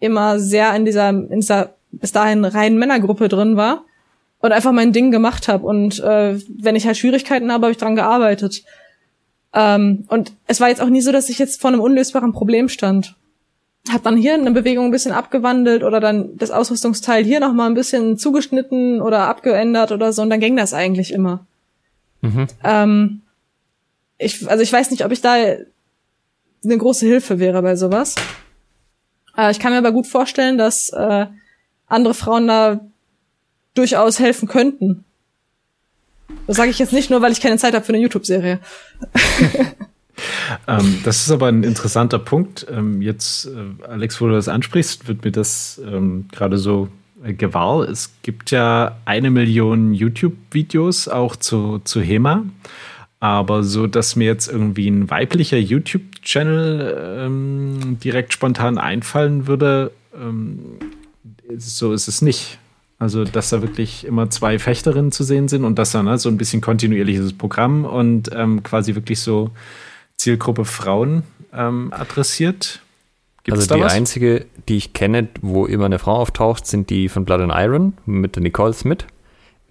immer 0.00 0.38
sehr 0.38 0.74
in 0.74 0.84
dieser, 0.84 1.08
in 1.08 1.40
dieser 1.40 1.74
bis 1.90 2.12
dahin 2.12 2.44
reinen 2.44 2.78
Männergruppe 2.78 3.28
drin 3.28 3.56
war 3.56 3.84
und 4.40 4.52
einfach 4.52 4.72
mein 4.72 4.92
Ding 4.92 5.10
gemacht 5.10 5.48
habe. 5.48 5.66
Und 5.66 6.00
äh, 6.00 6.38
wenn 6.48 6.76
ich 6.76 6.86
halt 6.86 6.96
Schwierigkeiten 6.96 7.50
habe, 7.50 7.66
habe 7.66 7.72
ich 7.72 7.78
dran 7.78 7.96
gearbeitet. 7.96 8.64
Ähm, 9.52 10.04
und 10.08 10.32
es 10.46 10.60
war 10.60 10.68
jetzt 10.68 10.82
auch 10.82 10.88
nie 10.88 11.00
so, 11.00 11.12
dass 11.12 11.28
ich 11.28 11.38
jetzt 11.38 11.60
vor 11.60 11.70
einem 11.70 11.80
unlösbaren 11.80 12.32
Problem 12.32 12.68
stand. 12.68 13.14
Hab 13.90 14.02
dann 14.02 14.16
hier 14.16 14.34
eine 14.34 14.50
Bewegung 14.50 14.86
ein 14.86 14.90
bisschen 14.90 15.12
abgewandelt 15.12 15.84
oder 15.84 16.00
dann 16.00 16.36
das 16.36 16.50
Ausrüstungsteil 16.50 17.24
hier 17.24 17.38
nochmal 17.38 17.68
ein 17.68 17.74
bisschen 17.74 18.18
zugeschnitten 18.18 19.00
oder 19.00 19.28
abgeändert 19.28 19.92
oder 19.92 20.12
so 20.12 20.22
und 20.22 20.30
dann 20.30 20.40
ging 20.40 20.56
das 20.56 20.72
eigentlich 20.72 21.12
immer. 21.12 21.46
Mhm. 22.22 22.46
Ähm, 22.64 23.20
ich, 24.18 24.48
also 24.48 24.62
ich 24.62 24.72
weiß 24.72 24.90
nicht, 24.90 25.04
ob 25.04 25.12
ich 25.12 25.20
da 25.20 25.36
eine 26.64 26.78
große 26.78 27.06
Hilfe 27.06 27.38
wäre 27.38 27.62
bei 27.62 27.76
sowas. 27.76 28.14
Äh, 29.36 29.50
ich 29.50 29.58
kann 29.58 29.72
mir 29.72 29.78
aber 29.78 29.92
gut 29.92 30.06
vorstellen, 30.06 30.58
dass 30.58 30.90
äh, 30.90 31.26
andere 31.86 32.14
Frauen 32.14 32.46
da 32.48 32.80
durchaus 33.74 34.18
helfen 34.18 34.48
könnten. 34.48 35.04
Das 36.46 36.56
sage 36.56 36.70
ich 36.70 36.78
jetzt 36.78 36.92
nicht 36.92 37.10
nur, 37.10 37.22
weil 37.22 37.32
ich 37.32 37.40
keine 37.40 37.58
Zeit 37.58 37.74
habe 37.74 37.84
für 37.84 37.92
eine 37.92 38.02
YouTube-Serie. 38.02 38.60
ähm, 40.68 41.00
das 41.04 41.22
ist 41.22 41.30
aber 41.30 41.48
ein 41.48 41.62
interessanter 41.62 42.18
Punkt. 42.18 42.66
Ähm, 42.70 43.02
jetzt, 43.02 43.46
äh, 43.46 43.84
Alex, 43.86 44.20
wo 44.20 44.26
du 44.26 44.32
das 44.32 44.48
ansprichst, 44.48 45.08
wird 45.08 45.24
mir 45.24 45.32
das 45.32 45.80
ähm, 45.84 46.26
gerade 46.32 46.58
so 46.58 46.88
äh, 47.24 47.32
gewahr. 47.34 47.88
Es 47.88 48.12
gibt 48.22 48.50
ja 48.50 48.96
eine 49.04 49.30
Million 49.30 49.94
YouTube-Videos 49.94 51.08
auch 51.08 51.36
zu, 51.36 51.80
zu 51.84 52.00
HEMA. 52.00 52.44
Aber 53.20 53.62
so, 53.62 53.86
dass 53.86 54.16
mir 54.16 54.26
jetzt 54.26 54.48
irgendwie 54.48 54.88
ein 54.88 55.08
weiblicher 55.08 55.56
YouTube-Channel 56.24 57.18
ähm, 57.20 57.98
direkt 58.02 58.32
spontan 58.32 58.78
einfallen 58.78 59.46
würde, 59.46 59.92
ähm, 60.14 60.78
so 61.56 61.92
ist 61.92 62.08
es 62.08 62.22
nicht. 62.22 62.58
Also, 62.98 63.24
dass 63.24 63.50
da 63.50 63.60
wirklich 63.60 64.06
immer 64.06 64.30
zwei 64.30 64.58
Fechterinnen 64.58 65.12
zu 65.12 65.24
sehen 65.24 65.48
sind 65.48 65.64
und 65.64 65.78
dass 65.78 65.92
da 65.92 66.02
ne, 66.02 66.16
so 66.16 66.28
ein 66.28 66.38
bisschen 66.38 66.60
kontinuierliches 66.60 67.36
Programm 67.36 67.84
und 67.84 68.30
ähm, 68.34 68.62
quasi 68.62 68.94
wirklich 68.94 69.20
so 69.20 69.50
Zielgruppe 70.16 70.64
Frauen 70.64 71.24
ähm, 71.52 71.92
adressiert. 71.92 72.80
Gibt's 73.42 73.62
also 73.62 73.74
die 73.74 73.80
was? 73.82 73.92
einzige, 73.92 74.46
die 74.68 74.76
ich 74.76 74.94
kenne, 74.94 75.28
wo 75.42 75.66
immer 75.66 75.84
eine 75.86 75.98
Frau 75.98 76.14
auftaucht, 76.14 76.66
sind 76.66 76.88
die 76.88 77.08
von 77.08 77.24
Blood 77.24 77.40
and 77.40 77.52
Iron 77.54 77.94
mit 78.06 78.36
der 78.36 78.42
Nicole 78.42 78.72
Smith. 78.72 79.04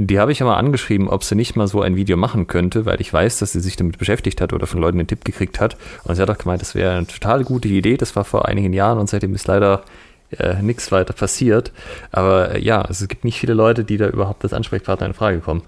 Die 0.07 0.19
habe 0.19 0.31
ich 0.33 0.41
aber 0.41 0.57
angeschrieben, 0.57 1.07
ob 1.07 1.23
sie 1.23 1.35
nicht 1.35 1.55
mal 1.55 1.67
so 1.67 1.81
ein 1.81 1.95
Video 1.95 2.17
machen 2.17 2.47
könnte, 2.47 2.85
weil 2.85 2.99
ich 2.99 3.13
weiß, 3.13 3.39
dass 3.39 3.53
sie 3.53 3.61
sich 3.61 3.77
damit 3.77 3.97
beschäftigt 3.97 4.41
hat 4.41 4.51
oder 4.51 4.67
von 4.67 4.81
Leuten 4.81 4.99
einen 4.99 5.07
Tipp 5.07 5.23
gekriegt 5.23 5.61
hat. 5.61 5.77
Und 6.03 6.15
sie 6.15 6.21
hat 6.21 6.29
auch 6.29 6.37
gemeint, 6.37 6.61
das 6.61 6.75
wäre 6.75 6.95
eine 6.95 7.07
total 7.07 7.43
gute 7.43 7.69
Idee. 7.69 7.95
Das 7.95 8.15
war 8.15 8.25
vor 8.25 8.47
einigen 8.47 8.73
Jahren 8.73 8.97
und 8.97 9.09
seitdem 9.09 9.33
ist 9.33 9.47
leider 9.47 9.83
äh, 10.37 10.61
nichts 10.61 10.91
weiter 10.91 11.13
passiert. 11.13 11.71
Aber 12.11 12.55
äh, 12.55 12.61
ja, 12.61 12.81
also 12.81 13.03
es 13.03 13.07
gibt 13.07 13.23
nicht 13.23 13.39
viele 13.39 13.53
Leute, 13.53 13.85
die 13.85 13.97
da 13.97 14.09
überhaupt 14.09 14.43
als 14.43 14.53
Ansprechpartner 14.53 15.07
in 15.07 15.13
Frage 15.13 15.39
kommen. 15.39 15.61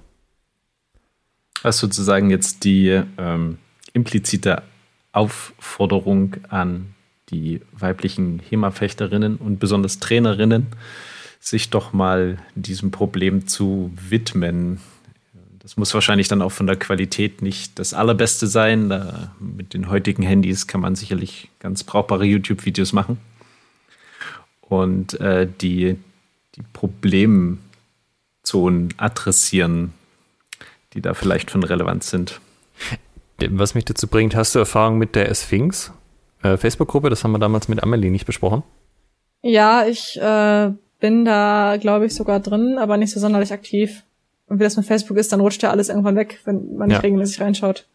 Was 1.62 1.78
sozusagen 1.78 2.30
jetzt 2.30 2.66
die 2.66 3.02
ähm, 3.18 3.58
implizite 3.94 4.64
Aufforderung 5.14 6.36
an 6.50 6.94
die 7.30 7.62
weiblichen 7.72 8.42
HEMA-Fechterinnen 8.50 9.38
und 9.38 9.60
besonders 9.60 10.00
Trainerinnen, 10.00 10.68
sich 11.46 11.70
doch 11.70 11.94
mal 11.94 12.40
diesem 12.56 12.90
Problem 12.90 13.48
zu 13.48 13.92
widmen. 13.96 14.82
Das 15.60 15.78
muss 15.78 15.94
wahrscheinlich 15.94 16.28
dann 16.28 16.42
auch 16.42 16.52
von 16.52 16.66
der 16.66 16.76
Qualität 16.76 17.44
nicht 17.44 17.78
das 17.78 17.94
allerbeste 17.94 18.48
sein. 18.48 18.90
Da, 18.90 19.32
mit 19.40 19.76
den 19.76 19.88
heutigen 19.90 20.24
Handys 20.24 20.66
kann 20.66 20.82
man 20.82 20.96
sicherlich 20.96 21.52
ganz 21.60 21.84
brauchbare 21.84 22.26
YouTube-Videos 22.26 22.94
machen. 22.94 23.20
Und 24.62 25.20
äh, 25.22 25.48
die, 25.62 25.98
die 26.56 26.64
Problemzonen 26.74 27.60
adressieren, 28.98 29.94
die 30.94 31.02
da 31.02 31.14
vielleicht 31.14 31.52
von 31.52 31.64
Relevanz 31.64 32.10
sind. 32.10 32.42
Was 33.38 33.76
mich 33.76 33.86
dazu 33.86 34.08
bringt, 34.08 34.34
hast 34.34 34.56
du 34.56 34.60
Erfahrung 34.60 34.98
mit 34.98 35.14
der 35.14 35.34
Sphinx? 35.36 35.92
Äh, 36.42 36.58
Facebook-Gruppe, 36.58 37.12
das 37.12 37.24
haben 37.24 37.34
wir 37.34 37.40
damals 37.40 37.68
mit 37.68 37.84
Amelie 37.84 38.10
nicht 38.10 38.26
besprochen. 38.26 38.64
Ja, 39.44 39.86
ich 39.86 40.20
äh, 40.20 40.72
bin 41.06 41.24
da, 41.24 41.78
glaube 41.80 42.08
ich, 42.08 42.16
sogar 42.16 42.40
drin, 42.40 42.80
aber 42.80 42.98
nicht 42.98 43.12
so 43.14 43.20
sonderlich 43.20 43.54
aktiv. 43.54 44.02
Und 44.48 44.58
wie 44.60 44.64
das 44.64 44.76
mit 44.76 44.88
Facebook 44.88 45.18
ist, 45.18 45.32
dann 45.32 45.40
rutscht 45.40 45.62
ja 45.62 45.70
alles 45.70 45.90
irgendwann 45.90 46.16
weg, 46.16 46.40
wenn 46.46 46.78
man 46.78 46.88
nicht 46.88 46.96
Ja. 46.96 47.02
regelmäßig 47.02 47.42
reinschaut. 47.42 47.86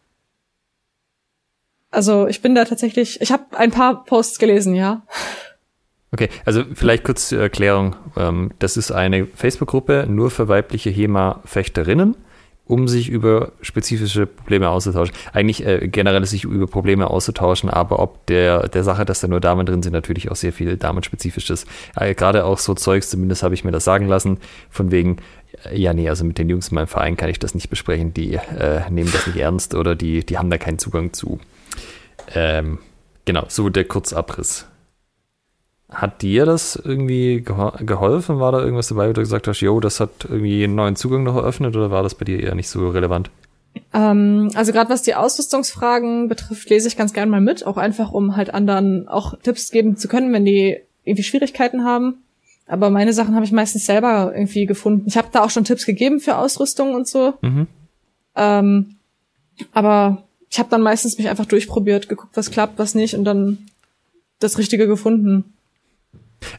Also 1.89 2.25
ich 2.27 2.41
bin 2.41 2.55
da 2.55 2.63
tatsächlich, 2.63 3.19
ich 3.19 3.33
habe 3.33 3.43
ein 3.57 3.71
paar 3.71 4.05
Posts 4.05 4.39
gelesen, 4.39 4.75
ja. 4.75 5.01
Okay, 6.13 6.29
also 6.45 6.63
vielleicht 6.73 7.03
kurz 7.03 7.27
zur 7.27 7.41
Erklärung. 7.41 7.97
Ähm, 8.15 8.51
das 8.59 8.77
ist 8.77 8.91
eine 8.93 9.27
Facebook-Gruppe 9.27 10.05
nur 10.07 10.31
für 10.31 10.47
weibliche 10.47 10.89
HEMA-Fechterinnen, 10.89 12.15
um 12.65 12.87
sich 12.87 13.09
über 13.09 13.51
spezifische 13.61 14.25
Probleme 14.25 14.69
auszutauschen. 14.69 15.13
Eigentlich 15.33 15.65
äh, 15.65 15.87
generell 15.87 16.25
sich 16.25 16.45
über 16.45 16.67
Probleme 16.67 17.09
auszutauschen, 17.09 17.69
aber 17.69 17.99
ob 17.99 18.25
der, 18.27 18.69
der 18.69 18.83
Sache, 18.83 19.03
dass 19.03 19.19
da 19.19 19.27
nur 19.27 19.41
Damen 19.41 19.65
drin 19.65 19.83
sind, 19.83 19.93
natürlich 19.93 20.31
auch 20.31 20.35
sehr 20.35 20.53
viel 20.53 20.77
Damenspezifisches. 20.77 21.65
Äh, 21.95 22.13
Gerade 22.13 22.45
auch 22.45 22.57
so 22.57 22.73
Zeugs, 22.73 23.09
zumindest 23.09 23.43
habe 23.43 23.53
ich 23.53 23.63
mir 23.63 23.71
das 23.71 23.83
sagen 23.83 24.07
lassen, 24.07 24.37
von 24.69 24.91
wegen, 24.91 25.17
äh, 25.65 25.77
ja, 25.77 25.93
nee, 25.93 26.07
also 26.07 26.23
mit 26.23 26.37
den 26.37 26.49
Jungs 26.49 26.69
in 26.69 26.75
meinem 26.75 26.87
Verein 26.87 27.17
kann 27.17 27.29
ich 27.29 27.39
das 27.39 27.55
nicht 27.55 27.69
besprechen, 27.69 28.13
die 28.13 28.35
äh, 28.35 28.89
nehmen 28.89 29.11
das 29.11 29.27
nicht 29.27 29.37
ernst 29.37 29.75
oder 29.75 29.95
die, 29.95 30.25
die 30.25 30.37
haben 30.37 30.49
da 30.49 30.57
keinen 30.57 30.79
Zugang 30.79 31.13
zu. 31.13 31.39
Ähm, 32.33 32.79
genau, 33.25 33.45
so 33.49 33.69
der 33.69 33.85
Kurzabriss. 33.85 34.67
Hat 35.91 36.21
dir 36.21 36.45
das 36.45 36.77
irgendwie 36.77 37.43
geho- 37.45 37.83
geholfen? 37.83 38.39
War 38.39 38.53
da 38.53 38.61
irgendwas 38.61 38.87
dabei, 38.87 39.09
wo 39.09 39.13
du 39.13 39.21
gesagt 39.21 39.47
hast, 39.47 39.59
yo, 39.59 39.79
das 39.81 39.99
hat 39.99 40.11
irgendwie 40.23 40.63
einen 40.63 40.75
neuen 40.75 40.95
Zugang 40.95 41.23
noch 41.23 41.35
eröffnet 41.35 41.75
oder 41.75 41.91
war 41.91 42.01
das 42.01 42.15
bei 42.15 42.23
dir 42.25 42.39
eher 42.39 42.55
nicht 42.55 42.69
so 42.69 42.89
relevant? 42.89 43.29
Ähm, 43.93 44.49
also 44.55 44.71
gerade 44.71 44.89
was 44.89 45.01
die 45.01 45.15
Ausrüstungsfragen 45.15 46.27
betrifft, 46.29 46.69
lese 46.69 46.87
ich 46.87 46.97
ganz 46.97 47.13
gern 47.13 47.29
mal 47.29 47.41
mit, 47.41 47.65
auch 47.65 47.77
einfach 47.77 48.11
um 48.11 48.35
halt 48.37 48.53
anderen 48.53 49.07
auch 49.07 49.37
Tipps 49.39 49.71
geben 49.71 49.97
zu 49.97 50.07
können, 50.07 50.31
wenn 50.33 50.45
die 50.45 50.77
irgendwie 51.03 51.23
Schwierigkeiten 51.23 51.83
haben. 51.83 52.23
Aber 52.67 52.89
meine 52.89 53.11
Sachen 53.11 53.35
habe 53.35 53.43
ich 53.43 53.51
meistens 53.51 53.85
selber 53.85 54.31
irgendwie 54.33 54.65
gefunden. 54.65 55.03
Ich 55.07 55.17
habe 55.17 55.27
da 55.31 55.43
auch 55.43 55.49
schon 55.49 55.65
Tipps 55.65 55.85
gegeben 55.85 56.21
für 56.21 56.37
Ausrüstung 56.37 56.95
und 56.95 57.07
so. 57.07 57.33
Mhm. 57.41 57.67
Ähm, 58.35 58.95
aber 59.73 60.23
ich 60.49 60.57
habe 60.59 60.69
dann 60.69 60.81
meistens 60.81 61.17
mich 61.17 61.27
einfach 61.27 61.45
durchprobiert, 61.45 62.07
geguckt, 62.07 62.37
was 62.37 62.49
klappt, 62.51 62.79
was 62.79 62.95
nicht 62.95 63.15
und 63.15 63.25
dann 63.25 63.57
das 64.39 64.57
Richtige 64.57 64.87
gefunden. 64.87 65.53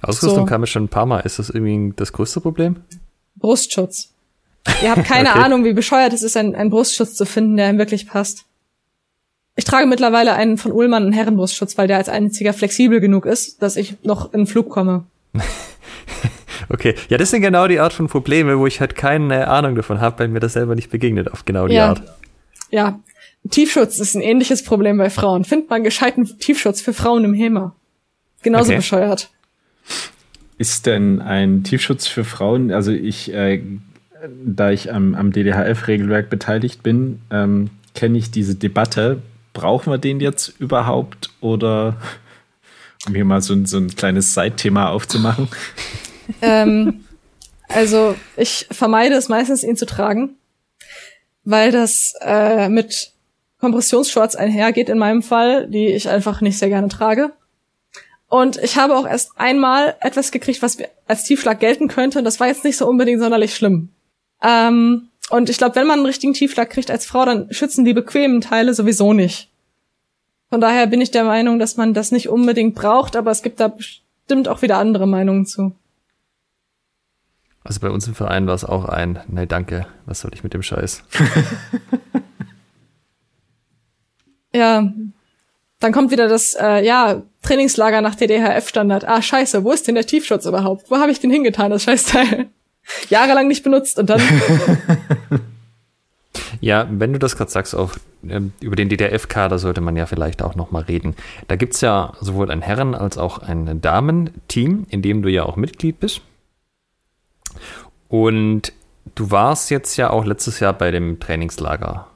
Ausrüstung 0.03 0.41
So. 0.41 0.45
kam 0.47 0.61
mir 0.63 0.67
schon 0.67 0.85
ein 0.85 0.89
paar 0.89 1.07
Mal. 1.07 1.21
Ist 1.21 1.39
das 1.39 1.51
irgendwie 1.51 1.93
das 1.97 2.13
größte 2.13 2.41
Problem? 2.41 2.77
Brustschutz. 3.37 4.11
Ihr 4.83 4.91
habt 4.95 5.05
keine 5.05 5.31
Okay. 5.33 5.39
Ahnung, 5.41 5.65
wie 5.65 5.73
bescheuert 5.73 6.13
es 6.13 6.23
ist, 6.23 6.37
einen, 6.37 6.55
einen 6.55 6.71
Brustschutz 6.71 7.15
zu 7.15 7.25
finden, 7.27 7.57
der 7.57 7.71
ihm 7.71 7.79
wirklich 7.79 8.07
passt. 8.07 8.45
Ich 9.57 9.65
trage 9.65 9.87
mittlerweile 9.87 10.33
einen 10.33 10.57
von 10.57 10.73
Ullmann, 10.73 11.03
einen 11.03 11.13
Herrenbrustschutz, 11.13 11.77
weil 11.77 11.87
der 11.89 11.99
als 11.99 12.09
einziger 12.09 12.53
flexibel 12.55 13.01
genug 13.01 13.27
ist, 13.27 13.61
dass 13.63 13.77
ich 13.77 13.97
noch 14.03 14.33
in 14.33 14.41
den 14.41 14.47
Flug 14.47 14.71
komme. 14.71 15.05
Okay, 16.69 16.95
ja, 17.11 17.19
das 17.19 17.31
sind 17.31 17.43
genau 17.43 17.67
die 17.69 17.81
Art 17.81 17.93
von 17.93 18.07
Probleme, 18.07 18.59
wo 18.59 18.67
ich 18.67 18.81
halt 18.81 18.95
keine 18.95 19.49
Ahnung 19.49 19.75
davon 19.75 20.01
habe, 20.01 20.21
weil 20.21 20.29
mir 20.29 20.41
das 20.41 20.55
selber 20.55 20.75
nicht 20.75 20.91
begegnet 20.91 21.31
auf 21.31 21.45
genau 21.45 21.67
die 21.67 21.75
Ja. 21.75 21.89
Art. 21.91 22.03
Ja, 22.71 23.01
Tiefschutz 23.51 23.99
ist 23.99 24.15
ein 24.15 24.23
ähnliches 24.23 24.63
Problem 24.63 24.97
bei 24.97 25.11
Frauen. 25.11 25.45
Findet 25.45 25.69
man 25.69 25.85
gescheiten 25.85 26.25
Tiefschutz 26.39 26.81
für 26.81 26.95
Frauen 26.95 27.25
im 27.25 27.35
HEMA. 27.35 27.75
Genauso 28.43 28.71
Okay. 28.71 28.77
bescheuert. 28.77 29.31
Ist 30.59 30.87
denn 30.87 31.21
ein 31.21 31.65
Tiefschutz 31.65 32.07
für 32.07 32.25
Frauen, 32.25 32.71
also 32.73 32.93
ich, 32.93 33.33
äh, 33.33 33.63
da 34.45 34.71
ich 34.71 34.93
am, 34.93 35.15
am 35.15 35.33
DDHF-Regelwerk 35.33 36.31
beteiligt 36.31 36.83
bin, 36.83 37.21
ähm, 37.31 37.71
kenne 37.95 38.19
ich 38.19 38.31
diese 38.31 38.55
Debatte, 38.55 39.21
brauchen 39.55 39.93
wir 39.93 39.99
den 39.99 40.21
jetzt 40.21 40.49
überhaupt 40.61 41.31
oder 41.41 41.97
um 43.07 43.15
hier 43.15 43.25
mal 43.25 43.43
so, 43.43 43.55
ein- 43.55 43.67
so 43.67 43.79
ein 43.79 43.89
kleines 43.97 44.35
Seitthema 44.35 44.89
aufzumachen? 44.91 45.49
ähm, 46.43 47.01
also 47.69 48.15
ich 48.37 48.67
vermeide 48.71 49.15
es 49.17 49.29
meistens, 49.29 49.65
ihn 49.65 49.77
zu 49.77 49.87
tragen, 49.87 50.37
weil 51.45 51.73
das 51.73 52.15
äh, 52.21 52.69
mit 52.69 53.11
Kompressionsshorts 53.59 54.37
einhergeht 54.37 54.89
in 54.89 54.99
meinem 54.99 55.23
Fall, 55.23 55.67
die 55.69 55.87
ich 55.89 56.09
einfach 56.09 56.41
nicht 56.41 56.59
sehr 56.59 56.69
gerne 56.69 56.89
trage. 56.89 57.33
Und 58.33 58.57
ich 58.57 58.79
habe 58.79 58.97
auch 58.97 59.07
erst 59.07 59.33
einmal 59.37 59.95
etwas 60.01 60.33
gekriegt, 60.33 60.63
was 60.63 60.79
als 61.07 61.25
Tiefschlag 61.25 61.61
gelten 61.61 61.89
könnte. 61.89 62.19
Und 62.19 62.25
das 62.25 62.41
war 62.41 62.47
jetzt 62.47 62.65
nicht 62.65 62.79
so 62.79 62.89
unbedingt 62.89 63.21
sonderlich 63.21 63.55
schlimm. 63.55 63.91
Ähm, 64.43 65.11
und 65.29 65.51
ich 65.51 65.59
glaube, 65.59 65.77
wenn 65.77 65.87
man 65.87 65.99
einen 65.99 66.07
richtigen 66.07 66.33
Tiefschlag 66.33 66.71
kriegt 66.71 66.91
als 66.91 67.05
Frau, 67.05 67.27
dann 67.27 67.53
schützen 67.53 67.85
die 67.85 67.93
bequemen 67.93 68.41
Teile 68.41 68.73
sowieso 68.73 69.13
nicht. 69.13 69.51
Von 70.49 70.63
daher 70.63 70.87
bin 70.87 71.03
ich 71.03 71.11
der 71.11 71.25
Meinung, 71.25 71.59
dass 71.59 71.77
man 71.77 71.93
das 71.93 72.11
nicht 72.11 72.31
unbedingt 72.31 72.75
braucht, 72.75 73.17
aber 73.17 73.31
es 73.31 73.43
gibt 73.43 73.61
da 73.61 73.69
bestimmt 73.69 74.49
auch 74.49 74.63
wieder 74.63 74.79
andere 74.79 75.07
Meinungen 75.07 75.45
zu. 75.45 75.77
Also 77.65 77.81
bei 77.81 77.91
uns 77.91 78.09
im 78.09 78.15
Verein 78.15 78.47
war 78.47 78.55
es 78.55 78.65
auch 78.65 78.87
ein, 78.87 79.21
nein, 79.29 79.47
danke, 79.47 79.87
was 80.07 80.21
soll 80.21 80.31
ich 80.33 80.43
mit 80.43 80.55
dem 80.55 80.63
Scheiß? 80.63 81.05
Ja, 84.55 84.93
dann 85.83 85.93
kommt 85.93 86.11
wieder 86.11 86.29
das, 86.29 86.55
äh, 86.55 86.85
ja, 86.85 87.23
Trainingslager 87.43 88.01
nach 88.01 88.15
DDHF-Standard. 88.15 89.07
Ah, 89.07 89.21
scheiße, 89.21 89.65
wo 89.65 89.73
ist 89.73 89.89
denn 89.89 89.95
der 89.97 90.07
Tiefschutz 90.07 90.47
überhaupt? 90.47 90.91
Wo 90.91 90.97
habe 90.97 91.11
ich 91.11 91.21
den 91.21 91.31
hingetan, 91.31 91.71
das 91.71 91.85
Scheißteil? 91.85 92.47
Jahrelang 93.09 93.49
nicht 93.49 93.63
benutzt 93.63 93.99
und 93.99 94.11
dann, 94.11 94.21
Ja, 96.61 96.87
wenn 96.91 97.13
du 97.13 97.19
das 97.19 97.37
gerade 97.37 97.51
sagst, 97.51 97.75
auch 97.75 97.93
ähm, 98.29 98.53
über 98.61 98.77
den 98.77 98.89
DDF-Kader 98.89 99.59
sollte 99.59 99.81
man 99.81 99.97
ja 99.97 100.07
vielleicht 100.07 100.43
auch 100.43 100.55
nochmal 100.55 100.83
reden. 100.83 101.17
Da 101.49 101.57
gibt's 101.57 101.81
ja 101.81 102.13
sowohl 102.21 102.51
ein 102.51 102.63
Herren- 102.63 102.95
als 102.95 103.19
auch 103.19 103.39
ein 103.39 103.81
Damen-Team, 103.81 104.87
in 104.89 105.03
dem 105.03 105.23
du 105.23 105.29
ja 105.29 105.45
auch 105.45 105.57
Mitglied 105.57 106.01
bist. 106.01 106.21
Und 108.09 108.73
du 109.15 109.31
warst 109.31 109.71
jetzt 109.71 109.97
ja 109.97 110.11
auch 110.11 110.25
letztes 110.25 110.61
Jahr 110.61 110.73
bei 110.73 110.91
dem 110.91 111.19
Trainingslager, 111.19 112.07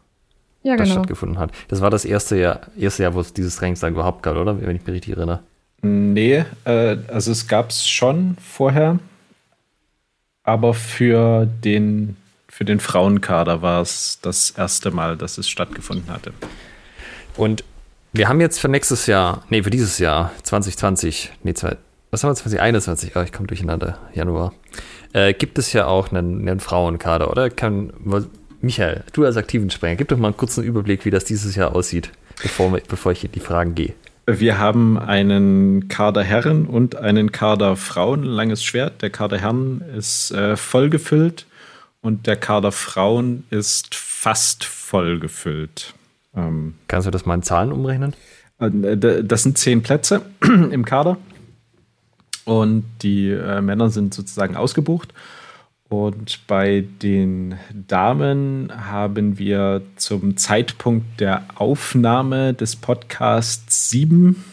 ja 0.67 0.77
das 0.77 0.89
genau. 0.89 1.01
stattgefunden 1.01 1.39
hat. 1.39 1.53
Das 1.69 1.81
war 1.81 1.91
das 1.91 2.05
erste 2.05 2.37
Jahr, 2.37 2.61
erste 2.77 3.05
Jahr, 3.05 3.15
wo 3.15 3.21
es 3.21 3.33
dieses 3.33 3.57
Trainingslager 3.57 3.95
überhaupt 3.95 4.23
gab, 4.23 4.37
oder? 4.37 4.61
Wenn 4.61 4.77
ich 4.77 4.85
mich 4.85 4.95
richtig 4.95 5.17
erinnere. 5.17 5.41
Nee, 5.83 6.45
äh, 6.65 6.97
also 7.09 7.31
es 7.31 7.47
gab 7.47 7.71
es 7.71 7.89
schon 7.89 8.37
vorher, 8.41 8.99
aber 10.43 10.75
für 10.75 11.47
den, 11.47 12.17
für 12.49 12.65
den 12.65 12.81
Frauenkader 12.81 13.63
war 13.63 13.83
es 13.83 14.19
das 14.23 14.51
erste 14.51 14.91
Mal, 14.91 15.17
dass 15.17 15.39
es 15.39 15.49
stattgefunden 15.49 16.11
hatte. 16.11 16.33
Und 17.37 17.63
wir 18.13 18.29
haben 18.29 18.41
jetzt 18.41 18.59
für 18.59 18.69
nächstes 18.69 19.07
Jahr, 19.07 19.45
nee, 19.51 19.63
für 19.63 19.71
dieses 19.71 19.99
Jahr, 19.99 20.33
2020, 20.43 21.33
nee, 21.45 21.55
zwei, 21.55 21.77
was 22.11 22.25
haben 22.25 22.31
wir, 22.31 22.37
2021, 22.37 23.15
oh, 23.15 23.21
ich 23.21 23.33
komme 23.33 23.47
durcheinander, 23.47 23.99
Januar, 24.15 24.53
äh, 25.13 25.35
gibt 25.35 25.59
es 25.59 25.73
ja 25.73 25.87
auch 25.87 26.11
einen, 26.11 26.49
einen 26.49 26.61
Frauenkader, 26.61 27.31
oder? 27.31 27.51
Kann, 27.51 27.93
Michael, 28.67 29.05
du 29.13 29.25
als 29.25 29.37
aktiven 29.37 29.71
Sprecher, 29.71 29.97
gib 29.97 30.09
doch 30.09 30.19
mal 30.19 30.29
einen 30.29 30.37
kurzen 30.37 30.65
Überblick, 30.65 31.05
wie 31.05 31.11
das 31.11 31.25
dieses 31.25 31.57
Jahr 31.57 31.75
aussieht, 31.75 32.11
bevor, 32.43 32.79
bevor 32.89 33.13
ich 33.13 33.25
in 33.25 33.33
die 33.33 33.41
Fragen 33.41 33.75
gehe. 33.75 33.95
Wir 34.27 34.59
haben 34.59 34.99
einen 34.99 35.87
Kader 35.87 36.25
Herren 36.25 36.67
und 36.67 36.97
einen 36.97 37.31
Kader 37.31 37.77
Frauen, 37.77 38.25
langes 38.25 38.65
Schwert. 38.65 39.01
Der 39.01 39.11
Kader 39.11 39.39
Herren 39.39 39.83
ist 39.97 40.33
äh, 40.33 40.57
voll 40.57 40.91
gefüllt 40.91 41.47
und 42.01 42.27
der 42.27 42.37
Kader 42.37 42.73
Frauen 42.73 43.45
ist 43.51 43.95
fast 43.95 44.65
voll 44.65 45.21
gefüllt. 45.21 45.95
Ähm, 46.35 46.75
Kannst 46.89 47.07
du 47.07 47.13
das 47.13 47.25
mal 47.25 47.35
in 47.35 47.43
Zahlen 47.45 47.71
umrechnen? 47.71 48.15
äh, 48.59 49.23
das 49.23 49.45
sind 49.45 49.59
zehn 49.59 49.83
Plätze 49.83 50.23
im 50.43 50.85
Kader 50.85 51.19
und 52.45 52.85
die 53.03 53.31
äh, 53.31 53.61
Männer 53.61 53.91
sind 53.91 54.13
sozusagen 54.13 54.57
ausgebucht. 54.57 55.13
Und 55.89 56.47
bei 56.49 56.85
den 57.03 57.59
Damen 57.73 58.73
haben 58.91 59.39
wir 59.39 59.83
zum 59.97 60.37
Zeitpunkt 60.37 61.21
der 61.21 61.45
Aufnahme 61.55 62.55
des 62.55 62.75
Podcasts 62.75 63.89
sieben. 63.89 64.45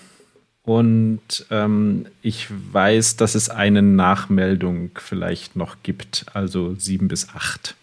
Und 0.61 1.45
ähm, 1.49 2.05
ich 2.21 2.47
weiß, 2.71 3.17
dass 3.17 3.35
es 3.35 3.49
eine 3.49 3.81
Nachmeldung 3.81 4.91
vielleicht 4.95 5.55
noch 5.55 5.77
gibt, 5.83 6.25
also 6.33 6.75
sieben 6.75 7.07
bis 7.07 7.29
acht 7.33 7.75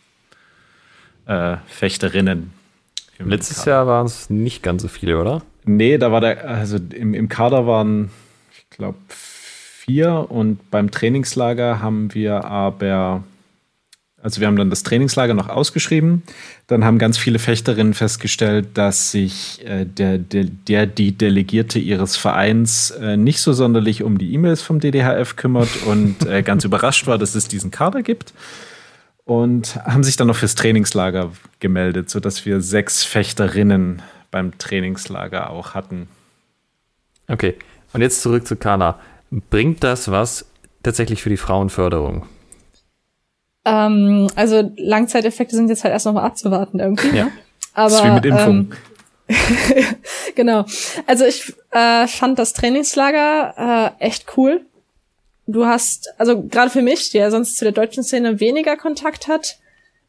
äh, 1.26 1.56
Fechterinnen. 1.66 2.52
Letztes 3.18 3.58
Kader. 3.58 3.70
Jahr 3.70 3.86
waren 3.86 4.06
es 4.06 4.30
nicht 4.30 4.62
ganz 4.62 4.82
so 4.82 4.88
viele, 4.88 5.20
oder? 5.20 5.42
Nee, 5.64 5.98
da 5.98 6.10
war 6.10 6.20
der, 6.22 6.48
also 6.48 6.78
im, 6.78 7.12
im 7.12 7.28
Kader 7.28 7.66
waren, 7.66 8.10
ich 8.56 8.70
glaube, 8.70 8.96
vier 9.08 10.26
und 10.30 10.70
beim 10.70 10.90
Trainingslager 10.90 11.82
haben 11.82 12.14
wir 12.14 12.44
aber, 12.44 13.24
also 14.22 14.40
wir 14.40 14.48
haben 14.48 14.56
dann 14.56 14.68
das 14.68 14.82
Trainingslager 14.82 15.32
noch 15.32 15.48
ausgeschrieben. 15.48 16.22
Dann 16.66 16.84
haben 16.84 16.98
ganz 16.98 17.16
viele 17.16 17.38
Fechterinnen 17.38 17.94
festgestellt, 17.94 18.68
dass 18.74 19.12
sich 19.12 19.64
äh, 19.66 19.86
der, 19.86 20.18
der, 20.18 20.44
der, 20.44 20.86
die 20.86 21.12
Delegierte 21.12 21.78
ihres 21.78 22.16
Vereins 22.16 22.90
äh, 22.90 23.16
nicht 23.16 23.40
so 23.40 23.52
sonderlich 23.52 24.02
um 24.02 24.18
die 24.18 24.34
E-Mails 24.34 24.60
vom 24.60 24.78
DDHF 24.78 25.36
kümmert 25.36 25.70
und 25.86 26.26
äh, 26.26 26.42
ganz 26.44 26.64
überrascht 26.64 27.06
war, 27.06 27.16
dass 27.16 27.34
es 27.34 27.48
diesen 27.48 27.70
Kader 27.70 28.02
gibt. 28.02 28.34
Und 29.24 29.76
haben 29.84 30.02
sich 30.02 30.16
dann 30.16 30.26
noch 30.26 30.36
fürs 30.36 30.54
Trainingslager 30.54 31.30
gemeldet, 31.60 32.10
sodass 32.10 32.44
wir 32.44 32.60
sechs 32.60 33.04
Fechterinnen 33.04 34.02
beim 34.30 34.58
Trainingslager 34.58 35.50
auch 35.50 35.74
hatten. 35.74 36.08
Okay, 37.28 37.54
und 37.92 38.00
jetzt 38.00 38.22
zurück 38.22 38.46
zu 38.46 38.56
Kana. 38.56 38.98
bringt 39.30 39.84
das 39.84 40.10
was 40.10 40.46
tatsächlich 40.82 41.22
für 41.22 41.30
die 41.30 41.36
Frauenförderung? 41.36 42.26
Ähm, 43.70 44.28
also 44.34 44.70
Langzeiteffekte 44.76 45.54
sind 45.54 45.68
jetzt 45.68 45.84
halt 45.84 45.92
erst 45.92 46.06
noch 46.06 46.14
mal 46.14 46.24
abzuwarten 46.24 46.80
irgendwie. 46.80 47.16
Ja. 47.16 47.28
Aber, 47.74 47.90
das 47.90 48.00
ist 48.00 48.04
wie 48.04 48.10
mit 48.10 48.24
Impfung. 48.26 48.72
Ähm, 49.28 49.36
genau. 50.34 50.64
Also 51.06 51.24
ich 51.24 51.54
äh, 51.70 52.06
fand 52.08 52.38
das 52.38 52.52
Trainingslager 52.52 53.94
äh, 54.00 54.04
echt 54.04 54.26
cool. 54.36 54.62
Du 55.46 55.66
hast, 55.66 56.12
also 56.18 56.42
gerade 56.42 56.70
für 56.70 56.82
mich, 56.82 57.10
der 57.10 57.30
sonst 57.30 57.56
zu 57.56 57.64
der 57.64 57.72
deutschen 57.72 58.02
Szene 58.02 58.40
weniger 58.40 58.76
Kontakt 58.76 59.28
hat, 59.28 59.58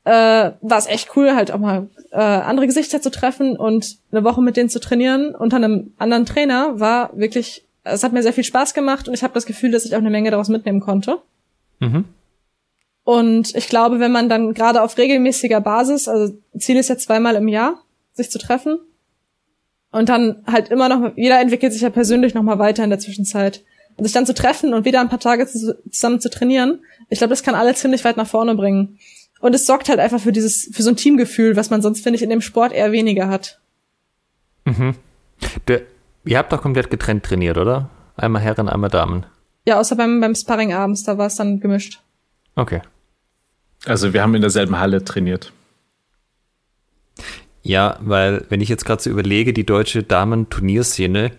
äh, 0.04 0.52
war 0.62 0.78
es 0.78 0.88
echt 0.88 1.16
cool, 1.16 1.36
halt 1.36 1.52
auch 1.52 1.60
mal 1.60 1.88
äh, 2.12 2.18
andere 2.18 2.66
Gesichter 2.66 3.02
zu 3.02 3.12
treffen 3.12 3.56
und 3.58 3.98
eine 4.12 4.24
Woche 4.24 4.42
mit 4.42 4.58
denen 4.58 4.70
zu 4.70 4.80
trainieren 4.80 5.36
unter 5.36 5.58
einem 5.58 5.94
anderen 6.00 6.26
Trainer 6.26 6.80
war 6.80 7.12
wirklich, 7.14 7.64
es 7.84 8.04
hat 8.04 8.12
mir 8.12 8.24
sehr 8.24 8.34
viel 8.34 8.44
Spaß 8.44 8.74
gemacht 8.74 9.08
und 9.08 9.14
ich 9.14 9.24
habe 9.24 9.34
das 9.34 9.46
Gefühl, 9.46 9.72
dass 9.72 9.86
ich 9.86 9.94
auch 9.94 10.00
eine 10.00 10.10
Menge 10.10 10.32
daraus 10.32 10.50
mitnehmen 10.50 10.80
konnte. 10.80 11.20
Mhm. 11.80 12.06
Und 13.12 13.54
ich 13.56 13.68
glaube, 13.68 14.00
wenn 14.00 14.14
man 14.14 14.30
dann 14.30 14.54
gerade 14.54 14.82
auf 14.82 14.98
regelmäßiger 14.98 15.60
Basis, 15.60 16.08
also 16.08 16.34
Ziel 16.58 16.78
ist 16.78 16.88
ja 16.88 16.98
zweimal 16.98 17.36
im 17.36 17.50
Jahr, 17.50 17.84
sich 18.14 18.32
zu 18.32 18.40
treffen 18.40 18.80
und 19.92 20.08
dann 20.08 20.42
halt 20.48 20.70
immer 20.70 20.88
noch, 20.88 21.12
jeder 21.18 21.42
entwickelt 21.42 21.74
sich 21.74 21.82
ja 21.82 21.90
persönlich 21.90 22.34
noch 22.36 22.42
mal 22.42 22.58
weiter 22.58 22.86
in 22.86 22.90
der 22.90 23.00
Zwischenzeit. 23.00 23.66
Und 23.98 24.06
sich 24.06 24.14
dann 24.14 24.26
zu 24.26 24.34
treffen 24.34 24.74
und 24.74 24.86
wieder 24.86 25.02
ein 25.02 25.10
paar 25.10 25.20
Tage 25.20 25.46
zusammen 25.46 26.22
zu 26.22 26.30
trainieren, 26.30 26.80
ich 27.10 27.18
glaube, 27.18 27.32
das 27.32 27.44
kann 27.44 27.54
alle 27.54 27.76
ziemlich 27.76 28.06
weit 28.06 28.16
nach 28.16 28.28
vorne 28.28 28.56
bringen. 28.56 28.98
Und 29.42 29.54
es 29.54 29.66
sorgt 29.66 29.90
halt 29.90 30.00
einfach 30.00 30.22
für 30.22 30.32
dieses, 30.32 30.70
für 30.72 30.82
so 30.82 30.90
ein 30.90 30.96
Teamgefühl, 30.96 31.58
was 31.58 31.70
man 31.70 31.82
sonst, 31.82 32.04
finde 32.04 32.16
ich, 32.16 32.24
in 32.24 32.30
dem 32.30 32.40
Sport 32.40 32.72
eher 32.72 32.94
weniger 32.94 33.28
hat. 33.28 33.60
Mhm. 34.64 34.96
Der, 35.68 35.82
ihr 36.24 36.38
habt 36.38 36.54
doch 36.54 36.62
komplett 36.62 36.90
getrennt 36.90 37.26
trainiert, 37.26 37.58
oder? 37.58 37.90
Einmal 38.16 38.42
Herren, 38.42 38.70
einmal 38.70 38.90
Damen. 38.90 39.26
Ja, 39.66 39.82
außer 39.82 39.98
beim, 39.98 40.22
beim 40.22 40.34
Sparring 40.34 40.72
abends, 40.72 41.04
da 41.04 41.18
war 41.18 41.28
es 41.28 41.36
dann 41.36 41.60
gemischt. 41.60 42.00
Okay. 42.56 42.82
Also 43.86 44.14
wir 44.14 44.22
haben 44.22 44.36
in 44.36 44.42
derselben 44.42 44.80
Halle 44.80 45.04
trainiert. 45.04 45.52
Ja, 47.64 47.98
weil 48.02 48.46
wenn 48.50 48.62
ich 48.62 48.70
jetzt 48.70 48.86
gerade 48.86 49.02
so 49.02 49.10
überlege, 49.10 49.54
die 49.54 49.66
deutsche 49.66 50.04
Damen-Turnierszene, 50.04 51.32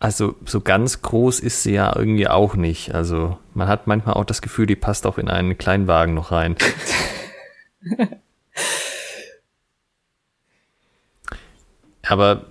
also 0.00 0.36
so 0.44 0.60
ganz 0.60 1.02
groß 1.02 1.40
ist 1.40 1.64
sie 1.64 1.72
ja 1.72 1.94
irgendwie 1.96 2.28
auch 2.28 2.54
nicht. 2.54 2.94
Also 2.94 3.38
man 3.54 3.66
hat 3.68 3.88
manchmal 3.88 4.14
auch 4.14 4.24
das 4.24 4.42
Gefühl, 4.42 4.66
die 4.66 4.76
passt 4.76 5.06
auch 5.06 5.18
in 5.18 5.28
einen 5.28 5.58
Kleinwagen 5.58 6.14
noch 6.14 6.30
rein. 6.30 6.56
Aber 12.02 12.46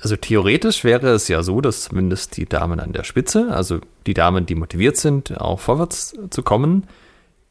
also 0.00 0.16
theoretisch 0.16 0.84
wäre 0.84 1.08
es 1.10 1.28
ja 1.28 1.42
so, 1.42 1.60
dass 1.60 1.84
zumindest 1.84 2.36
die 2.36 2.46
Damen 2.46 2.80
an 2.80 2.92
der 2.92 3.04
Spitze, 3.04 3.52
also 3.52 3.80
die 4.06 4.14
Damen, 4.14 4.46
die 4.46 4.54
motiviert 4.54 4.96
sind, 4.96 5.40
auch 5.40 5.60
vorwärts 5.60 6.16
zu 6.30 6.42
kommen, 6.42 6.88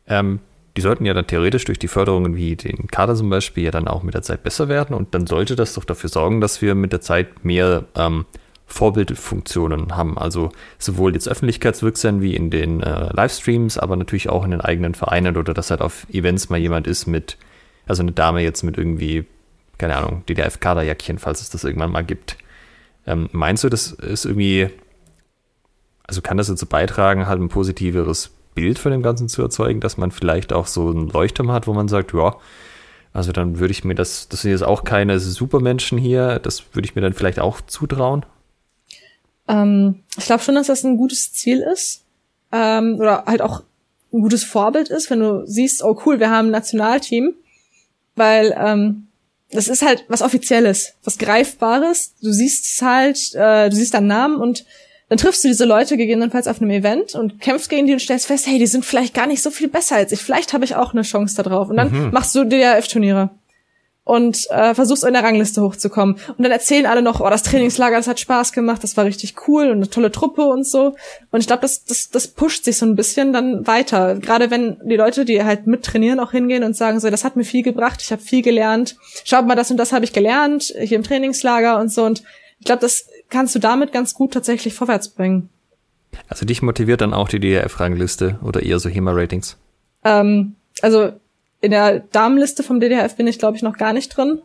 ähm, 0.07 0.39
die 0.77 0.81
sollten 0.81 1.05
ja 1.05 1.13
dann 1.13 1.27
theoretisch 1.27 1.65
durch 1.65 1.79
die 1.79 1.87
Förderungen 1.87 2.35
wie 2.35 2.55
den 2.55 2.87
Kader 2.87 3.15
zum 3.15 3.29
Beispiel 3.29 3.65
ja 3.65 3.71
dann 3.71 3.87
auch 3.87 4.03
mit 4.03 4.13
der 4.13 4.21
Zeit 4.21 4.43
besser 4.43 4.69
werden 4.69 4.95
und 4.95 5.13
dann 5.13 5.27
sollte 5.27 5.55
das 5.55 5.73
doch 5.73 5.83
dafür 5.83 6.09
sorgen, 6.09 6.39
dass 6.39 6.61
wir 6.61 6.75
mit 6.75 6.93
der 6.93 7.01
Zeit 7.01 7.43
mehr 7.43 7.85
ähm, 7.95 8.25
Vorbildfunktionen 8.71 9.95
haben. 9.97 10.17
Also 10.17 10.51
sowohl 10.79 11.13
jetzt 11.13 11.27
öffentlichkeitswirksam 11.27 12.21
wie 12.21 12.35
in 12.35 12.49
den 12.49 12.81
äh, 12.81 13.13
Livestreams, 13.13 13.77
aber 13.77 13.97
natürlich 13.97 14.29
auch 14.29 14.45
in 14.45 14.51
den 14.51 14.61
eigenen 14.61 14.95
Vereinen 14.95 15.35
oder 15.35 15.53
dass 15.53 15.71
halt 15.71 15.81
auf 15.81 16.07
Events 16.09 16.49
mal 16.49 16.57
jemand 16.57 16.87
ist 16.87 17.05
mit, 17.05 17.37
also 17.85 18.01
eine 18.01 18.13
Dame 18.13 18.41
jetzt 18.41 18.63
mit 18.63 18.77
irgendwie, 18.77 19.25
keine 19.77 19.97
Ahnung, 19.97 20.23
DDF-Kaderjäckchen, 20.29 21.19
falls 21.19 21.41
es 21.41 21.49
das 21.49 21.65
irgendwann 21.65 21.91
mal 21.91 22.05
gibt. 22.05 22.37
Ähm, 23.05 23.27
meinst 23.33 23.63
du, 23.63 23.69
das 23.69 23.91
ist 23.91 24.25
irgendwie, 24.25 24.69
also 26.03 26.21
kann 26.21 26.37
das 26.37 26.47
dazu 26.47 26.65
beitragen, 26.65 27.27
halt 27.27 27.41
ein 27.41 27.49
positiveres 27.49 28.31
Bild 28.53 28.79
von 28.79 28.91
dem 28.91 29.01
Ganzen 29.01 29.29
zu 29.29 29.41
erzeugen, 29.41 29.79
dass 29.79 29.97
man 29.97 30.11
vielleicht 30.11 30.53
auch 30.53 30.67
so 30.67 30.89
einen 30.89 31.09
Leuchtturm 31.09 31.51
hat, 31.51 31.67
wo 31.67 31.73
man 31.73 31.87
sagt, 31.87 32.13
ja, 32.13 32.35
also 33.13 33.31
dann 33.31 33.59
würde 33.59 33.71
ich 33.71 33.83
mir 33.83 33.95
das, 33.95 34.29
das 34.29 34.41
sind 34.41 34.51
jetzt 34.51 34.63
auch 34.63 34.83
keine 34.83 35.19
Supermenschen 35.19 35.97
hier, 35.97 36.39
das 36.39 36.63
würde 36.73 36.85
ich 36.85 36.95
mir 36.95 37.01
dann 37.01 37.13
vielleicht 37.13 37.39
auch 37.39 37.61
zutrauen. 37.61 38.25
Ähm, 39.47 40.03
ich 40.17 40.25
glaube 40.25 40.43
schon, 40.43 40.55
dass 40.55 40.67
das 40.67 40.83
ein 40.83 40.97
gutes 40.97 41.33
Ziel 41.33 41.59
ist. 41.59 42.03
Ähm, 42.51 42.95
oder 42.99 43.25
halt 43.25 43.41
auch 43.41 43.63
ein 44.13 44.21
gutes 44.21 44.43
Vorbild 44.43 44.89
ist, 44.89 45.09
wenn 45.09 45.19
du 45.19 45.45
siehst, 45.45 45.83
oh 45.83 45.99
cool, 46.05 46.19
wir 46.19 46.29
haben 46.29 46.47
ein 46.47 46.51
Nationalteam. 46.51 47.33
Weil 48.15 48.55
ähm, 48.57 49.07
das 49.51 49.67
ist 49.67 49.81
halt 49.81 50.05
was 50.07 50.21
Offizielles, 50.21 50.93
was 51.03 51.17
Greifbares. 51.17 52.13
Du 52.21 52.31
siehst 52.31 52.65
es 52.65 52.81
halt, 52.81 53.33
äh, 53.35 53.69
du 53.69 53.75
siehst 53.75 53.93
deinen 53.93 54.07
Namen 54.07 54.37
und 54.37 54.65
dann 55.11 55.17
triffst 55.17 55.43
du 55.43 55.49
diese 55.49 55.65
Leute 55.65 55.97
gegebenenfalls 55.97 56.47
auf 56.47 56.61
einem 56.61 56.71
Event 56.71 57.15
und 57.15 57.41
kämpfst 57.41 57.69
gegen 57.69 57.85
die 57.85 57.91
und 57.91 57.99
stellst 57.99 58.27
fest, 58.27 58.47
hey, 58.47 58.57
die 58.59 58.65
sind 58.65 58.85
vielleicht 58.85 59.13
gar 59.13 59.27
nicht 59.27 59.41
so 59.41 59.51
viel 59.51 59.67
besser 59.67 59.97
als 59.97 60.13
ich. 60.13 60.21
Vielleicht 60.21 60.53
habe 60.53 60.63
ich 60.63 60.77
auch 60.77 60.93
eine 60.93 61.01
Chance 61.01 61.35
da 61.35 61.43
drauf. 61.43 61.69
Und 61.69 61.75
dann 61.75 61.91
mhm. 61.91 62.11
machst 62.13 62.33
du 62.33 62.45
DRF-Turniere 62.45 63.29
und 64.05 64.49
äh, 64.51 64.73
versuchst 64.73 65.03
in 65.03 65.11
der 65.11 65.21
Rangliste 65.25 65.61
hochzukommen. 65.61 66.15
Und 66.15 66.41
dann 66.41 66.53
erzählen 66.53 66.85
alle 66.85 67.01
noch, 67.01 67.19
oh, 67.19 67.29
das 67.29 67.43
Trainingslager, 67.43 67.97
das 67.97 68.07
hat 68.07 68.21
Spaß 68.21 68.53
gemacht, 68.53 68.85
das 68.85 68.95
war 68.95 69.03
richtig 69.03 69.35
cool 69.49 69.65
und 69.65 69.79
eine 69.79 69.89
tolle 69.89 70.13
Truppe 70.13 70.43
und 70.43 70.65
so. 70.65 70.95
Und 71.29 71.41
ich 71.41 71.47
glaube, 71.47 71.63
das, 71.63 71.83
das, 71.83 72.09
das 72.09 72.29
pusht 72.29 72.63
sich 72.63 72.77
so 72.77 72.85
ein 72.85 72.95
bisschen 72.95 73.33
dann 73.33 73.67
weiter. 73.67 74.15
Gerade 74.15 74.49
wenn 74.49 74.77
die 74.85 74.95
Leute, 74.95 75.25
die 75.25 75.43
halt 75.43 75.67
mit 75.67 75.83
trainieren, 75.83 76.21
auch 76.21 76.31
hingehen 76.31 76.63
und 76.63 76.77
sagen 76.77 77.01
so, 77.01 77.09
das 77.09 77.25
hat 77.25 77.35
mir 77.35 77.43
viel 77.43 77.63
gebracht, 77.63 78.01
ich 78.01 78.13
habe 78.13 78.21
viel 78.21 78.43
gelernt. 78.43 78.95
Schaut 79.25 79.45
mal, 79.45 79.55
das 79.55 79.71
und 79.71 79.75
das 79.75 79.91
habe 79.91 80.05
ich 80.05 80.13
gelernt 80.13 80.73
hier 80.79 80.95
im 80.95 81.03
Trainingslager 81.03 81.81
und 81.81 81.91
so. 81.91 82.05
Und 82.05 82.23
ich 82.59 82.65
glaube, 82.65 82.79
das 82.79 83.07
kannst 83.31 83.55
du 83.55 83.59
damit 83.59 83.91
ganz 83.91 84.13
gut 84.13 84.33
tatsächlich 84.33 84.75
vorwärts 84.75 85.09
bringen. 85.09 85.49
Also 86.27 86.45
dich 86.45 86.61
motiviert 86.61 87.01
dann 87.01 87.13
auch 87.13 87.29
die 87.29 87.39
DRF-Rangliste 87.39 88.39
oder 88.43 88.61
eher 88.61 88.79
so 88.79 88.89
HEMA-Ratings? 88.89 89.57
Ähm, 90.03 90.55
also 90.81 91.13
in 91.61 91.71
der 91.71 91.99
Damenliste 91.99 92.63
vom 92.63 92.79
DDHF 92.79 93.15
bin 93.15 93.27
ich, 93.27 93.39
glaube 93.39 93.57
ich, 93.57 93.63
noch 93.63 93.77
gar 93.77 93.93
nicht 93.93 94.15
drin. 94.15 94.41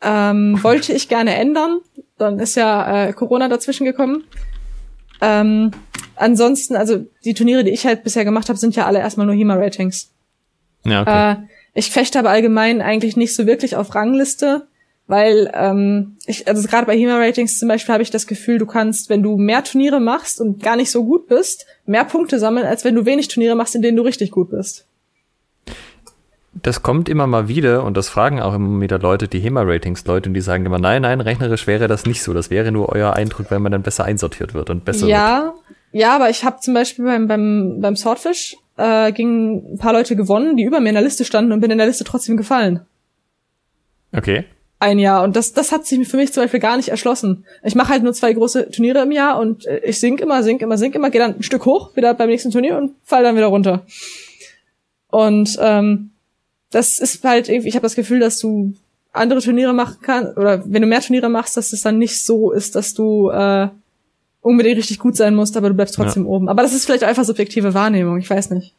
Ähm, 0.00 0.58
wollte 0.62 0.92
ich 0.92 1.08
gerne 1.08 1.34
ändern. 1.34 1.80
Dann 2.18 2.38
ist 2.38 2.56
ja 2.56 3.06
äh, 3.06 3.12
Corona 3.12 3.48
dazwischen 3.48 3.84
gekommen. 3.84 4.24
Ähm, 5.20 5.70
ansonsten, 6.16 6.74
also 6.74 7.06
die 7.24 7.34
Turniere, 7.34 7.64
die 7.64 7.70
ich 7.70 7.86
halt 7.86 8.02
bisher 8.02 8.24
gemacht 8.24 8.48
habe, 8.48 8.58
sind 8.58 8.74
ja 8.74 8.86
alle 8.86 8.98
erstmal 8.98 9.26
nur 9.26 9.36
HEMA-Ratings. 9.36 10.10
Ja, 10.84 11.02
okay. 11.02 11.32
Äh, 11.32 11.36
ich 11.74 11.90
fechte 11.90 12.18
aber 12.18 12.30
allgemein 12.30 12.82
eigentlich 12.82 13.16
nicht 13.16 13.34
so 13.34 13.46
wirklich 13.46 13.76
auf 13.76 13.94
Rangliste, 13.94 14.66
weil 15.06 15.50
ähm, 15.54 16.16
ich, 16.26 16.46
also 16.48 16.66
gerade 16.68 16.86
bei 16.86 16.96
HEMA-Ratings 16.96 17.58
zum 17.58 17.68
Beispiel 17.68 17.92
habe 17.92 18.02
ich 18.02 18.10
das 18.10 18.26
Gefühl, 18.26 18.58
du 18.58 18.66
kannst, 18.66 19.10
wenn 19.10 19.22
du 19.22 19.36
mehr 19.36 19.64
Turniere 19.64 20.00
machst 20.00 20.40
und 20.40 20.62
gar 20.62 20.76
nicht 20.76 20.90
so 20.90 21.04
gut 21.04 21.26
bist, 21.28 21.66
mehr 21.86 22.04
Punkte 22.04 22.38
sammeln, 22.38 22.66
als 22.66 22.84
wenn 22.84 22.94
du 22.94 23.04
wenig 23.04 23.28
Turniere 23.28 23.56
machst, 23.56 23.74
in 23.74 23.82
denen 23.82 23.96
du 23.96 24.02
richtig 24.02 24.30
gut 24.30 24.50
bist. 24.50 24.86
Das 26.54 26.82
kommt 26.82 27.08
immer 27.08 27.26
mal 27.26 27.48
wieder 27.48 27.82
und 27.82 27.96
das 27.96 28.08
fragen 28.08 28.40
auch 28.40 28.54
immer 28.54 28.80
wieder 28.80 28.98
Leute, 28.98 29.26
die 29.26 29.40
HEMA-Ratings, 29.40 30.04
Leute, 30.04 30.28
und 30.28 30.34
die 30.34 30.42
sagen 30.42 30.66
immer, 30.66 30.78
nein, 30.78 31.02
nein, 31.02 31.20
rechnerisch 31.20 31.66
wäre 31.66 31.88
das 31.88 32.04
nicht 32.04 32.22
so. 32.22 32.34
Das 32.34 32.50
wäre 32.50 32.70
nur 32.70 32.90
euer 32.90 33.14
Eindruck, 33.14 33.50
wenn 33.50 33.62
man 33.62 33.72
dann 33.72 33.82
besser 33.82 34.04
einsortiert 34.04 34.52
wird 34.52 34.70
und 34.70 34.84
besser 34.84 35.06
ja, 35.06 35.44
wird. 35.44 35.54
Ja, 35.92 36.14
aber 36.14 36.30
ich 36.30 36.44
habe 36.44 36.60
zum 36.60 36.74
Beispiel 36.74 37.06
beim, 37.06 37.26
beim, 37.26 37.80
beim 37.80 37.96
Swordfish 37.96 38.56
äh, 38.76 39.12
gingen 39.12 39.74
ein 39.74 39.78
paar 39.78 39.92
Leute 39.92 40.14
gewonnen, 40.14 40.56
die 40.56 40.64
über 40.64 40.80
mir 40.80 40.90
in 40.90 40.94
der 40.94 41.04
Liste 41.04 41.24
standen 41.24 41.52
und 41.52 41.60
bin 41.60 41.70
in 41.70 41.78
der 41.78 41.86
Liste 41.86 42.04
trotzdem 42.04 42.36
gefallen. 42.36 42.80
Okay. 44.14 44.44
Ein 44.82 44.98
Jahr. 44.98 45.22
Und 45.22 45.36
das, 45.36 45.52
das 45.52 45.70
hat 45.70 45.86
sich 45.86 46.08
für 46.08 46.16
mich 46.16 46.32
zum 46.32 46.42
Beispiel 46.42 46.58
gar 46.58 46.76
nicht 46.76 46.88
erschlossen. 46.88 47.44
Ich 47.62 47.76
mache 47.76 47.90
halt 47.90 48.02
nur 48.02 48.12
zwei 48.14 48.32
große 48.32 48.72
Turniere 48.72 49.02
im 49.02 49.12
Jahr 49.12 49.38
und 49.38 49.64
äh, 49.64 49.80
ich 49.84 50.00
sink 50.00 50.20
immer, 50.20 50.42
sink 50.42 50.60
immer, 50.60 50.76
sink 50.76 50.96
immer, 50.96 51.08
gehe 51.08 51.20
dann 51.20 51.36
ein 51.36 51.42
Stück 51.44 51.66
hoch, 51.66 51.94
wieder 51.94 52.12
beim 52.14 52.28
nächsten 52.28 52.50
Turnier 52.50 52.76
und 52.76 52.96
fall 53.04 53.22
dann 53.22 53.36
wieder 53.36 53.46
runter. 53.46 53.86
Und 55.08 55.56
ähm, 55.60 56.10
das 56.72 56.98
ist 56.98 57.22
halt 57.22 57.48
irgendwie, 57.48 57.68
ich 57.68 57.76
habe 57.76 57.84
das 57.84 57.94
Gefühl, 57.94 58.18
dass 58.18 58.40
du 58.40 58.74
andere 59.12 59.40
Turniere 59.40 59.72
machen 59.72 59.98
kannst, 60.02 60.36
oder 60.36 60.64
wenn 60.66 60.82
du 60.82 60.88
mehr 60.88 61.00
Turniere 61.00 61.28
machst, 61.28 61.56
dass 61.56 61.72
es 61.72 61.82
dann 61.82 61.98
nicht 61.98 62.20
so 62.24 62.50
ist, 62.50 62.74
dass 62.74 62.92
du 62.92 63.30
äh, 63.30 63.68
unbedingt 64.40 64.78
richtig 64.78 64.98
gut 64.98 65.14
sein 65.14 65.36
musst, 65.36 65.56
aber 65.56 65.68
du 65.68 65.76
bleibst 65.76 65.94
trotzdem 65.94 66.24
ja. 66.24 66.28
oben. 66.28 66.48
Aber 66.48 66.62
das 66.62 66.74
ist 66.74 66.86
vielleicht 66.86 67.04
einfach 67.04 67.24
subjektive 67.24 67.72
Wahrnehmung, 67.72 68.18
ich 68.18 68.28
weiß 68.28 68.50
nicht. 68.50 68.74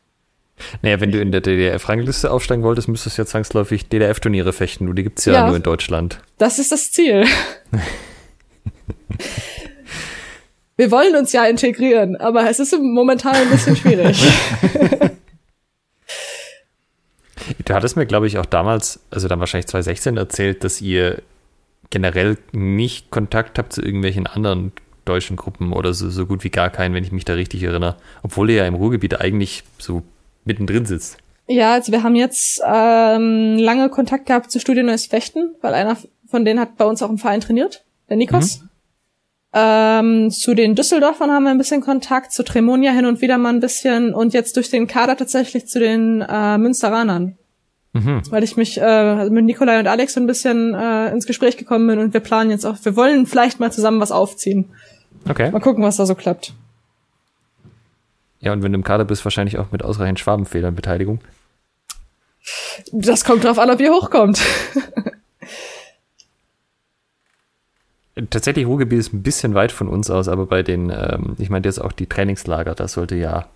Naja, 0.81 1.01
wenn 1.01 1.11
du 1.11 1.19
in 1.19 1.31
der 1.31 1.41
DDF-Rangliste 1.41 2.31
aufsteigen 2.31 2.63
wolltest, 2.63 2.87
müsstest 2.87 3.17
du 3.17 3.23
ja 3.23 3.25
zwangsläufig 3.25 3.89
DDF-Turniere 3.89 4.53
fechten. 4.53 4.93
Die 4.95 5.03
gibt's 5.03 5.25
ja, 5.25 5.33
ja 5.33 5.47
nur 5.47 5.55
in 5.55 5.63
Deutschland. 5.63 6.19
Das 6.37 6.59
ist 6.59 6.71
das 6.71 6.91
Ziel. 6.91 7.25
Wir 10.75 10.89
wollen 10.89 11.15
uns 11.15 11.31
ja 11.33 11.45
integrieren, 11.45 12.15
aber 12.15 12.49
es 12.49 12.59
ist 12.59 12.75
momentan 12.79 13.35
ein 13.35 13.49
bisschen 13.49 13.75
schwierig. 13.75 14.17
Du 17.65 17.73
hattest 17.73 17.95
mir, 17.95 18.05
glaube 18.05 18.27
ich, 18.27 18.37
auch 18.37 18.45
damals, 18.45 18.99
also 19.09 19.27
dann 19.27 19.39
wahrscheinlich 19.39 19.67
2016 19.67 20.17
erzählt, 20.17 20.63
dass 20.63 20.81
ihr 20.81 21.21
generell 21.89 22.37
nicht 22.51 23.11
Kontakt 23.11 23.57
habt 23.57 23.73
zu 23.73 23.81
irgendwelchen 23.81 24.27
anderen 24.27 24.71
deutschen 25.05 25.35
Gruppen 25.35 25.73
oder 25.73 25.93
so, 25.93 26.09
so 26.09 26.25
gut 26.25 26.43
wie 26.43 26.49
gar 26.49 26.69
keinen, 26.69 26.93
wenn 26.93 27.03
ich 27.03 27.11
mich 27.11 27.25
da 27.25 27.33
richtig 27.33 27.63
erinnere. 27.63 27.97
Obwohl 28.21 28.49
ihr 28.49 28.57
ja 28.57 28.65
im 28.65 28.75
Ruhrgebiet 28.75 29.19
eigentlich 29.19 29.63
so 29.77 30.03
mittendrin 30.45 30.85
sitzt. 30.85 31.17
Ja, 31.47 31.73
also 31.73 31.91
wir 31.91 32.03
haben 32.03 32.15
jetzt 32.15 32.61
ähm, 32.65 33.57
lange 33.57 33.89
Kontakt 33.89 34.27
gehabt 34.27 34.51
zu 34.51 34.59
Studien 34.59 34.85
Neues 34.85 35.07
Fechten, 35.07 35.55
weil 35.61 35.73
einer 35.73 35.97
von 36.27 36.45
denen 36.45 36.59
hat 36.59 36.77
bei 36.77 36.85
uns 36.85 37.01
auch 37.01 37.09
im 37.09 37.17
Verein 37.17 37.41
trainiert, 37.41 37.83
der 38.09 38.17
Nikos. 38.17 38.61
Mhm. 38.61 38.69
Ähm, 39.55 40.31
zu 40.31 40.55
den 40.55 40.73
Düsseldorfern 40.73 41.29
haben 41.29 41.43
wir 41.43 41.51
ein 41.51 41.59
bisschen 41.59 41.81
Kontakt, 41.81 42.31
zu 42.31 42.43
Tremonia 42.43 42.91
hin 42.91 43.05
und 43.05 43.21
wieder 43.21 43.37
mal 43.37 43.53
ein 43.53 43.59
bisschen 43.59 44.13
und 44.13 44.33
jetzt 44.33 44.55
durch 44.55 44.71
den 44.71 44.87
Kader 44.87 45.15
tatsächlich 45.15 45.67
zu 45.67 45.79
den 45.79 46.21
äh, 46.27 46.57
Münsteranern. 46.57 47.37
Mhm. 47.93 48.23
Weil 48.31 48.43
ich 48.43 48.57
mich 48.57 48.81
äh, 48.81 49.29
mit 49.29 49.45
Nikolai 49.45 49.79
und 49.79 49.85
Alex 49.85 50.15
so 50.15 50.19
ein 50.19 50.25
bisschen 50.25 50.73
äh, 50.73 51.11
ins 51.11 51.27
Gespräch 51.27 51.57
gekommen 51.57 51.85
bin 51.85 51.99
und 51.99 52.13
wir 52.13 52.21
planen 52.21 52.49
jetzt 52.49 52.65
auch, 52.65 52.77
wir 52.81 52.95
wollen 52.95 53.27
vielleicht 53.27 53.59
mal 53.59 53.71
zusammen 53.71 53.99
was 53.99 54.11
aufziehen. 54.11 54.71
Okay. 55.29 55.51
Mal 55.51 55.59
gucken, 55.59 55.83
was 55.83 55.97
da 55.97 56.07
so 56.07 56.15
klappt. 56.15 56.53
Ja, 58.43 58.51
und 58.51 58.61
wenn 58.61 58.73
du 58.73 58.77
im 58.77 58.83
Kader 58.83 59.05
bist, 59.05 59.23
wahrscheinlich 59.25 59.57
auch 59.57 59.71
mit 59.71 59.83
ausreichend 59.83 60.19
Schwabenfedern 60.19 60.75
Beteiligung. 60.75 61.21
Das 62.91 63.23
kommt 63.23 63.45
drauf 63.45 63.57
an, 63.57 63.69
ob 63.69 63.79
ihr 63.79 63.91
hochkommt. 63.91 64.41
Tatsächlich, 68.29 68.67
Ruhrgebiet 68.67 68.99
ist 68.99 69.13
ein 69.13 69.23
bisschen 69.23 69.55
weit 69.55 69.71
von 69.71 69.87
uns 69.87 70.09
aus, 70.09 70.27
aber 70.27 70.45
bei 70.45 70.61
den, 70.61 70.89
ähm, 70.91 71.35
ich 71.39 71.49
meine 71.49 71.65
jetzt 71.65 71.79
auch 71.79 71.93
die 71.93 72.05
Trainingslager, 72.05 72.75
da 72.75 72.87
sollte 72.87 73.15
ja 73.15 73.47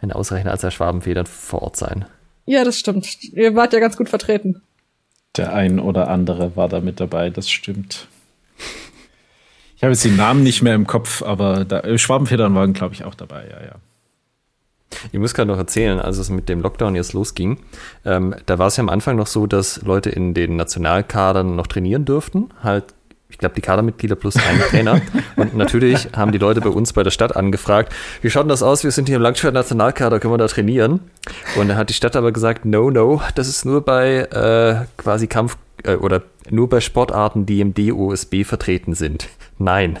ein 0.00 0.10
ausreichender 0.10 0.52
Anzahl 0.52 0.70
Schwabenfedern 0.70 1.26
vor 1.26 1.62
Ort 1.62 1.76
sein. 1.76 2.06
Ja, 2.46 2.64
das 2.64 2.78
stimmt. 2.78 3.22
Ihr 3.22 3.54
wart 3.54 3.72
ja 3.74 3.78
ganz 3.78 3.96
gut 3.96 4.08
vertreten. 4.08 4.62
Der 5.36 5.52
ein 5.52 5.78
oder 5.78 6.08
andere 6.08 6.56
war 6.56 6.68
da 6.68 6.80
mit 6.80 6.98
dabei, 6.98 7.30
das 7.30 7.48
stimmt. 7.48 8.08
Ich 9.76 9.82
habe 9.82 9.92
jetzt 9.92 10.04
die 10.04 10.10
Namen 10.10 10.42
nicht 10.42 10.62
mehr 10.62 10.74
im 10.74 10.86
Kopf, 10.86 11.22
aber 11.22 11.64
da, 11.64 11.80
äh, 11.80 11.96
Schwabenfedern 11.96 12.54
waren, 12.54 12.72
glaube 12.72 12.94
ich, 12.94 13.04
auch 13.04 13.14
dabei, 13.14 13.44
ja, 13.48 13.64
ja. 13.64 13.76
Ich 15.12 15.18
muss 15.18 15.34
gerade 15.34 15.50
noch 15.50 15.58
erzählen, 15.58 16.00
als 16.00 16.18
es 16.18 16.30
mit 16.30 16.48
dem 16.48 16.60
Lockdown 16.60 16.94
jetzt 16.94 17.12
losging, 17.12 17.58
ähm, 18.04 18.34
da 18.46 18.58
war 18.58 18.66
es 18.66 18.76
ja 18.76 18.82
am 18.82 18.88
Anfang 18.88 19.16
noch 19.16 19.26
so, 19.26 19.46
dass 19.46 19.82
Leute 19.82 20.10
in 20.10 20.34
den 20.34 20.56
Nationalkadern 20.56 21.56
noch 21.56 21.66
trainieren 21.66 22.04
durften, 22.04 22.48
halt 22.62 22.94
ich 23.30 23.38
glaube, 23.38 23.54
die 23.54 23.60
Kadermitglieder 23.60 24.16
plus 24.16 24.36
ein 24.36 24.60
Trainer. 24.70 25.00
Und 25.36 25.56
natürlich 25.56 26.08
haben 26.16 26.32
die 26.32 26.38
Leute 26.38 26.60
bei 26.60 26.68
uns 26.68 26.92
bei 26.92 27.04
der 27.04 27.12
Stadt 27.12 27.36
angefragt, 27.36 27.92
wie 28.22 28.28
schaut 28.28 28.42
denn 28.42 28.48
das 28.48 28.62
aus? 28.62 28.82
Wir 28.84 28.90
sind 28.90 29.06
hier 29.06 29.16
im 29.16 29.22
Langschwert 29.22 29.54
Nationalkader, 29.54 30.18
können 30.18 30.34
wir 30.34 30.38
da 30.38 30.48
trainieren? 30.48 31.00
Und 31.56 31.68
dann 31.68 31.76
hat 31.76 31.88
die 31.90 31.94
Stadt 31.94 32.16
aber 32.16 32.32
gesagt, 32.32 32.64
no, 32.64 32.90
no, 32.90 33.22
das 33.36 33.48
ist 33.48 33.64
nur 33.64 33.82
bei 33.84 34.22
äh, 34.22 34.84
quasi 35.00 35.28
Kampf 35.28 35.56
äh, 35.84 35.94
oder 35.94 36.22
nur 36.50 36.68
bei 36.68 36.80
Sportarten, 36.80 37.46
die 37.46 37.60
im 37.60 37.72
DOSB 37.72 38.44
vertreten 38.44 38.94
sind. 38.94 39.28
Nein. 39.58 39.98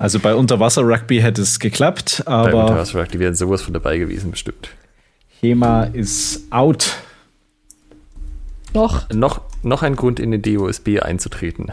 Also 0.00 0.18
bei 0.18 0.34
Unterwasser-Rugby 0.34 1.20
hätte 1.20 1.42
es 1.42 1.60
geklappt, 1.60 2.22
aber. 2.24 2.50
Bei 2.50 2.62
Unterwasser-Rugby 2.62 3.18
wären 3.18 3.34
sowas 3.34 3.60
von 3.60 3.74
dabei 3.74 3.98
gewesen, 3.98 4.30
bestimmt. 4.30 4.70
HEMA 5.40 5.84
ist 5.84 6.50
out. 6.50 6.96
Noch. 8.72 9.10
Noch, 9.10 9.42
noch 9.62 9.82
ein 9.82 9.96
Grund, 9.96 10.18
in 10.18 10.30
den 10.30 10.40
DOSB 10.40 11.00
einzutreten. 11.02 11.66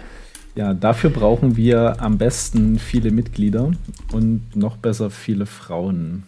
Ja, 0.55 0.73
dafür 0.73 1.09
brauchen 1.09 1.55
wir 1.55 2.01
am 2.01 2.17
besten 2.17 2.79
viele 2.79 3.11
Mitglieder 3.11 3.71
und 4.11 4.43
noch 4.57 4.75
besser 4.75 5.09
viele 5.09 5.45
Frauen. 5.45 6.23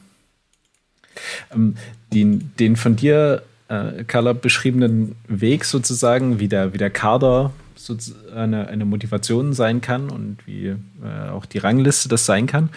Ähm, 1.53 1.75
den, 2.13 2.53
den 2.59 2.77
von 2.77 2.95
dir, 2.95 3.41
äh, 3.67 4.05
Carla, 4.05 4.31
beschriebenen 4.31 5.17
Weg 5.27 5.65
sozusagen, 5.65 6.39
wie 6.39 6.47
der, 6.47 6.73
wie 6.73 6.77
der 6.77 6.91
Kader 6.91 7.51
eine, 8.35 8.67
eine 8.67 8.85
Motivation 8.85 9.53
sein 9.53 9.81
kann 9.81 10.09
und 10.09 10.37
wie 10.45 10.67
äh, 10.67 11.29
auch 11.31 11.45
die 11.45 11.59
Rangliste 11.59 12.09
das 12.09 12.25
sein 12.25 12.47
kann, 12.47 12.69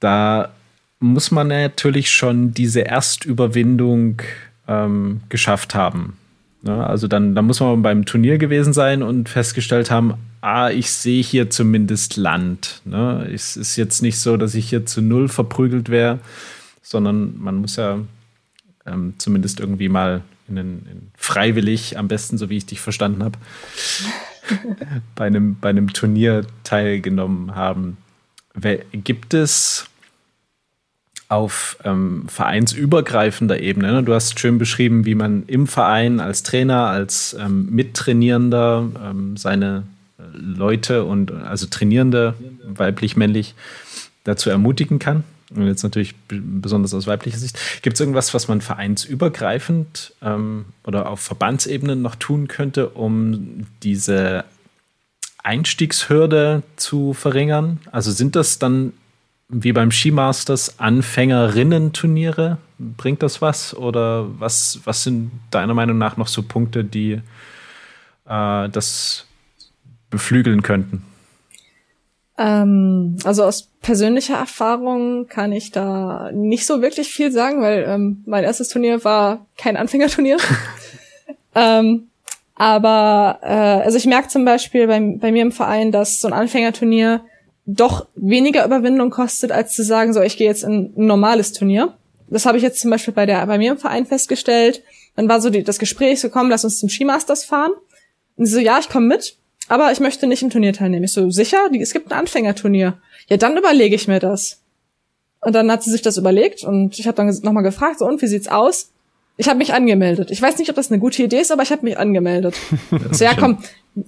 da 0.00 0.50
muss 0.98 1.30
man 1.30 1.48
natürlich 1.48 2.10
schon 2.10 2.52
diese 2.52 2.80
Erstüberwindung 2.80 4.22
ähm, 4.66 5.20
geschafft 5.28 5.74
haben. 5.74 6.16
Ne? 6.62 6.86
Also 6.86 7.08
dann, 7.08 7.34
dann 7.34 7.46
muss 7.46 7.60
man 7.60 7.82
beim 7.82 8.04
Turnier 8.04 8.38
gewesen 8.38 8.72
sein 8.72 9.02
und 9.02 9.28
festgestellt 9.28 9.90
haben, 9.90 10.14
ah, 10.40 10.70
ich 10.70 10.90
sehe 10.90 11.22
hier 11.22 11.50
zumindest 11.50 12.16
Land. 12.16 12.80
Ne? 12.84 13.28
Es 13.32 13.56
ist 13.56 13.76
jetzt 13.76 14.02
nicht 14.02 14.18
so, 14.18 14.36
dass 14.36 14.54
ich 14.54 14.68
hier 14.68 14.86
zu 14.86 15.02
null 15.02 15.28
verprügelt 15.28 15.88
wäre, 15.88 16.18
sondern 16.82 17.34
man 17.38 17.56
muss 17.56 17.76
ja 17.76 17.98
ähm, 18.86 19.14
zumindest 19.18 19.60
irgendwie 19.60 19.88
mal 19.88 20.22
in, 20.48 20.56
in 20.56 21.10
freiwillig, 21.16 21.98
am 21.98 22.08
besten, 22.08 22.38
so 22.38 22.50
wie 22.50 22.56
ich 22.56 22.66
dich 22.66 22.80
verstanden 22.80 23.22
habe, 23.24 23.38
bei, 25.14 25.26
einem, 25.26 25.56
bei 25.58 25.70
einem 25.70 25.92
Turnier 25.92 26.46
teilgenommen 26.64 27.54
haben. 27.54 27.98
Gibt 28.92 29.34
es 29.34 29.86
auf 31.28 31.76
ähm, 31.84 32.24
vereinsübergreifender 32.28 33.60
Ebene. 33.60 33.92
Ne? 33.92 34.02
Du 34.02 34.14
hast 34.14 34.38
schön 34.38 34.58
beschrieben, 34.58 35.04
wie 35.04 35.14
man 35.14 35.44
im 35.46 35.66
Verein 35.66 36.20
als 36.20 36.42
Trainer, 36.42 36.86
als 36.86 37.36
ähm, 37.38 37.68
Mittrainierender 37.70 38.88
ähm, 39.04 39.36
seine 39.36 39.82
äh, 40.18 40.22
Leute 40.32 41.04
und 41.04 41.32
also 41.32 41.66
Trainierende, 41.66 42.34
weiblich, 42.64 43.16
männlich, 43.16 43.54
dazu 44.24 44.50
ermutigen 44.50 44.98
kann. 44.98 45.24
Jetzt 45.54 45.84
natürlich 45.84 46.14
besonders 46.28 46.92
aus 46.92 47.06
weiblicher 47.06 47.38
Sicht. 47.38 47.58
Gibt 47.82 47.94
es 47.94 48.00
irgendwas, 48.00 48.34
was 48.34 48.48
man 48.48 48.60
vereinsübergreifend 48.60 50.12
ähm, 50.20 50.66
oder 50.84 51.08
auf 51.08 51.20
Verbandsebene 51.20 51.94
noch 51.94 52.16
tun 52.16 52.48
könnte, 52.48 52.88
um 52.88 53.66
diese 53.82 54.44
Einstiegshürde 55.44 56.64
zu 56.74 57.12
verringern? 57.12 57.78
Also 57.92 58.10
sind 58.10 58.34
das 58.34 58.58
dann 58.58 58.92
wie 59.48 59.72
beim 59.72 59.92
Skimasters 59.92 60.80
Anfängerinnen-Turniere? 60.80 62.58
Bringt 62.78 63.22
das 63.22 63.40
was? 63.40 63.74
Oder 63.74 64.26
was, 64.40 64.80
was 64.84 65.04
sind 65.04 65.30
deiner 65.52 65.74
Meinung 65.74 65.98
nach 65.98 66.16
noch 66.16 66.26
so 66.26 66.42
Punkte, 66.42 66.82
die 66.82 67.20
äh, 68.28 68.68
das 68.68 69.26
beflügeln 70.10 70.62
könnten? 70.62 71.04
Ähm, 72.38 73.16
also 73.24 73.44
aus 73.44 73.70
persönlicher 73.80 74.36
Erfahrung 74.36 75.26
kann 75.26 75.52
ich 75.52 75.70
da 75.70 76.30
nicht 76.32 76.66
so 76.66 76.82
wirklich 76.82 77.08
viel 77.08 77.32
sagen, 77.32 77.62
weil 77.62 77.84
ähm, 77.88 78.22
mein 78.26 78.44
erstes 78.44 78.68
Turnier 78.68 79.04
war 79.04 79.46
kein 79.56 79.76
Anfängerturnier. 79.76 80.36
ähm, 81.54 82.08
aber 82.54 83.38
äh, 83.42 83.84
also 83.84 83.96
ich 83.96 84.06
merke 84.06 84.28
zum 84.28 84.44
Beispiel 84.44 84.86
bei, 84.86 85.00
bei 85.00 85.32
mir 85.32 85.42
im 85.42 85.52
Verein, 85.52 85.92
dass 85.92 86.20
so 86.20 86.28
ein 86.28 86.34
Anfängerturnier 86.34 87.22
doch 87.66 88.06
weniger 88.14 88.64
Überwindung 88.64 89.10
kostet, 89.10 89.50
als 89.50 89.74
zu 89.74 89.82
sagen, 89.82 90.12
so, 90.12 90.20
ich 90.20 90.36
gehe 90.36 90.46
jetzt 90.46 90.62
in 90.62 90.94
ein 90.96 91.06
normales 91.06 91.52
Turnier. 91.52 91.94
Das 92.28 92.46
habe 92.46 92.56
ich 92.58 92.62
jetzt 92.62 92.80
zum 92.80 92.90
Beispiel 92.90 93.14
bei, 93.14 93.26
der, 93.26 93.44
bei 93.46 93.58
mir 93.58 93.72
im 93.72 93.78
Verein 93.78 94.06
festgestellt. 94.06 94.82
Dann 95.16 95.28
war 95.28 95.40
so 95.40 95.50
die, 95.50 95.64
das 95.64 95.78
Gespräch 95.78 96.20
so, 96.20 96.28
komm, 96.28 96.48
lass 96.50 96.64
uns 96.64 96.78
zum 96.78 96.88
Skimasters 96.88 97.44
fahren. 97.44 97.72
Und 98.36 98.46
sie 98.46 98.52
so, 98.52 98.60
ja, 98.60 98.78
ich 98.78 98.88
komme 98.88 99.06
mit, 99.06 99.36
aber 99.68 99.92
ich 99.92 100.00
möchte 100.00 100.26
nicht 100.26 100.42
im 100.42 100.50
Turnier 100.50 100.72
teilnehmen. 100.72 101.04
Ich 101.04 101.12
so, 101.12 101.30
sicher? 101.30 101.58
Es 101.80 101.92
gibt 101.92 102.10
ein 102.10 102.18
Anfängerturnier. 102.18 102.98
Ja, 103.28 103.36
dann 103.36 103.56
überlege 103.56 103.94
ich 103.94 104.08
mir 104.08 104.20
das. 104.20 104.60
Und 105.40 105.54
dann 105.54 105.70
hat 105.70 105.82
sie 105.82 105.90
sich 105.90 106.02
das 106.02 106.16
überlegt 106.16 106.64
und 106.64 106.98
ich 106.98 107.06
habe 107.06 107.16
dann 107.16 107.28
nochmal 107.42 107.62
gefragt, 107.62 107.98
so, 107.98 108.06
und 108.06 108.20
wie 108.22 108.26
sieht's 108.26 108.48
aus? 108.48 108.90
Ich 109.36 109.48
habe 109.48 109.58
mich 109.58 109.74
angemeldet. 109.74 110.30
Ich 110.30 110.40
weiß 110.40 110.58
nicht, 110.58 110.70
ob 110.70 110.76
das 110.76 110.90
eine 110.90 110.98
gute 110.98 111.22
Idee 111.22 111.40
ist, 111.40 111.52
aber 111.52 111.62
ich 111.62 111.70
habe 111.70 111.84
mich 111.84 111.98
angemeldet. 111.98 112.54
so, 113.12 113.24
ja, 113.24 113.34
komm, 113.38 113.58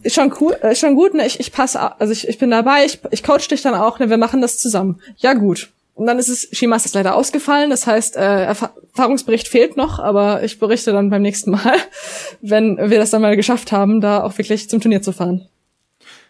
ist 0.03 0.15
schon 0.15 0.33
cool, 0.41 0.53
ist 0.55 0.63
äh, 0.63 0.75
schon 0.75 0.95
gut, 0.95 1.15
ne? 1.15 1.27
Ich, 1.27 1.39
ich 1.39 1.53
passe, 1.53 2.01
also 2.01 2.13
ich, 2.13 2.29
ich 2.29 2.39
bin 2.39 2.51
dabei, 2.51 2.85
ich, 2.85 3.01
ich 3.11 3.23
coach 3.23 3.47
dich 3.49 3.63
dann 3.63 3.75
auch, 3.75 3.99
ne? 3.99 4.09
Wir 4.09 4.17
machen 4.17 4.41
das 4.41 4.59
zusammen. 4.59 5.01
Ja, 5.19 5.35
gut. 5.35 5.71
Und 5.99 6.07
dann 6.07 6.21
ist 6.21 6.29
es, 6.29 6.49
Shimas 6.53 6.87
ist 6.87 6.95
leider 6.95 7.17
ausgefallen, 7.17 7.71
das 7.71 7.89
heißt, 7.89 8.15
äh, 8.15 8.45
Erfahrungsbericht 8.45 9.49
fehlt 9.49 9.77
noch, 9.77 9.99
aber 9.99 10.45
ich 10.45 10.61
berichte 10.61 10.93
dann 10.93 11.11
beim 11.11 11.23
nächsten 11.23 11.51
Mal, 11.51 11.75
wenn 12.41 12.77
wir 12.77 13.01
das 13.01 13.11
dann 13.11 13.21
mal 13.21 13.35
geschafft 13.35 13.73
haben, 13.73 14.01
da 14.01 14.23
auch 14.23 14.39
wirklich 14.39 14.71
zum 14.71 14.81
Turnier 14.81 15.03
zu 15.03 15.11
fahren. 15.11 15.49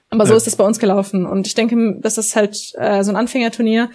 Aber 0.09 0.25
so 0.25 0.33
ja. 0.33 0.39
ist 0.39 0.47
es 0.47 0.57
bei 0.57 0.65
uns 0.65 0.79
gelaufen. 0.79 1.27
Und 1.27 1.47
ich 1.47 1.55
denke, 1.55 2.01
dass 2.01 2.15
das 2.15 2.35
halt 2.35 2.73
äh, 2.79 3.05
so 3.05 3.13
ein 3.13 3.17
Anfängerturnier 3.17 3.91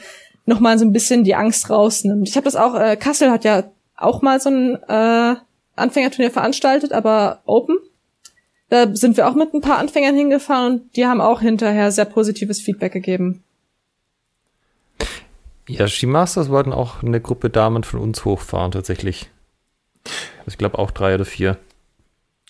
nochmal 0.46 0.78
so 0.78 0.86
ein 0.86 0.94
bisschen 0.94 1.24
die 1.24 1.34
Angst 1.34 1.72
rausnimmt. 1.72 2.30
Ich 2.30 2.36
habe 2.36 2.46
das 2.46 2.56
auch, 2.56 2.76
äh, 2.76 2.96
Kassel 2.96 3.32
hat 3.32 3.44
ja 3.44 3.64
auch 3.98 4.22
mal 4.22 4.40
so 4.40 4.52
ein 4.52 4.76
äh, 4.88 5.36
Anfängerturnier 5.76 6.30
veranstaltet, 6.30 6.92
aber 6.92 7.42
Open. 7.46 7.78
Da 8.70 8.96
sind 8.96 9.18
wir 9.18 9.28
auch 9.28 9.34
mit 9.34 9.56
ein 9.56 9.62
paar 9.62 9.80
Anfängern 9.80 10.16
hingefahren 10.16 10.74
und 10.74 10.96
die 10.96 11.08
haben 11.08 11.20
auch 11.20 11.42
hinterher 11.42 11.92
sehr 11.92 12.06
positives 12.06 12.62
Feedback 12.62 12.94
gegeben. 12.94 13.44
Ja, 15.68 15.88
Skimasters 15.88 16.50
wollten 16.50 16.74
auch 16.74 17.04
eine 17.04 17.22
Gruppe 17.22 17.50
Damen 17.50 17.84
von 17.84 18.00
uns 18.00 18.26
hochfahren, 18.26 18.72
tatsächlich. 18.72 19.30
Also 20.40 20.50
ich 20.50 20.58
glaube 20.58 20.78
auch 20.78 20.92
drei 20.92 21.16
oder 21.16 21.26
vier. 21.26 21.58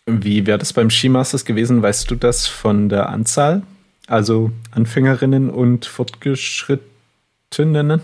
Wie 0.05 0.45
wäre 0.45 0.57
das 0.57 0.73
beim 0.73 0.89
Skimasters 0.89 1.45
gewesen? 1.45 1.81
Weißt 1.81 2.11
du 2.11 2.15
das 2.15 2.47
von 2.47 2.89
der 2.89 3.07
Anzahl? 3.09 3.63
Also 4.07 4.51
Anfängerinnen 4.71 5.49
und 5.49 5.85
Fortgeschrittenen? 5.85 8.01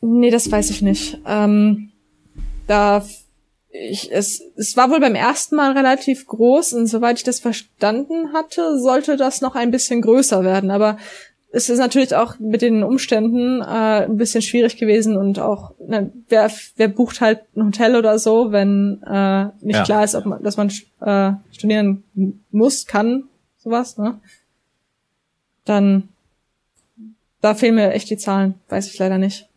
Nee, 0.00 0.30
das 0.30 0.50
weiß 0.50 0.70
ich 0.70 0.82
nicht. 0.82 1.18
Ähm, 1.26 1.90
da 2.68 3.04
ich, 3.70 4.10
es, 4.12 4.42
es 4.56 4.76
war 4.76 4.90
wohl 4.90 5.00
beim 5.00 5.14
ersten 5.14 5.56
Mal 5.56 5.72
relativ 5.72 6.26
groß 6.26 6.72
und 6.72 6.86
soweit 6.86 7.18
ich 7.18 7.24
das 7.24 7.40
verstanden 7.40 8.32
hatte, 8.32 8.78
sollte 8.78 9.16
das 9.16 9.40
noch 9.40 9.54
ein 9.54 9.70
bisschen 9.70 10.00
größer 10.00 10.42
werden. 10.42 10.70
Aber 10.70 10.98
es 11.58 11.68
ist 11.68 11.78
natürlich 11.78 12.14
auch 12.14 12.38
mit 12.38 12.62
den 12.62 12.84
Umständen 12.84 13.60
äh, 13.60 14.04
ein 14.04 14.16
bisschen 14.16 14.42
schwierig 14.42 14.76
gewesen 14.76 15.16
und 15.16 15.40
auch, 15.40 15.72
ne, 15.84 16.12
wer, 16.28 16.50
wer 16.76 16.88
bucht 16.88 17.20
halt 17.20 17.40
ein 17.56 17.66
Hotel 17.66 17.96
oder 17.96 18.18
so, 18.20 18.52
wenn 18.52 19.02
äh, 19.02 19.46
nicht 19.60 19.76
ja. 19.76 19.82
klar 19.82 20.04
ist, 20.04 20.14
ob 20.14 20.24
man, 20.24 20.42
dass 20.42 20.56
man 20.56 20.70
äh, 21.00 21.32
studieren 21.52 22.04
muss, 22.52 22.86
kann, 22.86 23.24
sowas, 23.56 23.98
ne? 23.98 24.20
Dann 25.64 26.08
da 27.40 27.54
fehlen 27.54 27.74
mir 27.74 27.92
echt 27.92 28.08
die 28.08 28.16
Zahlen, 28.16 28.54
weiß 28.68 28.86
ich 28.86 28.98
leider 28.98 29.18
nicht. 29.18 29.48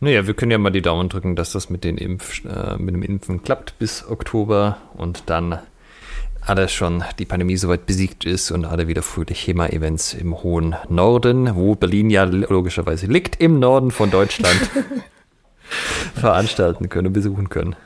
Naja, 0.00 0.26
wir 0.26 0.34
können 0.34 0.50
ja 0.50 0.58
mal 0.58 0.70
die 0.70 0.82
Daumen 0.82 1.08
drücken, 1.08 1.36
dass 1.36 1.52
das 1.52 1.70
mit, 1.70 1.84
den 1.84 1.96
Impf, 1.96 2.44
äh, 2.44 2.76
mit 2.78 2.94
dem 2.94 3.02
Impfen 3.02 3.42
klappt 3.42 3.78
bis 3.78 4.06
Oktober 4.06 4.78
und 4.96 5.24
dann 5.26 5.60
alles 6.46 6.72
schon 6.72 7.02
die 7.18 7.24
Pandemie 7.24 7.56
soweit 7.56 7.86
besiegt 7.86 8.24
ist 8.24 8.50
und 8.50 8.64
alle 8.64 8.88
wieder 8.88 9.02
fröhlich 9.02 9.46
HEMA-Events 9.46 10.14
im 10.14 10.42
hohen 10.42 10.74
Norden, 10.88 11.54
wo 11.54 11.74
Berlin 11.74 12.10
ja 12.10 12.24
logischerweise 12.24 13.06
liegt, 13.06 13.40
im 13.40 13.58
Norden 13.58 13.90
von 13.90 14.10
Deutschland 14.10 14.58
veranstalten 16.14 16.88
können 16.88 17.08
und 17.08 17.12
besuchen 17.12 17.48
können. 17.48 17.76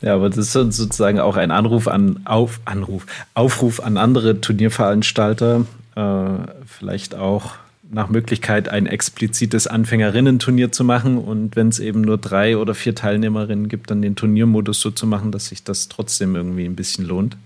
Ja, 0.00 0.14
aber 0.14 0.28
das 0.28 0.38
ist 0.38 0.52
sozusagen 0.52 1.18
auch 1.18 1.36
ein 1.36 1.50
Anruf 1.50 1.88
an 1.88 2.20
auf 2.24 2.60
Anruf, 2.64 3.06
Aufruf 3.34 3.80
an 3.80 3.96
andere 3.96 4.40
Turnierveranstalter, 4.40 5.64
äh, 5.96 6.28
vielleicht 6.66 7.14
auch 7.14 7.54
nach 7.90 8.08
Möglichkeit 8.08 8.68
ein 8.68 8.86
explizites 8.86 9.66
Anfängerinnen-Turnier 9.66 10.72
zu 10.72 10.82
machen 10.82 11.18
und 11.18 11.56
wenn 11.56 11.68
es 11.68 11.78
eben 11.78 12.00
nur 12.00 12.16
drei 12.16 12.56
oder 12.56 12.74
vier 12.74 12.94
Teilnehmerinnen 12.94 13.68
gibt, 13.68 13.90
dann 13.90 14.02
den 14.02 14.16
Turniermodus 14.16 14.80
so 14.80 14.90
zu 14.90 15.06
machen, 15.06 15.30
dass 15.30 15.46
sich 15.46 15.62
das 15.62 15.88
trotzdem 15.88 16.34
irgendwie 16.34 16.64
ein 16.64 16.76
bisschen 16.76 17.06
lohnt. 17.06 17.36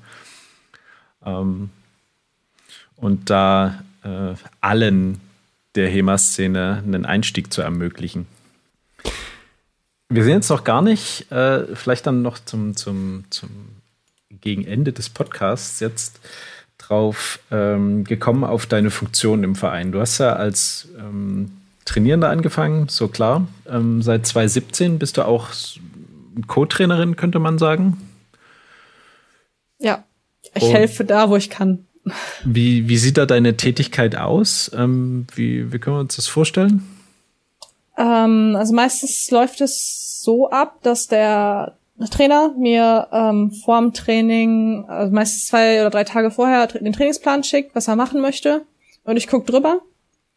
Ähm, 1.26 1.70
und 2.96 3.28
da 3.28 3.82
äh, 4.02 4.34
allen 4.60 5.20
der 5.74 5.90
HEMA-Szene 5.90 6.82
einen 6.84 7.04
Einstieg 7.04 7.52
zu 7.52 7.60
ermöglichen. 7.60 8.26
Wir 10.08 10.24
sehen 10.24 10.34
jetzt 10.34 10.48
noch 10.48 10.64
gar 10.64 10.82
nicht, 10.82 11.30
äh, 11.32 11.74
vielleicht 11.74 12.06
dann 12.06 12.22
noch 12.22 12.38
zum, 12.38 12.76
zum, 12.76 13.24
zum 13.28 13.50
gegen 14.40 14.64
Ende 14.64 14.92
des 14.92 15.10
Podcasts 15.10 15.80
jetzt 15.80 16.20
drauf 16.78 17.40
ähm, 17.50 18.04
gekommen 18.04 18.44
auf 18.44 18.66
deine 18.66 18.90
Funktion 18.90 19.42
im 19.42 19.56
Verein. 19.56 19.92
Du 19.92 20.00
hast 20.00 20.18
ja 20.18 20.34
als 20.34 20.88
ähm, 20.98 21.50
Trainierender 21.84 22.30
angefangen, 22.30 22.88
so 22.88 23.08
klar. 23.08 23.46
Ähm, 23.68 24.02
seit 24.02 24.26
2017 24.26 24.98
bist 24.98 25.16
du 25.16 25.26
auch 25.26 25.48
Co-Trainerin, 26.46 27.16
könnte 27.16 27.38
man 27.38 27.58
sagen. 27.58 27.96
Ja, 29.78 30.04
ich 30.56 30.64
Und 30.64 30.72
helfe 30.72 31.04
da, 31.04 31.30
wo 31.30 31.36
ich 31.36 31.50
kann. 31.50 31.84
Wie, 32.44 32.88
wie 32.88 32.96
sieht 32.98 33.18
da 33.18 33.26
deine 33.26 33.56
Tätigkeit 33.56 34.16
aus? 34.16 34.70
Ähm, 34.76 35.26
wie, 35.34 35.72
wie 35.72 35.78
können 35.78 35.96
wir 35.96 36.00
uns 36.00 36.16
das 36.16 36.28
vorstellen? 36.28 36.82
Ähm, 37.98 38.54
also 38.56 38.74
meistens 38.74 39.30
läuft 39.30 39.60
es 39.60 40.20
so 40.22 40.50
ab, 40.50 40.78
dass 40.82 41.08
der 41.08 41.76
Trainer 42.10 42.54
mir 42.58 43.08
ähm, 43.10 43.50
vorm 43.50 43.92
Training, 43.92 44.84
also 44.86 45.12
meistens 45.12 45.46
zwei 45.46 45.80
oder 45.80 45.90
drei 45.90 46.04
Tage 46.04 46.30
vorher, 46.30 46.66
den 46.66 46.92
Trainingsplan 46.92 47.42
schickt, 47.42 47.74
was 47.74 47.88
er 47.88 47.96
machen 47.96 48.20
möchte. 48.20 48.62
Und 49.04 49.16
ich 49.16 49.28
guck 49.28 49.46
drüber 49.46 49.80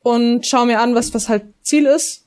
und 0.01 0.45
schaue 0.45 0.67
mir 0.67 0.79
an, 0.79 0.95
was, 0.95 1.13
was 1.13 1.27
halt 1.29 1.43
Ziel 1.61 1.85
ist. 1.85 2.25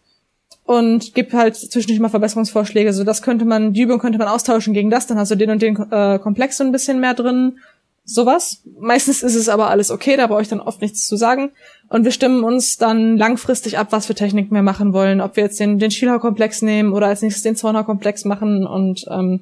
Und 0.64 1.14
gebe 1.14 1.36
halt 1.36 1.56
zwischendurch 1.56 1.98
mal 1.98 2.08
Verbesserungsvorschläge. 2.08 2.92
So, 2.92 3.02
das 3.02 3.22
könnte 3.22 3.44
man, 3.44 3.72
die 3.72 3.82
Übung 3.82 3.98
könnte 3.98 4.18
man 4.18 4.28
austauschen 4.28 4.74
gegen 4.74 4.90
das, 4.90 5.08
dann 5.08 5.18
hast 5.18 5.30
du 5.30 5.34
den 5.34 5.50
und 5.50 5.60
den 5.60 5.76
äh, 5.90 6.20
Komplex 6.20 6.58
so 6.58 6.64
ein 6.64 6.70
bisschen 6.70 7.00
mehr 7.00 7.14
drin 7.14 7.58
sowas. 8.04 8.62
Meistens 8.78 9.22
ist 9.22 9.34
es 9.34 9.48
aber 9.48 9.70
alles 9.70 9.90
okay, 9.90 10.16
da 10.16 10.26
brauche 10.26 10.42
ich 10.42 10.48
dann 10.48 10.60
oft 10.60 10.80
nichts 10.80 11.06
zu 11.06 11.16
sagen. 11.16 11.52
Und 11.88 12.04
wir 12.04 12.12
stimmen 12.12 12.42
uns 12.42 12.76
dann 12.76 13.16
langfristig 13.16 13.78
ab, 13.78 13.88
was 13.90 14.06
für 14.06 14.14
Techniken 14.14 14.54
wir 14.54 14.62
machen 14.62 14.92
wollen. 14.92 15.20
Ob 15.20 15.36
wir 15.36 15.44
jetzt 15.44 15.60
den, 15.60 15.78
den 15.78 15.90
Schielhau-Komplex 15.90 16.62
nehmen 16.62 16.92
oder 16.92 17.08
als 17.08 17.22
nächstes 17.22 17.42
den 17.42 17.56
Zornhau-Komplex 17.56 18.24
machen. 18.24 18.66
Und 18.66 19.04
ähm, 19.10 19.40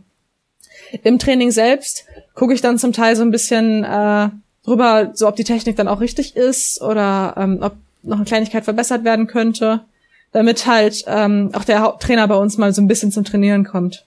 im 1.02 1.18
Training 1.18 1.50
selbst 1.50 2.04
gucke 2.34 2.54
ich 2.54 2.60
dann 2.60 2.78
zum 2.78 2.92
Teil 2.92 3.16
so 3.16 3.22
ein 3.22 3.30
bisschen 3.30 3.84
äh, 3.84 4.28
drüber, 4.64 5.12
so 5.14 5.28
ob 5.28 5.36
die 5.36 5.44
Technik 5.44 5.76
dann 5.76 5.88
auch 5.88 6.00
richtig 6.00 6.36
ist 6.36 6.82
oder 6.82 7.34
ähm, 7.36 7.58
ob 7.60 7.74
noch 8.02 8.16
eine 8.16 8.24
Kleinigkeit 8.24 8.64
verbessert 8.64 9.04
werden 9.04 9.26
könnte, 9.26 9.80
damit 10.32 10.66
halt 10.66 11.04
ähm, 11.06 11.50
auch 11.52 11.64
der 11.64 11.80
Haupttrainer 11.80 12.26
bei 12.28 12.36
uns 12.36 12.56
mal 12.58 12.72
so 12.72 12.80
ein 12.80 12.88
bisschen 12.88 13.12
zum 13.12 13.24
Trainieren 13.24 13.64
kommt. 13.64 14.06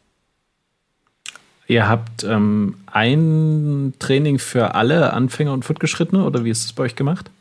Ihr 1.74 1.90
habt 1.90 2.24
ähm, 2.24 2.76
ein 2.86 3.95
Training 3.98 4.38
für 4.38 4.76
alle 4.76 5.12
Anfänger 5.12 5.54
und 5.54 5.66
Fortgeschrittene 5.66 6.24
oder 6.24 6.45
wie 6.45 6.52
ist 6.52 6.66
das 6.66 6.74
bei 6.74 6.84
euch 6.84 6.95
gemacht? 6.95 7.32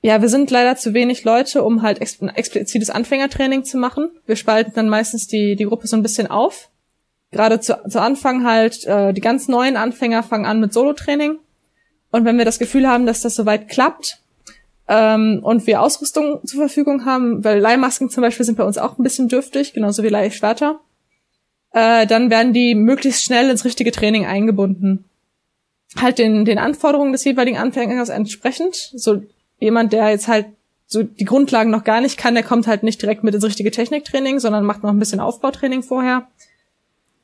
Ja, 0.00 0.22
wir 0.22 0.30
sind 0.30 0.50
leider 0.50 0.76
zu 0.76 0.94
wenig 0.94 1.24
Leute, 1.24 1.62
um 1.62 1.82
halt 1.82 2.00
ex 2.00 2.22
ein 2.22 2.30
explizites 2.30 2.88
Anfängertraining 2.88 3.64
zu 3.64 3.76
machen. 3.76 4.08
Wir 4.24 4.36
spalten 4.36 4.72
dann 4.74 4.88
meistens 4.88 5.26
die, 5.26 5.56
die 5.56 5.64
Gruppe 5.64 5.88
so 5.88 5.96
ein 5.96 6.02
bisschen 6.02 6.26
auf. 6.26 6.70
Gerade 7.32 7.60
zu, 7.60 7.78
zu 7.86 8.00
Anfang 8.00 8.46
halt, 8.46 8.86
äh, 8.86 9.12
die 9.12 9.20
ganz 9.20 9.46
neuen 9.46 9.76
Anfänger 9.76 10.22
fangen 10.22 10.46
an 10.46 10.58
mit 10.58 10.72
Solo-Training. 10.72 11.36
Und 12.12 12.24
wenn 12.24 12.38
wir 12.38 12.46
das 12.46 12.58
Gefühl 12.58 12.88
haben, 12.88 13.04
dass 13.04 13.20
das 13.20 13.34
soweit 13.34 13.68
klappt 13.68 14.22
ähm, 14.88 15.40
und 15.42 15.66
wir 15.66 15.82
Ausrüstung 15.82 16.40
zur 16.46 16.60
Verfügung 16.60 17.04
haben, 17.04 17.44
weil 17.44 17.58
Leihmasken 17.58 18.08
zum 18.08 18.22
Beispiel 18.22 18.46
sind 18.46 18.56
bei 18.56 18.64
uns 18.64 18.78
auch 18.78 18.96
ein 18.96 19.02
bisschen 19.02 19.28
dürftig, 19.28 19.74
genauso 19.74 20.02
wie 20.02 20.08
Leihschwerter, 20.08 20.80
äh, 21.76 22.06
dann 22.06 22.30
werden 22.30 22.54
die 22.54 22.74
möglichst 22.74 23.22
schnell 23.22 23.50
ins 23.50 23.66
richtige 23.66 23.92
Training 23.92 24.24
eingebunden. 24.24 25.04
Halt 26.00 26.18
den, 26.18 26.46
den 26.46 26.58
Anforderungen 26.58 27.12
des 27.12 27.22
jeweiligen 27.24 27.58
Anfängers 27.58 28.08
entsprechend. 28.08 28.92
So 28.94 29.22
jemand, 29.60 29.92
der 29.92 30.08
jetzt 30.08 30.26
halt 30.26 30.46
so 30.86 31.02
die 31.02 31.26
Grundlagen 31.26 31.70
noch 31.70 31.84
gar 31.84 32.00
nicht 32.00 32.16
kann, 32.16 32.32
der 32.32 32.44
kommt 32.44 32.66
halt 32.66 32.82
nicht 32.82 33.02
direkt 33.02 33.24
mit 33.24 33.34
ins 33.34 33.44
richtige 33.44 33.70
Techniktraining, 33.70 34.40
sondern 34.40 34.64
macht 34.64 34.84
noch 34.84 34.90
ein 34.90 34.98
bisschen 34.98 35.20
Aufbautraining 35.20 35.82
vorher. 35.82 36.26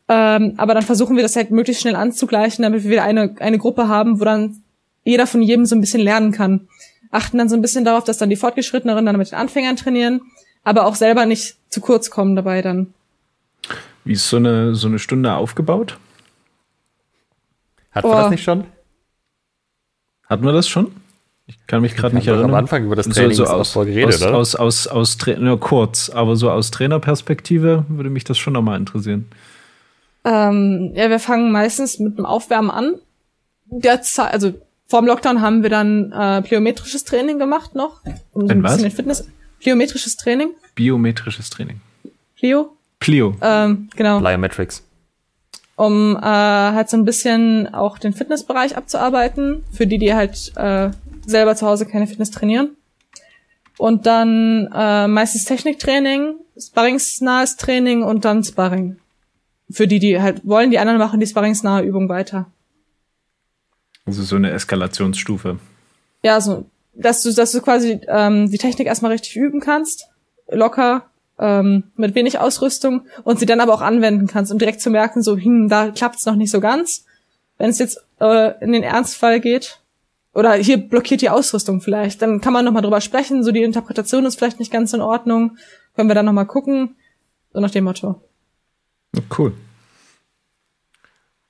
Ähm, 0.08 0.52
aber 0.58 0.74
dann 0.74 0.82
versuchen 0.82 1.16
wir 1.16 1.22
das 1.22 1.34
halt 1.34 1.50
möglichst 1.50 1.80
schnell 1.80 1.96
anzugleichen, 1.96 2.62
damit 2.62 2.84
wir 2.84 3.02
eine, 3.04 3.34
eine 3.38 3.56
Gruppe 3.56 3.88
haben, 3.88 4.20
wo 4.20 4.24
dann 4.24 4.62
jeder 5.02 5.26
von 5.26 5.40
jedem 5.40 5.64
so 5.64 5.74
ein 5.74 5.80
bisschen 5.80 6.02
lernen 6.02 6.30
kann. 6.30 6.68
Achten 7.10 7.38
dann 7.38 7.48
so 7.48 7.56
ein 7.56 7.62
bisschen 7.62 7.86
darauf, 7.86 8.04
dass 8.04 8.18
dann 8.18 8.28
die 8.28 8.36
Fortgeschritteneren 8.36 9.06
dann 9.06 9.16
mit 9.16 9.30
den 9.30 9.38
Anfängern 9.38 9.76
trainieren, 9.76 10.20
aber 10.62 10.84
auch 10.84 10.94
selber 10.94 11.24
nicht 11.24 11.56
zu 11.70 11.80
kurz 11.80 12.10
kommen 12.10 12.36
dabei 12.36 12.60
dann. 12.60 12.92
Wie 14.04 14.12
ist 14.12 14.28
so 14.28 14.36
eine, 14.36 14.74
so 14.74 14.88
eine 14.88 14.98
Stunde 14.98 15.32
aufgebaut? 15.34 15.98
Hatten 17.90 18.06
oh. 18.06 18.10
wir 18.10 18.16
das 18.16 18.30
nicht 18.30 18.42
schon? 18.42 18.64
Hatten 20.26 20.44
wir 20.44 20.52
das 20.52 20.68
schon? 20.68 20.92
Ich 21.46 21.66
kann 21.66 21.82
mich 21.82 21.96
gerade 21.96 22.14
nicht 22.14 22.26
erinnern. 22.26 22.50
Am 22.50 22.54
Anfang 22.54 22.84
über 22.84 22.96
das 22.96 23.08
Training 23.08 23.34
so, 23.34 23.44
so 23.44 23.50
aus, 23.50 23.74
geredet, 23.74 24.14
aus, 24.14 24.22
oder? 24.22 24.34
Aus, 24.34 24.54
aus, 24.54 24.86
aus, 24.86 25.18
aus 25.18 25.38
nur 25.38 25.60
kurz, 25.60 26.08
aber 26.08 26.36
so 26.36 26.50
aus 26.50 26.70
Trainerperspektive 26.70 27.84
würde 27.88 28.10
mich 28.10 28.24
das 28.24 28.38
schon 28.38 28.52
nochmal 28.52 28.78
interessieren. 28.78 29.26
Ähm, 30.24 30.92
ja, 30.94 31.10
wir 31.10 31.18
fangen 31.18 31.50
meistens 31.50 31.98
mit 31.98 32.16
dem 32.16 32.24
Aufwärmen 32.24 32.70
an. 32.70 32.94
Derzeit, 33.66 34.32
also 34.32 34.54
vor 34.86 35.00
dem 35.00 35.06
Lockdown 35.06 35.40
haben 35.40 35.62
wir 35.62 35.70
dann 35.70 36.12
äh, 36.12 36.42
pliometrisches 36.42 37.04
Training 37.04 37.38
gemacht 37.38 37.74
noch. 37.74 38.00
Um 38.32 38.46
so 38.46 38.52
ein 38.52 38.62
was? 38.62 38.76
bisschen 38.76 38.90
Fitness. 38.90 39.28
Pliometrisches 39.60 40.16
Training. 40.16 40.50
Biometrisches 40.74 41.50
Training. 41.50 41.80
Plio? 42.36 42.76
Plio. 43.02 43.34
Ähm, 43.40 43.88
genau. 43.96 44.20
Plyometrics. 44.20 44.84
Um 45.76 46.16
äh, 46.16 46.20
halt 46.20 46.88
so 46.88 46.96
ein 46.96 47.04
bisschen 47.04 47.72
auch 47.74 47.98
den 47.98 48.12
Fitnessbereich 48.12 48.76
abzuarbeiten, 48.76 49.64
für 49.72 49.86
die, 49.86 49.98
die 49.98 50.14
halt 50.14 50.52
äh, 50.56 50.90
selber 51.26 51.56
zu 51.56 51.66
Hause 51.66 51.86
keine 51.86 52.06
Fitness 52.06 52.30
trainieren. 52.30 52.76
Und 53.78 54.06
dann 54.06 54.68
äh, 54.72 55.08
meistens 55.08 55.44
Techniktraining, 55.44 56.34
Sparringsnahes 56.56 57.56
Training 57.56 58.02
und 58.04 58.24
dann 58.24 58.44
Sparring. 58.44 58.98
Für 59.70 59.88
die, 59.88 59.98
die 59.98 60.20
halt 60.20 60.46
wollen, 60.46 60.70
die 60.70 60.78
anderen 60.78 60.98
machen 60.98 61.18
die 61.18 61.26
Sparringsnahe 61.26 61.82
Übung 61.82 62.08
weiter. 62.08 62.46
Also 64.04 64.22
so 64.22 64.36
eine 64.36 64.50
Eskalationsstufe. 64.50 65.58
Ja, 66.22 66.40
so, 66.40 66.66
dass 66.94 67.22
du, 67.22 67.32
dass 67.32 67.52
du 67.52 67.60
quasi 67.60 68.00
ähm, 68.06 68.50
die 68.50 68.58
Technik 68.58 68.86
erstmal 68.86 69.12
richtig 69.12 69.36
üben 69.36 69.60
kannst, 69.60 70.08
locker 70.48 71.10
ähm, 71.42 71.84
mit 71.96 72.14
wenig 72.14 72.38
Ausrüstung 72.38 73.02
und 73.24 73.40
sie 73.40 73.46
dann 73.46 73.60
aber 73.60 73.74
auch 73.74 73.80
anwenden 73.80 74.28
kannst, 74.28 74.52
um 74.52 74.58
direkt 74.58 74.80
zu 74.80 74.90
merken, 74.90 75.22
so, 75.22 75.36
hm, 75.36 75.68
da 75.68 75.90
klappt's 75.90 76.24
noch 76.24 76.36
nicht 76.36 76.52
so 76.52 76.60
ganz. 76.60 77.04
Wenn 77.58 77.68
es 77.68 77.80
jetzt 77.80 77.98
äh, 78.20 78.52
in 78.62 78.72
den 78.72 78.84
Ernstfall 78.84 79.40
geht, 79.40 79.80
oder 80.34 80.54
hier 80.54 80.78
blockiert 80.78 81.20
die 81.20 81.28
Ausrüstung 81.28 81.80
vielleicht, 81.80 82.22
dann 82.22 82.40
kann 82.40 82.52
man 82.52 82.64
nochmal 82.64 82.82
drüber 82.82 83.00
sprechen, 83.00 83.42
so 83.44 83.52
die 83.52 83.62
Interpretation 83.62 84.24
ist 84.24 84.38
vielleicht 84.38 84.60
nicht 84.60 84.72
ganz 84.72 84.92
in 84.92 85.02
Ordnung, 85.02 85.58
können 85.94 86.08
wir 86.08 86.14
dann 86.14 86.24
nochmal 86.24 86.46
gucken, 86.46 86.94
so 87.52 87.60
nach 87.60 87.70
dem 87.70 87.84
Motto. 87.84 88.22
Cool. 89.36 89.52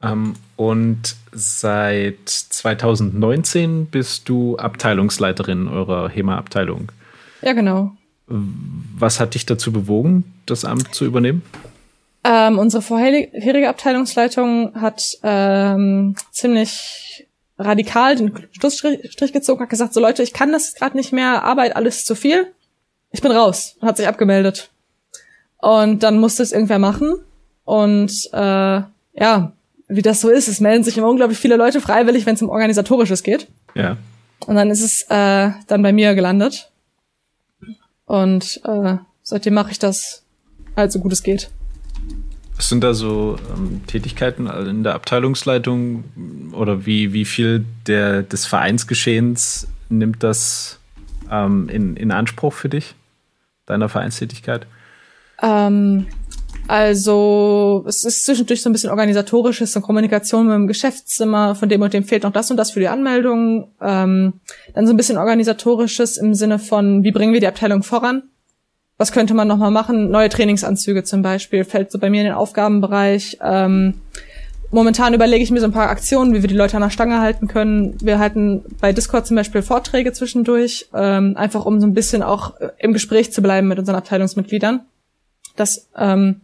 Ähm, 0.02 0.34
und 0.56 1.14
seit 1.32 2.28
2019 2.28 3.86
bist 3.86 4.28
du 4.28 4.56
Abteilungsleiterin 4.56 5.68
eurer 5.68 6.08
HEMA-Abteilung. 6.08 6.90
Ja, 7.42 7.52
genau. 7.52 7.92
Was 8.26 9.20
hat 9.20 9.34
dich 9.34 9.46
dazu 9.46 9.72
bewogen, 9.72 10.24
das 10.46 10.64
Amt 10.64 10.94
zu 10.94 11.04
übernehmen? 11.04 11.42
Ähm, 12.24 12.58
unsere 12.58 12.82
vorherige 12.82 13.68
Abteilungsleitung 13.68 14.80
hat 14.80 15.18
ähm, 15.22 16.14
ziemlich 16.30 17.26
radikal 17.58 18.16
den 18.16 18.32
Schlussstrich 18.52 19.32
gezogen, 19.32 19.60
hat 19.60 19.70
gesagt, 19.70 19.92
so 19.92 20.00
Leute, 20.00 20.22
ich 20.22 20.32
kann 20.32 20.52
das 20.52 20.74
gerade 20.74 20.96
nicht 20.96 21.12
mehr, 21.12 21.42
Arbeit, 21.42 21.76
alles 21.76 22.04
zu 22.04 22.14
viel. 22.14 22.52
Ich 23.10 23.20
bin 23.20 23.32
raus 23.32 23.76
und 23.80 23.88
hat 23.88 23.96
sich 23.96 24.06
abgemeldet. 24.06 24.70
Und 25.58 26.02
dann 26.02 26.18
musste 26.18 26.42
es 26.42 26.52
irgendwer 26.52 26.78
machen. 26.78 27.14
Und 27.64 28.28
äh, 28.32 28.82
ja, 29.14 29.52
wie 29.88 30.02
das 30.02 30.20
so 30.20 30.30
ist, 30.30 30.48
es 30.48 30.60
melden 30.60 30.84
sich 30.84 30.96
immer 30.96 31.08
unglaublich 31.08 31.38
viele 31.38 31.56
Leute 31.56 31.80
freiwillig, 31.80 32.24
wenn 32.24 32.34
es 32.34 32.42
um 32.42 32.48
Organisatorisches 32.48 33.22
geht. 33.22 33.48
Ja. 33.74 33.96
Und 34.46 34.56
dann 34.56 34.70
ist 34.70 34.82
es 34.82 35.02
äh, 35.08 35.50
dann 35.66 35.82
bei 35.82 35.92
mir 35.92 36.14
gelandet. 36.14 36.71
Und 38.12 38.60
äh, 38.64 38.98
seitdem 39.22 39.54
mache 39.54 39.70
ich 39.70 39.78
das 39.78 40.22
halt 40.76 40.92
so 40.92 40.98
gut 40.98 41.14
es 41.14 41.22
geht. 41.22 41.50
Was 42.56 42.68
sind 42.68 42.84
da 42.84 42.92
so 42.92 43.38
ähm, 43.56 43.80
Tätigkeiten 43.86 44.48
in 44.48 44.82
der 44.82 44.94
Abteilungsleitung 44.96 46.04
oder 46.52 46.84
wie, 46.84 47.14
wie 47.14 47.24
viel 47.24 47.64
der, 47.86 48.22
des 48.22 48.44
Vereinsgeschehens 48.44 49.66
nimmt 49.88 50.22
das 50.22 50.78
ähm, 51.30 51.70
in, 51.70 51.96
in 51.96 52.12
Anspruch 52.12 52.52
für 52.52 52.68
dich, 52.68 52.94
deiner 53.64 53.88
Vereinstätigkeit? 53.88 54.66
Ähm, 55.40 56.06
also 56.68 57.84
es 57.86 58.04
ist 58.04 58.24
zwischendurch 58.24 58.62
so 58.62 58.70
ein 58.70 58.72
bisschen 58.72 58.90
organisatorisches, 58.90 59.72
so 59.72 59.80
Kommunikation 59.80 60.46
mit 60.46 60.54
dem 60.54 60.66
Geschäftszimmer, 60.66 61.54
von 61.54 61.68
dem 61.68 61.82
und 61.82 61.92
dem 61.92 62.04
fehlt 62.04 62.22
noch 62.22 62.32
das 62.32 62.50
und 62.50 62.56
das 62.56 62.70
für 62.70 62.80
die 62.80 62.88
Anmeldung. 62.88 63.72
Ähm, 63.80 64.34
dann 64.74 64.86
so 64.86 64.92
ein 64.92 64.96
bisschen 64.96 65.18
organisatorisches 65.18 66.16
im 66.16 66.34
Sinne 66.34 66.58
von, 66.58 67.02
wie 67.02 67.12
bringen 67.12 67.32
wir 67.32 67.40
die 67.40 67.48
Abteilung 67.48 67.82
voran? 67.82 68.22
Was 68.96 69.10
könnte 69.10 69.34
man 69.34 69.48
nochmal 69.48 69.70
machen? 69.70 70.10
Neue 70.10 70.28
Trainingsanzüge 70.28 71.02
zum 71.02 71.22
Beispiel, 71.22 71.64
fällt 71.64 71.90
so 71.90 71.98
bei 71.98 72.10
mir 72.10 72.20
in 72.20 72.26
den 72.26 72.34
Aufgabenbereich. 72.34 73.38
Ähm, 73.42 73.94
momentan 74.70 75.14
überlege 75.14 75.42
ich 75.42 75.50
mir 75.50 75.60
so 75.60 75.66
ein 75.66 75.72
paar 75.72 75.90
Aktionen, 75.90 76.32
wie 76.34 76.42
wir 76.42 76.48
die 76.48 76.54
Leute 76.54 76.76
an 76.76 76.82
der 76.82 76.90
Stange 76.90 77.20
halten 77.20 77.48
können. 77.48 77.96
Wir 78.00 78.20
halten 78.20 78.62
bei 78.80 78.92
Discord 78.92 79.26
zum 79.26 79.36
Beispiel 79.36 79.62
Vorträge 79.62 80.12
zwischendurch, 80.12 80.88
ähm, 80.94 81.36
einfach 81.36 81.66
um 81.66 81.80
so 81.80 81.86
ein 81.86 81.94
bisschen 81.94 82.22
auch 82.22 82.54
im 82.78 82.92
Gespräch 82.92 83.32
zu 83.32 83.42
bleiben 83.42 83.66
mit 83.66 83.80
unseren 83.80 83.96
Abteilungsmitgliedern. 83.96 84.82
Das 85.56 85.88
ähm, 85.96 86.42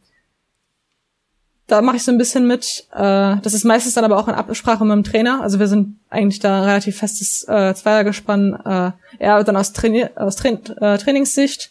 da 1.69 1.83
mache 1.83 1.97
ich 1.97 2.03
so 2.03 2.11
ein 2.11 2.19
bisschen 2.19 2.47
mit. 2.47 2.87
Äh, 2.93 3.37
das 3.43 3.55
ist 3.55 3.65
meistens 3.65 3.95
dann 3.95 4.05
aber 4.05 4.19
auch 4.19 4.27
in 4.27 4.35
Absprache 4.35 4.85
mit 4.85 4.93
dem 4.93 5.05
Trainer. 5.05 5.43
Also 5.43 5.61
wir 5.61 5.69
sind 5.69 5.99
eigentlich 6.09 6.41
da 6.41 6.63
relativ 6.63 6.97
festes 6.97 7.47
äh, 7.47 7.75
Zweiergespann. 7.75 8.55
Äh, 8.65 8.93
er 9.19 9.45
dann 9.45 9.57
aus, 9.57 9.73
Traini 9.75 10.07
aus 10.17 10.37
Tra 10.37 10.49
äh, 10.49 10.99
Trainingssicht. 10.99 11.71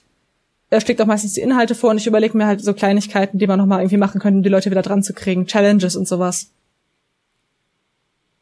Er 0.70 0.82
schlägt 0.82 1.02
auch 1.02 1.08
meistens 1.08 1.34
die 1.34 1.42
Inhalte 1.42 1.74
vor 1.74 1.90
und 1.90 1.98
ich 1.98 2.08
überlege 2.08 2.38
mir 2.38 2.46
halt 2.46 2.64
so 2.64 2.74
Kleinigkeiten, 2.74 3.40
die 3.40 3.48
man 3.48 3.58
nochmal 3.58 3.80
irgendwie 3.80 3.98
machen 3.98 4.22
könnte, 4.22 4.38
um 4.38 4.44
die 4.44 4.50
Leute 4.50 4.70
wieder 4.70 4.84
dran 4.84 5.02
zu 5.02 5.14
kriegen. 5.14 5.48
Challenges 5.48 5.96
und 5.96 6.08
sowas. 6.08 6.52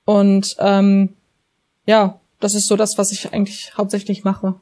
Und 0.03 0.57
ähm, 0.60 1.14
ja, 1.86 2.19
das 2.41 2.53
ist 2.53 2.68
so 2.68 2.76
das, 2.76 2.98
was 2.98 3.11
ich 3.14 3.34
eigentlich 3.34 3.73
hauptsächlich 3.77 4.23
mache. 4.26 4.56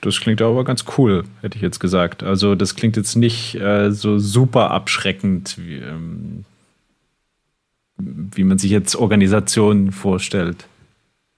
Das 0.00 0.20
klingt 0.20 0.40
aber 0.40 0.64
ganz 0.64 0.84
cool, 0.96 1.24
hätte 1.40 1.56
ich 1.56 1.62
jetzt 1.62 1.80
gesagt. 1.80 2.22
Also 2.22 2.54
das 2.54 2.76
klingt 2.76 2.96
jetzt 2.96 3.16
nicht 3.16 3.56
äh, 3.56 3.90
so 3.90 4.18
super 4.18 4.70
abschreckend, 4.70 5.56
wie, 5.58 5.76
ähm, 5.76 6.44
wie 7.96 8.44
man 8.44 8.58
sich 8.58 8.70
jetzt 8.70 8.94
Organisationen 8.94 9.90
vorstellt. 9.90 10.66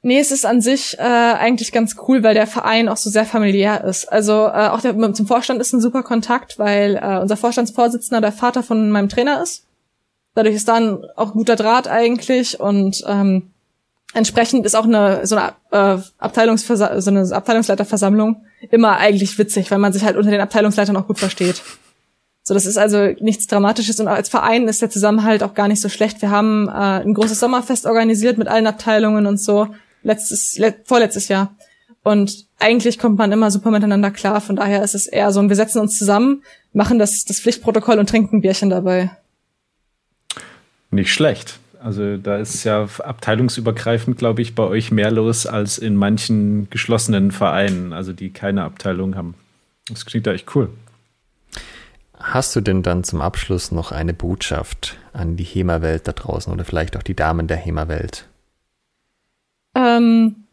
Nee, 0.02 0.18
es 0.18 0.30
ist 0.30 0.46
an 0.46 0.62
sich 0.62 0.98
äh, 0.98 1.02
eigentlich 1.02 1.72
ganz 1.72 1.96
cool, 2.08 2.22
weil 2.22 2.32
der 2.32 2.46
Verein 2.46 2.88
auch 2.88 2.96
so 2.96 3.10
sehr 3.10 3.26
familiär 3.26 3.84
ist. 3.84 4.06
Also 4.10 4.32
äh, 4.46 4.68
auch 4.68 4.80
der, 4.80 5.12
zum 5.12 5.26
Vorstand 5.26 5.60
ist 5.60 5.74
ein 5.74 5.80
super 5.80 6.02
Kontakt, 6.02 6.58
weil 6.58 6.96
äh, 6.96 7.18
unser 7.18 7.36
Vorstandsvorsitzender 7.36 8.22
der 8.22 8.32
Vater 8.32 8.62
von 8.62 8.90
meinem 8.90 9.10
Trainer 9.10 9.42
ist. 9.42 9.66
Dadurch 10.34 10.54
ist 10.54 10.68
dann 10.68 11.04
auch 11.16 11.28
ein 11.28 11.38
guter 11.38 11.56
Draht 11.56 11.86
eigentlich 11.86 12.60
und 12.60 13.02
ähm, 13.06 13.50
entsprechend 14.14 14.66
ist 14.66 14.74
auch 14.74 14.84
eine 14.84 15.26
so 15.26 15.36
eine 15.36 15.52
äh, 15.70 16.02
Abteilungsversa 16.18 17.00
so 17.00 17.10
eine 17.10 17.30
Abteilungsleiterversammlung 17.32 18.44
immer 18.70 18.96
eigentlich 18.96 19.38
witzig, 19.38 19.70
weil 19.70 19.78
man 19.78 19.92
sich 19.92 20.04
halt 20.04 20.16
unter 20.16 20.30
den 20.30 20.40
Abteilungsleitern 20.40 20.96
auch 20.96 21.06
gut 21.06 21.18
versteht. 21.18 21.62
So, 22.42 22.54
das 22.54 22.66
ist 22.66 22.78
also 22.78 23.14
nichts 23.20 23.46
Dramatisches 23.46 24.00
und 24.00 24.08
als 24.08 24.28
Verein 24.28 24.66
ist 24.66 24.82
der 24.82 24.90
Zusammenhalt 24.90 25.42
auch 25.42 25.54
gar 25.54 25.68
nicht 25.68 25.80
so 25.80 25.88
schlecht. 25.88 26.22
Wir 26.22 26.30
haben 26.30 26.68
äh, 26.68 27.02
ein 27.02 27.14
großes 27.14 27.38
Sommerfest 27.38 27.86
organisiert 27.86 28.38
mit 28.38 28.48
allen 28.48 28.66
Abteilungen 28.66 29.26
und 29.26 29.38
so 29.38 29.68
letztes 30.02 30.56
le 30.58 30.74
vorletztes 30.84 31.28
Jahr 31.28 31.54
und 32.02 32.46
eigentlich 32.58 32.98
kommt 32.98 33.18
man 33.18 33.30
immer 33.32 33.50
super 33.50 33.70
miteinander 33.70 34.10
klar. 34.10 34.40
Von 34.40 34.56
daher 34.56 34.82
ist 34.82 34.94
es 34.94 35.06
eher 35.06 35.32
so, 35.32 35.46
wir 35.46 35.56
setzen 35.56 35.80
uns 35.80 35.98
zusammen, 35.98 36.42
machen 36.72 36.98
das 36.98 37.24
das 37.24 37.40
Pflichtprotokoll 37.40 37.98
und 37.98 38.08
trinken 38.08 38.36
ein 38.36 38.40
Bierchen 38.40 38.70
dabei. 38.70 39.10
Nicht 40.90 41.12
schlecht. 41.12 41.58
Also 41.82 42.18
da 42.18 42.36
ist 42.36 42.62
ja 42.64 42.86
abteilungsübergreifend, 42.98 44.18
glaube 44.18 44.42
ich, 44.42 44.54
bei 44.54 44.64
euch 44.64 44.90
mehr 44.90 45.10
los 45.10 45.46
als 45.46 45.78
in 45.78 45.96
manchen 45.96 46.68
geschlossenen 46.68 47.30
Vereinen, 47.30 47.94
also 47.94 48.12
die 48.12 48.30
keine 48.30 48.64
Abteilung 48.64 49.16
haben. 49.16 49.34
Das 49.88 50.04
klingt 50.04 50.26
da 50.26 50.32
echt 50.32 50.54
cool. 50.54 50.68
Hast 52.18 52.54
du 52.54 52.60
denn 52.60 52.82
dann 52.82 53.02
zum 53.02 53.22
Abschluss 53.22 53.72
noch 53.72 53.92
eine 53.92 54.12
Botschaft 54.12 54.98
an 55.14 55.36
die 55.36 55.44
HEMA-Welt 55.44 56.06
da 56.06 56.12
draußen 56.12 56.52
oder 56.52 56.64
vielleicht 56.64 56.98
auch 56.98 57.02
die 57.02 57.16
Damen 57.16 57.46
der 57.46 57.56
HEMA-Welt? 57.56 58.28
Ähm, 59.74 60.44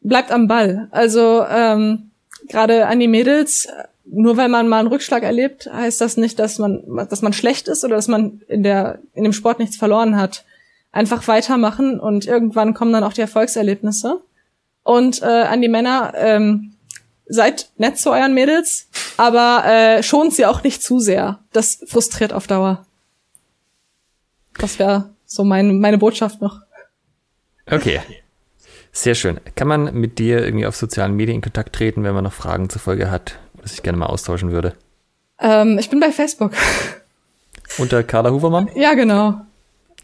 bleibt 0.00 0.32
am 0.32 0.48
Ball. 0.48 0.88
Also 0.90 1.46
ähm, 1.48 2.10
gerade 2.48 2.86
an 2.86 3.00
die 3.00 3.08
Mädels, 3.08 3.68
nur 4.04 4.36
weil 4.36 4.48
man 4.48 4.68
mal 4.68 4.78
einen 4.78 4.88
Rückschlag 4.88 5.22
erlebt, 5.22 5.68
heißt 5.72 6.00
das 6.00 6.16
nicht, 6.16 6.38
dass 6.38 6.58
man, 6.58 6.82
dass 7.08 7.22
man 7.22 7.32
schlecht 7.32 7.68
ist 7.68 7.84
oder 7.84 7.96
dass 7.96 8.08
man 8.08 8.40
in 8.48 8.62
der, 8.62 8.98
in 9.14 9.24
dem 9.24 9.32
Sport 9.32 9.58
nichts 9.58 9.76
verloren 9.76 10.16
hat. 10.16 10.44
Einfach 10.92 11.26
weitermachen 11.28 12.00
und 12.00 12.26
irgendwann 12.26 12.74
kommen 12.74 12.92
dann 12.92 13.04
auch 13.04 13.12
die 13.12 13.20
Erfolgserlebnisse. 13.20 14.20
Und 14.82 15.22
äh, 15.22 15.26
an 15.26 15.60
die 15.60 15.68
Männer, 15.68 16.12
ähm, 16.16 16.76
seid 17.26 17.70
nett 17.76 17.98
zu 17.98 18.10
euren 18.10 18.34
Mädels, 18.34 18.88
aber 19.16 19.64
äh, 19.66 20.02
schont 20.02 20.32
sie 20.34 20.46
auch 20.46 20.62
nicht 20.62 20.82
zu 20.82 21.00
sehr. 21.00 21.40
Das 21.52 21.82
frustriert 21.86 22.32
auf 22.32 22.46
Dauer. 22.46 22.86
Das 24.58 24.78
wäre 24.78 25.10
so 25.26 25.44
mein, 25.44 25.80
meine 25.80 25.98
Botschaft 25.98 26.40
noch. 26.40 26.60
Okay. 27.70 28.00
Sehr 28.96 29.14
schön. 29.14 29.38
Kann 29.56 29.68
man 29.68 29.92
mit 29.92 30.18
dir 30.18 30.42
irgendwie 30.42 30.64
auf 30.64 30.74
sozialen 30.74 31.14
Medien 31.16 31.36
in 31.36 31.42
Kontakt 31.42 31.74
treten, 31.74 32.02
wenn 32.02 32.14
man 32.14 32.24
noch 32.24 32.32
Fragen 32.32 32.70
zur 32.70 32.80
Folge 32.80 33.10
hat? 33.10 33.38
das 33.60 33.74
ich 33.74 33.82
gerne 33.82 33.98
mal 33.98 34.06
austauschen 34.06 34.52
würde? 34.52 34.74
Ähm, 35.38 35.78
ich 35.78 35.90
bin 35.90 36.00
bei 36.00 36.10
Facebook. 36.12 36.52
Unter 37.78 38.02
Carla 38.04 38.30
Hubermann? 38.30 38.70
Ja, 38.74 38.94
genau. 38.94 39.42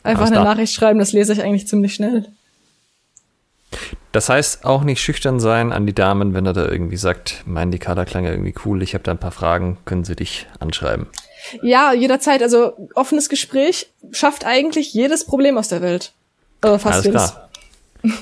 Einfach 0.02 0.27
eine 0.27 0.44
Nachricht 0.44 0.74
schreiben, 0.74 0.98
das 0.98 1.12
lese 1.12 1.32
ich 1.32 1.43
eigentlich 1.43 1.66
ziemlich 1.66 1.94
schnell. 1.94 2.27
Das 4.10 4.28
heißt, 4.28 4.66
auch 4.66 4.85
nicht 4.85 5.01
schüchtern 5.01 5.40
sein 5.40 5.73
an 5.73 5.86
die 5.86 5.94
Damen, 5.94 6.35
wenn 6.35 6.44
er 6.44 6.52
da 6.52 6.69
irgendwie 6.69 6.98
sagt, 6.98 7.44
mein 7.47 7.70
die 7.70 7.78
Carla 7.78 8.05
klang 8.05 8.24
ja 8.24 8.31
irgendwie 8.32 8.55
cool, 8.66 8.82
ich 8.82 8.93
habe 8.93 9.05
da 9.05 9.12
ein 9.12 9.19
paar 9.19 9.32
Fragen, 9.32 9.78
können 9.86 10.05
sie 10.05 10.16
dich 10.16 10.48
anschreiben. 10.59 11.06
Ja, 11.62 11.94
jederzeit. 11.94 12.43
Also 12.43 12.90
offenes 12.94 13.31
Gespräch 13.31 13.90
schafft 14.10 14.44
eigentlich 14.44 14.93
jedes 14.93 15.24
Problem 15.24 15.56
aus 15.56 15.69
der 15.69 15.81
Welt. 15.81 16.12
Äh, 16.62 16.78
fast 16.78 16.86
Alles 16.86 17.05
jedes. 17.06 17.32
Klar. 17.32 17.41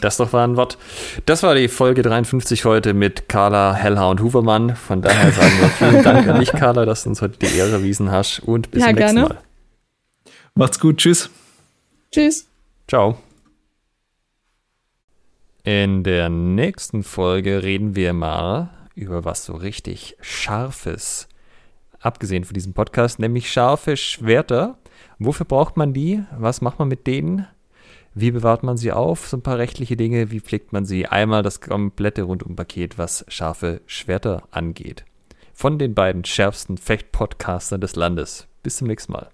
Das 0.00 0.18
doch 0.18 0.32
war 0.32 0.46
ein 0.46 0.56
Wort. 0.56 0.78
Das 1.26 1.42
war 1.42 1.54
die 1.54 1.68
Folge 1.68 2.02
53 2.02 2.64
heute 2.64 2.92
mit 2.92 3.28
Carla, 3.28 3.74
Hellha 3.74 4.10
und 4.10 4.20
Huvermann. 4.20 4.76
Von 4.76 5.00
daher 5.00 5.32
sagen 5.32 5.52
wir 5.60 5.68
vielen 5.68 6.02
Dank 6.02 6.28
an 6.28 6.40
dich, 6.40 6.52
Carla, 6.52 6.84
dass 6.84 7.04
du 7.04 7.10
uns 7.10 7.22
heute 7.22 7.38
die 7.38 7.56
Ehre 7.56 7.72
erwiesen 7.72 8.10
hast 8.10 8.40
und 8.40 8.70
bis 8.70 8.82
ja, 8.82 8.88
zum 8.88 8.96
nächsten 8.96 9.16
gerne. 9.16 9.28
Mal. 9.34 9.42
Macht's 10.54 10.80
gut. 10.80 10.98
Tschüss. 10.98 11.30
Tschüss. 12.12 12.46
Ciao. 12.88 13.16
In 15.62 16.02
der 16.02 16.28
nächsten 16.28 17.02
Folge 17.02 17.62
reden 17.62 17.94
wir 17.94 18.12
mal 18.12 18.70
über 18.94 19.24
was 19.24 19.44
so 19.44 19.54
richtig 19.54 20.16
Scharfes. 20.20 21.28
Abgesehen 22.00 22.44
von 22.44 22.54
diesem 22.54 22.72
Podcast, 22.72 23.18
nämlich 23.18 23.52
scharfe 23.52 23.96
Schwerter. 23.96 24.78
Wofür 25.18 25.46
braucht 25.46 25.76
man 25.76 25.92
die? 25.92 26.22
Was 26.38 26.60
macht 26.60 26.78
man 26.78 26.88
mit 26.88 27.06
denen? 27.06 27.46
Wie 28.20 28.32
bewahrt 28.32 28.62
man 28.62 28.76
sie 28.76 28.92
auf? 28.92 29.28
So 29.28 29.38
ein 29.38 29.42
paar 29.42 29.56
rechtliche 29.56 29.96
Dinge. 29.96 30.30
Wie 30.30 30.40
pflegt 30.40 30.74
man 30.74 30.84
sie? 30.84 31.06
Einmal 31.06 31.42
das 31.42 31.62
komplette 31.62 32.24
Rundumpaket, 32.24 32.98
was 32.98 33.24
scharfe 33.28 33.80
Schwerter 33.86 34.42
angeht. 34.50 35.06
Von 35.54 35.78
den 35.78 35.94
beiden 35.94 36.26
schärfsten 36.26 36.76
Fecht-Podcastern 36.76 37.80
des 37.80 37.96
Landes. 37.96 38.46
Bis 38.62 38.76
zum 38.76 38.88
nächsten 38.88 39.12
Mal. 39.12 39.30